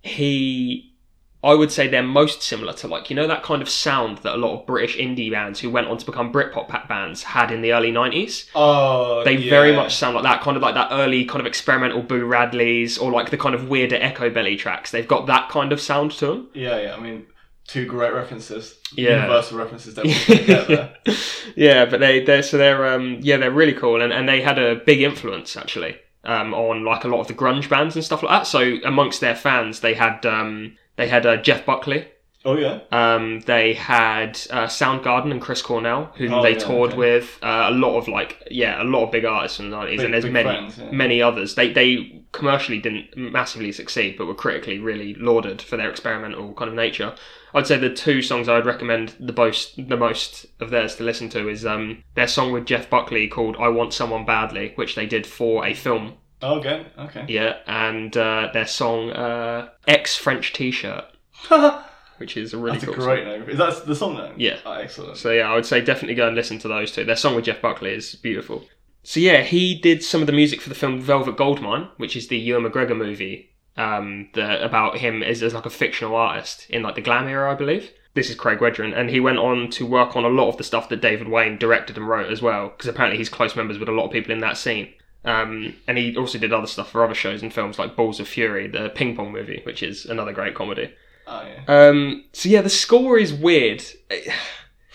He, 0.00 0.94
I 1.44 1.52
would 1.54 1.70
say 1.70 1.86
they're 1.86 2.02
most 2.02 2.40
similar 2.42 2.72
to 2.74 2.88
like 2.88 3.10
you 3.10 3.16
know 3.16 3.26
that 3.26 3.42
kind 3.42 3.60
of 3.60 3.68
sound 3.68 4.18
that 4.18 4.34
a 4.34 4.38
lot 4.38 4.58
of 4.58 4.66
British 4.66 4.96
indie 4.96 5.30
bands 5.30 5.60
who 5.60 5.68
went 5.70 5.88
on 5.88 5.98
to 5.98 6.06
become 6.06 6.32
Britpop 6.32 6.88
bands 6.88 7.22
had 7.22 7.50
in 7.50 7.60
the 7.60 7.72
early 7.74 7.92
'90s 7.92 8.46
Oh, 8.54 9.22
they 9.24 9.32
yeah. 9.36 9.50
very 9.50 9.74
much 9.76 9.94
sound 9.96 10.14
like 10.14 10.24
that 10.24 10.40
kind 10.40 10.56
of 10.56 10.62
like 10.62 10.74
that 10.74 10.88
early 10.90 11.24
kind 11.26 11.40
of 11.40 11.46
experimental 11.46 12.02
Boo 12.02 12.24
Radleys 12.26 12.98
or 13.00 13.12
like 13.12 13.30
the 13.30 13.36
kind 13.36 13.54
of 13.54 13.68
weirder 13.68 13.98
Echobelly 13.98 14.58
tracks. 14.58 14.90
They've 14.90 15.06
got 15.06 15.26
that 15.26 15.50
kind 15.50 15.72
of 15.72 15.80
sound 15.80 16.12
to 16.12 16.26
them. 16.26 16.48
Yeah, 16.54 16.80
yeah. 16.80 16.94
I 16.96 17.00
mean, 17.00 17.26
two 17.68 17.86
great 17.86 18.12
references. 18.12 18.76
Yeah. 18.92 19.16
Universal 19.22 19.58
references 19.58 19.94
that 19.94 20.04
we 20.04 21.54
yeah, 21.56 21.84
but 21.84 22.00
they 22.00 22.24
they're 22.24 22.42
so 22.42 22.58
they're 22.58 22.86
um 22.92 23.18
yeah 23.20 23.36
they're 23.36 23.52
really 23.52 23.74
cool 23.74 24.02
and, 24.02 24.12
and 24.12 24.28
they 24.28 24.40
had 24.40 24.58
a 24.58 24.74
big 24.76 25.02
influence 25.02 25.56
actually 25.56 25.96
um 26.24 26.52
on 26.54 26.84
like 26.84 27.04
a 27.04 27.08
lot 27.08 27.20
of 27.20 27.28
the 27.28 27.34
grunge 27.34 27.68
bands 27.68 27.94
and 27.94 28.04
stuff 28.04 28.22
like 28.22 28.30
that. 28.40 28.46
So 28.46 28.78
amongst 28.84 29.20
their 29.20 29.36
fans 29.36 29.80
they 29.80 29.94
had 29.94 30.26
um 30.26 30.76
they 30.96 31.06
had 31.08 31.24
uh, 31.24 31.36
Jeff 31.36 31.64
Buckley. 31.64 32.08
Oh 32.44 32.56
yeah. 32.56 32.80
Um, 32.92 33.40
they 33.40 33.74
had 33.74 34.30
uh, 34.50 34.66
Soundgarden 34.66 35.30
and 35.30 35.40
Chris 35.40 35.62
Cornell, 35.62 36.10
who 36.16 36.28
Oh, 36.32 36.42
they 36.42 36.52
yeah, 36.52 36.58
toured 36.58 36.90
okay. 36.90 36.98
with. 36.98 37.38
Uh, 37.42 37.66
a 37.68 37.70
lot 37.70 37.96
of 37.98 38.08
like, 38.08 38.42
yeah, 38.50 38.82
a 38.82 38.84
lot 38.84 39.04
of 39.04 39.12
big 39.12 39.24
artists 39.24 39.56
from 39.58 39.70
the 39.70 39.76
nineties, 39.76 40.02
and 40.02 40.12
there's 40.12 40.24
many, 40.24 40.48
friends, 40.48 40.78
yeah. 40.78 40.90
many 40.90 41.22
others. 41.22 41.54
They 41.54 41.72
they 41.72 42.17
commercially 42.32 42.78
didn't 42.78 43.16
massively 43.16 43.72
succeed, 43.72 44.16
but 44.18 44.26
were 44.26 44.34
critically 44.34 44.78
really 44.78 45.14
lauded 45.14 45.62
for 45.62 45.76
their 45.76 45.90
experimental 45.90 46.52
kind 46.54 46.68
of 46.68 46.74
nature. 46.74 47.14
I'd 47.54 47.66
say 47.66 47.78
the 47.78 47.88
two 47.92 48.20
songs 48.22 48.48
I'd 48.48 48.66
recommend 48.66 49.14
the 49.18 49.32
most 49.32 49.88
the 49.88 49.96
most 49.96 50.46
of 50.60 50.70
theirs 50.70 50.96
to 50.96 51.04
listen 51.04 51.28
to 51.30 51.48
is 51.48 51.64
um, 51.64 52.02
their 52.14 52.28
song 52.28 52.52
with 52.52 52.66
Jeff 52.66 52.90
Buckley 52.90 53.28
called 53.28 53.56
"I 53.58 53.68
Want 53.68 53.92
Someone 53.94 54.26
Badly," 54.26 54.72
which 54.74 54.94
they 54.94 55.06
did 55.06 55.26
for 55.26 55.64
a 55.66 55.72
film. 55.74 56.14
Oh, 56.42 56.58
okay. 56.58 56.86
Okay. 56.98 57.24
Yeah, 57.28 57.56
and 57.66 58.16
uh, 58.16 58.50
their 58.52 58.66
song 58.66 59.10
uh, 59.10 59.70
"X 59.86 60.14
French 60.16 60.52
T-shirt," 60.52 61.04
which 62.18 62.36
is 62.36 62.52
a 62.52 62.58
really 62.58 62.78
That's 62.78 62.84
cool 62.84 62.94
a 62.94 62.96
song. 62.98 63.06
great 63.06 63.24
name. 63.26 63.48
Is 63.48 63.58
that 63.58 63.86
the 63.86 63.94
song 63.96 64.16
name? 64.16 64.34
Yeah. 64.36 64.58
Oh, 64.64 64.72
excellent. 64.72 65.16
So 65.16 65.32
yeah, 65.32 65.50
I 65.50 65.54
would 65.54 65.66
say 65.66 65.80
definitely 65.80 66.14
go 66.14 66.26
and 66.26 66.36
listen 66.36 66.58
to 66.60 66.68
those 66.68 66.92
two. 66.92 67.04
Their 67.04 67.16
song 67.16 67.34
with 67.34 67.46
Jeff 67.46 67.60
Buckley 67.62 67.90
is 67.94 68.14
beautiful. 68.14 68.64
So 69.08 69.20
yeah, 69.20 69.40
he 69.40 69.74
did 69.74 70.04
some 70.04 70.20
of 70.20 70.26
the 70.26 70.34
music 70.34 70.60
for 70.60 70.68
the 70.68 70.74
film 70.74 71.00
Velvet 71.00 71.38
Goldmine, 71.38 71.88
which 71.96 72.14
is 72.14 72.28
the 72.28 72.36
Ewan 72.36 72.70
McGregor 72.70 72.94
movie 72.94 73.48
um, 73.74 74.28
the, 74.34 74.62
about 74.62 74.98
him 74.98 75.22
as, 75.22 75.42
as 75.42 75.54
like 75.54 75.64
a 75.64 75.70
fictional 75.70 76.14
artist 76.14 76.68
in 76.68 76.82
like 76.82 76.94
the 76.94 77.00
glam 77.00 77.26
era, 77.26 77.50
I 77.50 77.54
believe. 77.54 77.90
This 78.12 78.28
is 78.28 78.36
Craig 78.36 78.58
Wedren, 78.58 78.94
and 78.94 79.08
he 79.08 79.18
went 79.18 79.38
on 79.38 79.70
to 79.70 79.86
work 79.86 80.14
on 80.14 80.26
a 80.26 80.28
lot 80.28 80.50
of 80.50 80.58
the 80.58 80.62
stuff 80.62 80.90
that 80.90 81.00
David 81.00 81.26
Wain 81.26 81.56
directed 81.56 81.96
and 81.96 82.06
wrote 82.06 82.30
as 82.30 82.42
well, 82.42 82.68
because 82.68 82.86
apparently 82.86 83.16
he's 83.16 83.30
close 83.30 83.56
members 83.56 83.78
with 83.78 83.88
a 83.88 83.92
lot 83.92 84.04
of 84.04 84.12
people 84.12 84.30
in 84.30 84.40
that 84.40 84.58
scene. 84.58 84.92
Um, 85.24 85.74
and 85.86 85.96
he 85.96 86.14
also 86.14 86.36
did 86.36 86.52
other 86.52 86.66
stuff 86.66 86.90
for 86.90 87.02
other 87.02 87.14
shows 87.14 87.42
and 87.42 87.50
films 87.50 87.78
like 87.78 87.96
Balls 87.96 88.20
of 88.20 88.28
Fury, 88.28 88.68
the 88.68 88.90
ping 88.90 89.16
pong 89.16 89.32
movie, 89.32 89.62
which 89.64 89.82
is 89.82 90.04
another 90.04 90.34
great 90.34 90.54
comedy. 90.54 90.92
Oh 91.26 91.46
yeah. 91.46 91.62
Um, 91.66 92.24
so 92.34 92.50
yeah, 92.50 92.60
the 92.60 92.68
score 92.68 93.16
is 93.16 93.32
weird. 93.32 93.82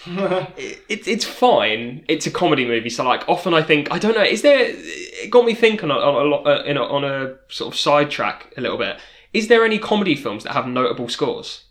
It, 0.07 0.81
it, 0.89 1.07
it's 1.07 1.25
fine. 1.25 2.03
It's 2.07 2.25
a 2.27 2.31
comedy 2.31 2.65
movie, 2.65 2.89
so 2.89 3.03
like 3.03 3.27
often 3.29 3.53
I 3.53 3.61
think 3.61 3.91
I 3.91 3.99
don't 3.99 4.15
know. 4.15 4.23
Is 4.23 4.41
there? 4.41 4.59
It 4.67 5.29
got 5.29 5.45
me 5.45 5.53
thinking 5.53 5.91
on, 5.91 5.97
on 5.97 6.25
a 6.25 6.29
lot 6.29 6.45
uh, 6.47 6.63
in 6.63 6.77
a, 6.77 6.83
on 6.83 7.03
a 7.03 7.35
sort 7.49 7.73
of 7.73 7.79
sidetrack 7.79 8.53
a 8.57 8.61
little 8.61 8.77
bit. 8.77 8.97
Is 9.33 9.47
there 9.47 9.65
any 9.65 9.79
comedy 9.79 10.15
films 10.15 10.43
that 10.43 10.53
have 10.53 10.67
notable 10.67 11.09
scores 11.09 11.65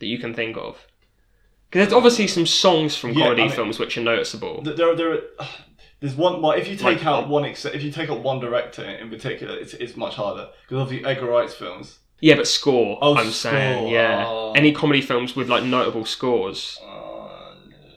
that 0.00 0.06
you 0.06 0.18
can 0.18 0.34
think 0.34 0.56
of? 0.56 0.86
Because 1.70 1.86
there's 1.88 1.96
obviously 1.96 2.26
some 2.26 2.46
songs 2.46 2.96
from 2.96 3.10
Yeah, 3.12 3.24
comedy 3.24 3.42
I 3.42 3.46
mean- 3.46 3.54
films 3.54 3.78
which 3.78 3.96
are 3.98 4.02
noticeable. 4.02 4.62
Th- 4.62 4.76
there, 4.76 4.94
there, 4.94 5.12
are- 5.12 5.20
there's 6.00 6.14
one. 6.14 6.44
If 6.58 6.68
you 6.68 6.76
take 6.76 6.98
Like- 6.98 7.06
out 7.06 7.28
one, 7.28 7.44
if 7.44 7.82
you 7.82 7.90
take 7.90 8.10
out 8.10 8.20
one 8.20 8.38
director 8.40 8.84
in 8.84 9.08
particular, 9.10 9.56
it's, 9.56 9.74
it's 9.74 9.96
much 9.96 10.14
harder 10.14 10.48
because 10.62 10.82
obviously 10.82 11.06
Edgar 11.08 11.26
Wright's 11.26 11.54
films. 11.54 11.98
Yeah, 12.20 12.36
but 12.36 12.48
score. 12.48 12.98
Oh, 13.02 13.14
I'm 13.16 13.30
saying, 13.30 13.88
yeah. 13.92 14.24
oh. 14.26 14.52
Any 14.56 14.72
comedy 14.72 15.02
films 15.02 15.36
with 15.36 15.50
like 15.50 15.64
notable 15.64 16.06
scores. 16.06 16.78
Uh, 16.82 17.05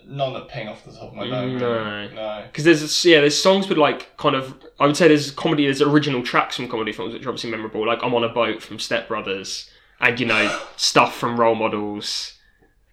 none 0.10 0.34
that 0.34 0.47
ping 0.47 0.68
off 0.68 0.84
the 0.84 0.91
top 0.91 1.10
of 1.10 1.14
my 1.14 1.28
dome. 1.28 1.57
No. 1.57 2.07
No. 2.10 2.43
because 2.47 2.64
there's 2.64 3.05
yeah 3.05 3.22
there's 3.22 3.41
songs 3.41 3.70
with 3.70 3.78
like 3.78 4.18
kind 4.18 4.36
of 4.36 4.55
I 4.80 4.86
would 4.88 4.97
say 4.97 5.07
there's 5.07 5.32
comedy 5.32 5.66
there's 5.66 5.82
original 5.82 6.24
tracks 6.24 6.55
from 6.55 6.68
comedy 6.68 6.91
films 6.91 7.14
which 7.14 7.26
are 7.26 7.30
obviously 7.30 7.51
memorable 7.51 7.86
like 7.86 7.99
I'm 8.03 8.14
on 8.16 8.24
a 8.24 8.30
boat 8.30 8.62
from 8.62 8.80
Step 8.80 9.07
Brothers 9.07 9.70
and 9.99 10.20
you 10.20 10.26
know 10.26 10.60
stuff 10.78 11.16
from 11.16 11.39
Role 11.39 11.55
Models 11.55 12.36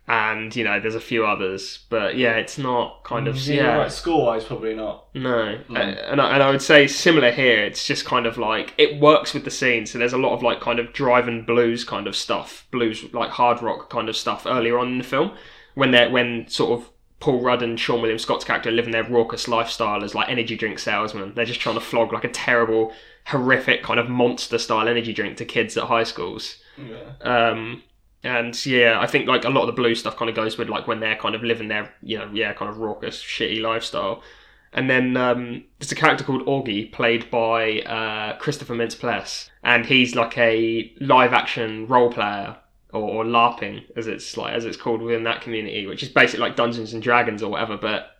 and 0.09 0.55
you 0.55 0.63
know 0.63 0.79
there's 0.79 0.95
a 0.95 1.01
few 1.01 1.27
others 1.27 1.85
but 1.91 2.17
yeah 2.17 2.37
it's 2.37 2.59
not 2.59 3.03
kind 3.03 3.27
of 3.27 3.37
Yeah, 3.39 3.55
yeah 3.55 3.77
right. 3.79 3.91
Score 3.93 4.27
wise, 4.27 4.45
probably 4.45 4.75
not. 4.75 5.07
no 5.15 5.59
Mm. 5.69 5.77
Uh, 5.77 5.81
and, 5.81 6.21
I, 6.21 6.35
and 6.35 6.43
I 6.45 6.51
would 6.51 6.63
say 6.63 6.87
similar 6.87 7.33
here 7.33 7.65
it's 7.65 7.85
just 7.87 8.05
kind 8.05 8.27
of 8.27 8.39
like 8.39 8.73
it 8.79 9.01
works 9.01 9.35
with 9.35 9.45
the 9.45 9.51
scene 9.51 9.85
so 9.87 9.99
there's 9.99 10.13
a 10.13 10.19
lot 10.19 10.33
of 10.35 10.43
like 10.43 10.61
kind 10.61 10.79
of 10.79 10.93
drive 10.93 11.27
and 11.27 11.45
blues 11.45 11.83
kind 11.83 12.07
of 12.07 12.15
stuff 12.15 12.67
blues 12.71 13.05
like 13.13 13.31
hard 13.31 13.63
rock 13.63 13.91
kind 13.91 14.09
of 14.09 14.17
stuff 14.17 14.45
earlier 14.47 14.79
on 14.79 14.89
in 14.93 14.99
the 14.99 15.05
film 15.05 15.33
when 15.75 15.91
they're 15.91 16.09
when 16.11 16.47
sort 16.49 16.79
of 16.81 16.89
Paul 17.19 17.41
Rudd 17.41 17.63
and 17.63 17.79
Seann 17.79 18.01
William 18.01 18.19
Scott's 18.19 18.45
character 18.45 18.71
living 18.71 18.93
their 18.93 19.05
raucous 19.05 19.49
lifestyle 19.49 20.05
as 20.05 20.15
like 20.15 20.29
energy 20.29 20.57
drink 20.57 20.79
salesmen. 20.79 21.33
They're 21.35 21.45
just 21.45 21.61
trying 21.61 21.77
to 21.77 21.81
flog 21.81 22.13
like 22.13 22.25
a 22.25 22.29
terrible, 22.29 22.93
horrific 23.27 23.83
kind 23.83 23.99
of 23.99 24.09
monster 24.09 24.59
style 24.59 24.89
energy 24.89 25.13
drink 25.13 25.39
to 25.39 25.45
kids 25.45 25.77
at 25.77 25.85
high 25.85 26.05
schools. 26.05 26.59
Yeah. 26.77 27.13
Um, 27.23 27.83
and 28.23 28.67
yeah, 28.67 29.01
I 29.01 29.07
think 29.07 29.29
like 29.29 29.45
a 29.45 29.51
lot 29.51 29.63
of 29.63 29.67
the 29.69 29.81
blue 29.81 29.95
stuff 29.95 30.17
kind 30.17 30.29
of 30.29 30.37
goes 30.37 30.59
with 30.59 30.69
like 30.69 30.87
when 30.87 31.01
they're 31.01 31.17
kind 31.17 31.35
of 31.35 31.43
living 31.43 31.69
their 31.69 31.95
you 32.03 32.19
know 32.19 32.29
yeah 32.33 32.53
kind 32.53 32.71
of 32.71 32.79
raucous 32.79 33.23
shitty 33.23 33.63
lifestyle. 33.63 34.23
And 34.73 34.91
then 34.91 35.17
um, 35.17 35.65
there's 35.79 35.93
a 35.93 35.95
character 35.95 36.23
called 36.23 36.45
Augie, 36.45 36.93
played 36.93 37.31
by 37.31 37.81
uh, 37.81 38.37
Christopher 38.37 38.75
Mintz-Plasse, 38.75 39.49
and 39.63 39.87
he's 39.87 40.15
like 40.15 40.37
a 40.37 40.93
live 41.01 41.33
action 41.33 41.87
role 41.87 42.13
player 42.13 42.59
or, 42.97 43.25
or 43.25 43.25
LARPing 43.25 43.85
as 43.97 44.07
it's 44.07 44.37
like 44.37 44.55
as 44.55 44.65
it's 44.65 44.77
called 44.77 45.03
within 45.03 45.25
that 45.25 45.41
community, 45.41 45.87
which 45.87 46.03
is 46.03 46.09
basically 46.09 46.41
like 46.41 46.57
Dungeons 46.57 46.93
and 46.93 47.03
Dragons 47.03 47.43
or 47.43 47.51
whatever, 47.51 47.77
but 47.77 48.11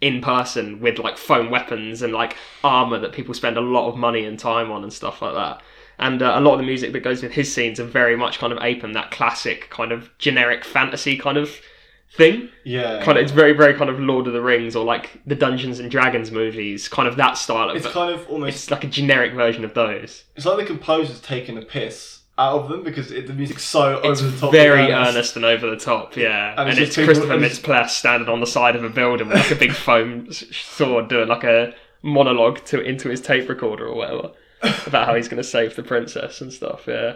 in 0.00 0.20
person 0.20 0.80
with 0.80 0.98
like 0.98 1.16
foam 1.16 1.48
weapons 1.50 2.02
and 2.02 2.12
like 2.12 2.36
armor 2.64 2.98
that 2.98 3.12
people 3.12 3.32
spend 3.34 3.56
a 3.56 3.60
lot 3.60 3.88
of 3.88 3.96
money 3.96 4.24
and 4.24 4.38
time 4.38 4.70
on 4.70 4.82
and 4.82 4.92
stuff 4.92 5.22
like 5.22 5.34
that. 5.34 5.62
And 5.98 6.22
uh, 6.22 6.34
a 6.36 6.40
lot 6.40 6.54
of 6.54 6.58
the 6.58 6.64
music 6.66 6.92
that 6.92 7.00
goes 7.00 7.22
with 7.22 7.32
his 7.32 7.52
scenes 7.52 7.78
are 7.78 7.84
very 7.84 8.16
much 8.16 8.38
kind 8.38 8.52
of 8.52 8.58
aping 8.62 8.92
that 8.92 9.12
classic 9.12 9.70
kind 9.70 9.92
of 9.92 10.10
generic 10.18 10.64
fantasy 10.64 11.16
kind 11.16 11.38
of 11.38 11.54
thing. 12.16 12.48
Yeah. 12.64 13.02
Kind 13.04 13.18
of, 13.18 13.22
it's 13.22 13.32
very, 13.32 13.52
very 13.52 13.74
kind 13.74 13.88
of 13.88 14.00
Lord 14.00 14.26
of 14.26 14.32
the 14.32 14.42
Rings 14.42 14.74
or 14.74 14.84
like 14.84 15.20
the 15.26 15.36
Dungeons 15.36 15.78
and 15.78 15.90
Dragons 15.90 16.32
movies, 16.32 16.88
kind 16.88 17.06
of 17.06 17.16
that 17.16 17.38
style 17.38 17.70
of. 17.70 17.76
It's 17.76 17.86
It's, 17.86 17.94
kind 17.94 18.12
of 18.12 18.28
almost. 18.28 18.70
like 18.70 18.82
a 18.82 18.88
generic 18.88 19.34
version 19.34 19.64
of 19.64 19.74
those. 19.74 20.24
It's 20.34 20.44
like 20.46 20.58
the 20.58 20.64
composer's 20.64 21.20
taking 21.20 21.56
a 21.56 21.62
piss 21.62 22.21
out 22.42 22.60
of 22.62 22.68
them 22.68 22.82
because 22.82 23.10
it, 23.12 23.26
the 23.26 23.32
music's 23.32 23.64
so 23.64 23.98
It's 24.04 24.20
over 24.20 24.30
the 24.30 24.38
top. 24.38 24.52
very 24.52 24.84
and 24.92 24.92
earnest 25.08 25.36
and 25.36 25.44
over 25.44 25.68
the 25.70 25.76
top, 25.76 26.16
yeah. 26.16 26.52
And 26.52 26.60
And, 26.60 26.68
it's 26.70 26.78
it's, 26.78 26.86
just 26.88 26.96
people- 26.98 27.14
Christopher 27.14 27.34
it's- 27.44 27.58
Mintz-Plasse 27.58 27.90
standing 27.90 28.28
on 28.28 28.40
the 28.40 28.46
side 28.46 28.76
of 28.76 28.84
a 28.84 28.88
building 28.90 29.28
with 29.28 29.36
like 29.38 29.50
a 29.50 29.54
big 29.56 29.72
foam 29.88 30.26
s- 30.28 30.44
sword 30.54 31.08
doing 31.08 31.28
like 31.28 31.44
a 31.44 31.74
monologue 32.02 32.64
to 32.66 32.80
into 32.80 33.08
his 33.08 33.20
tape 33.20 33.48
recorder 33.48 33.86
or 33.86 33.94
whatever 33.96 34.30
about 34.86 35.06
how 35.06 35.14
he's 35.14 35.28
going 35.28 35.42
to 35.42 35.48
save 35.48 35.76
the 35.76 35.82
princess 35.82 36.40
and 36.40 36.52
stuff. 36.52 36.84
Yeah. 36.88 37.14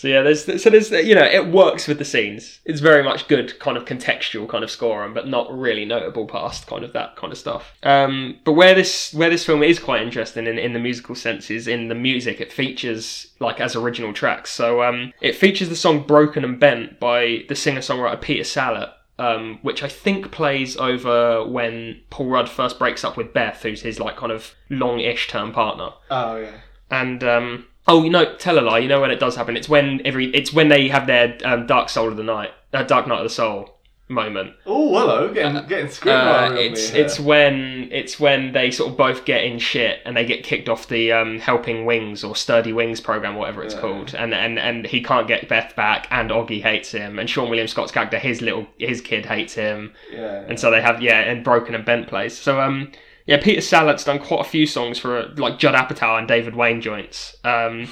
So 0.00 0.08
yeah, 0.08 0.22
there's 0.22 0.62
so 0.62 0.70
there's 0.70 0.90
you 0.90 1.14
know 1.14 1.26
it 1.26 1.48
works 1.48 1.86
with 1.86 1.98
the 1.98 2.06
scenes. 2.06 2.60
It's 2.64 2.80
very 2.80 3.02
much 3.02 3.28
good 3.28 3.60
kind 3.60 3.76
of 3.76 3.84
contextual 3.84 4.48
kind 4.48 4.64
of 4.64 4.70
scoring, 4.70 5.12
but 5.12 5.28
not 5.28 5.52
really 5.52 5.84
notable 5.84 6.26
past 6.26 6.66
kind 6.66 6.84
of 6.84 6.94
that 6.94 7.16
kind 7.16 7.30
of 7.30 7.38
stuff. 7.38 7.74
Um, 7.82 8.38
but 8.44 8.52
where 8.52 8.74
this 8.74 9.12
where 9.12 9.28
this 9.28 9.44
film 9.44 9.62
is 9.62 9.78
quite 9.78 10.00
interesting 10.00 10.46
in, 10.46 10.58
in 10.58 10.72
the 10.72 10.78
musical 10.78 11.14
sense 11.14 11.50
is 11.50 11.68
in 11.68 11.88
the 11.88 11.94
music. 11.94 12.40
It 12.40 12.50
features 12.50 13.34
like 13.40 13.60
as 13.60 13.76
original 13.76 14.14
tracks. 14.14 14.50
So 14.50 14.82
um, 14.82 15.12
it 15.20 15.36
features 15.36 15.68
the 15.68 15.76
song 15.76 16.06
"Broken 16.06 16.44
and 16.44 16.58
Bent" 16.58 16.98
by 16.98 17.44
the 17.50 17.54
singer 17.54 17.80
songwriter 17.80 18.22
Peter 18.22 18.44
Salett. 18.44 18.92
Um, 19.18 19.58
which 19.60 19.82
I 19.82 19.88
think 19.88 20.32
plays 20.32 20.78
over 20.78 21.46
when 21.46 22.00
Paul 22.08 22.28
Rudd 22.28 22.48
first 22.48 22.78
breaks 22.78 23.04
up 23.04 23.18
with 23.18 23.34
Beth, 23.34 23.62
who's 23.62 23.82
his 23.82 24.00
like 24.00 24.16
kind 24.16 24.32
of 24.32 24.54
long-ish 24.70 25.28
term 25.28 25.52
partner. 25.52 25.90
Oh 26.10 26.36
yeah. 26.36 26.60
And 26.90 27.22
um, 27.22 27.66
oh, 27.90 28.02
you 28.04 28.10
know, 28.10 28.34
tell 28.36 28.58
a 28.58 28.62
lie. 28.62 28.78
You 28.78 28.88
know 28.88 29.00
when 29.00 29.10
it 29.10 29.20
does 29.20 29.36
happen? 29.36 29.56
It's 29.56 29.68
when 29.68 30.00
every 30.04 30.26
it's 30.34 30.52
when 30.52 30.68
they 30.68 30.88
have 30.88 31.06
their 31.06 31.36
um, 31.44 31.66
Dark 31.66 31.88
Soul 31.88 32.08
of 32.08 32.16
the 32.16 32.22
Night, 32.22 32.52
uh, 32.72 32.82
Dark 32.84 33.06
Night 33.06 33.18
of 33.18 33.24
the 33.24 33.30
Soul 33.30 33.76
moment. 34.08 34.52
Oh 34.66 34.88
hello, 34.98 35.32
getting 35.32 35.64
getting 35.68 35.88
screwdriver 35.88 36.28
Uh, 36.28 36.48
on 36.48 36.54
me 36.56 36.64
it's 36.66 36.90
it's 36.90 37.20
when 37.20 37.88
it's 37.92 38.18
when 38.18 38.52
they 38.52 38.70
sort 38.72 38.90
of 38.90 38.96
both 38.96 39.24
get 39.24 39.44
in 39.44 39.58
shit 39.60 40.00
and 40.04 40.16
they 40.16 40.24
get 40.24 40.42
kicked 40.42 40.68
off 40.68 40.88
the 40.88 41.12
um, 41.12 41.38
Helping 41.38 41.84
Wings 41.86 42.24
or 42.24 42.34
Sturdy 42.34 42.72
Wings 42.72 43.00
program, 43.00 43.36
whatever 43.36 43.62
it's 43.62 43.74
Yeah. 43.74 43.80
called, 43.80 44.14
and, 44.14 44.34
and 44.34 44.58
and 44.58 44.86
he 44.86 45.00
can't 45.00 45.28
get 45.28 45.48
Beth 45.48 45.76
back, 45.76 46.08
and 46.10 46.30
Augie 46.30 46.60
hates 46.62 46.90
him, 46.90 47.18
and 47.20 47.28
Seann 47.28 47.48
William 47.48 47.68
Scott's 47.68 47.92
character, 47.92 48.18
his 48.18 48.42
little 48.42 48.66
his 48.78 49.00
kid 49.00 49.26
hates 49.26 49.54
him, 49.54 49.92
yeah. 50.12 50.44
and 50.48 50.58
so 50.58 50.70
they 50.72 50.82
have 50.82 51.00
yeah, 51.00 51.20
and 51.20 51.44
Broken 51.44 51.74
and 51.76 51.84
Bent 51.84 52.08
plays. 52.08 52.36
So 52.36 52.60
um 52.60 52.90
yeah, 53.30 53.40
Peter 53.40 53.60
Salett's 53.60 54.02
done 54.02 54.18
quite 54.18 54.40
a 54.40 54.48
few 54.50 54.66
songs 54.66 54.98
for 54.98 55.28
like 55.36 55.56
Judd 55.56 55.76
Apatow 55.76 56.18
and 56.18 56.26
David 56.26 56.56
Wain 56.56 56.80
joints. 56.80 57.36
Um, 57.44 57.86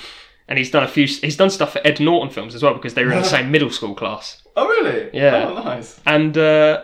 and 0.49 0.59
he's 0.59 0.68
done 0.68 0.82
a 0.82 0.89
few. 0.89 1.07
He's 1.07 1.36
done 1.36 1.49
stuff 1.49 1.74
for 1.74 1.86
Ed 1.86 2.01
Norton 2.01 2.28
films 2.28 2.57
as 2.57 2.62
well 2.64 2.74
because 2.74 2.95
they 2.95 3.05
were 3.05 3.12
in 3.12 3.18
the 3.18 3.24
same 3.36 3.53
middle 3.53 3.70
school 3.70 3.95
class. 3.95 4.43
oh 4.57 4.66
really? 4.66 5.11
Yeah. 5.12 5.47
Oh 5.49 5.62
nice. 5.62 6.01
And 6.05 6.36
uh, 6.36 6.82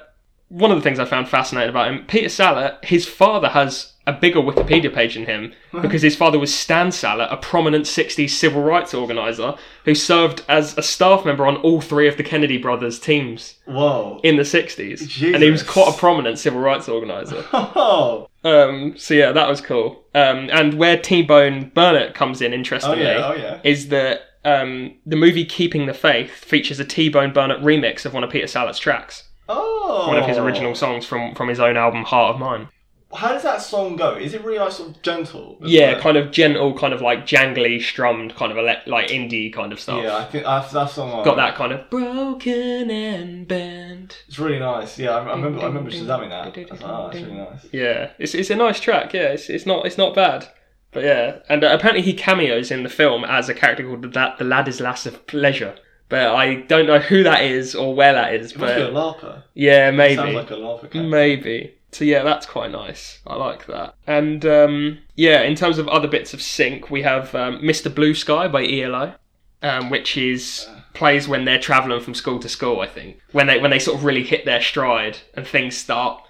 one 0.51 0.71
of 0.71 0.77
the 0.77 0.83
things 0.83 1.01
I 1.01 1.05
found 1.05 1.29
fascinating 1.29 1.71
about 1.71 1.89
him, 1.89 2.05
Peter 2.07 2.29
Salett, 2.29 2.85
his 2.85 3.09
father 3.09 3.49
has 3.49 3.93
a 4.07 4.13
bigger 4.13 4.39
Wikipedia 4.39 4.95
page 4.95 5.15
than 5.15 5.25
him 5.25 5.53
because 5.81 6.03
his 6.03 6.15
father 6.15 6.39
was 6.39 6.55
Stan 6.55 6.89
Salett, 6.89 7.33
a 7.33 7.39
prominent 7.39 7.87
60s 7.87 8.31
civil 8.31 8.63
rights 8.63 8.95
organizer 8.95 9.55
who 9.85 9.97
served 9.97 10.45
as 10.49 10.79
a 10.79 10.83
staff 10.83 11.25
member 11.25 11.45
on 11.45 11.57
all 11.57 11.81
three 11.81 12.07
of 12.07 12.17
the 12.19 12.23
Kennedy 12.23 12.59
brothers' 12.59 13.01
teams 13.01 13.55
Whoa. 13.65 14.21
in 14.23 14.37
the 14.37 14.43
60s. 14.43 15.35
And 15.35 15.43
he 15.43 15.51
was 15.51 15.65
quite 15.65 15.89
a 15.93 15.99
prominent 15.99 16.39
civil 16.39 16.61
rights 16.61 16.89
organizer. 16.89 17.45
Oh. 17.53 18.29
Um, 18.45 18.95
so 18.99 19.15
yeah, 19.15 19.33
that 19.33 19.49
was 19.49 19.61
cool. 19.61 20.05
Um, 20.15 20.49
and 20.53 20.75
where 20.75 20.99
T 21.01 21.23
Bone 21.23 21.71
Burnett 21.75 22.15
comes 22.15 22.41
in, 22.43 22.53
Oh 22.53 22.57
interestingly, 22.57 23.03
yeah. 23.03 23.27
Oh 23.27 23.35
yeah. 23.35 23.61
is 23.65 23.89
that 23.89 24.21
um, 24.45 24.95
the 25.07 25.17
movie 25.17 25.45
Keeping 25.47 25.87
the 25.87 25.95
Faith 25.95 26.31
features 26.31 26.79
a 26.79 26.85
T 26.85 27.09
Bone 27.09 27.33
Burnett 27.33 27.61
remix 27.61 28.05
of 28.05 28.13
one 28.13 28.23
of 28.23 28.31
Peter 28.31 28.47
Salett's 28.47 28.79
tracks, 28.79 29.25
Oh. 29.49 30.07
one 30.09 30.19
of 30.19 30.27
his 30.27 30.37
original 30.39 30.75
songs 30.75 31.07
from 31.07 31.35
from 31.35 31.49
his 31.49 31.59
own 31.61 31.77
album 31.79 32.05
Heart 32.05 32.35
of 32.35 32.41
Mine. 32.41 32.69
How 33.15 33.33
does 33.33 33.43
that 33.45 33.62
song 33.62 33.97
go? 33.97 34.15
Is 34.17 34.35
it 34.35 34.43
really 34.45 34.59
like 34.59 34.73
sort 34.73 34.91
of 34.91 35.03
gentle? 35.03 35.57
Yeah, 35.61 35.99
kind 36.01 36.17
of 36.17 36.31
gentle, 36.31 36.77
kind 36.79 36.93
of 36.93 37.01
like 37.01 37.27
jangly, 37.27 37.81
strummed, 37.81 38.35
kind 38.37 38.53
of 38.53 38.59
ele- 38.59 38.83
like 38.87 39.09
indie 39.09 39.53
kind 39.53 39.73
of 39.73 39.81
stuff. 39.81 40.03
Yeah, 40.03 40.17
I 40.17 40.25
think 40.25 40.45
that's 40.45 40.73
that 40.73 40.91
song. 40.91 41.25
Got 41.25 41.37
that 41.37 41.55
kind 41.55 41.73
of 41.73 41.89
broken 41.91 42.91
and 42.91 43.47
bent. 43.49 44.25
It's 44.29 44.39
really 44.39 44.59
nice. 44.59 44.99
Yeah, 44.99 45.11
I, 45.11 45.23
I 45.25 45.35
remember. 45.37 45.61
I 45.61 45.67
remember 45.67 45.91
shazamming 45.91 46.31
that. 46.31 46.47
I 46.47 46.73
was 46.73 46.81
like, 46.83 46.91
oh, 46.91 47.11
that's 47.12 47.25
really 47.25 47.39
nice. 47.39 47.67
Yeah, 47.73 48.11
it's 48.19 48.35
it's 48.35 48.51
a 48.51 48.57
nice 48.57 48.81
track. 48.81 49.12
Yeah, 49.12 49.29
it's 49.29 49.49
it's 49.49 49.67
not 49.67 49.87
it's 49.87 49.99
not 49.99 50.15
bad. 50.15 50.49
But 50.91 51.05
yeah, 51.05 51.39
and 51.49 51.65
uh, 51.65 51.71
apparently 51.73 52.03
he 52.03 52.15
cameos 52.15 52.71
in 52.71 52.83
the 52.85 52.89
film 52.89 53.25
as 53.25 53.49
a 53.49 53.55
character 53.55 53.85
called 53.85 54.03
the, 54.03 54.35
the 54.39 54.45
Ladislaus 54.45 55.07
of 55.07 55.27
Pleasure. 55.27 55.75
But 56.09 56.35
I 56.35 56.57
don't 56.57 56.87
know 56.87 56.99
who 57.01 57.23
that 57.25 57.43
is 57.43 57.75
or 57.75 57.95
where 57.95 58.12
that 58.12 58.35
is. 58.35 58.53
It 58.53 58.59
must 58.59 58.77
be 58.77 58.83
a 58.83 58.91
But 58.93 58.95
larper. 59.21 59.43
yeah, 59.55 59.87
Sounds 59.89 59.97
maybe, 59.97 60.33
like 60.33 60.51
a 60.51 60.55
larper. 60.55 60.81
character. 60.83 61.03
maybe. 61.03 61.75
So 61.95 62.05
yeah, 62.05 62.25
that's 62.25 62.45
quite 62.45 62.73
nice. 62.73 63.21
I 63.25 63.37
like 63.37 63.67
that. 63.67 63.95
And 64.05 64.45
um, 64.45 64.99
yeah, 65.15 65.43
in 65.43 65.55
terms 65.55 65.79
of 65.79 65.87
other 65.87 66.09
bits 66.09 66.35
of 66.35 66.43
sync, 66.43 66.91
we 66.91 67.03
have 67.03 67.33
um, 67.37 67.61
Mr. 67.61 67.95
Blue 67.95 68.15
Sky 68.15 68.49
by 68.49 68.67
ELO, 68.67 69.15
um, 69.63 69.91
which 69.91 70.17
is 70.17 70.69
plays 70.93 71.29
when 71.29 71.45
they're 71.45 71.61
traveling 71.61 72.01
from 72.03 72.15
school 72.15 72.41
to 72.41 72.49
school. 72.49 72.81
I 72.81 72.89
think 72.89 73.21
when 73.31 73.47
they 73.47 73.61
when 73.61 73.71
they 73.71 73.79
sort 73.79 73.97
of 73.97 74.05
really 74.05 74.25
hit 74.25 74.45
their 74.45 74.61
stride 74.61 75.19
and 75.35 75.47
things 75.47 75.77
start. 75.77 76.21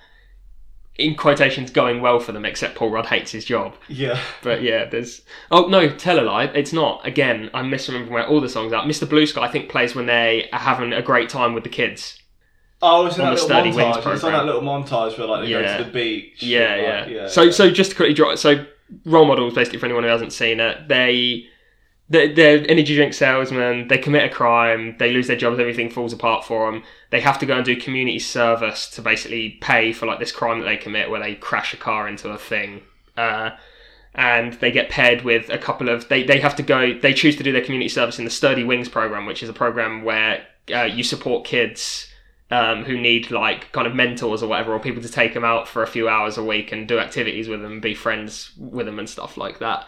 In 0.96 1.16
quotations, 1.16 1.72
going 1.72 2.00
well 2.00 2.20
for 2.20 2.30
them, 2.30 2.44
except 2.44 2.76
Paul 2.76 2.90
Rudd 2.90 3.06
hates 3.06 3.32
his 3.32 3.44
job. 3.44 3.74
Yeah. 3.88 4.20
But 4.44 4.62
yeah, 4.62 4.84
there's. 4.84 5.22
Oh 5.50 5.66
no, 5.66 5.88
tell 5.88 6.20
a 6.20 6.22
lie. 6.22 6.44
It's 6.44 6.72
not. 6.72 7.04
Again, 7.04 7.50
I'm 7.52 7.68
misremembering 7.68 8.10
where 8.10 8.28
all 8.28 8.40
the 8.40 8.48
songs 8.48 8.72
are. 8.72 8.84
Mr. 8.84 9.08
Blue 9.08 9.26
Sky, 9.26 9.42
I 9.42 9.50
think, 9.50 9.68
plays 9.68 9.96
when 9.96 10.06
they 10.06 10.48
are 10.52 10.60
having 10.60 10.92
a 10.92 11.02
great 11.02 11.28
time 11.28 11.52
with 11.52 11.64
the 11.64 11.70
kids. 11.70 12.20
Oh, 12.86 13.06
it's 13.06 13.16
in 13.16 13.22
On 13.22 13.30
that 13.30 13.36
the 13.36 13.42
little 13.42 13.48
Sturdy 13.48 13.72
Wings 13.72 13.96
montage. 13.96 14.14
It's 14.14 14.24
on 14.24 14.32
that 14.32 14.44
little 14.44 14.60
montage 14.60 15.18
where 15.18 15.26
like 15.26 15.44
they 15.44 15.50
Yeah. 15.50 15.62
go 15.62 15.78
to 15.78 15.84
the 15.84 15.90
beach. 15.90 16.42
Yeah, 16.42 16.74
and, 16.74 17.10
yeah. 17.10 17.22
like, 17.22 17.30
So, 17.30 17.50
so 17.50 17.70
just 17.70 17.90
to 17.92 17.96
quickly 17.96 18.12
draw. 18.14 18.30
it. 18.30 18.36
So, 18.38 18.66
role 19.06 19.24
models, 19.24 19.54
basically, 19.54 19.78
for 19.78 19.86
anyone 19.86 20.04
who 20.04 20.10
hasn't 20.10 20.32
seen 20.32 20.60
it, 20.60 20.88
they. 20.88 21.46
They're, 22.10 22.34
they're 22.34 22.70
energy 22.70 22.94
drink 22.94 23.14
salesmen. 23.14 23.88
They 23.88 23.96
commit 23.96 24.24
a 24.24 24.28
crime. 24.28 24.96
They 24.98 25.10
lose 25.10 25.26
their 25.26 25.38
jobs. 25.38 25.58
Everything 25.58 25.88
falls 25.88 26.12
apart 26.12 26.44
for 26.44 26.70
them. 26.70 26.82
They 27.08 27.20
have 27.22 27.38
to 27.38 27.46
go 27.46 27.56
and 27.56 27.64
do 27.64 27.74
community 27.76 28.18
service 28.18 28.90
to 28.90 29.00
basically 29.00 29.56
pay 29.62 29.94
for 29.94 30.04
like 30.04 30.18
this 30.18 30.30
crime 30.30 30.58
that 30.60 30.66
they 30.66 30.76
commit, 30.76 31.08
where 31.08 31.20
they 31.20 31.34
crash 31.34 31.72
a 31.72 31.78
car 31.78 32.06
into 32.06 32.28
a 32.28 32.36
thing. 32.36 32.82
Uh, 33.16 33.52
and 34.14 34.52
they 34.54 34.70
get 34.70 34.90
paired 34.90 35.22
with 35.22 35.48
a 35.48 35.56
couple 35.56 35.88
of 35.88 36.08
they, 36.08 36.22
they 36.22 36.38
have 36.40 36.54
to 36.56 36.62
go 36.62 36.96
they 36.98 37.12
choose 37.14 37.36
to 37.36 37.42
do 37.42 37.52
their 37.52 37.64
community 37.64 37.88
service 37.88 38.18
in 38.18 38.24
the 38.24 38.30
sturdy 38.30 38.62
wings 38.64 38.88
program 38.88 39.26
which 39.26 39.42
is 39.42 39.48
a 39.48 39.52
program 39.52 40.04
where 40.04 40.46
uh, 40.72 40.82
you 40.82 41.02
support 41.02 41.44
kids 41.44 42.08
um, 42.50 42.84
who 42.84 42.98
need 42.98 43.30
like 43.30 43.72
kind 43.72 43.86
of 43.86 43.94
mentors 43.94 44.42
or 44.42 44.48
whatever 44.48 44.72
or 44.72 44.78
people 44.78 45.02
to 45.02 45.08
take 45.08 45.34
them 45.34 45.44
out 45.44 45.66
for 45.66 45.82
a 45.82 45.86
few 45.86 46.08
hours 46.08 46.36
a 46.36 46.44
week 46.44 46.72
and 46.72 46.86
do 46.86 46.98
activities 46.98 47.48
with 47.48 47.62
them 47.62 47.80
be 47.80 47.94
friends 47.94 48.52
with 48.58 48.86
them 48.86 48.98
and 48.98 49.08
stuff 49.08 49.36
like 49.36 49.58
that. 49.58 49.86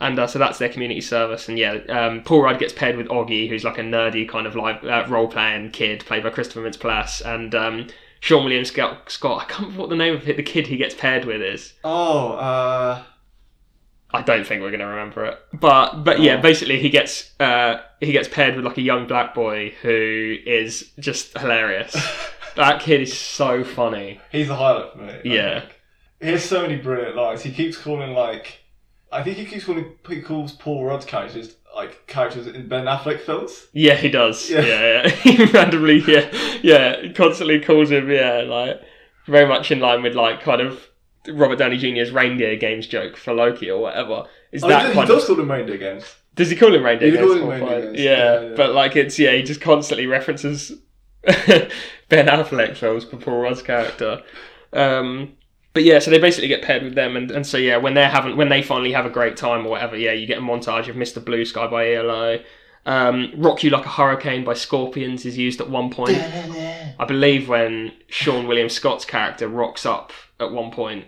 And 0.00 0.18
uh, 0.18 0.26
so 0.28 0.38
that's 0.38 0.58
their 0.58 0.68
community 0.68 1.00
service. 1.00 1.48
And 1.48 1.58
yeah 1.58 1.74
um, 1.88 2.22
paul 2.22 2.42
rudd 2.42 2.58
gets 2.58 2.72
paired 2.72 2.96
with 2.96 3.08
augie 3.08 3.48
who's 3.48 3.64
like 3.64 3.78
a 3.78 3.82
nerdy 3.82 4.28
kind 4.28 4.46
of 4.46 4.56
like 4.56 4.82
uh, 4.84 5.04
role-playing 5.08 5.70
kid 5.70 6.04
played 6.06 6.22
by 6.22 6.30
christopher 6.30 6.62
mintz-plasse. 6.68 7.20
And 7.24 7.54
um, 7.54 7.88
seann 8.20 8.42
william 8.44 8.64
scott, 8.64 9.10
scott 9.10 9.42
i 9.42 9.44
can't 9.44 9.60
remember 9.60 9.80
what 9.80 9.90
the 9.90 9.96
name 9.96 10.14
of 10.14 10.28
it, 10.28 10.36
the 10.36 10.42
kid 10.42 10.66
he 10.66 10.76
gets 10.76 10.94
paired 10.94 11.24
with 11.24 11.42
is. 11.42 11.74
Oh, 11.84 12.32
uh, 12.32 13.02
I 14.12 14.22
don't 14.22 14.46
think 14.46 14.62
we're 14.62 14.70
gonna 14.70 14.86
remember 14.86 15.24
it. 15.26 15.38
But 15.52 16.02
but 16.04 16.20
yeah, 16.20 16.36
Oh. 16.36 16.42
basically 16.42 16.78
he 16.80 16.88
gets 16.90 17.32
uh 17.40 17.80
he 18.00 18.12
gets 18.12 18.28
paired 18.28 18.56
with 18.56 18.64
like 18.64 18.78
a 18.78 18.82
young 18.82 19.06
black 19.06 19.34
boy 19.34 19.74
who 19.82 20.36
is 20.46 20.92
just 20.98 21.36
hilarious. 21.38 21.94
that 22.56 22.80
kid 22.80 23.02
is 23.02 23.16
so 23.16 23.64
funny. 23.64 24.20
he's 24.32 24.48
the 24.48 24.54
highlight 24.56 24.92
for 24.92 24.98
me. 24.98 25.12
I 25.12 25.20
Yeah. 25.24 25.60
think. 25.60 25.74
He 26.20 26.28
has 26.30 26.44
so 26.44 26.62
many 26.62 26.76
brilliant 26.76 27.14
lines. 27.16 27.42
He 27.42 27.52
keeps 27.52 27.76
calling 27.78 28.12
like, 28.12 28.58
I 29.12 29.22
think 29.22 29.36
he 29.36 29.44
keeps 29.44 29.64
calling 29.64 29.92
he 30.08 30.20
calls 30.22 30.52
Paul 30.52 30.84
Rudd's 30.86 31.04
characters 31.04 31.54
like 31.76 32.06
characters 32.08 32.46
in 32.48 32.66
Ben 32.66 32.86
Affleck 32.86 33.20
films. 33.20 33.68
Yeah, 33.72 33.94
he 33.94 34.08
does. 34.10 34.50
Yeah. 34.50 34.62
Yeah, 34.62 34.80
yeah. 35.04 35.08
he 35.36 35.44
randomly 35.44 35.98
yeah 36.08 36.30
yeah 36.62 37.12
constantly 37.12 37.60
calls 37.60 37.90
him 37.90 38.10
yeah 38.10 38.38
like 38.46 38.80
very 39.26 39.46
much 39.46 39.70
in 39.70 39.78
line 39.80 40.02
with 40.02 40.14
like 40.14 40.40
kind 40.40 40.60
of 40.62 40.88
Robert 41.32 41.56
Downey 41.56 41.76
Jr.'s 41.78 42.10
reindeer 42.10 42.56
games 42.56 42.86
joke 42.86 43.16
for 43.16 43.32
Loki 43.34 43.70
or 43.70 43.80
whatever. 43.80 44.24
Is 44.52 44.62
Oh, 44.64 44.68
that 44.68 44.80
he, 44.80 44.82
does, 44.86 44.92
he 44.92 44.94
kind 44.98 45.08
does 45.08 45.22
of 45.22 45.26
call 45.26 45.36
them 45.36 45.50
reindeer 45.50 45.76
games. 45.78 46.14
Does 46.34 46.50
he 46.50 46.56
call 46.56 46.74
him 46.74 46.84
reindeer 46.84 47.10
He 47.10 47.16
games? 47.16 47.32
him 47.34 47.48
reindeer 47.48 47.80
games. 47.82 47.98
Yeah, 48.00 48.10
Yeah, 48.10 48.40
yeah. 48.48 48.54
but 48.56 48.72
like 48.74 48.96
it's 48.96 49.18
yeah, 49.18 49.32
he 49.32 49.42
just 49.42 49.60
constantly 49.60 50.06
references 50.06 50.72
Ben 51.24 52.26
Affleck 52.26 52.76
films 52.76 53.04
for 53.04 53.16
Paul 53.16 53.40
Rudd's 53.42 53.62
character. 53.62 54.22
Um, 54.72 55.34
but 55.74 55.84
yeah, 55.84 55.98
so 55.98 56.10
they 56.10 56.18
basically 56.18 56.48
get 56.48 56.62
paired 56.62 56.82
with 56.82 56.94
them, 56.94 57.16
and, 57.16 57.30
and 57.30 57.46
so 57.46 57.58
yeah, 57.58 57.76
when 57.76 57.94
they're 57.94 58.08
having 58.08 58.36
when 58.36 58.48
they 58.48 58.62
finally 58.62 58.92
have 58.92 59.06
a 59.06 59.10
great 59.10 59.36
time 59.36 59.66
or 59.66 59.70
whatever, 59.70 59.96
yeah, 59.96 60.12
you 60.12 60.26
get 60.26 60.38
a 60.38 60.42
montage 60.42 60.88
of 60.88 60.96
Mr. 60.96 61.24
Blue 61.24 61.44
Sky 61.44 61.66
by 61.66 61.92
ELO. 61.92 62.40
Um, 62.86 63.32
Rock 63.36 63.62
You 63.62 63.70
Like 63.70 63.84
a 63.84 63.88
Hurricane 63.90 64.44
by 64.44 64.54
Scorpions 64.54 65.26
is 65.26 65.36
used 65.36 65.60
at 65.60 65.68
one 65.68 65.90
point. 65.90 66.16
I 66.16 67.04
believe 67.06 67.48
when 67.48 67.92
Seann 68.08 68.46
William 68.48 68.68
Scott's 68.70 69.04
character 69.04 69.46
rocks 69.46 69.84
up 69.84 70.12
at 70.40 70.52
one 70.52 70.70
point. 70.70 71.04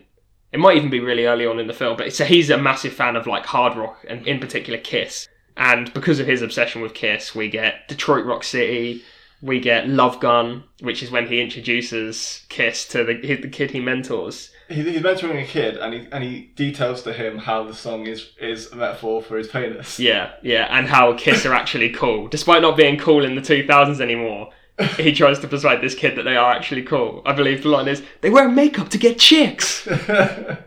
It 0.53 0.59
might 0.59 0.77
even 0.77 0.91
be 0.91 1.01
really 1.01 1.27
early 1.27 1.47
on 1.47 1.61
in 1.61 1.67
the 1.67 1.73
film, 1.73 1.97
but 1.97 2.13
so 2.13 2.25
he's 2.25 2.51
a 2.51 2.59
massive 2.59 2.93
fan 2.93 3.17
of 3.17 3.27
like 3.27 3.47
hard 3.47 3.77
rock 3.77 4.05
and 4.09 4.27
in 4.27 4.41
particular 4.41 4.79
Kiss. 4.79 5.29
And 5.57 5.93
because 5.93 6.19
of 6.19 6.27
his 6.27 6.43
obsession 6.43 6.81
with 6.81 6.95
Kiss, 6.95 7.35
we 7.35 7.49
get 7.49 7.87
Detroit 7.87 8.25
Rock 8.25 8.43
City, 8.45 9.05
we 9.43 9.61
get 9.61 9.89
Love 9.89 10.21
Gun, 10.21 10.65
which 10.81 11.03
is 11.03 11.11
when 11.11 11.27
he 11.27 11.41
introduces 11.41 12.45
Kiss 12.49 12.87
to 12.89 13.05
the, 13.05 13.15
the 13.37 13.49
kid 13.49 13.71
he 13.71 13.81
mentors. 13.81 14.51
He, 14.69 14.83
he's 14.83 15.03
mentoring 15.03 15.43
a 15.43 15.47
kid, 15.47 15.77
and 15.77 15.95
he 15.95 16.07
and 16.13 16.23
he 16.23 16.53
details 16.55 17.03
to 17.03 17.13
him 17.13 17.39
how 17.39 17.65
the 17.65 17.75
song 17.75 18.07
is 18.07 18.33
is 18.39 18.71
a 18.71 18.77
metaphor 18.77 19.23
for 19.23 19.37
his 19.37 19.49
penis. 19.49 19.99
Yeah, 19.99 20.33
yeah, 20.43 20.67
and 20.71 20.87
how 20.87 21.15
Kiss 21.15 21.45
are 21.47 21.55
actually 21.55 21.91
cool, 21.91 22.29
despite 22.29 22.63
not 22.63 22.77
being 22.77 22.99
cool 22.99 23.25
in 23.25 23.35
the 23.35 23.41
2000s 23.41 24.01
anymore. 24.01 24.51
He 24.97 25.13
tries 25.13 25.39
to 25.41 25.49
persuade 25.49 25.81
this 25.81 25.95
kid 25.95 26.17
that 26.17 26.23
they 26.23 26.37
are 26.37 26.53
actually 26.53 26.83
cool. 26.83 27.23
I 27.25 27.33
believe 27.33 27.63
the 27.63 27.69
line 27.69 27.89
is, 27.89 28.03
"They 28.21 28.31
wear 28.31 28.49
makeup 28.49 28.89
to 28.91 28.99
get 28.99 29.19
chicks," 29.19 29.87
and 29.87 30.59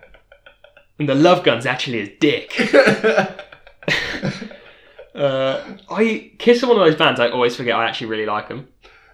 the 1.09 1.15
love 1.15 1.43
gun's 1.43 1.65
actually 1.65 1.99
his 1.99 2.09
dick. 2.19 2.53
uh, 5.15 5.63
I 5.89 6.31
Kiss 6.37 6.63
are 6.63 6.67
one 6.67 6.77
of 6.77 6.85
those 6.85 6.95
bands 6.95 7.19
I 7.19 7.29
always 7.29 7.55
forget 7.55 7.75
I 7.75 7.85
actually 7.87 8.07
really 8.07 8.25
like 8.25 8.47
them. 8.49 8.67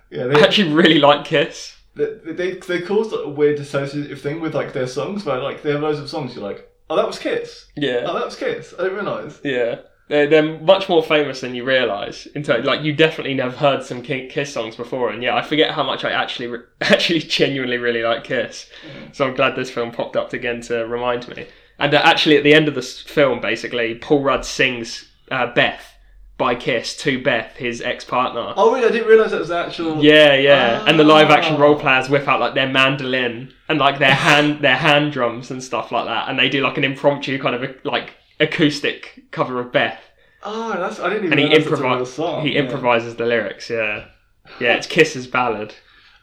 yeah, 0.10 0.26
I 0.26 0.42
actually 0.42 0.74
really 0.74 1.00
like 1.00 1.26
Kiss. 1.26 1.76
they 1.96 2.16
they 2.26 2.52
they 2.54 2.82
caused 2.82 3.14
a 3.14 3.28
weird 3.28 3.60
associative 3.60 4.22
thing 4.22 4.42
with 4.42 4.54
like 4.56 4.74
their 4.74 4.88
songs, 4.88 5.26
where 5.26 5.40
like 5.42 5.62
they 5.64 5.72
have 5.72 5.82
loads 5.82 6.00
of 6.00 6.10
songs. 6.10 6.36
You're 6.36 6.44
like, 6.44 6.70
oh, 6.90 6.96
that 6.96 7.08
was 7.08 7.20
Kiss. 7.20 7.68
Yeah. 7.76 8.06
Oh, 8.06 8.14
that 8.14 8.26
was 8.26 8.36
Kiss. 8.36 8.74
I 8.78 8.84
didn't 8.84 8.98
realise. 8.98 9.40
Yeah. 9.44 9.80
They're, 10.10 10.28
they're 10.28 10.60
much 10.60 10.90
more 10.90 11.04
famous 11.04 11.40
than 11.42 11.54
you 11.56 11.64
realise. 11.64 12.26
In 12.26 12.44
terms, 12.44 12.66
like 12.66 12.82
you 12.84 12.94
definitely 12.94 13.38
have 13.38 13.56
heard 13.58 13.84
some 13.84 14.02
Kiss 14.02 14.52
songs 14.52 14.76
before, 14.76 15.12
and 15.12 15.24
yeah, 15.24 15.36
I 15.36 15.42
forget 15.44 15.72
how 15.72 15.84
much 15.84 16.04
I 16.04 16.12
actually, 16.12 16.48
re- 16.48 16.60
actually, 16.82 17.20
genuinely 17.20 17.78
really 17.78 18.02
like 18.04 18.24
Kiss. 18.24 18.68
So 19.14 19.28
I'm 19.28 19.36
glad 19.36 19.56
this 19.56 19.70
film 19.72 19.92
popped 19.92 20.16
up 20.18 20.34
again 20.34 20.62
to 20.62 20.86
remind 20.88 21.28
me. 21.30 21.46
And 21.78 21.94
uh, 21.94 22.02
actually, 22.04 22.36
at 22.38 22.44
the 22.44 22.54
end 22.54 22.68
of 22.68 22.76
this 22.76 23.00
film, 23.00 23.40
basically, 23.40 23.96
Paul 23.96 24.24
Rudd 24.24 24.44
sings 24.46 25.08
uh, 25.32 25.54
"Beth" 25.54 25.86
by 26.40 26.56
Kiss 26.56 26.98
to 26.98 27.22
Beth, 27.22 27.56
his 27.58 27.82
ex-partner. 27.82 28.54
Oh, 28.58 28.74
really? 28.74 28.88
I 28.88 28.92
didn't 28.92 29.08
realise 29.08 29.32
that 29.32 29.40
was 29.42 29.50
the 29.50 29.58
actual. 29.58 30.04
Yeah, 30.04 30.34
yeah. 30.34 30.84
And 30.88 30.98
the 31.00 31.04
live 31.04 31.30
action 31.30 31.56
Oh. 31.56 31.60
role 31.60 31.76
players 31.80 32.10
whip 32.10 32.28
out 32.28 32.40
like 32.40 32.54
their 32.56 32.68
mandolin 32.68 33.54
and 33.68 33.78
like 33.78 34.00
their 34.00 34.16
hand 34.16 34.62
their 34.64 34.76
hand 34.78 35.12
drums 35.12 35.52
and 35.52 35.64
stuff 35.64 35.92
like 35.92 36.06
that, 36.06 36.30
and 36.30 36.40
they 36.40 36.50
do 36.50 36.62
like 36.62 36.78
an 36.78 36.84
impromptu 36.84 37.38
kind 37.40 37.56
of 37.56 37.76
like 37.84 38.16
acoustic 38.40 39.26
cover 39.32 39.60
of 39.60 39.72
Beth, 39.72 40.00
Oh, 40.44 40.74
that's 40.80 41.00
I 41.00 41.10
didn't 41.10 41.26
even. 41.26 41.40
and 41.40 41.40
he 41.40 41.46
realise 41.48 41.66
that's 41.66 41.80
a 41.80 41.84
real 41.84 41.92
improvises 41.92 42.14
song. 42.16 42.46
he 42.48 42.54
yeah. 42.54 42.62
improvises 42.62 43.16
the 43.16 43.26
lyrics. 43.26 43.70
Yeah, 43.70 44.06
yeah. 44.60 44.76
It's 44.76 44.88
Kiss's 44.88 45.28
ballad. 45.28 45.76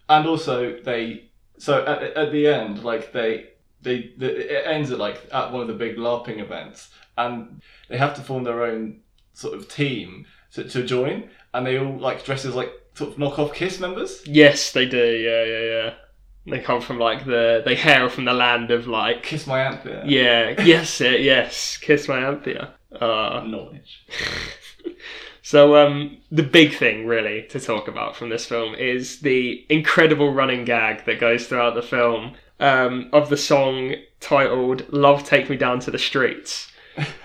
and 0.09 0.27
also 0.27 0.79
they 0.81 1.31
so 1.59 1.85
at, 1.85 2.03
at 2.03 2.33
the 2.33 2.47
end 2.49 2.83
like 2.85 3.13
they 3.13 3.49
they 3.83 4.13
the, 4.17 4.57
it 4.59 4.67
ends 4.67 4.91
at 4.91 4.99
like 4.99 5.27
at 5.33 5.53
one 5.53 5.61
of 5.63 5.69
the 5.69 5.75
big 5.75 5.97
larping 5.97 6.39
events 6.41 6.89
and 7.19 7.61
they 7.89 7.97
have 7.99 8.15
to 8.15 8.23
form 8.23 8.45
their 8.45 8.63
own 8.65 9.01
sort 9.33 9.55
of 9.55 9.69
team 9.69 10.27
to, 10.53 10.65
to 10.65 10.83
join 10.85 11.29
and 11.55 11.67
they 11.67 11.79
all 11.79 11.99
like 11.99 12.25
dress 12.25 12.45
as 12.45 12.55
like 12.55 12.73
sort 12.95 13.11
of 13.11 13.17
knockoff 13.17 13.53
kiss 13.55 13.79
members 13.81 14.23
Yes, 14.27 14.73
they 14.73 14.87
do. 14.87 14.97
Yeah, 14.99 15.45
yeah, 15.45 15.65
yeah. 15.85 15.95
They 16.47 16.61
come 16.61 16.81
from 16.81 16.99
like 16.99 17.25
the 17.25 17.63
they 17.65 17.75
hail 17.75 18.09
from 18.09 18.25
the 18.25 18.33
land 18.33 18.71
of 18.71 18.87
like 18.87 19.23
kiss 19.23 19.47
my 19.47 19.61
anthea 19.61 20.05
yeah, 20.07 20.63
yes, 20.63 21.01
it, 21.01 21.21
yes, 21.23 21.77
kiss 21.77 22.09
my 22.09 22.19
Anthea. 22.19 22.73
Uh, 22.93 23.43
knowledge 23.47 24.07
So 25.47 25.77
um, 25.77 26.17
the 26.33 26.43
big 26.43 26.75
thing 26.75 27.07
really 27.07 27.47
to 27.51 27.61
talk 27.61 27.87
about 27.87 28.17
from 28.17 28.31
this 28.31 28.47
film 28.47 28.75
is 28.75 29.21
the 29.21 29.65
incredible 29.69 30.33
running 30.33 30.65
gag 30.65 31.05
that 31.05 31.21
goes 31.21 31.47
throughout 31.47 31.77
the 31.77 31.83
film 31.83 32.35
um, 32.59 33.09
of 33.13 33.29
the 33.29 33.37
song 33.37 33.95
titled 34.19 34.93
"Love 34.93 35.23
Take 35.23 35.49
Me 35.49 35.57
Down 35.57 35.79
to 35.81 35.93
the 35.93 36.01
Streets." 36.01 36.73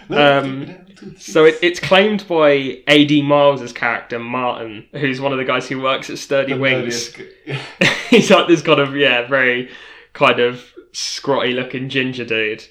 Um, 0.09 0.76
So 1.17 1.45
it, 1.45 1.57
it's 1.61 1.80
claimed 1.80 2.28
by 2.28 2.84
A.D. 2.88 3.22
Miles' 3.24 3.74
character 3.74 4.19
Martin, 4.19 4.86
who's 4.91 5.19
one 5.19 5.32
of 5.32 5.38
the 5.39 5.45
guys 5.45 5.67
who 5.67 5.82
works 5.82 6.09
at 6.09 6.17
Sturdy 6.17 6.53
Wings. 6.53 7.15
He's 8.09 8.30
like 8.30 8.47
this 8.47 8.61
kind 8.61 8.80
of 8.80 8.95
yeah, 8.95 9.28
very 9.28 9.69
kind 10.13 10.39
of 10.39 10.63
scrotty 10.91 11.53
looking 11.53 11.89
ginger 11.89 12.26
dude, 12.26 12.63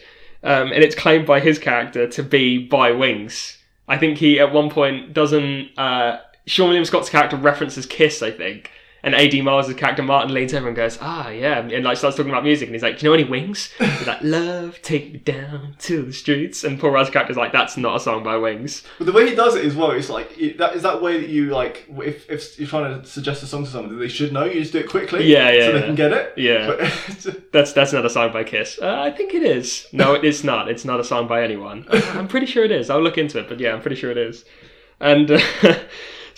um, 0.42 0.70
and 0.72 0.84
it's 0.84 0.94
claimed 0.94 1.26
by 1.26 1.40
his 1.40 1.58
character 1.58 2.06
to 2.08 2.22
be 2.22 2.58
by 2.58 2.92
Wings. 2.92 3.56
I 3.88 3.98
think 3.98 4.18
he 4.18 4.38
at 4.38 4.52
one 4.52 4.70
point 4.70 5.12
doesn't. 5.12 5.70
Uh, 5.76 6.18
Seann 6.46 6.66
William 6.66 6.84
Scott's 6.84 7.08
character 7.10 7.36
references 7.36 7.86
Kiss, 7.86 8.22
I 8.22 8.30
think, 8.30 8.70
and 9.02 9.14
A.D. 9.14 9.42
Miles' 9.42 9.72
character 9.74 10.02
Martin 10.02 10.34
leans 10.34 10.52
over 10.54 10.66
and 10.68 10.76
goes, 10.76 10.98
"Ah, 11.00 11.30
yeah," 11.30 11.58
and 11.60 11.84
like 11.84 11.96
starts 11.96 12.16
talking 12.16 12.30
about 12.30 12.44
music, 12.44 12.68
and 12.68 12.74
he's 12.74 12.82
like, 12.82 12.98
"Do 12.98 13.06
you 13.06 13.10
know 13.10 13.14
any 13.14 13.24
Wings?" 13.24 13.70
He's 13.78 14.06
like, 14.06 14.22
"Love, 14.22 14.80
take 14.82 15.12
me 15.12 15.18
down 15.18 15.74
to 15.80 16.02
the 16.02 16.12
streets," 16.12 16.64
and 16.64 16.78
Paul 16.78 16.90
Rudd's 16.90 17.10
character's 17.10 17.36
like, 17.36 17.52
"That's 17.52 17.76
not 17.76 17.96
a 17.96 18.00
song 18.00 18.22
by 18.22 18.36
Wings." 18.36 18.82
But 18.98 19.06
the 19.06 19.12
way 19.12 19.28
he 19.28 19.34
does 19.34 19.56
it 19.56 19.64
as 19.64 19.74
well, 19.74 19.90
it's 19.92 20.10
like 20.10 20.36
it- 20.38 20.58
that 20.58 20.74
is 20.76 20.82
that 20.82 21.00
way 21.00 21.18
that 21.20 21.28
you 21.28 21.46
like 21.46 21.86
if 21.98 22.28
if 22.30 22.58
you're 22.58 22.68
trying 22.68 23.00
to 23.00 23.06
suggest 23.08 23.42
a 23.42 23.46
song 23.46 23.64
to 23.64 23.70
someone 23.70 23.90
that 23.94 24.00
they 24.00 24.08
should 24.08 24.32
know, 24.32 24.44
you 24.44 24.60
just 24.60 24.72
do 24.72 24.78
it 24.80 24.88
quickly, 24.90 25.24
Yeah, 25.26 25.50
yeah, 25.50 25.66
so 25.66 25.72
they 25.72 25.78
yeah. 25.80 25.86
can 25.86 25.94
get 25.94 26.12
it. 26.12 26.32
Yeah. 26.36 26.90
That's 27.52 27.72
that's 27.72 27.92
not 27.92 28.04
a 28.06 28.10
song 28.10 28.32
by 28.32 28.44
Kiss. 28.44 28.78
Uh, 28.80 29.00
I 29.00 29.10
think 29.10 29.34
it 29.34 29.42
is. 29.42 29.86
No, 29.92 30.14
it 30.14 30.24
is 30.24 30.44
not. 30.44 30.68
It's 30.68 30.84
not 30.84 31.00
a 31.00 31.04
song 31.04 31.26
by 31.26 31.42
anyone. 31.42 31.84
I'm 31.90 32.28
pretty 32.28 32.46
sure 32.46 32.64
it 32.64 32.70
is. 32.70 32.88
I'll 32.90 33.02
look 33.02 33.18
into 33.18 33.38
it, 33.40 33.48
but 33.48 33.58
yeah, 33.58 33.72
I'm 33.72 33.80
pretty 33.80 33.96
sure 33.96 34.10
it 34.10 34.18
is. 34.18 34.44
And 35.00 35.30
uh, 35.32 35.40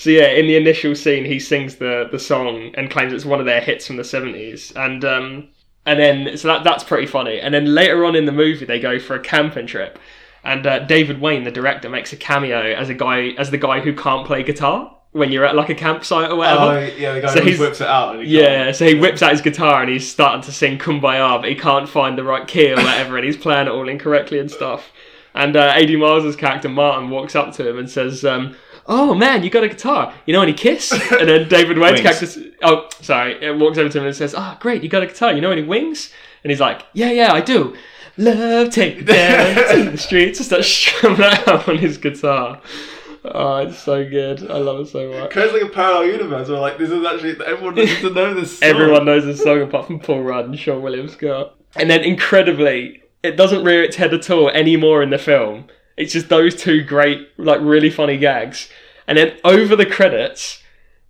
so 0.03 0.11
yeah, 0.11 0.27
in 0.29 0.47
the 0.49 0.57
initial 0.57 0.95
scene, 0.97 1.25
he 1.25 1.39
sings 1.39 1.77
the 1.77 2.09
the 2.11 2.19
song 2.19 2.73
and 2.75 2.91
claims 2.91 3.13
it's 3.13 3.25
one 3.25 3.39
of 3.41 3.47
their 3.47 3.61
hits 3.61 3.87
from 3.87 3.97
the 3.97 4.03
'70s. 4.03 4.75
And 4.75 5.05
um, 5.05 5.49
and 5.87 5.99
then 6.01 6.37
so 6.37 6.49
that 6.49 6.65
that's 6.65 6.83
pretty 6.83 7.07
funny. 7.07 7.39
And 7.41 7.55
then 7.55 7.73
later 7.75 8.05
on 8.05 8.17
in 8.17 8.25
the 8.27 8.33
movie, 8.33 8.65
they 8.65 8.81
go 8.81 8.99
for 8.99 9.15
a 9.15 9.21
camping 9.21 9.67
trip, 9.69 9.99
and 10.43 10.67
uh, 10.67 10.81
David 10.81 11.21
Wain, 11.21 11.45
the 11.45 11.53
director, 11.53 11.89
makes 11.89 12.13
a 12.13 12.17
cameo 12.17 12.75
as 12.75 12.89
a 12.89 12.95
guy 12.95 13.29
as 13.39 13.51
the 13.53 13.59
guy 13.59 13.79
who 13.81 13.95
can't 13.95 14.27
play 14.27 14.43
guitar 14.43 14.97
when 15.13 15.31
you're 15.31 15.45
at 15.45 15.55
like 15.55 15.69
a 15.69 15.75
campsite 15.75 16.31
or 16.31 16.37
whatever. 16.37 16.79
oh 16.79 16.79
yeah, 16.99 17.13
the 17.13 17.21
guy 17.21 17.35
So 17.35 17.41
who 17.43 17.57
whips 17.63 17.81
it 17.83 17.87
out. 17.87 18.17
And 18.17 18.27
he 18.27 18.33
can't- 18.35 18.51
Yeah, 18.51 18.73
so 18.73 18.87
he 18.87 18.95
whips 18.95 19.23
out 19.23 19.31
his 19.33 19.43
guitar 19.43 19.83
and 19.83 19.91
he's 19.93 20.11
starting 20.11 20.41
to 20.43 20.51
sing 20.53 20.79
Kumbaya, 20.79 21.39
but 21.41 21.49
he 21.51 21.55
can't 21.55 21.87
find 21.89 22.17
the 22.19 22.25
right 22.25 22.49
key 22.49 22.73
or 22.73 22.77
whatever, 22.77 23.19
and 23.19 23.27
he's 23.27 23.37
playing 23.37 23.67
it 23.67 23.71
all 23.71 23.89
incorrectly 23.91 24.39
and 24.39 24.51
stuff. 24.51 24.91
And 25.35 25.55
uh, 25.57 25.73
A.D. 25.77 25.97
Miles' 25.97 26.35
character 26.37 26.69
Martin 26.69 27.11
walks 27.11 27.37
up 27.37 27.53
to 27.57 27.69
him 27.69 27.79
and 27.79 27.89
says, 27.91 28.25
um, 28.25 28.57
"Oh 28.87 29.15
man, 29.15 29.43
you 29.43 29.51
got 29.51 29.65
a 29.65 29.69
guitar? 29.69 30.13
You 30.27 30.33
know 30.33 30.43
any 30.43 30.53
Kiss?" 30.53 30.93
And 31.13 31.29
then 31.29 31.49
David 31.49 31.79
Wain's 31.79 32.01
Wings. 32.01 32.03
character, 32.03 32.27
s- 32.27 32.39
oh 32.63 32.89
sorry, 33.01 33.47
uh, 33.47 33.55
walks 33.57 33.79
over 33.79 33.89
to 33.89 33.99
him 33.99 34.07
and 34.07 34.15
says, 34.17 34.35
"Ah, 34.35 34.57
great, 34.61 34.83
you 34.83 34.89
got 34.89 35.03
a 35.03 35.07
guitar? 35.07 35.33
You 35.33 35.41
know 35.41 35.51
any 35.51 35.63
Wings?" 35.63 36.13
And 36.45 36.51
he's 36.51 36.61
like, 36.61 36.83
"Yeah, 36.93 37.11
yeah, 37.11 37.33
I 37.33 37.41
do." 37.41 37.77
Love 38.19 38.71
take 38.71 38.99
me 38.99 39.03
down 39.05 39.55
to 39.85 39.91
the 39.93 39.97
streets 39.99 40.39
and 40.39 40.47
starts 40.47 40.69
strumming 40.69 41.19
that 41.21 41.49
out 41.49 41.67
on 41.69 41.79
his 41.79 41.97
guitar. 41.97 42.61
Oh, 43.25 43.59
it's 43.59 43.79
so 43.79 44.05
good. 44.09 44.51
I 44.51 44.59
love 44.59 44.81
it 44.81 44.89
so 44.89 45.11
much. 45.13 45.29
Because 45.31 45.53
like 45.53 45.63
a 45.63 45.69
parallel 45.69 46.07
universe 46.07 46.49
where 46.49 46.59
like 46.61 46.77
this 46.77 46.91
is 46.91 47.05
actually 47.07 47.37
everyone 47.47 47.77
needs 47.77 48.01
to 48.01 48.11
know 48.11 48.35
this. 48.35 48.59
Song. 48.59 48.69
Everyone 48.69 49.05
knows 49.07 49.25
the 49.25 49.37
song 49.37 49.63
apart 49.63 49.87
from 49.87 50.01
Paul 50.01 50.23
Rudd 50.25 50.45
and 50.47 50.55
Seann 50.57 50.81
William 50.83 51.09
Scott. 51.09 51.55
And 51.77 51.89
then 51.89 52.01
incredibly, 52.01 53.03
it 53.23 53.37
doesn't 53.37 53.65
rear 53.65 53.83
its 53.83 53.97
head 53.97 54.13
at 54.13 54.29
all 54.29 54.51
anymore 54.51 55.03
in 55.03 55.11
the 55.11 55.19
film. 55.19 55.69
It's 55.97 56.13
just 56.13 56.29
those 56.29 56.55
two 56.55 56.83
great, 56.83 57.29
like 57.37 57.61
really 57.61 57.91
funny 57.91 58.17
gags. 58.17 58.69
And 59.07 59.19
then 59.19 59.37
over 59.45 59.77
the 59.77 59.87
credits, 59.87 60.63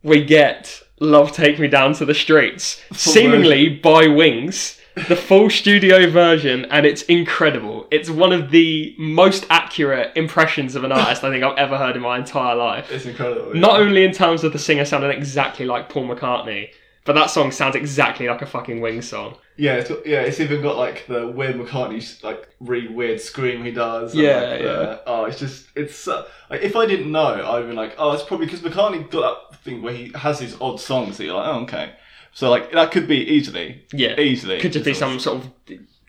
we 0.02 0.24
get 0.24 0.82
Love 1.00 1.32
Take 1.32 1.58
Me 1.58 1.68
Down 1.68 1.94
to 1.94 2.04
the 2.04 2.14
Streets, 2.14 2.82
seemingly 2.92 3.68
by 3.68 4.06
Wings. 4.06 4.78
The 5.08 5.16
full 5.16 5.48
studio 5.48 6.10
version, 6.10 6.66
and 6.66 6.84
it's 6.84 7.00
incredible. 7.04 7.88
It's 7.90 8.10
one 8.10 8.30
of 8.30 8.50
the 8.50 8.94
most 8.98 9.46
accurate 9.48 10.14
impressions 10.16 10.74
of 10.74 10.84
an 10.84 10.92
artist 10.92 11.24
I 11.24 11.30
think 11.30 11.42
I've 11.42 11.56
ever 11.56 11.78
heard 11.78 11.96
in 11.96 12.02
my 12.02 12.18
entire 12.18 12.54
life. 12.54 12.92
It's 12.92 13.06
incredible. 13.06 13.54
Not 13.54 13.80
only 13.80 14.04
in 14.04 14.12
terms 14.12 14.44
of 14.44 14.52
the 14.52 14.58
singer 14.58 14.84
sounding 14.84 15.10
exactly 15.10 15.64
like 15.64 15.88
Paul 15.88 16.08
McCartney, 16.08 16.72
but 17.04 17.14
that 17.14 17.30
song 17.30 17.50
sounds 17.50 17.74
exactly 17.76 18.28
like 18.28 18.42
a 18.42 18.46
fucking 18.46 18.80
Wings 18.80 19.08
song. 19.08 19.36
Yeah, 19.56 19.74
it's 19.74 19.88
got, 19.88 20.06
yeah, 20.06 20.20
it's 20.22 20.40
even 20.40 20.62
got 20.62 20.76
like 20.76 21.06
the 21.06 21.26
weird 21.28 21.56
McCartney 21.56 22.22
like 22.24 22.48
really 22.60 22.88
weird 22.88 23.20
scream 23.20 23.64
he 23.64 23.70
does. 23.72 24.12
and, 24.14 24.22
Yeah, 24.22 24.40
like, 24.40 24.60
yeah. 24.60 24.72
the- 24.72 25.02
oh, 25.06 25.24
it's 25.24 25.38
just 25.38 25.66
it's 25.76 26.08
uh, 26.08 26.26
like 26.50 26.62
if 26.62 26.74
I 26.76 26.86
didn't 26.86 27.10
know, 27.12 27.26
I'd 27.50 27.66
been 27.66 27.76
like, 27.76 27.94
oh, 27.98 28.12
it's 28.12 28.22
probably 28.22 28.46
because 28.46 28.60
McCartney 28.60 29.10
got 29.10 29.50
that 29.50 29.58
thing 29.60 29.82
where 29.82 29.92
he 29.92 30.10
has 30.14 30.38
these 30.38 30.56
odd 30.60 30.80
songs 30.80 31.16
that 31.18 31.24
you're 31.24 31.34
like, 31.34 31.46
oh, 31.48 31.60
okay. 31.62 31.92
So 32.32 32.48
like 32.50 32.72
that 32.72 32.90
could 32.92 33.06
be 33.06 33.18
easily, 33.18 33.84
Yeah, 33.92 34.18
easily. 34.18 34.58
could 34.60 34.72
just 34.72 34.84
be 34.86 34.94
some 34.94 35.18
sort 35.20 35.44
of 35.44 35.50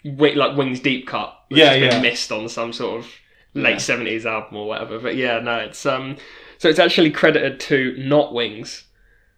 like 0.05 0.57
Wings 0.57 0.79
deep 0.79 1.07
cut. 1.07 1.37
Yeah, 1.49 1.73
yeah. 1.73 2.01
missed 2.01 2.31
on 2.31 2.47
some 2.49 2.73
sort 2.73 2.99
of 3.01 3.11
late 3.53 3.81
seventies 3.81 4.25
album 4.25 4.57
or 4.57 4.67
whatever. 4.67 4.99
But 4.99 5.15
yeah, 5.15 5.39
no, 5.39 5.57
it's 5.57 5.85
um, 5.85 6.17
so 6.57 6.69
it's 6.69 6.79
actually 6.79 7.11
credited 7.11 7.59
to 7.61 7.95
not 7.97 8.33
Wings, 8.33 8.85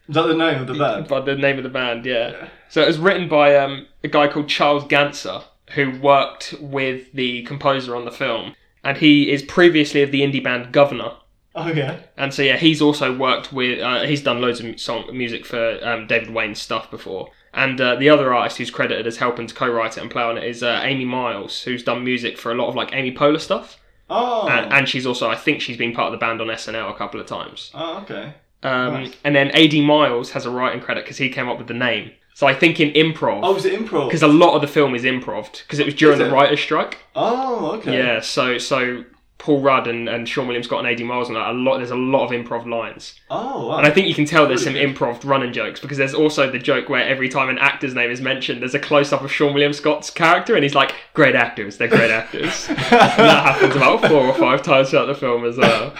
Is 0.07 0.15
that 0.15 0.27
the 0.27 0.35
name 0.35 0.61
of 0.61 0.67
the 0.67 0.73
band? 0.73 1.07
by 1.07 1.21
the 1.21 1.35
name 1.35 1.57
of 1.57 1.63
the 1.63 1.69
band. 1.69 2.05
Yeah. 2.05 2.31
Yeah. 2.31 2.49
So 2.69 2.81
it 2.81 2.87
was 2.87 2.97
written 2.97 3.27
by 3.27 3.55
um, 3.55 3.87
a 4.03 4.07
guy 4.07 4.27
called 4.27 4.47
Charles 4.47 4.83
Ganser, 4.85 5.43
who 5.71 5.99
worked 5.99 6.53
with 6.59 7.11
the 7.13 7.43
composer 7.43 7.95
on 7.95 8.05
the 8.05 8.11
film, 8.11 8.55
and 8.83 8.97
he 8.97 9.31
is 9.31 9.41
previously 9.41 10.03
of 10.03 10.11
the 10.11 10.21
indie 10.21 10.43
band 10.43 10.71
Governor. 10.71 11.13
Oh 11.55 11.67
yeah. 11.71 11.99
And 12.17 12.33
so 12.33 12.41
yeah, 12.41 12.57
he's 12.57 12.81
also 12.81 13.15
worked 13.15 13.53
with. 13.53 13.79
Uh, 13.79 14.03
he's 14.03 14.21
done 14.21 14.41
loads 14.41 14.59
of 14.59 14.79
song 14.79 15.05
music 15.17 15.45
for 15.45 15.79
um, 15.81 16.05
David 16.07 16.31
Wain's 16.31 16.61
stuff 16.61 16.91
before. 16.91 17.31
And 17.53 17.79
uh, 17.79 17.95
the 17.95 18.09
other 18.09 18.33
artist 18.33 18.57
who's 18.57 18.69
credited 18.69 19.07
as 19.07 19.15
helping 19.17 19.47
to 19.47 19.55
co-write 19.55 19.97
it 19.97 20.01
and 20.01 20.11
play 20.11 20.23
on 20.23 20.37
it 20.37 20.43
is 20.43 20.61
uh, 20.61 20.81
Amy 20.83 21.05
Miles, 21.05 21.63
who's 21.63 21.83
done 21.83 22.03
music 22.03 22.37
for 22.37 22.51
a 22.51 22.55
lot 22.55 22.67
of 22.67 22.75
like 22.75 22.93
Amy 22.93 23.13
Poehler 23.13 23.39
stuff. 23.39 23.79
Oh. 24.09 24.47
And, 24.49 24.71
and 24.73 24.89
she's 24.89 25.05
also, 25.05 25.29
I 25.29 25.35
think, 25.35 25.61
she's 25.61 25.77
been 25.77 25.93
part 25.93 26.13
of 26.13 26.19
the 26.19 26.23
band 26.23 26.41
on 26.41 26.47
SNL 26.47 26.91
a 26.91 26.97
couple 26.97 27.19
of 27.19 27.25
times. 27.25 27.71
oh 27.73 27.99
okay. 27.99 28.33
Um, 28.65 28.93
Nice. 28.93 29.13
And 29.23 29.35
then 29.35 29.51
AD 29.51 29.73
Miles 29.83 30.31
has 30.31 30.45
a 30.45 30.49
writing 30.49 30.81
credit 30.81 31.03
because 31.05 31.17
he 31.17 31.29
came 31.29 31.47
up 31.49 31.57
with 31.57 31.67
the 31.67 31.73
name. 31.73 32.11
So 32.33 32.47
I 32.47 32.53
think 32.53 32.79
in 32.81 32.91
improv, 32.91 33.39
Oh, 33.43 33.53
was 33.53 33.63
it 33.65 33.79
improv? 33.79 34.07
because 34.07 34.23
a 34.23 34.27
lot 34.27 34.55
of 34.55 34.61
the 34.61 34.67
film 34.67 34.93
is 34.95 35.03
improv 35.03 35.51
because 35.63 35.79
it 35.79 35.85
was 35.85 35.95
during 35.95 36.19
Is 36.19 36.27
the 36.27 36.33
writer's 36.33 36.59
strike. 36.59 36.97
Oh, 37.15 37.71
okay. 37.77 37.97
Yeah, 37.97 38.19
so 38.19 38.57
so 38.57 39.05
Paul 39.37 39.61
Rudd 39.61 39.87
and, 39.87 40.09
and 40.09 40.25
Seann 40.27 40.45
William 40.47 40.63
Scott 40.63 40.83
and 40.83 40.87
AD 40.87 41.05
Miles 41.05 41.27
and 41.27 41.35
that, 41.37 41.49
a 41.49 41.51
lot. 41.53 41.77
There's 41.77 41.91
a 41.91 41.95
lot 41.95 42.25
of 42.25 42.31
improv 42.31 42.65
lines, 42.67 43.13
Oh, 43.29 43.67
wow. 43.67 43.77
and 43.77 43.85
I 43.87 43.91
think 43.91 44.07
you 44.07 44.15
can 44.15 44.25
tell 44.25 44.47
there's 44.47 44.65
Really 44.65 44.81
some 44.83 44.93
improv 44.95 45.23
running 45.29 45.53
jokes 45.53 45.79
because 45.79 45.97
there's 45.97 46.13
also 46.13 46.49
the 46.51 46.57
joke 46.59 46.89
where 46.89 47.03
every 47.07 47.29
time 47.29 47.47
an 47.49 47.57
actor's 47.59 47.93
name 47.93 48.09
is 48.09 48.19
mentioned, 48.21 48.61
there's 48.61 48.73
a 48.75 48.79
close 48.79 49.13
up 49.13 49.21
of 49.21 49.29
Seann 49.31 49.53
William 49.53 49.73
Scott's 49.73 50.09
character, 50.09 50.55
and 50.55 50.63
he's 50.63 50.73
like, 50.75 50.93
"Great 51.13 51.35
actors, 51.35 51.77
they're 51.77 51.87
great 51.87 52.11
actors." 52.11 52.67
and 52.69 52.77
that 52.77 53.43
happens 53.45 53.75
about 53.75 54.01
four 54.07 54.25
or 54.25 54.33
five 54.33 54.61
times 54.63 54.89
throughout 54.89 55.05
the 55.05 55.15
film 55.15 55.45
as 55.45 55.57
well, 55.57 55.93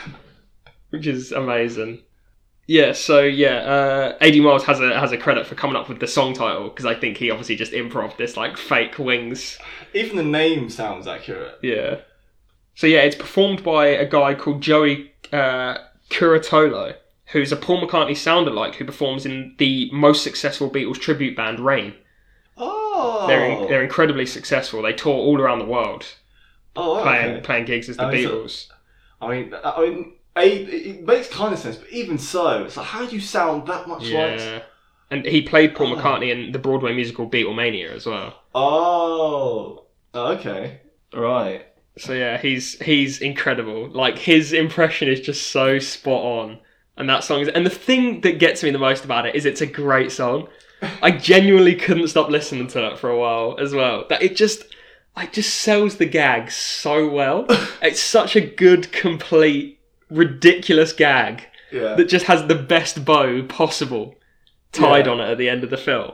which 0.90 1.06
is 1.08 1.32
amazing. 1.32 2.02
Yeah, 2.68 2.94
so 2.94 3.22
yeah, 3.22 3.58
uh, 3.58 4.18
AD 4.22 4.36
Miles 4.38 4.64
has 4.66 4.80
a 4.80 5.00
has 5.00 5.12
a 5.12 5.18
credit 5.18 5.46
for 5.46 5.54
coming 5.56 5.76
up 5.76 5.88
with 5.88 6.00
the 6.00 6.08
song 6.08 6.34
title 6.34 6.70
because 6.70 6.86
I 6.86 6.96
think 6.96 7.18
he 7.18 7.30
obviously 7.30 7.56
just 7.56 7.74
improv 7.74 8.18
this 8.18 8.36
like 8.36 8.58
fake 8.58 8.98
wings 8.98 9.60
Even 9.94 10.16
the 10.18 10.24
name 10.24 10.70
sounds 10.70 11.06
accurate. 11.08 11.60
yeah. 11.62 11.98
So 12.74 12.88
yeah, 12.88 13.02
it's 13.02 13.16
performed 13.16 13.64
by 13.64 13.86
a 13.88 14.06
guy 14.06 14.34
called 14.34 14.62
Joey 14.62 15.14
uh, 15.32 15.78
Curatolo, 16.10 16.96
who's 17.28 17.52
a 17.52 17.56
Paul 17.56 17.88
McCartney 17.88 18.18
sound-alike 18.18 18.76
who 18.76 18.84
performs 18.86 19.26
in 19.26 19.56
the 19.60 19.90
most 19.94 20.24
successful 20.24 20.70
Beatles 20.70 21.00
tribute 21.00 21.38
band 21.38 21.60
Rain. 21.62 21.94
Oh. 22.58 23.28
They're 23.28 23.68
they're 23.68 23.84
incredibly 23.84 24.26
successful. 24.26 24.82
They 24.82 24.94
tour 24.94 25.14
all 25.14 25.40
around 25.40 25.60
the 25.60 25.66
world 25.66 26.06
oh, 26.76 27.02
playing 27.04 27.36
okay. 27.36 27.42
playing 27.42 27.66
gigs 27.66 27.90
as 27.90 27.98
the 27.98 28.10
is 28.10 28.26
it- 28.26 28.32
Beatles. 28.32 28.68
I 29.22 29.30
mean, 29.30 29.54
I 29.64 29.82
mean, 29.82 30.14
it 30.38 31.06
makes 31.06 31.30
kind 31.30 31.54
of 31.54 31.60
sense, 31.60 31.78
but 31.78 31.90
even 31.90 32.18
so, 32.18 32.64
it's 32.66 32.78
like, 32.78 32.86
how 32.88 33.06
do 33.06 33.16
you 33.16 33.22
sound 33.22 33.68
that 33.68 33.88
much 33.88 34.02
like? 34.04 34.40
Yeah. 34.40 34.62
And 35.12 35.26
he 35.26 35.42
played 35.42 35.76
Paul 35.76 35.94
Oh. 35.94 35.96
McCartney 35.96 36.32
in 36.32 36.52
the 36.52 36.60
Broadway 36.60 36.94
musical 36.94 37.30
Beatlemania 37.30 37.92
as 37.92 38.06
well. 38.06 38.34
Oh. 38.54 39.86
Okay. 40.14 40.82
Right. 41.14 41.66
So 41.98 42.14
yeah, 42.14 42.38
he's 42.38 42.80
he's 42.82 43.22
incredible. 43.22 43.90
Like 43.90 44.18
his 44.18 44.52
impression 44.52 45.08
is 45.08 45.22
just 45.22 45.52
so 45.52 45.80
spot 45.80 46.24
on. 46.24 46.60
And 46.98 47.10
that 47.10 47.24
song 47.24 47.42
is 47.42 47.48
and 47.50 47.66
the 47.66 47.70
thing 47.70 48.22
that 48.22 48.40
gets 48.40 48.64
me 48.64 48.72
the 48.72 48.80
most 48.80 49.06
about 49.06 49.26
it 49.26 49.36
is 49.36 49.46
it's 49.46 49.62
a 49.62 49.66
great 49.66 50.12
song. 50.12 50.48
I 51.02 51.12
genuinely 51.12 51.76
couldn't 51.76 52.10
stop 52.10 52.30
listening 52.30 52.68
to 52.68 52.92
it 52.92 53.00
for 53.00 53.10
a 53.10 53.18
while 53.18 53.58
as 53.60 53.74
well. 53.74 54.06
That 54.10 54.22
it 54.22 54.36
just 54.36 54.64
it 55.18 55.32
just 55.32 55.56
sells 55.56 55.96
the 55.98 56.06
gag 56.06 56.52
so 56.52 57.08
well. 57.10 57.46
it's 57.82 58.02
such 58.02 58.36
a 58.36 58.42
good, 58.42 58.92
complete, 58.92 59.80
ridiculous 60.16 60.94
gag 60.94 61.44
Yeah. 61.72 61.96
that 61.96 62.06
just 62.10 62.26
has 62.26 62.48
the 62.48 62.56
best 62.56 63.06
bow 63.06 63.44
possible 63.44 64.16
tied 64.72 65.06
Yeah. 65.06 65.12
on 65.14 65.20
it 65.20 65.30
at 65.32 65.38
the 65.38 65.50
end 65.50 65.64
of 65.64 65.70
the 65.70 65.78
film. 65.78 66.12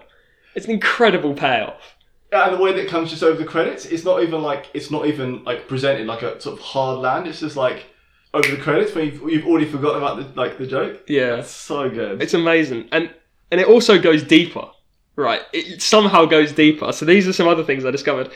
It's 0.55 0.65
an 0.65 0.71
incredible 0.71 1.33
payoff. 1.33 1.95
and 2.33 2.53
the 2.53 2.57
way 2.63 2.71
that 2.71 2.79
it 2.79 2.87
comes 2.87 3.09
just 3.09 3.23
over 3.23 3.37
the 3.37 3.45
credits, 3.45 3.85
it's 3.85 4.05
not 4.05 4.23
even 4.23 4.41
like 4.41 4.67
it's 4.73 4.89
not 4.89 5.05
even 5.05 5.43
like 5.43 5.67
presented 5.67 6.07
like 6.07 6.21
a 6.21 6.39
sort 6.39 6.57
of 6.57 6.63
hard 6.63 6.99
land. 6.99 7.27
It's 7.27 7.41
just 7.41 7.57
like 7.57 7.85
over 8.33 8.49
the 8.49 8.55
credits 8.61 8.95
when 8.95 9.05
you've, 9.07 9.21
you've 9.29 9.45
already 9.45 9.65
forgotten 9.65 9.97
about 10.01 10.15
the 10.17 10.39
like 10.41 10.57
the 10.57 10.65
joke. 10.65 11.03
Yeah. 11.07 11.35
It's 11.37 11.51
so 11.51 11.89
good. 11.89 12.21
It's 12.23 12.33
amazing, 12.33 12.87
and 12.93 13.09
and 13.51 13.59
it 13.59 13.67
also 13.67 13.99
goes 13.99 14.23
deeper. 14.23 14.65
Right, 15.17 15.41
it 15.51 15.81
somehow 15.81 16.23
goes 16.25 16.53
deeper. 16.53 16.93
So 16.93 17.03
these 17.05 17.27
are 17.27 17.33
some 17.33 17.49
other 17.49 17.65
things 17.65 17.83
I 17.83 17.91
discovered 17.91 18.29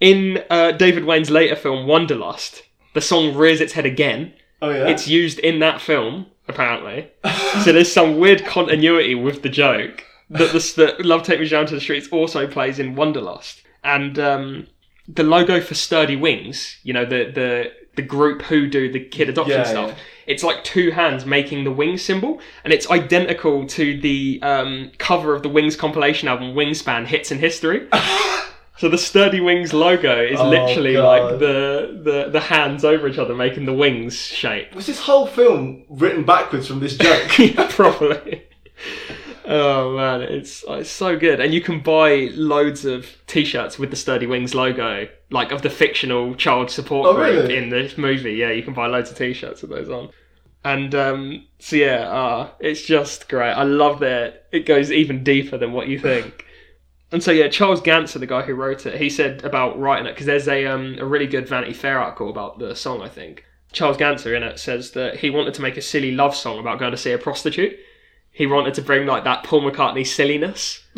in 0.00 0.42
uh, 0.48 0.72
David 0.72 1.04
Wain's 1.04 1.30
later 1.30 1.54
film 1.54 1.86
Wanderlust. 1.86 2.62
The 2.94 3.02
song 3.02 3.34
rears 3.36 3.60
its 3.60 3.74
head 3.74 3.84
again. 3.84 4.32
Oh 4.62 4.70
yeah. 4.70 4.86
It's 4.88 5.06
used 5.08 5.38
in 5.40 5.58
that 5.58 5.80
film 5.80 6.26
apparently. 6.48 7.10
so 7.62 7.72
there's 7.72 7.92
some 7.92 8.18
weird 8.18 8.44
continuity 8.44 9.14
with 9.14 9.42
the 9.42 9.48
joke 9.48 10.04
that 10.30 10.52
the 10.52 10.72
that 10.76 11.04
Love 11.04 11.22
Take 11.24 11.40
Me 11.40 11.48
Down 11.48 11.66
to 11.66 11.74
the 11.74 11.80
Streets 11.80 12.08
also 12.10 12.46
plays 12.46 12.78
in 12.78 12.94
Wanderlust, 12.94 13.62
and 13.84 14.18
um, 14.18 14.66
the 15.06 15.22
logo 15.24 15.60
for 15.60 15.74
Sturdy 15.74 16.16
Wings. 16.16 16.78
You 16.84 16.94
know 16.94 17.04
the 17.04 17.30
the 17.30 17.72
the 17.96 18.02
group 18.02 18.40
who 18.42 18.66
do 18.68 18.90
the 18.90 19.00
kid 19.00 19.28
adoption 19.28 19.58
Yeah, 19.58 19.64
stuff. 19.64 19.88
yeah. 19.90 19.96
It's 20.26 20.42
like 20.42 20.64
two 20.64 20.92
hands 20.92 21.26
making 21.26 21.64
the 21.64 21.70
wing 21.70 21.98
symbol, 21.98 22.40
and 22.64 22.72
it's 22.72 22.90
identical 22.90 23.66
to 23.66 24.00
the 24.00 24.38
um, 24.42 24.92
cover 24.98 25.34
of 25.34 25.42
the 25.42 25.48
Wings 25.50 25.76
compilation 25.76 26.28
album 26.28 26.54
Wingspan 26.54 27.06
Hits 27.06 27.30
and 27.30 27.40
History. 27.40 27.88
so 28.78 28.88
the 28.88 28.98
Sturdy 28.98 29.40
Wings 29.40 29.72
logo 29.72 30.22
is 30.22 30.40
Oh, 30.40 30.48
literally 30.48 30.94
God. 30.94 31.04
like 31.30 31.38
the, 31.40 32.00
the 32.02 32.28
the 32.30 32.40
hands 32.40 32.84
over 32.84 33.06
each 33.08 33.18
other 33.18 33.34
making 33.34 33.66
the 33.66 33.72
wings 33.72 34.16
shape. 34.16 34.74
Was 34.74 34.86
this 34.86 35.00
whole 35.00 35.26
film 35.26 35.84
written 35.88 36.24
backwards 36.24 36.66
from 36.66 36.80
this 36.80 36.96
joke? 36.96 37.38
yeah, 37.38 37.66
probably. 37.70 38.44
Oh 39.44 39.96
man, 39.96 40.22
it's 40.22 40.64
it's 40.68 40.88
so 40.90 41.18
good, 41.18 41.40
and 41.40 41.52
you 41.52 41.60
can 41.60 41.80
buy 41.80 42.28
loads 42.32 42.84
of 42.84 43.06
T-shirts 43.26 43.78
with 43.78 43.90
the 43.90 43.96
Sturdy 43.96 44.26
Wings 44.26 44.54
logo, 44.54 45.08
like 45.30 45.50
of 45.50 45.62
the 45.62 45.70
fictional 45.70 46.34
child 46.36 46.70
support 46.70 47.08
Oh, 47.08 47.14
group 47.14 47.26
really? 47.44 47.56
in 47.56 47.68
this 47.68 47.98
movie. 47.98 48.34
Yeah, 48.34 48.50
you 48.52 48.62
can 48.62 48.72
buy 48.72 48.86
loads 48.86 49.10
of 49.10 49.18
T-shirts 49.18 49.60
with 49.62 49.70
those 49.72 49.90
on. 49.90 50.10
And 50.64 50.94
um, 50.94 51.46
so 51.58 51.74
yeah, 51.74 52.08
uh, 52.08 52.50
it's 52.60 52.82
just 52.82 53.28
great. 53.28 53.50
I 53.50 53.64
love 53.64 53.98
that 54.00 54.46
it 54.52 54.64
goes 54.64 54.92
even 54.92 55.24
deeper 55.24 55.58
than 55.58 55.72
what 55.72 55.88
you 55.88 55.98
think. 55.98 56.46
And 57.12 57.22
so 57.22 57.30
yeah, 57.30 57.48
Charles 57.48 57.82
Ganser, 57.82 58.18
the 58.18 58.26
guy 58.26 58.42
who 58.42 58.54
wrote 58.54 58.86
it, 58.86 59.00
he 59.00 59.10
said 59.10 59.44
about 59.44 59.78
writing 59.78 60.06
it 60.06 60.12
because 60.12 60.26
there's 60.26 60.48
a 60.48 60.66
um, 60.66 60.96
a 60.98 61.04
really 61.04 61.26
good 61.26 61.46
Vanity 61.46 61.74
Fair 61.74 61.98
article 61.98 62.30
about 62.30 62.58
the 62.58 62.74
song. 62.74 63.02
I 63.02 63.08
think 63.08 63.44
Charles 63.70 63.98
Ganser 63.98 64.34
in 64.34 64.42
it 64.42 64.58
says 64.58 64.92
that 64.92 65.16
he 65.16 65.28
wanted 65.28 65.52
to 65.54 65.62
make 65.62 65.76
a 65.76 65.82
silly 65.82 66.12
love 66.12 66.34
song 66.34 66.58
about 66.58 66.78
going 66.78 66.90
to 66.90 66.96
see 66.96 67.12
a 67.12 67.18
prostitute. 67.18 67.78
He 68.30 68.46
wanted 68.46 68.72
to 68.74 68.82
bring 68.82 69.06
like 69.06 69.24
that 69.24 69.44
Paul 69.44 69.70
McCartney 69.70 70.06
silliness 70.06 70.82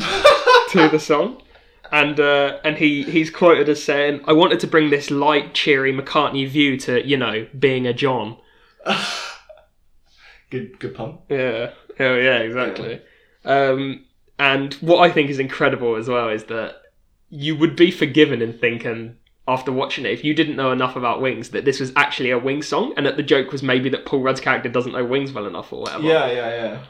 to 0.71 0.89
the 0.89 1.01
song. 1.01 1.43
And 1.91 2.19
uh, 2.19 2.59
and 2.65 2.77
he, 2.77 3.03
he's 3.03 3.31
quoted 3.31 3.69
as 3.69 3.83
saying, 3.83 4.23
"I 4.27 4.33
wanted 4.33 4.61
to 4.61 4.67
bring 4.69 4.91
this 4.91 5.11
light, 5.11 5.53
cheery 5.53 5.93
McCartney 5.93 6.49
view 6.49 6.77
to 6.79 7.05
you 7.07 7.17
know 7.17 7.47
being 7.59 7.87
a 7.87 7.93
John." 7.93 8.37
good, 10.51 10.79
good 10.79 10.95
pun. 10.95 11.19
Yeah. 11.29 11.73
Oh 11.99 12.17
yeah, 12.17 12.39
exactly. 12.39 13.03
Um, 13.45 14.05
and 14.39 14.75
what 14.75 14.99
I 14.99 15.13
think 15.13 15.31
is 15.31 15.39
incredible 15.39 15.97
as 15.97 16.09
well 16.09 16.29
is 16.29 16.45
that 16.45 16.83
you 17.31 17.57
would 17.57 17.77
be 17.77 17.91
forgiven 17.91 18.43
in 18.43 18.53
thinking 18.53 18.93
um, 18.93 19.17
after 19.47 19.71
watching 19.71 20.07
it 20.07 20.13
if 20.13 20.25
you 20.25 20.35
didn't 20.35 20.57
know 20.57 20.73
enough 20.73 20.97
about 20.97 21.21
Wings 21.21 21.51
that 21.51 21.65
this 21.65 21.81
was 21.81 21.93
actually 21.97 22.31
a 22.31 22.39
Wings 22.39 22.67
song 22.67 22.95
and 22.97 23.05
that 23.05 23.17
the 23.17 23.23
joke 23.23 23.53
was 23.53 23.63
maybe 23.63 23.89
that 23.91 24.07
Paul 24.07 24.23
Rudd's 24.23 24.41
character 24.41 24.69
doesn't 24.69 24.93
know 24.93 25.05
Wings 25.05 25.33
well 25.33 25.47
enough 25.47 25.73
or 25.73 25.83
whatever. 25.83 26.05
Yeah, 26.05 26.27
yeah, 26.27 26.49
yeah. 26.49 26.85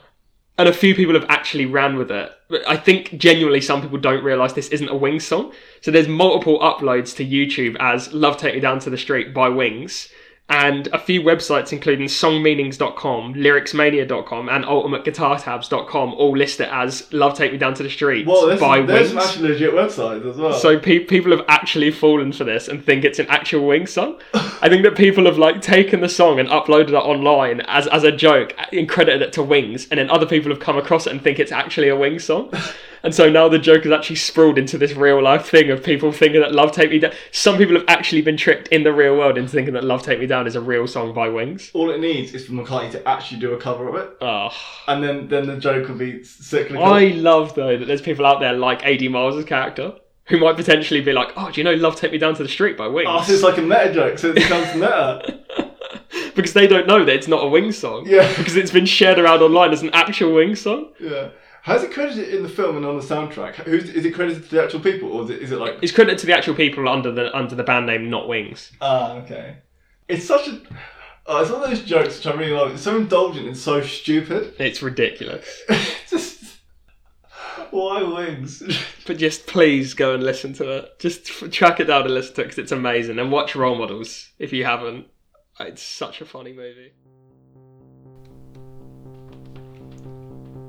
And 0.56 0.68
a 0.68 0.72
few 0.72 0.94
people 0.94 1.14
have 1.14 1.28
actually 1.28 1.66
ran 1.66 1.96
with 1.96 2.12
it. 2.12 2.30
But 2.48 2.66
I 2.68 2.76
think 2.76 3.18
genuinely 3.18 3.60
some 3.60 3.82
people 3.82 3.98
don't 3.98 4.22
realise 4.22 4.52
this 4.52 4.68
isn't 4.68 4.88
a 4.88 4.94
Wings 4.94 5.26
song. 5.26 5.52
So 5.80 5.90
there's 5.90 6.06
multiple 6.06 6.60
uploads 6.60 7.16
to 7.16 7.26
YouTube 7.26 7.76
as 7.80 8.12
Love 8.12 8.36
Take 8.36 8.54
Me 8.54 8.60
Down 8.60 8.78
to 8.80 8.90
the 8.90 8.98
Street 8.98 9.34
by 9.34 9.48
Wings. 9.48 10.08
And 10.46 10.88
a 10.88 10.98
few 10.98 11.22
websites, 11.22 11.72
including 11.72 12.06
songmeanings.com, 12.06 13.34
lyricsmania.com, 13.34 14.48
and 14.50 14.64
ultimateguitartabs.com, 14.64 16.14
all 16.14 16.36
list 16.36 16.60
it 16.60 16.68
as 16.70 17.10
Love 17.14 17.34
Take 17.34 17.52
Me 17.52 17.58
Down 17.58 17.72
to 17.74 17.82
the 17.82 17.88
Street 17.88 18.26
Well, 18.26 18.46
there's, 18.46 18.60
by 18.60 18.82
there's 18.82 19.10
Wings. 19.10 19.10
some 19.10 19.18
actually 19.18 19.48
legit 19.48 19.72
websites 19.72 20.28
as 20.30 20.36
well. 20.36 20.52
So 20.52 20.78
pe- 20.78 21.00
people 21.00 21.30
have 21.34 21.46
actually 21.48 21.90
fallen 21.90 22.30
for 22.30 22.44
this 22.44 22.68
and 22.68 22.84
think 22.84 23.04
it's 23.04 23.18
an 23.18 23.26
actual 23.30 23.66
Wings 23.66 23.90
song. 23.92 24.20
I 24.34 24.68
think 24.68 24.84
that 24.84 24.96
people 24.96 25.24
have 25.24 25.38
like 25.38 25.62
taken 25.62 26.00
the 26.00 26.08
song 26.10 26.38
and 26.38 26.48
uploaded 26.50 26.88
it 26.90 26.94
online 26.94 27.62
as, 27.62 27.86
as 27.86 28.04
a 28.04 28.12
joke 28.12 28.54
and 28.70 28.86
credited 28.86 29.22
it 29.22 29.32
to 29.34 29.42
Wings, 29.42 29.88
and 29.90 29.98
then 29.98 30.10
other 30.10 30.26
people 30.26 30.50
have 30.50 30.60
come 30.60 30.76
across 30.76 31.06
it 31.06 31.10
and 31.12 31.22
think 31.22 31.38
it's 31.38 31.52
actually 31.52 31.88
a 31.88 31.96
Wings 31.96 32.24
song. 32.24 32.52
And 33.04 33.14
so 33.14 33.28
now 33.30 33.48
the 33.50 33.58
joke 33.58 33.84
has 33.84 33.92
actually 33.92 34.16
sprawled 34.16 34.56
into 34.58 34.78
this 34.78 34.94
real 34.94 35.22
life 35.22 35.46
thing 35.46 35.70
of 35.70 35.84
people 35.84 36.10
thinking 36.10 36.40
that 36.40 36.52
Love 36.54 36.72
Take 36.72 36.90
Me 36.90 36.98
Down. 36.98 37.12
Some 37.32 37.58
people 37.58 37.74
have 37.74 37.84
actually 37.86 38.22
been 38.22 38.38
tricked 38.38 38.68
in 38.68 38.82
the 38.82 38.92
real 38.94 39.16
world 39.16 39.36
into 39.36 39.50
thinking 39.50 39.74
that 39.74 39.84
Love 39.84 40.02
Take 40.02 40.18
Me 40.20 40.26
Down 40.26 40.46
is 40.46 40.56
a 40.56 40.60
real 40.62 40.86
song 40.86 41.12
by 41.12 41.28
Wings. 41.28 41.70
all 41.74 41.90
it 41.90 42.00
needs 42.00 42.32
is 42.32 42.46
for 42.46 42.52
McCartney 42.52 42.90
to 42.92 43.06
actually 43.06 43.40
do 43.40 43.52
a 43.52 43.58
cover 43.58 43.88
of 43.88 43.94
it, 43.96 44.10
Oh. 44.22 44.48
and 44.88 45.04
then 45.04 45.28
then 45.28 45.46
the 45.46 45.56
joke 45.58 45.86
will 45.88 45.96
be 45.96 46.24
cyclical. 46.24 46.82
I 46.82 47.08
love 47.08 47.54
though 47.54 47.76
that 47.76 47.84
there's 47.84 48.00
people 48.02 48.24
out 48.24 48.40
there 48.40 48.54
like 48.54 48.82
AD 48.84 49.06
Miles' 49.10 49.44
character 49.44 49.92
who 50.28 50.38
might 50.38 50.56
potentially 50.56 51.02
be 51.02 51.12
like, 51.12 51.28
oh, 51.36 51.50
do 51.50 51.60
you 51.60 51.64
know 51.64 51.74
Love 51.74 51.96
Take 51.96 52.10
Me 52.12 52.16
Down 52.16 52.34
to 52.36 52.42
the 52.42 52.48
Street 52.48 52.78
by 52.78 52.88
Wings? 52.88 53.06
Oh, 53.10 53.22
so 53.22 53.34
it's 53.34 53.42
like 53.42 53.58
a 53.58 53.62
meta 53.62 53.92
joke, 53.92 54.18
so 54.18 54.28
it 54.30 54.36
becomes 54.36 54.72
meta. 54.74 55.40
because 56.34 56.54
they 56.54 56.66
don't 56.66 56.86
know 56.86 57.04
that 57.04 57.14
it's 57.14 57.28
not 57.28 57.44
a 57.44 57.48
Wings 57.48 57.76
song. 57.76 58.04
Yeah. 58.06 58.26
Because 58.38 58.56
it's 58.56 58.70
been 58.70 58.86
shared 58.86 59.18
around 59.18 59.42
online 59.42 59.72
as 59.72 59.82
an 59.82 59.90
actual 59.92 60.32
Wings 60.34 60.62
song. 60.62 60.92
Yeah. 60.98 61.28
How's 61.64 61.82
it 61.82 61.92
credited 61.92 62.34
in 62.34 62.42
the 62.42 62.48
film 62.50 62.76
and 62.76 62.84
on 62.84 62.96
the 62.96 63.02
soundtrack? 63.02 63.54
Who's 63.54 63.88
is 63.88 64.04
it 64.04 64.14
credited 64.14 64.44
to 64.44 64.50
the 64.50 64.62
actual 64.62 64.80
people, 64.80 65.10
or 65.10 65.24
is 65.24 65.30
it, 65.30 65.40
is 65.40 65.50
it 65.50 65.58
like? 65.58 65.78
It's 65.80 65.92
credited 65.92 66.18
to 66.18 66.26
the 66.26 66.36
actual 66.36 66.54
people 66.54 66.86
under 66.86 67.10
the 67.10 67.34
under 67.34 67.54
the 67.54 67.64
band 67.64 67.86
name, 67.86 68.10
not 68.10 68.28
Wings. 68.28 68.70
Ah, 68.82 69.14
okay. 69.14 69.56
It's 70.06 70.26
such 70.26 70.46
a. 70.46 70.60
Oh, 71.24 71.40
it's 71.40 71.50
one 71.50 71.62
of 71.62 71.70
those 71.70 71.82
jokes 71.82 72.18
which 72.18 72.26
I 72.26 72.36
really 72.36 72.52
love. 72.52 72.72
It's 72.72 72.82
so 72.82 72.98
indulgent 72.98 73.46
and 73.46 73.56
so 73.56 73.80
stupid. 73.80 74.54
It's 74.58 74.82
ridiculous. 74.82 75.62
Just 76.10 76.34
why 77.70 78.02
wings? 78.02 78.62
But 79.06 79.18
just 79.18 79.46
please 79.46 79.92
go 79.92 80.14
and 80.14 80.22
listen 80.22 80.54
to 80.54 80.70
it. 80.70 80.98
Just 80.98 81.26
track 81.52 81.78
it 81.80 81.84
down 81.84 82.04
and 82.04 82.14
listen 82.14 82.34
to 82.36 82.40
it 82.40 82.44
because 82.44 82.58
it's 82.58 82.72
amazing. 82.72 83.18
And 83.18 83.30
watch 83.30 83.54
Role 83.54 83.76
Models 83.76 84.30
if 84.38 84.52
you 84.52 84.64
haven't. 84.64 85.08
It's 85.60 85.82
such 85.82 86.20
a 86.20 86.24
funny 86.24 86.52
movie. 86.52 86.92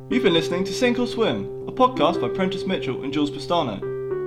You've 0.07 0.21
been 0.21 0.33
listening 0.33 0.63
to 0.65 0.71
Sink 0.71 0.99
or 0.99 1.07
Swim, 1.07 1.67
a 1.67 1.71
podcast 1.71 2.21
by 2.21 2.29
Prentice 2.29 2.67
Mitchell 2.67 3.03
and 3.03 3.11
Jules 3.11 3.31
Pistano. 3.31 3.77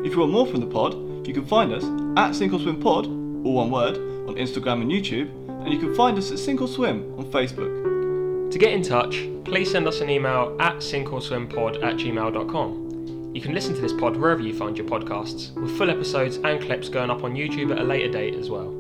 If 0.05 0.13
you 0.13 0.19
want 0.19 0.33
more 0.33 0.45
from 0.45 0.59
the 0.59 0.67
pod, 0.67 0.95
you 1.25 1.33
can 1.33 1.47
find 1.47 1.73
us 1.73 1.85
at 2.19 2.35
Sink 2.35 2.53
or 2.53 2.59
Swim 2.59 2.81
Pod, 2.81 3.07
all 3.07 3.55
one 3.55 3.71
word, 3.71 3.97
on 3.97 4.35
Instagram 4.35 4.83
and 4.83 4.91
YouTube, 4.91 5.31
and 5.65 5.73
you 5.73 5.79
can 5.79 5.95
find 5.95 6.19
us 6.19 6.33
at 6.33 6.41
Sink 6.41 6.61
or 6.61 6.67
Swim 6.67 7.15
on 7.17 7.27
Facebook. 7.27 8.51
To 8.51 8.59
get 8.59 8.73
in 8.73 8.83
touch, 8.83 9.29
please 9.45 9.71
send 9.71 9.87
us 9.87 10.01
an 10.01 10.11
email 10.11 10.57
at 10.59 10.79
sinkorswimpod 10.79 11.85
at 11.85 11.95
gmail.com. 11.95 13.33
You 13.33 13.41
can 13.41 13.55
listen 13.55 13.75
to 13.77 13.81
this 13.81 13.93
pod 13.93 14.17
wherever 14.17 14.43
you 14.43 14.55
find 14.55 14.77
your 14.77 14.89
podcasts, 14.89 15.55
with 15.55 15.79
full 15.79 15.91
episodes 15.91 16.39
and 16.39 16.61
clips 16.61 16.89
going 16.89 17.11
up 17.11 17.23
on 17.23 17.35
YouTube 17.35 17.71
at 17.71 17.79
a 17.79 17.85
later 17.85 18.11
date 18.11 18.35
as 18.35 18.51
well. 18.51 18.78